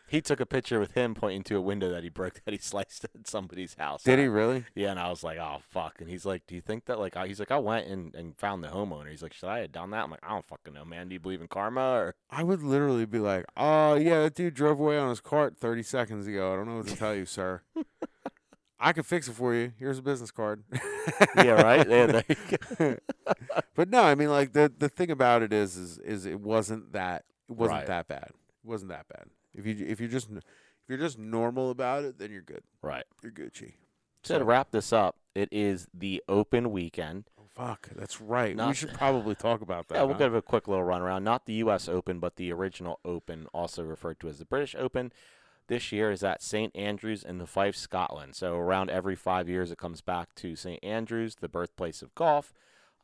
he 0.09 0.21
took 0.21 0.39
a 0.41 0.47
picture 0.47 0.79
with 0.79 0.93
him 0.93 1.15
pointing 1.15 1.43
to 1.45 1.57
a 1.57 1.61
window 1.61 1.91
that 1.91 2.03
he 2.03 2.09
broke 2.09 2.43
that 2.45 2.53
he 2.53 2.59
sliced 2.59 3.05
at 3.05 3.27
somebody's 3.27 3.75
house. 3.75 4.03
Did 4.03 4.19
he 4.19 4.27
really? 4.27 4.65
Yeah, 4.75 4.91
and 4.91 5.01
I 5.01 5.09
was 5.09 5.23
like, 5.25 5.39
oh 5.39 5.59
fuck. 5.71 6.01
And 6.01 6.09
he's 6.09 6.25
like, 6.25 6.47
do 6.47 6.55
you 6.55 6.61
think 6.61 6.85
that 6.87 6.99
like 6.99 7.17
I, 7.17 7.27
he's 7.27 7.39
like, 7.41 7.51
I 7.51 7.59
went 7.59 7.87
and, 7.89 8.15
and 8.15 8.37
found 8.37 8.63
the 8.63 8.69
homeowner. 8.69 9.11
He's 9.11 9.23
like, 9.23 9.33
should 9.33 9.49
I 9.49 9.61
have 9.61 9.73
done 9.73 9.91
that? 9.91 10.05
I'm 10.05 10.11
like, 10.11 10.21
I 10.23 10.31
don't 10.31 10.45
fucking 10.45 10.75
know, 10.75 10.85
man. 10.85 11.09
Do 11.09 11.15
you 11.15 11.21
believe 11.21 11.41
in 11.41 11.49
karma 11.49 11.81
or? 11.93 12.15
I 12.31 12.43
would 12.43 12.63
literally 12.63 13.07
be 13.07 13.19
like, 13.19 13.45
"Oh 13.57 13.95
yeah, 13.95 14.23
that 14.23 14.35
dude 14.35 14.55
drove 14.55 14.81
away 14.81 14.99
on 14.99 15.09
his 15.09 15.21
cart 15.21 15.57
30 15.59 15.83
seconds 15.83 16.27
ago. 16.27 16.53
I 16.53 16.57
don't 16.57 16.69
know 16.69 16.77
what 16.77 16.89
to 16.89 16.97
tell 16.97 17.15
you, 17.15 17.27
sir." 17.27 17.63
I 18.81 18.93
can 18.93 19.05
fix 19.05 19.29
it 19.29 19.33
for 19.35 19.55
you. 19.55 19.73
Here's 19.79 19.99
a 19.99 20.03
business 20.03 20.31
card. 20.31 20.65
yeah, 21.37 21.53
right. 21.63 21.89
Yeah, 21.89 22.07
there 22.07 22.25
you 22.29 22.37
go. 22.77 22.97
but 23.75 23.89
no, 23.89 24.03
I 24.03 24.15
mean, 24.15 24.29
like 24.29 24.53
the 24.53 24.71
the 24.77 24.89
thing 24.91 25.11
about 25.11 25.43
it 25.43 25.53
is, 25.53 25.77
is 25.77 25.99
is 25.99 26.27
it 26.27 26.41
wasn't 26.41 26.93
that 26.93 27.25
it 27.49 27.57
wasn't 27.57 27.79
Right. 27.79 27.87
that 27.87 28.09
bad. 28.09 28.31
It 28.31 28.35
wasn't 28.69 28.91
that 28.91 29.07
bad. 29.09 29.27
If 29.55 29.67
you 29.67 29.87
if 29.87 30.01
you're 30.01 30.09
just 30.09 30.31
if 30.31 30.43
you're 30.89 30.99
just 30.99 31.19
normal 31.19 31.71
about 31.71 32.05
it, 32.05 32.19
then 32.19 32.31
you're 32.31 32.43
good. 32.43 32.63
right. 32.83 33.05
You're 33.23 33.33
Gucci. 33.33 33.75
So 34.23 34.39
to 34.39 34.45
wrap 34.45 34.71
this 34.71 34.93
up, 34.93 35.17
it 35.35 35.51
is 35.53 35.87
the 35.93 36.23
open 36.29 36.71
weekend. 36.73 37.25
Oh, 37.39 37.45
fuck, 37.55 37.91
that's 37.95 38.23
right. 38.23 38.57
we 38.57 38.73
should 38.73 38.95
probably 38.95 39.35
talk 39.35 39.61
about 39.61 39.89
that. 39.89 39.97
Yeah, 39.97 40.03
we'll 40.05 40.15
huh? 40.15 40.21
give 40.21 40.35
a 40.35 40.41
quick 40.41 40.67
little 40.67 40.85
run 40.85 41.03
around. 41.03 41.25
Not 41.25 41.45
the 41.45 41.53
U.S. 41.55 41.89
Open, 41.89 42.21
but 42.21 42.37
the 42.37 42.51
original 42.51 43.01
Open, 43.05 43.47
also 43.53 43.83
referred 43.83 44.19
to 44.21 44.29
as 44.29 44.39
the 44.39 44.47
British 44.47 44.75
Open. 44.79 45.13
This 45.67 45.93
year 45.93 46.11
is 46.11 46.23
at 46.23 46.43
St 46.43 46.75
Andrews 46.75 47.23
in 47.23 47.39
the 47.39 47.47
Fife, 47.47 47.77
Scotland. 47.77 48.35
So 48.35 48.55
around 48.55 48.91
every 48.91 49.17
five 49.17 49.49
years, 49.49 49.71
it 49.71 49.79
comes 49.79 50.01
back 50.01 50.35
to 50.37 50.57
St 50.57 50.83
Andrews, 50.83 51.37
the 51.37 51.49
birthplace 51.49 52.03
of 52.03 52.15
golf. 52.15 52.53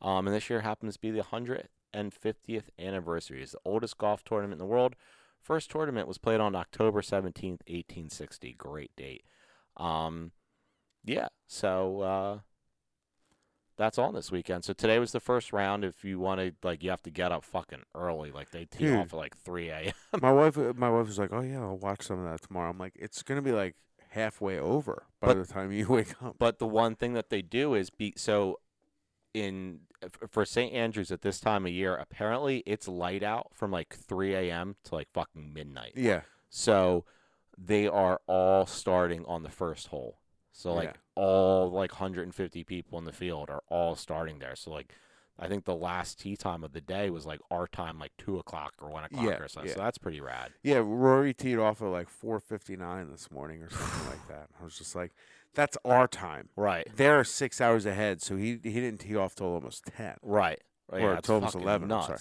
Um, 0.01 0.27
and 0.27 0.35
this 0.35 0.49
year 0.49 0.61
happens 0.61 0.95
to 0.95 1.01
be 1.01 1.11
the 1.11 1.23
150th 1.23 2.63
anniversary. 2.79 3.41
It's 3.41 3.51
the 3.53 3.59
oldest 3.65 3.97
golf 3.97 4.23
tournament 4.23 4.53
in 4.53 4.65
the 4.67 4.71
world. 4.71 4.95
First 5.41 5.71
tournament 5.71 6.07
was 6.07 6.17
played 6.17 6.39
on 6.39 6.55
October 6.55 7.01
17th, 7.01 7.61
1860. 7.67 8.53
Great 8.53 8.95
date. 8.95 9.23
Um, 9.77 10.31
yeah, 11.03 11.27
so 11.47 12.01
uh, 12.01 12.39
that's 13.77 13.97
all 13.97 14.11
this 14.11 14.31
weekend. 14.31 14.63
So 14.63 14.73
today 14.73 14.99
was 14.99 15.11
the 15.11 15.19
first 15.19 15.51
round. 15.51 15.83
If 15.83 16.03
you 16.05 16.19
want 16.19 16.39
to, 16.41 16.53
like, 16.61 16.83
you 16.83 16.89
have 16.91 17.01
to 17.03 17.09
get 17.09 17.31
up 17.31 17.43
fucking 17.43 17.83
early. 17.95 18.31
Like 18.31 18.51
they 18.51 18.65
tee 18.65 18.85
Dude. 18.85 18.97
off 18.99 19.13
at 19.13 19.17
like 19.19 19.35
3 19.37 19.69
a.m. 19.69 19.93
my 20.21 20.31
wife, 20.31 20.57
my 20.75 20.89
wife 20.89 21.07
was 21.07 21.17
like, 21.17 21.33
"Oh 21.33 21.41
yeah, 21.41 21.61
I'll 21.61 21.77
watch 21.77 22.03
some 22.03 22.23
of 22.23 22.31
that 22.31 22.45
tomorrow." 22.47 22.69
I'm 22.69 22.77
like, 22.77 22.93
"It's 22.99 23.23
gonna 23.23 23.41
be 23.41 23.51
like 23.51 23.75
halfway 24.09 24.59
over 24.59 25.05
by 25.19 25.27
But- 25.29 25.37
the 25.37 25.45
time 25.51 25.71
you 25.71 25.87
wake 25.89 26.13
up." 26.21 26.35
But 26.37 26.59
the 26.59 26.67
one 26.67 26.95
thing 26.95 27.13
that 27.13 27.29
they 27.29 27.41
do 27.41 27.73
is 27.73 27.89
be 27.89 28.13
so 28.15 28.59
in 29.33 29.81
for 30.29 30.45
St. 30.45 30.73
Andrews 30.73 31.11
at 31.11 31.21
this 31.21 31.39
time 31.39 31.65
of 31.65 31.71
year. 31.71 31.95
Apparently, 31.95 32.63
it's 32.65 32.87
light 32.87 33.23
out 33.23 33.47
from 33.53 33.71
like 33.71 33.93
3 33.95 34.33
a.m. 34.35 34.75
to 34.85 34.95
like 34.95 35.07
fucking 35.13 35.53
midnight. 35.53 35.93
yeah, 35.95 36.21
So 36.49 37.05
they 37.57 37.87
are 37.87 38.21
all 38.27 38.65
starting 38.65 39.23
on 39.25 39.43
the 39.43 39.49
first 39.51 39.87
hole. 39.87 40.17
So 40.51 40.73
like 40.73 40.89
Yeah. 40.89 40.93
all 41.15 41.71
like 41.71 41.91
150 41.93 42.63
people 42.63 42.99
in 42.99 43.05
the 43.05 43.13
field 43.13 43.49
are 43.49 43.63
all 43.69 43.95
starting 43.95 44.39
there. 44.39 44.55
So 44.55 44.71
like 44.71 44.93
I 45.39 45.47
think 45.47 45.65
the 45.65 45.75
last 45.75 46.19
tee 46.19 46.35
time 46.35 46.63
of 46.63 46.73
the 46.73 46.81
day 46.81 47.09
was 47.09 47.25
like 47.25 47.39
our 47.49 47.65
time, 47.67 47.97
like 47.97 48.11
two 48.17 48.37
o'clock 48.37 48.73
or 48.79 48.89
one 48.91 49.05
o'clock 49.05 49.23
Yeah, 49.25 49.37
or 49.39 49.47
so. 49.47 49.63
yeah. 49.63 49.73
So 49.73 49.79
that's 49.79 49.97
pretty 49.97 50.19
rad. 50.21 50.51
yeah. 50.61 50.81
Rory 50.83 51.33
teed 51.33 51.57
off 51.57 51.81
at 51.81 51.87
like 51.87 52.09
4:59 52.09 53.11
this 53.11 53.31
morning 53.31 53.61
or 53.63 53.69
something 53.69 54.09
like 54.09 54.27
that. 54.27 54.49
I 54.59 54.63
was 54.63 54.77
just 54.77 54.95
like, 54.95 55.13
"That's 55.53 55.77
our 55.85 56.07
time." 56.07 56.49
Right. 56.55 56.87
They're 56.95 57.23
six 57.23 57.59
hours 57.61 57.85
ahead, 57.85 58.21
so 58.21 58.35
he 58.35 58.59
he 58.63 58.73
didn't 58.73 58.99
tee 58.99 59.15
off 59.15 59.35
till 59.35 59.47
almost 59.47 59.85
ten. 59.85 60.15
Right. 60.21 60.61
Right. 60.91 61.01
Or 61.03 61.11
yeah, 61.11 61.17
it's 61.17 61.25
till 61.27 61.35
almost 61.35 61.53
fucking 61.53 61.67
11, 61.67 61.83
I'm 61.83 61.87
Nuts. 61.97 62.07
sorry. 62.07 62.19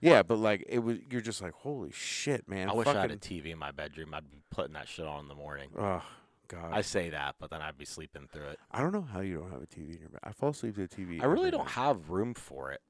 Yeah, 0.00 0.22
but 0.22 0.38
like 0.38 0.64
it 0.68 0.80
was, 0.80 0.98
you're 1.10 1.20
just 1.20 1.40
like, 1.42 1.52
"Holy 1.52 1.90
shit, 1.92 2.48
man!" 2.48 2.68
I 2.68 2.74
wish 2.74 2.86
I 2.88 2.94
had 2.94 3.10
a 3.10 3.14
fucking- 3.14 3.42
TV 3.42 3.50
in 3.52 3.58
my 3.58 3.70
bedroom. 3.70 4.14
I'd 4.14 4.30
be 4.30 4.38
putting 4.50 4.74
that 4.74 4.88
shit 4.88 5.06
on 5.06 5.20
in 5.20 5.28
the 5.28 5.34
morning. 5.34 5.70
Oh 5.78 6.02
God, 6.48 6.70
I 6.72 6.80
say 6.82 7.10
that, 7.10 7.36
but 7.38 7.50
then 7.50 7.60
I'd 7.62 7.78
be 7.78 7.84
sleeping 7.84 8.28
through 8.32 8.48
it. 8.48 8.58
I 8.70 8.80
don't 8.80 8.92
know 8.92 9.02
how 9.02 9.20
you 9.20 9.38
don't 9.38 9.50
have 9.50 9.62
a 9.62 9.66
TV 9.66 9.94
in 9.94 10.00
your 10.00 10.08
bed. 10.08 10.20
I 10.24 10.32
fall 10.32 10.50
asleep 10.50 10.74
to 10.76 10.82
a 10.82 10.88
TV. 10.88 11.22
I 11.22 11.26
really 11.26 11.50
don't 11.50 11.64
night. 11.64 11.70
have 11.70 12.10
room 12.10 12.34
for 12.34 12.72
it. 12.72 12.80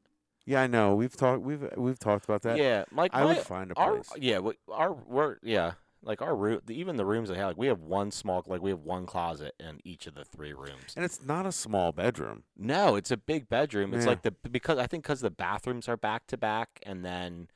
Yeah, 0.45 0.63
I 0.63 0.67
know. 0.67 0.97
We've 0.97 1.15
talked. 1.17 1.43
We've 1.43 1.69
we've 1.77 1.99
talked 1.99 2.25
about 2.25 2.43
that. 2.43 2.57
yeah, 2.57 2.85
like 2.93 3.15
I 3.15 3.25
would 3.25 3.39
find 3.39 3.71
a 3.71 3.75
our, 3.75 3.93
place. 3.97 4.11
Yeah, 4.19 4.39
we, 4.41 4.55
our 4.71 4.93
we're 4.93 5.37
yeah, 5.43 5.73
like 6.03 6.21
our 6.23 6.35
room. 6.35 6.61
Even 6.69 6.97
the 6.97 7.05
rooms 7.05 7.31
I 7.31 7.37
have, 7.37 7.49
like 7.49 7.57
we 7.57 7.67
have 7.69 7.81
one 7.81 8.11
small, 8.11 8.43
like 8.47 8.61
we 8.63 8.71
have 8.71 8.81
one 8.81 9.07
closet 9.07 9.55
in 9.61 9.81
each 9.85 10.07
of 10.07 10.15
the 10.15 10.25
three 10.25 10.53
rooms. 10.53 10.93
And 10.97 11.05
it's 11.05 11.25
not 11.25 11.47
a 11.47 11.53
small 11.53 11.93
bedroom. 11.93 12.43
No, 12.57 12.97
it's 12.97 13.11
a 13.11 13.17
big 13.17 13.49
bedroom. 13.49 13.95
It's 13.95 14.05
Yeah. 14.05 14.11
like 14.11 14.23
the 14.23 14.33
because 14.33 14.79
I 14.79 14.87
think 14.87 15.05
because 15.05 15.21
the 15.21 15.31
bathrooms 15.31 15.89
are 15.89 15.97
back 15.97 16.27
to 16.29 16.37
back, 16.37 16.81
and 16.85 17.05
then 17.05 17.49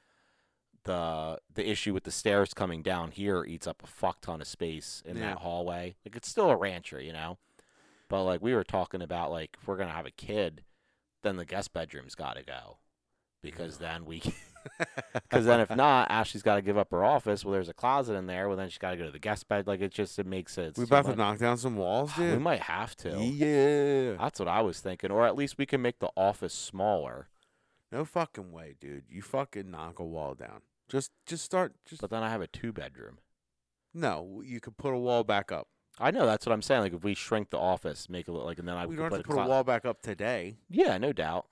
the 0.84 1.38
the 1.52 1.68
issue 1.68 1.92
with 1.92 2.04
the 2.04 2.10
stairs 2.12 2.54
coming 2.54 2.82
down 2.82 3.10
here 3.10 3.44
eats 3.44 3.66
up 3.66 3.82
a 3.82 3.86
fuck 3.86 4.20
ton 4.20 4.40
of 4.40 4.46
space 4.46 5.02
in 5.04 5.16
Yeah. 5.16 5.30
that 5.30 5.38
hallway. 5.38 5.96
Like 6.04 6.16
it's 6.16 6.28
still 6.28 6.50
a 6.50 6.56
rancher, 6.56 7.00
you 7.00 7.12
know. 7.12 7.38
But 8.08 8.22
like 8.24 8.40
we 8.42 8.54
were 8.54 8.64
talking 8.64 9.02
about, 9.02 9.30
like 9.32 9.56
if 9.60 9.66
we're 9.66 9.76
gonna 9.76 9.90
have 9.92 10.06
a 10.06 10.10
kid, 10.12 10.62
then 11.22 11.36
the 11.36 11.44
guest 11.44 11.72
bedroom's 11.72 12.14
got 12.14 12.36
to 12.36 12.44
go, 12.44 12.78
because 13.42 13.78
then 13.78 14.04
we. 14.04 14.22
Because 15.12 15.44
then, 15.46 15.60
if 15.60 15.74
not, 15.74 16.10
Ashley's 16.10 16.42
got 16.42 16.56
to 16.56 16.62
give 16.62 16.76
up 16.78 16.90
her 16.90 17.02
office. 17.04 17.44
Well, 17.44 17.52
there's 17.52 17.68
a 17.68 17.74
closet 17.74 18.14
in 18.14 18.26
there. 18.26 18.48
Well, 18.48 18.56
then 18.56 18.68
she's 18.68 18.78
got 18.78 18.90
to 18.92 18.96
go 18.96 19.06
to 19.06 19.10
the 19.10 19.18
guest 19.18 19.48
bed. 19.48 19.66
Like 19.66 19.80
it 19.80 19.90
just 19.92 20.18
it 20.18 20.26
makes 20.26 20.56
it. 20.58 20.76
we 20.76 20.84
about 20.84 21.02
to 21.04 21.08
much. 21.10 21.18
knock 21.18 21.38
down 21.38 21.56
some 21.58 21.76
walls, 21.76 22.12
dude. 22.16 22.32
We 22.32 22.38
might 22.38 22.62
have 22.62 22.96
to. 22.98 23.18
Yeah. 23.18 24.16
That's 24.22 24.38
what 24.38 24.48
I 24.48 24.60
was 24.60 24.80
thinking, 24.80 25.10
or 25.10 25.26
at 25.26 25.36
least 25.36 25.58
we 25.58 25.66
can 25.66 25.82
make 25.82 25.98
the 25.98 26.10
office 26.16 26.54
smaller. 26.54 27.28
No 27.90 28.04
fucking 28.04 28.52
way, 28.52 28.74
dude. 28.80 29.04
You 29.08 29.22
fucking 29.22 29.70
knock 29.70 29.98
a 29.98 30.04
wall 30.04 30.34
down. 30.34 30.62
Just 30.88 31.10
just 31.26 31.44
start. 31.44 31.74
Just 31.88 32.00
But 32.02 32.10
then 32.10 32.22
I 32.22 32.30
have 32.30 32.40
a 32.42 32.46
two 32.46 32.72
bedroom. 32.72 33.18
no. 33.94 34.42
You 34.44 34.60
could 34.60 34.76
put 34.76 34.92
a 34.92 34.98
wall 34.98 35.24
back 35.24 35.50
up. 35.50 35.68
I 35.98 36.10
know 36.10 36.26
that's 36.26 36.44
what 36.44 36.52
I'm 36.52 36.62
saying. 36.62 36.82
Like 36.82 36.92
if 36.92 37.02
we 37.02 37.14
shrink 37.14 37.50
the 37.50 37.58
office, 37.58 38.08
make 38.10 38.28
it 38.28 38.32
look 38.32 38.44
like, 38.44 38.58
and 38.58 38.68
then 38.68 38.76
I 38.76 38.86
we 38.86 38.96
don't 38.96 39.04
have 39.04 39.12
put 39.12 39.22
to 39.22 39.28
put 39.28 39.42
a 39.42 39.48
wall 39.48 39.64
back 39.64 39.84
up 39.86 40.02
today. 40.02 40.58
Yeah, 40.68 40.98
no 40.98 41.12
doubt. 41.12 41.46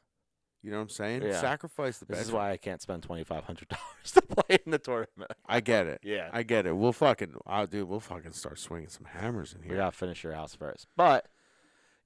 You 0.64 0.70
know 0.70 0.78
what 0.78 0.84
I'm 0.84 0.88
saying? 0.88 1.22
Yeah. 1.22 1.38
Sacrifice 1.42 1.98
the 1.98 2.06
best. 2.06 2.20
This 2.20 2.28
is 2.28 2.32
why 2.32 2.50
I 2.50 2.56
can't 2.56 2.80
spend 2.80 3.02
twenty 3.02 3.22
five 3.22 3.44
hundred 3.44 3.68
dollars 3.68 4.12
to 4.14 4.22
play 4.22 4.56
in 4.64 4.72
the 4.72 4.78
tournament. 4.78 5.30
I 5.46 5.60
get 5.60 5.86
it. 5.86 6.00
Yeah, 6.02 6.30
I 6.32 6.42
get 6.42 6.64
it. 6.64 6.74
We'll 6.74 6.94
fucking. 6.94 7.34
I'll 7.46 7.66
do. 7.66 7.84
We'll 7.84 8.00
fucking 8.00 8.32
start 8.32 8.58
swinging 8.58 8.88
some 8.88 9.04
hammers 9.04 9.52
in 9.52 9.60
we 9.60 9.68
here. 9.68 9.76
gotta 9.76 9.94
finish 9.94 10.24
your 10.24 10.32
house 10.32 10.54
first. 10.54 10.86
But 10.96 11.26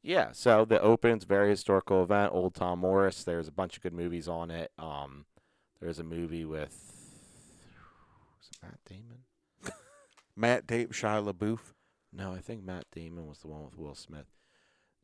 yeah, 0.03 0.31
so 0.33 0.65
the 0.65 0.81
Open's 0.81 1.23
very 1.23 1.51
historical 1.51 2.03
event. 2.03 2.33
Old 2.35 2.57
Tom 2.57 2.81
Morris. 2.81 3.23
There's 3.23 3.47
a 3.47 3.53
bunch 3.53 3.77
of 3.77 3.83
good 3.85 3.93
movies 3.93 4.27
on 4.27 4.51
it. 4.51 4.73
Um, 4.77 5.27
there's 5.81 6.01
a 6.01 6.05
movie 6.05 6.45
with 6.45 6.75
was 8.37 8.49
it 8.53 8.67
Matt 8.67 8.79
Damon. 8.89 9.23
Matt 10.37 10.67
Damon, 10.67 10.89
Shia 10.89 11.33
LaBeouf. 11.33 11.61
No, 12.13 12.33
I 12.33 12.39
think 12.41 12.65
Matt 12.65 12.87
Damon 12.93 13.29
was 13.29 13.39
the 13.39 13.47
one 13.47 13.65
with 13.65 13.79
Will 13.79 13.95
Smith. 13.95 14.27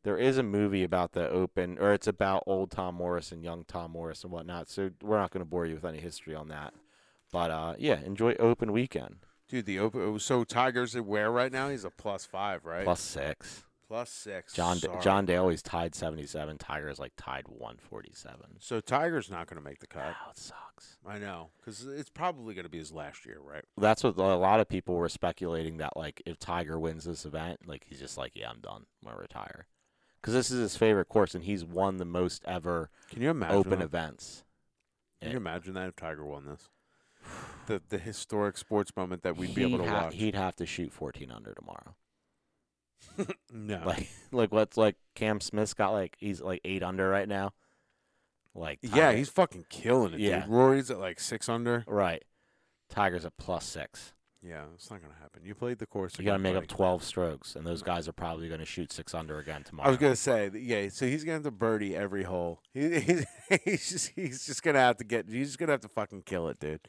There 0.05 0.19
is 0.19 0.37
a 0.37 0.43
movie 0.43 0.83
about 0.83 1.13
the 1.13 1.27
Open, 1.27 1.79
or 1.79 1.91
it's 1.91 2.05
about 2.05 2.43
old 2.45 2.69
Tom 2.69 2.93
Morris 2.93 3.31
and 3.31 3.43
young 3.43 3.65
Tom 3.65 3.91
Morris 3.91 4.23
and 4.23 4.31
whatnot. 4.31 4.69
So 4.69 4.91
we're 5.01 5.17
not 5.17 5.31
going 5.31 5.43
to 5.43 5.49
bore 5.49 5.65
you 5.65 5.73
with 5.73 5.83
any 5.83 5.99
history 5.99 6.35
on 6.35 6.47
that. 6.49 6.75
But 7.31 7.49
uh, 7.49 7.73
yeah, 7.79 7.99
enjoy 8.01 8.35
Open 8.35 8.71
weekend. 8.71 9.15
Dude, 9.47 9.65
the 9.65 9.79
open. 9.79 10.19
So 10.19 10.43
Tigers 10.43 10.95
at 10.95 11.05
where 11.05 11.31
right 11.31 11.51
now? 11.51 11.69
He's 11.69 11.85
a 11.85 11.89
plus 11.89 12.23
five, 12.23 12.65
right? 12.65 12.83
Plus 12.83 13.01
six. 13.01 13.63
Plus 13.87 14.11
six. 14.11 14.53
John 14.53 14.77
Sorry. 14.77 15.01
John 15.01 15.25
Daly's 15.25 15.63
tied 15.63 15.95
seventy 15.95 16.27
seven. 16.27 16.59
Tiger's 16.59 16.99
like 16.99 17.13
tied 17.17 17.45
one 17.47 17.77
forty 17.77 18.11
seven. 18.13 18.57
So 18.59 18.79
Tiger's 18.81 19.31
not 19.31 19.47
going 19.47 19.57
to 19.57 19.67
make 19.67 19.79
the 19.79 19.87
cut. 19.87 20.03
Wow, 20.03 20.31
it 20.31 20.37
sucks. 20.37 20.97
I 21.03 21.17
know, 21.17 21.49
because 21.57 21.85
it's 21.85 22.11
probably 22.11 22.53
going 22.53 22.65
to 22.65 22.69
be 22.69 22.77
his 22.77 22.91
last 22.91 23.25
year, 23.25 23.39
right? 23.43 23.63
That's 23.75 24.03
what 24.03 24.17
a 24.17 24.35
lot 24.35 24.59
of 24.59 24.69
people 24.69 24.95
were 24.95 25.09
speculating 25.09 25.77
that 25.77 25.97
like 25.97 26.21
if 26.27 26.37
Tiger 26.37 26.79
wins 26.79 27.05
this 27.05 27.25
event, 27.25 27.61
like 27.67 27.85
he's 27.87 27.99
just 27.99 28.19
like, 28.19 28.33
yeah, 28.35 28.51
I'm 28.51 28.59
done. 28.59 28.85
I'm 29.03 29.09
gonna 29.09 29.21
retire. 29.21 29.65
Because 30.25 30.33
this 30.33 30.49
is 30.49 30.59
his 30.59 30.75
favorite 30.75 31.07
course, 31.07 31.35
and 31.35 31.43
he's 31.43 31.63
won 31.63 31.97
the 31.97 32.03
most 32.05 32.43
ever 32.47 32.89
Can 33.11 33.21
you 33.21 33.29
imagine? 33.29 33.55
open 33.57 33.77
that? 33.77 33.85
events. 33.85 34.43
Can 35.21 35.29
you 35.29 35.37
imagine 35.37 35.75
that 35.75 35.87
if 35.89 35.95
Tiger 35.95 36.25
won 36.25 36.45
this? 36.45 36.67
The 37.67 37.79
the 37.89 37.99
historic 37.99 38.57
sports 38.57 38.91
moment 38.97 39.21
that 39.21 39.37
we'd 39.37 39.53
be 39.53 39.61
able 39.63 39.77
to 39.79 39.87
ha- 39.89 40.05
watch. 40.05 40.15
He'd 40.15 40.33
have 40.35 40.55
to 40.55 40.65
shoot 40.65 40.91
14 40.91 41.31
under 41.31 41.53
tomorrow. 41.53 41.95
no. 43.53 43.83
Like, 43.85 44.09
like 44.31 44.51
what's 44.51 44.77
like 44.77 44.95
Cam 45.13 45.39
Smith's 45.41 45.75
got 45.75 45.91
like 45.91 46.15
he's 46.19 46.41
like 46.41 46.61
eight 46.65 46.81
under 46.81 47.07
right 47.07 47.27
now. 47.27 47.53
Like 48.55 48.79
yeah, 48.81 49.11
he's 49.13 49.29
fucking 49.29 49.65
killing 49.69 50.13
it, 50.15 50.19
Yeah. 50.21 50.41
dude. 50.41 50.49
Rory's 50.49 50.89
at 50.89 50.99
like 50.99 51.19
six 51.19 51.47
under. 51.49 51.83
right. 51.87 52.23
Tiger's 52.89 53.25
at 53.25 53.37
plus 53.37 53.65
six. 53.65 54.13
Yeah, 54.47 54.65
it's 54.75 54.91
not 54.91 55.01
going 55.01 55.11
to 55.11 55.19
happen. 55.19 55.41
You 55.43 55.55
played 55.55 55.79
the 55.79 55.87
course. 55.87 56.19
You 56.19 56.25
got 56.25 56.33
to 56.33 56.39
make 56.39 56.55
up 56.55 56.67
12 56.67 57.03
strokes, 57.03 57.55
and 57.55 57.65
those 57.65 57.81
guys 57.81 58.07
are 58.07 58.11
probably 58.13 58.47
going 58.47 58.59
to 58.59 58.65
shoot 58.65 58.91
six 58.93 59.13
under 59.15 59.39
again 59.39 59.63
tomorrow. 59.63 59.87
I 59.87 59.89
was 59.89 59.97
gonna 59.97 60.15
say, 60.15 60.49
that- 60.49 60.61
yeah. 60.61 60.87
So 60.89 61.07
he's 61.07 61.23
gonna 61.23 61.33
have 61.37 61.43
to 61.43 61.51
birdie 61.51 61.95
every 61.95 62.23
hole. 62.23 62.61
He, 62.73 62.99
he's, 62.99 63.25
he's 63.63 63.89
just 63.89 64.11
he's 64.15 64.45
just 64.45 64.61
gonna 64.61 64.79
have 64.79 64.97
to 64.97 65.03
get. 65.03 65.27
He's 65.29 65.47
just 65.47 65.57
gonna 65.59 65.71
have 65.71 65.81
to 65.81 65.87
fucking 65.87 66.23
kill 66.23 66.47
it, 66.49 66.59
dude. 66.59 66.81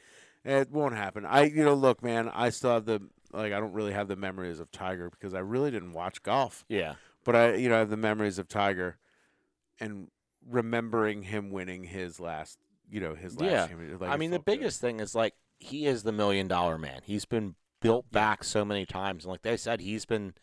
It 0.44 0.70
won't 0.70 0.94
happen. 0.94 1.24
I, 1.24 1.44
you 1.44 1.64
know, 1.64 1.74
look, 1.74 2.02
man. 2.02 2.28
I 2.28 2.50
still 2.50 2.70
have 2.74 2.84
the 2.84 3.00
like. 3.32 3.52
I 3.52 3.58
don't 3.60 3.72
really 3.72 3.92
have 3.92 4.08
the 4.08 4.16
memories 4.16 4.60
of 4.60 4.70
Tiger 4.70 5.08
because 5.10 5.32
I 5.34 5.38
really 5.40 5.70
didn't 5.70 5.92
watch 5.92 6.22
golf. 6.22 6.64
yeah, 6.68 6.94
But 7.24 7.34
I, 7.36 7.54
you 7.54 7.68
know, 7.68 7.76
I 7.76 7.78
have 7.80 7.90
the 7.90 7.96
memories 7.96 8.38
of 8.38 8.48
Tiger, 8.48 8.98
and 9.80 10.08
remembering 10.48 11.22
him 11.22 11.50
winning 11.50 11.84
his 11.84 12.20
last, 12.20 12.58
you 12.90 13.00
know, 13.00 13.14
his 13.14 13.40
last. 13.40 13.50
Yeah. 13.50 13.66
championship, 13.66 14.00
like, 14.00 14.10
I 14.10 14.16
mean 14.18 14.30
the 14.30 14.38
good. 14.38 14.44
biggest 14.44 14.80
thing 14.80 15.00
is 15.00 15.14
like 15.14 15.34
he 15.58 15.86
is 15.86 16.02
the 16.02 16.12
million 16.12 16.48
dollar 16.48 16.78
man. 16.78 17.00
He's 17.04 17.24
been 17.24 17.54
built 17.80 18.10
back 18.10 18.44
so 18.44 18.64
many 18.64 18.86
times, 18.86 19.24
and 19.24 19.30
like 19.32 19.42
they 19.42 19.56
said, 19.56 19.80
he's 19.80 20.04
been 20.04 20.34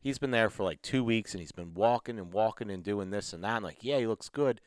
he's 0.00 0.18
been 0.18 0.30
there 0.30 0.50
for 0.50 0.64
like 0.64 0.82
two 0.82 1.02
weeks, 1.04 1.32
and 1.32 1.40
he's 1.40 1.52
been 1.52 1.74
walking 1.74 2.18
and 2.18 2.32
walking 2.32 2.70
and 2.70 2.82
doing 2.82 3.10
this 3.10 3.32
and 3.32 3.42
that. 3.44 3.56
And 3.56 3.64
like, 3.64 3.78
yeah, 3.82 3.98
he 3.98 4.06
looks 4.06 4.28
good, 4.28 4.60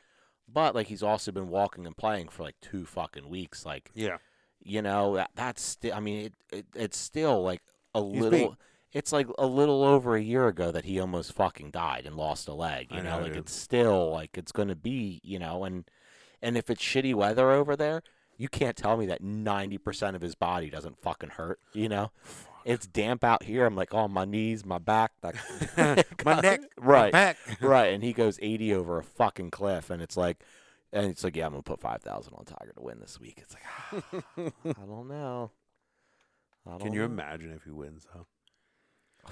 but 0.47 0.75
like 0.75 0.87
he's 0.87 1.03
also 1.03 1.31
been 1.31 1.47
walking 1.49 1.85
and 1.85 1.95
playing 1.97 2.29
for 2.29 2.43
like 2.43 2.55
two 2.61 2.85
fucking 2.85 3.29
weeks. 3.29 3.65
Like, 3.65 3.91
Yeah. 3.93 4.17
you 4.61 4.81
know 4.81 5.15
that 5.15 5.31
that's 5.35 5.61
still. 5.61 5.93
I 5.93 5.99
mean, 5.99 6.25
it, 6.27 6.33
it 6.51 6.65
it's 6.75 6.97
still 6.97 7.41
like 7.43 7.61
a 7.95 8.03
He's 8.03 8.21
little. 8.21 8.55
it's 8.91 9.11
like 9.11 9.27
a 9.37 9.45
little 9.47 9.83
over 9.83 10.15
a 10.15 10.21
year 10.21 10.47
ago 10.47 10.71
that 10.71 10.85
he 10.85 10.99
almost 10.99 11.33
fucking 11.33 11.71
died 11.71 12.05
and 12.05 12.15
lost 12.15 12.47
a 12.47 12.53
leg. 12.53 12.87
You 12.91 13.01
know, 13.03 13.17
know, 13.17 13.23
like 13.23 13.33
dude. 13.33 13.43
it's 13.43 13.53
still 13.55 14.11
like 14.11 14.37
it's 14.37 14.51
gonna 14.51 14.75
be, 14.75 15.19
you 15.23 15.39
know, 15.39 15.63
and 15.63 15.89
and 16.41 16.57
if 16.57 16.69
it's 16.69 16.81
shitty 16.83 17.13
weather 17.15 17.51
over 17.51 17.75
there, 17.75 18.01
you 18.39 18.47
can't 18.47 18.75
tell 18.75 18.97
me 18.97 19.05
that 19.07 19.21
ninety 19.21 19.77
percent 19.77 20.15
of 20.15 20.21
his 20.23 20.33
body 20.33 20.71
doesn't 20.71 20.97
fucking 20.97 21.31
hurt. 21.31 21.59
You 21.73 21.89
know, 21.89 22.11
it's 22.65 22.87
damp 22.87 23.23
out 23.23 23.43
here. 23.43 23.65
I'm 23.65 23.75
like, 23.75 23.93
oh, 23.93 24.07
my 24.07 24.25
knees, 24.25 24.65
my 24.65 24.79
back, 24.79 25.11
like, 25.21 25.35
my 26.25 26.39
neck, 26.39 26.61
my 26.61 26.85
right, 26.85 27.11
back. 27.11 27.37
right, 27.61 27.93
and 27.93 28.01
he 28.01 28.13
goes 28.13 28.39
eighty 28.41 28.73
over 28.73 28.97
a 28.97 29.03
fucking 29.03 29.51
cliff, 29.51 29.91
and 29.91 30.01
it's 30.01 30.17
like. 30.17 30.43
And 30.91 31.05
it's 31.05 31.23
like, 31.23 31.35
yeah, 31.35 31.45
I'm 31.45 31.51
gonna 31.51 31.61
put 31.61 31.79
five 31.79 32.01
thousand 32.01 32.33
on 32.33 32.45
Tiger 32.45 32.73
to 32.75 32.81
win 32.81 32.99
this 32.99 33.19
week. 33.19 33.37
It's 33.43 33.53
like, 33.53 33.61
ah, 33.67 34.51
I 34.65 34.85
don't 34.87 35.07
know. 35.07 35.51
I 36.65 36.71
Can 36.71 36.79
don't 36.79 36.93
you 36.93 36.99
know. 37.01 37.05
imagine 37.05 37.51
if 37.51 37.63
he 37.63 37.69
wins 37.69 38.07
though? 38.11 38.25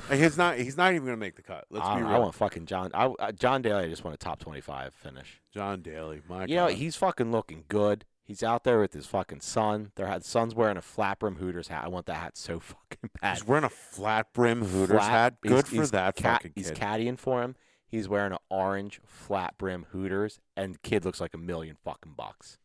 Like, 0.08 0.20
he's 0.20 0.38
not. 0.38 0.58
He's 0.58 0.78
not 0.78 0.94
even 0.94 1.06
gonna 1.06 1.18
make 1.18 1.36
the 1.36 1.42
cut. 1.42 1.66
Let's 1.72 1.88
I, 1.88 1.96
be 1.96 2.04
real. 2.04 2.12
I 2.12 2.20
want 2.20 2.36
fucking 2.36 2.68
John. 2.68 2.92
I, 2.94 3.32
John 3.32 3.64
Daly. 3.64 3.86
I 3.86 3.88
just 3.88 4.04
want 4.04 4.14
a 4.14 4.20
top 4.20 4.38
twenty-five 4.38 4.94
finish. 4.94 5.42
John 5.52 5.82
Daly. 5.82 6.22
My 6.30 6.46
You 6.46 6.58
know 6.58 6.68
he's 6.68 6.96
fucking 6.96 7.32
looking 7.32 7.64
good. 7.68 8.06
He's 8.28 8.44
out 8.44 8.66
there 8.66 8.82
with 8.82 8.92
his 8.92 9.06
fucking 9.06 9.40
son. 9.40 9.94
Their 9.96 10.08
had 10.08 10.26
son's 10.26 10.54
wearing 10.54 10.76
a 10.76 10.82
flat 10.82 11.18
brim 11.18 11.38
Hooters 11.38 11.70
hat. 11.70 11.86
I 11.86 11.88
want 11.88 12.08
that 12.08 12.18
hat 12.18 12.38
so 12.38 12.60
fucking 12.60 13.10
bad. 13.22 13.38
He's 13.38 13.48
wearing 13.48 13.64
a 13.64 13.70
flat 13.70 14.34
brim 14.34 14.66
Hooters 14.66 14.98
Flat- 14.98 15.10
hat. 15.10 15.36
Good 15.42 15.66
for 15.66 15.88
that 15.88 16.16
cat- 16.18 16.42
fucking 16.42 16.52
kid. 16.52 16.60
He's 16.60 16.72
caddying 16.72 17.18
for 17.18 17.42
him. 17.42 17.56
He's 17.88 18.10
wearing 18.10 18.34
an 18.34 18.40
orange 18.50 19.00
flat 19.06 19.58
brim 19.58 19.86
Hooters, 19.92 20.42
and 20.58 20.82
kid 20.82 21.06
looks 21.06 21.22
like 21.22 21.34
a 21.34 21.38
million 21.38 21.78
fucking 21.82 22.16
bucks. 22.18 22.58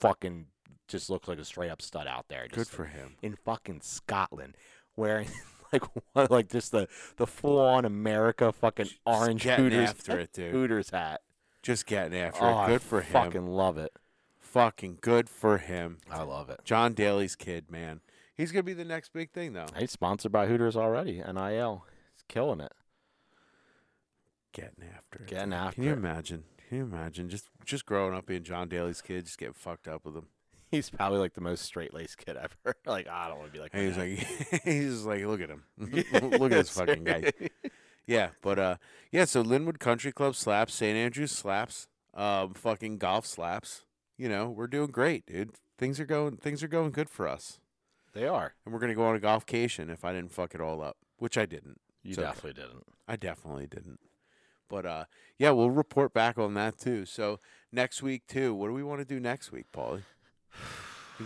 Fucking 0.00 0.46
just 0.88 1.10
looks 1.10 1.28
like 1.28 1.38
a 1.38 1.44
straight 1.44 1.70
up 1.70 1.82
stud 1.82 2.06
out 2.06 2.26
there. 2.28 2.46
Good 2.48 2.54
Just 2.54 2.70
for 2.70 2.86
him. 2.86 3.16
in 3.20 3.36
fucking 3.36 3.82
Scotland, 3.82 4.56
wearing 4.96 5.28
like 5.74 5.84
what, 6.14 6.30
like 6.30 6.48
just 6.48 6.72
the 6.72 6.88
the 7.16 7.26
full 7.26 7.60
on 7.60 7.84
America 7.84 8.50
fucking 8.50 8.86
Just 8.86 9.00
orange 9.04 9.42
getting 9.42 9.66
Hooters 9.66 9.90
after 9.90 10.18
it, 10.18 10.32
dude. 10.32 10.52
Hooters 10.52 10.88
hat. 10.88 11.20
Just 11.62 11.84
getting 11.84 12.18
after 12.18 12.44
oh, 12.44 12.48
it. 12.48 12.54
I 12.54 12.66
Good 12.68 12.82
for 12.82 13.02
him. 13.02 13.12
Fucking 13.12 13.46
love 13.46 13.76
it. 13.76 13.92
Fucking 14.52 14.98
good 15.00 15.30
for 15.30 15.56
him. 15.56 15.96
I 16.10 16.22
love 16.24 16.50
it. 16.50 16.60
John 16.62 16.92
Daly's 16.92 17.36
kid, 17.36 17.70
man. 17.70 18.00
He's 18.34 18.52
gonna 18.52 18.62
be 18.62 18.74
the 18.74 18.84
next 18.84 19.14
big 19.14 19.30
thing 19.30 19.54
though. 19.54 19.64
He's 19.78 19.90
sponsored 19.90 20.30
by 20.30 20.46
Hooters 20.46 20.76
already. 20.76 21.22
NIL. 21.26 21.86
He's 22.14 22.24
killing 22.28 22.60
it. 22.60 22.72
Getting 24.52 24.84
after 24.94 25.20
it. 25.20 25.26
Getting 25.28 25.54
after 25.54 25.76
Can 25.76 25.84
you 25.84 25.90
it. 25.92 25.94
imagine? 25.94 26.44
Can 26.68 26.76
you 26.76 26.84
imagine 26.84 27.30
just 27.30 27.48
just 27.64 27.86
growing 27.86 28.14
up 28.14 28.26
being 28.26 28.42
John 28.42 28.68
Daly's 28.68 29.00
kid, 29.00 29.24
just 29.24 29.38
getting 29.38 29.54
fucked 29.54 29.88
up 29.88 30.04
with 30.04 30.14
him? 30.16 30.26
He's 30.70 30.90
probably 30.90 31.18
like 31.18 31.32
the 31.32 31.40
most 31.40 31.64
straight 31.64 31.94
laced 31.94 32.18
kid 32.18 32.36
ever. 32.36 32.76
like 32.86 33.08
I 33.08 33.28
don't 33.28 33.38
want 33.38 33.50
to 33.50 33.58
be 33.58 33.60
like. 33.60 33.74
He's 33.74 33.96
like, 33.96 34.18
he's 34.64 34.92
just 34.92 35.06
like, 35.06 35.24
look 35.24 35.40
at 35.40 35.48
him, 35.48 35.64
look 35.78 35.94
at 36.12 36.50
this 36.50 36.70
fucking 36.70 37.04
guy. 37.04 37.32
Yeah, 38.06 38.30
but 38.42 38.58
uh, 38.58 38.76
yeah. 39.10 39.24
So 39.24 39.40
Linwood 39.40 39.80
Country 39.80 40.12
Club 40.12 40.36
slaps, 40.36 40.74
St 40.74 40.94
Andrews 40.94 41.32
slaps, 41.32 41.88
um, 42.12 42.52
fucking 42.52 42.98
golf 42.98 43.24
slaps. 43.24 43.84
You 44.22 44.28
know, 44.28 44.48
we're 44.48 44.68
doing 44.68 44.92
great, 44.92 45.26
dude. 45.26 45.50
Things 45.76 45.98
are 45.98 46.04
going, 46.04 46.36
things 46.36 46.62
are 46.62 46.68
going 46.68 46.92
good 46.92 47.10
for 47.10 47.26
us, 47.26 47.58
they 48.12 48.24
are. 48.24 48.54
and 48.64 48.72
we're 48.72 48.78
gonna 48.78 48.94
go 48.94 49.02
on 49.02 49.16
a 49.16 49.18
golfcation 49.18 49.90
if 49.90 50.04
I 50.04 50.12
didn't 50.12 50.30
fuck 50.30 50.54
it 50.54 50.60
all 50.60 50.80
up, 50.80 50.96
which 51.16 51.36
I 51.36 51.44
didn't. 51.44 51.80
You 52.04 52.12
okay. 52.12 52.22
definitely 52.22 52.62
didn't. 52.62 52.84
I 53.08 53.16
definitely 53.16 53.66
didn't. 53.66 53.98
But 54.68 54.86
uh, 54.86 55.04
yeah, 55.38 55.50
we'll 55.50 55.72
report 55.72 56.14
back 56.14 56.38
on 56.38 56.54
that 56.54 56.78
too. 56.78 57.04
So 57.04 57.40
next 57.72 58.00
week 58.00 58.28
too. 58.28 58.54
What 58.54 58.68
do 58.68 58.74
we 58.74 58.84
want 58.84 59.00
to 59.00 59.04
do 59.04 59.18
next 59.18 59.50
week, 59.50 59.66
Paulie? 59.74 60.04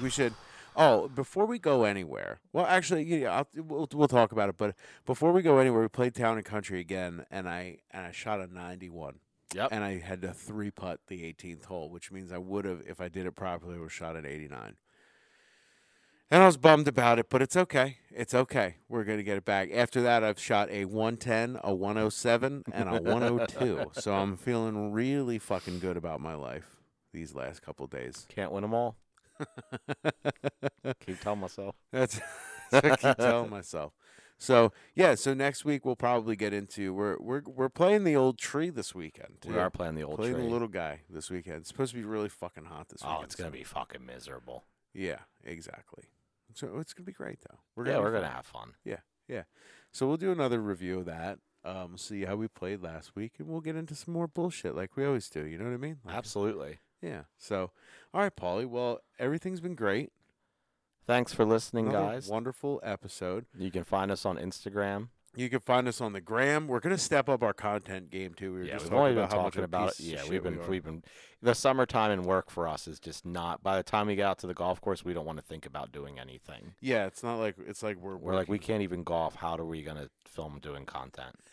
We 0.03 0.09
should. 0.09 0.33
Oh, 0.75 1.09
before 1.09 1.45
we 1.45 1.59
go 1.59 1.85
anywhere, 1.85 2.41
well, 2.55 2.65
actually, 2.65 3.03
yeah, 3.03 3.31
I'll, 3.31 3.49
we'll 3.63 3.89
we'll 3.93 4.09
talk 4.09 4.33
about 4.33 4.49
it. 4.49 4.57
But 4.57 4.75
before 5.05 5.33
we 5.33 5.43
go 5.43 5.59
anywhere, 5.59 5.83
we 5.83 5.89
played 5.89 6.15
Town 6.15 6.39
and 6.39 6.47
Country 6.47 6.81
again, 6.81 7.27
and 7.31 7.47
I 7.47 7.81
and 7.91 8.07
I 8.07 8.11
shot 8.11 8.41
a 8.41 8.47
ninety-one, 8.47 9.17
Yep. 9.55 9.69
and 9.71 9.85
I 9.85 9.99
had 9.99 10.23
to 10.23 10.33
three 10.33 10.71
putt 10.71 11.01
the 11.07 11.25
eighteenth 11.25 11.67
hole, 11.67 11.89
which 11.89 12.11
means 12.11 12.33
I 12.33 12.39
would 12.39 12.65
have, 12.65 12.83
if 12.87 13.01
I 13.01 13.09
did 13.09 13.27
it 13.27 13.33
properly, 13.33 13.79
would 13.79 13.85
have 13.85 13.93
shot 13.93 14.17
at 14.17 14.27
eighty-nine. 14.27 14.77
And 16.29 16.43
I 16.43 16.47
was 16.47 16.57
bummed 16.57 16.89
about 16.89 17.21
it, 17.21 17.31
but 17.31 17.41
it's 17.41 17.57
okay. 17.57 17.99
It's 18.11 18.35
okay. 18.35 18.77
We're 18.89 19.05
going 19.05 19.19
to 19.19 19.25
get 19.25 19.37
it 19.37 19.45
back. 19.45 19.71
After 19.73 20.03
that, 20.03 20.25
I've 20.25 20.41
shot 20.41 20.69
a 20.71 20.85
110, 20.85 21.61
a 21.63 21.73
107, 21.73 22.65
and 22.73 22.89
a 22.89 23.01
102. 23.01 23.93
so 24.01 24.13
I'm 24.13 24.37
feeling 24.37 24.93
really 24.93 25.39
fucking 25.39 25.79
good 25.79 25.97
about 25.97 26.21
my 26.21 26.35
life 26.35 26.77
these 27.13 27.33
last 27.33 27.63
couple 27.63 27.87
days. 27.87 28.27
Can't 28.29 28.51
win 28.51 28.63
them 28.63 28.75
all. 28.75 28.97
Keep 31.07 31.21
telling 31.21 31.41
myself. 31.41 31.77
That's, 31.93 32.21
that's 32.73 32.87
I 32.87 32.97
keep 32.97 33.17
telling 33.19 33.51
myself. 33.51 33.93
So 34.39 34.73
yeah, 34.95 35.15
so 35.15 35.33
next 35.35 35.65
week 35.65 35.85
we'll 35.85 35.97
probably 35.97 36.37
get 36.37 36.53
into 36.53 36.93
we're 36.93 37.17
we're 37.19 37.43
we're 37.47 37.69
playing 37.69 38.05
the 38.05 38.17
old 38.17 38.39
tree 38.39 38.71
this 38.71 38.95
weekend. 38.95 39.39
We 39.47 39.57
are 39.57 39.71
playing 39.71 39.95
the 39.95 40.03
old 40.05 40.19
playing 40.19 40.35
tree. 40.35 40.43
the 40.45 40.49
little 40.49 40.69
guy 40.69 41.01
this 41.09 41.31
weekend. 41.31 41.59
It's 41.59 41.69
supposed 41.69 41.93
to 41.93 41.99
be 41.99 42.05
really 42.05 42.29
fucking 42.29 42.67
hot 42.67 42.89
this 42.89 43.01
weekend. 43.03 43.11
oh, 43.13 43.15
weekend. 43.21 43.25
it's 43.25 43.35
gonna 43.37 43.49
so- 43.51 43.53
be 43.53 43.65
fucking 43.65 44.05
miserable. 44.07 44.65
Yeah, 44.93 45.21
exactly. 45.45 46.05
So 46.55 46.79
it's 46.79 46.93
gonna 46.93 47.07
be 47.07 47.13
great 47.13 47.39
though. 47.49 47.59
We're 47.75 47.87
yeah, 47.89 47.99
we're 47.99 48.13
fun. 48.13 48.23
gonna 48.23 48.33
have 48.33 48.47
fun. 48.47 48.73
Yeah, 48.85 49.01
yeah. 49.29 49.43
So 49.93 50.07
we'll 50.07 50.17
do 50.17 50.33
another 50.33 50.61
review 50.61 51.01
of 51.01 51.07
that. 51.07 51.39
Um, 51.65 51.99
see 51.99 52.25
how 52.25 52.37
we 52.37 52.47
played 52.47 52.83
last 52.83 53.17
week, 53.17 53.33
and 53.39 53.49
we'll 53.49 53.61
get 53.61 53.75
into 53.75 53.95
some 53.95 54.15
more 54.15 54.29
bullshit 54.29 54.77
like 54.77 54.97
we 54.97 55.05
always 55.05 55.29
do. 55.29 55.45
You 55.45 55.59
know 55.59 55.65
what 55.65 55.75
I 55.75 55.79
mean? 55.79 55.99
Like, 56.05 56.15
Absolutely. 56.15 56.79
Yeah. 57.03 57.23
So, 57.39 57.73
all 58.15 58.21
right, 58.21 58.35
Paulie. 58.35 58.67
Well, 58.69 59.01
everything's 59.19 59.61
been 59.61 59.75
great. 59.75 60.13
Thanks 61.07 61.33
for 61.33 61.45
listening, 61.45 61.89
Another 61.89 62.15
guys. 62.15 62.29
Wonderful 62.29 62.81
episode. 62.83 63.47
You 63.57 63.71
can 63.71 63.85
find 63.85 64.11
us 64.11 64.27
on 64.27 64.39
Instagram. 64.39 65.09
You 65.37 65.51
can 65.51 65.61
find 65.61 65.87
us 65.87 66.01
on 66.01 66.15
the 66.15 66.21
gram. 66.21 66.67
We're 66.67 66.81
gonna 66.81 66.99
step 66.99 67.29
up 67.29 67.43
our 67.43 67.53
content 67.53 68.11
game 68.11 68.33
too. 68.35 68.55
We 68.55 68.59
were 68.61 68.65
yeah, 68.65 68.73
just 68.73 68.87
we've 68.87 68.91
talking 68.91 69.01
only 69.01 69.13
been 69.13 69.25
about 69.25 69.33
how 69.37 69.43
talking 69.43 69.65
about 69.65 69.91
it. 69.91 70.01
Yeah, 70.01 70.23
we've 70.29 70.43
been 70.43 70.59
are. 70.59 70.67
we've 70.69 70.83
been 70.83 71.05
the 71.43 71.55
summertime 71.55 72.11
and 72.11 72.25
work 72.25 72.51
for 72.51 72.67
us 72.67 72.89
is 72.89 72.99
just 72.99 73.27
not. 73.27 73.63
By 73.63 73.77
the 73.77 73.83
time 73.83 74.07
we 74.07 74.17
get 74.17 74.25
out 74.25 74.39
to 74.39 74.47
the 74.47 74.55
golf 74.55 74.81
course, 74.81 75.05
we 75.05 75.13
don't 75.13 75.27
want 75.27 75.39
to 75.39 75.45
think 75.45 75.67
about 75.67 75.93
doing 75.93 76.19
anything. 76.19 76.73
Yeah, 76.81 77.07
it's 77.07 77.23
not 77.23 77.37
like 77.37 77.57
it's 77.67 77.83
like 77.83 77.99
we're 77.99 78.17
We're 78.17 78.35
like 78.35 78.49
we 78.49 78.59
can't 78.59 78.83
even 78.83 79.05
golf. 79.05 79.37
How 79.37 79.57
are 79.57 79.65
we 79.65 79.83
gonna 79.83 80.09
film 80.25 80.59
doing 80.61 80.87
content? 80.87 81.37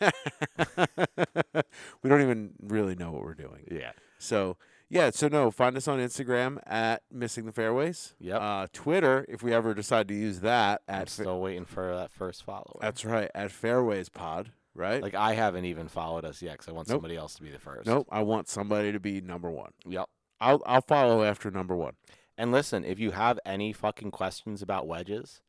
we 2.02 2.08
don't 2.08 2.22
even 2.22 2.54
really 2.62 2.94
know 2.94 3.12
what 3.12 3.22
we're 3.22 3.34
doing. 3.34 3.68
Yeah. 3.70 3.92
So 4.18 4.56
yeah, 4.94 5.10
so 5.10 5.28
no, 5.28 5.50
find 5.50 5.76
us 5.76 5.86
on 5.88 5.98
Instagram 5.98 6.58
at 6.66 7.02
Missing 7.12 7.46
the 7.46 7.52
Fairways. 7.52 8.14
Yep. 8.20 8.40
Uh, 8.40 8.66
Twitter, 8.72 9.26
if 9.28 9.42
we 9.42 9.52
ever 9.52 9.74
decide 9.74 10.08
to 10.08 10.14
use 10.14 10.40
that, 10.40 10.82
I'm 10.88 10.94
at 10.94 11.08
Fa- 11.08 11.22
still 11.22 11.40
waiting 11.40 11.64
for 11.64 11.94
that 11.94 12.10
first 12.10 12.44
follower. 12.44 12.78
that's 12.80 13.04
right 13.04 13.30
at 13.34 13.50
Fairways 13.50 14.08
Pod. 14.08 14.52
Right. 14.76 15.00
like 15.02 15.14
I 15.14 15.34
haven't 15.34 15.66
even 15.66 15.86
followed 15.86 16.24
us 16.24 16.42
yet 16.42 16.52
because 16.54 16.68
I 16.68 16.72
want 16.72 16.88
Nope. 16.88 16.96
somebody 16.96 17.16
else 17.16 17.34
to 17.34 17.42
be 17.42 17.50
the 17.50 17.60
first. 17.60 17.86
nope. 17.86 18.08
I 18.10 18.22
want 18.22 18.48
somebody 18.48 18.90
to 18.90 18.98
be 18.98 19.20
number 19.20 19.48
one. 19.50 19.70
Yep. 19.86 20.08
I'll 20.40 20.62
I'll 20.66 20.80
follow 20.80 21.22
after 21.22 21.48
number 21.50 21.76
one. 21.76 21.92
And 22.36 22.50
listen, 22.50 22.84
if 22.84 22.98
you 22.98 23.12
have 23.12 23.38
any 23.46 23.72
fucking 23.72 24.10
questions 24.10 24.62
about 24.62 24.88
wedges, 24.88 25.42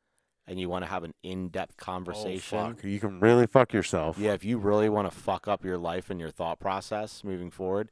and 0.45 0.59
you 0.59 0.69
want 0.69 0.85
to 0.85 0.89
have 0.91 1.03
an 1.03 1.15
in-depth 1.23 1.75
conversation, 1.77 2.59
Oh, 2.59 2.69
fuck. 2.75 2.83
You 2.83 2.99
can 2.99 3.19
really 3.19 3.47
fuck 3.47 3.73
yourself. 3.73 4.19
yeah, 4.19 4.33
if 4.33 4.43
you 4.45 4.59
really 4.59 4.89
want 4.89 5.09
to 5.11 5.17
fuck 5.17 5.47
up 5.47 5.65
your 5.65 5.79
life 5.79 6.11
and 6.11 6.19
your 6.19 6.29
thought 6.29 6.59
process 6.59 7.23
moving 7.23 7.49
forward, 7.49 7.89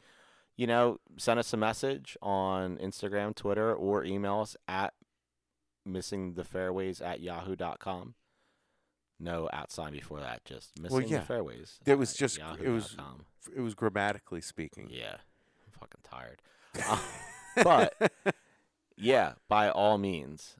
you 0.56 0.68
know, 0.68 1.00
send 1.18 1.40
us 1.40 1.54
a 1.54 1.58
message 1.58 2.18
on 2.22 2.78
Instagram, 2.78 3.36
Twitter, 3.36 3.74
or 3.74 4.04
email 4.04 4.42
us 4.42 4.56
at 4.68 4.94
missingthefairways 5.88 7.02
at 7.02 7.20
yahoo.com. 7.20 8.16
No 9.20 9.50
at 9.54 9.72
sign 9.72 9.94
before 9.94 10.20
that, 10.20 10.44
just 10.46 10.80
missing 10.80 11.08
yeah. 11.08 11.20
the 11.20 11.26
fairways. 11.26 11.80
It 11.86 11.98
was 11.98 12.14
just- 12.14 12.40
it 12.60 12.70
was-. 12.70 12.96
It 13.56 13.62
was 13.62 13.76
grammatically 13.76 14.42
speaking. 14.42 14.88
Yeah, 14.90 15.18
I'm 15.66 15.72
fucking 15.80 16.02
tired. 16.04 16.42
Uh, 17.56 17.64
but 17.64 18.12
yeah, 18.98 19.34
by 19.48 19.70
all 19.70 20.00
means, 20.00 20.56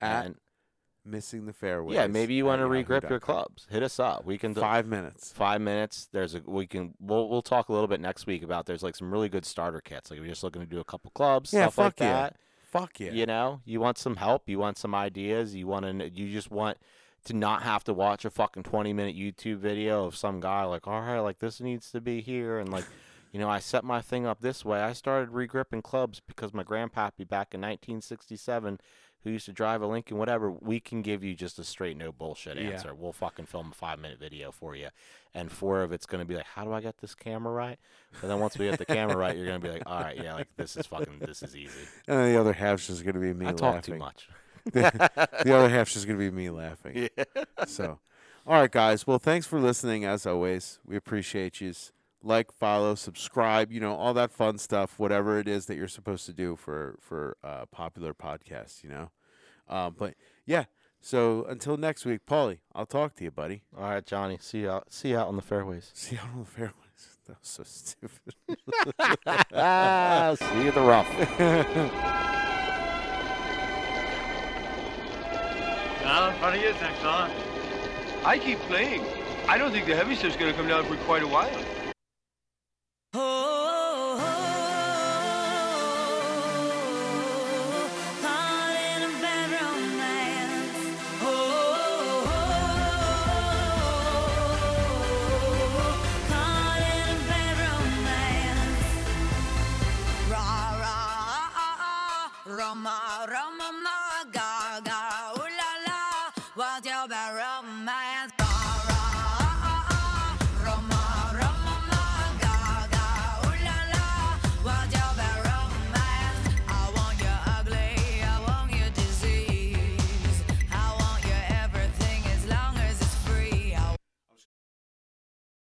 At 0.00 0.26
and 0.26 0.34
Missing 1.06 1.44
the 1.46 1.52
fairway. 1.52 1.94
yeah, 1.94 2.06
maybe 2.06 2.32
you 2.34 2.46
want 2.46 2.62
to 2.62 2.66
regrip 2.66 3.08
your 3.10 3.20
clubs. 3.20 3.66
Hit 3.70 3.82
us 3.82 4.00
up. 4.00 4.24
We 4.24 4.38
can 4.38 4.54
do 4.54 4.60
Five 4.60 4.86
minutes. 4.86 5.32
five 5.32 5.60
minutes. 5.60 6.08
There's 6.10 6.34
a 6.34 6.42
we 6.46 6.66
can 6.66 6.94
we'll 6.98 7.28
we'll 7.28 7.42
talk 7.42 7.68
a 7.68 7.72
little 7.72 7.88
bit 7.88 8.00
next 8.00 8.26
week 8.26 8.42
about 8.42 8.64
there's 8.66 8.82
like 8.82 8.96
some 8.96 9.10
really 9.12 9.28
good 9.28 9.44
starter 9.44 9.80
kits. 9.82 10.10
Like 10.10 10.20
we're 10.20 10.28
just 10.28 10.42
looking 10.42 10.62
to 10.62 10.66
do 10.66 10.80
a 10.80 10.84
couple 10.84 11.10
clubs, 11.10 11.52
Yeah, 11.52 11.64
stuff 11.64 11.78
like 11.78 11.86
fuck 11.96 12.00
yeah. 12.00 12.12
that. 12.12 12.36
Fuck 12.70 13.00
yeah. 13.00 13.10
You 13.12 13.26
know, 13.26 13.60
you 13.66 13.80
want 13.80 13.98
some 13.98 14.16
help, 14.16 14.48
you 14.48 14.58
want 14.58 14.78
some 14.78 14.94
ideas, 14.94 15.54
you 15.54 15.66
want 15.66 15.84
to 16.00 16.08
you 16.08 16.32
just 16.32 16.50
want 16.50 16.78
to 17.26 17.34
not 17.34 17.62
have 17.62 17.84
to 17.84 17.92
watch 17.94 18.24
a 18.24 18.30
fucking 18.30 18.62
20 18.62 18.92
minute 18.94 19.14
YouTube 19.16 19.58
video 19.58 20.06
of 20.06 20.16
some 20.16 20.40
guy 20.40 20.64
like, 20.64 20.86
all 20.86 21.00
right, 21.02 21.20
like 21.20 21.38
this 21.38 21.60
needs 21.60 21.90
to 21.90 22.00
be 22.00 22.20
here 22.22 22.58
and 22.58 22.70
like. 22.72 22.84
You 23.34 23.40
know, 23.40 23.50
I 23.50 23.58
set 23.58 23.82
my 23.82 24.00
thing 24.00 24.26
up 24.28 24.42
this 24.42 24.64
way. 24.64 24.80
I 24.80 24.92
started 24.92 25.30
regripping 25.30 25.82
clubs 25.82 26.22
because 26.24 26.54
my 26.54 26.62
grandpappy 26.62 27.28
back 27.28 27.52
in 27.52 27.62
1967, 27.62 28.78
who 29.24 29.30
used 29.30 29.46
to 29.46 29.52
drive 29.52 29.82
a 29.82 29.86
Lincoln, 29.86 30.18
whatever, 30.18 30.50
we 30.52 30.78
can 30.78 31.02
give 31.02 31.24
you 31.24 31.34
just 31.34 31.58
a 31.58 31.64
straight 31.64 31.96
no 31.96 32.12
bullshit 32.12 32.56
Yeah. 32.58 32.68
answer. 32.70 32.94
We'll 32.94 33.12
fucking 33.12 33.46
film 33.46 33.70
a 33.72 33.74
five 33.74 33.98
minute 33.98 34.20
video 34.20 34.52
for 34.52 34.76
you. 34.76 34.88
And 35.34 35.50
four 35.50 35.82
of 35.82 35.92
it's 35.92 36.06
going 36.06 36.20
to 36.20 36.24
be 36.24 36.36
like, 36.36 36.44
how 36.46 36.62
do 36.64 36.72
I 36.72 36.80
get 36.80 36.98
this 36.98 37.14
camera 37.14 37.52
right? 37.52 37.78
But 38.20 38.28
then 38.28 38.38
once 38.38 38.56
we 38.56 38.66
get 38.68 38.78
the 38.78 38.84
camera 38.86 39.16
right, 39.16 39.36
you're 39.36 39.46
going 39.46 39.60
to 39.60 39.66
be 39.66 39.72
like, 39.72 39.82
all 39.86 40.00
right, 40.00 40.16
yeah, 40.16 40.34
like 40.34 40.48
this 40.56 40.76
is 40.76 40.86
fucking, 40.86 41.18
this 41.20 41.42
is 41.42 41.56
easy. 41.56 41.80
And 42.06 42.18
then 42.18 42.32
the 42.32 42.38
other 42.38 42.52
half's 42.52 42.86
just 42.86 43.04
gonna 43.04 43.18
be 43.18 43.34
me 43.34 43.46
I 43.46 43.52
talk 43.52 43.74
laughing. 43.74 43.94
too 43.94 43.98
much. 43.98 44.28
the 44.72 45.54
other 45.56 45.68
half's 45.68 45.94
just 45.94 46.06
gonna 46.06 46.18
be 46.18 46.30
me 46.30 46.50
laughing. 46.50 47.08
Yeah. 47.18 47.44
So, 47.66 47.98
All 48.46 48.60
right, 48.60 48.70
guys. 48.70 49.06
Well, 49.06 49.18
thanks 49.18 49.46
for 49.46 49.58
listening 49.58 50.04
as 50.04 50.26
always. 50.26 50.78
We 50.86 50.96
appreciate 50.96 51.60
you. 51.60 51.72
Like, 52.24 52.50
follow, 52.52 52.94
subscribe. 52.94 53.70
You 53.70 53.80
know 53.80 53.94
all 53.94 54.14
that 54.14 54.32
fun 54.32 54.58
stuff. 54.58 54.98
Whatever 54.98 55.38
it 55.38 55.46
is 55.46 55.66
that 55.66 55.76
you're 55.76 55.88
supposed 55.88 56.26
to 56.26 56.32
do 56.32 56.56
for 56.56 56.96
for 57.00 57.36
uh, 57.44 57.66
popular 57.66 58.14
podcasts. 58.14 58.82
You 58.82 58.90
know. 58.90 59.10
Um, 59.68 59.94
but 59.98 60.14
yeah. 60.46 60.64
So 61.00 61.44
until 61.44 61.76
next 61.76 62.06
week, 62.06 62.24
Paulie, 62.24 62.60
I'll 62.74 62.86
talk 62.86 63.14
to 63.16 63.24
you, 63.24 63.30
buddy. 63.30 63.62
All 63.76 63.90
right, 63.90 64.04
Johnny. 64.06 64.38
See 64.40 64.60
you 64.60 64.70
out. 64.70 64.90
See 64.90 65.10
you 65.10 65.18
out 65.18 65.28
on 65.28 65.36
the 65.36 65.42
fairways. 65.42 65.90
See 65.94 66.16
you 66.16 66.22
out 66.22 66.30
on 66.34 66.40
the 66.40 66.46
fairways. 66.46 66.74
That 67.26 67.38
was 67.40 67.48
so 67.48 67.62
stupid. 67.64 68.34
ah, 69.54 70.36
see 70.38 70.60
you 70.60 70.68
at 70.68 70.74
the 70.74 70.82
rough. 70.82 71.08
Now 76.02 76.28
in 76.28 76.36
front 76.36 76.56
of 76.56 76.62
you, 76.62 76.70
next 76.72 77.02
on. 77.02 77.30
I 78.26 78.38
keep 78.38 78.58
playing. 78.60 79.06
I 79.48 79.56
don't 79.56 79.72
think 79.72 79.86
the 79.86 79.96
heavy 79.96 80.16
stuff's 80.16 80.36
gonna 80.36 80.52
come 80.52 80.68
down 80.68 80.84
for 80.84 80.96
quite 80.98 81.22
a 81.22 81.26
while. 81.26 81.48
Oh, 83.16 83.63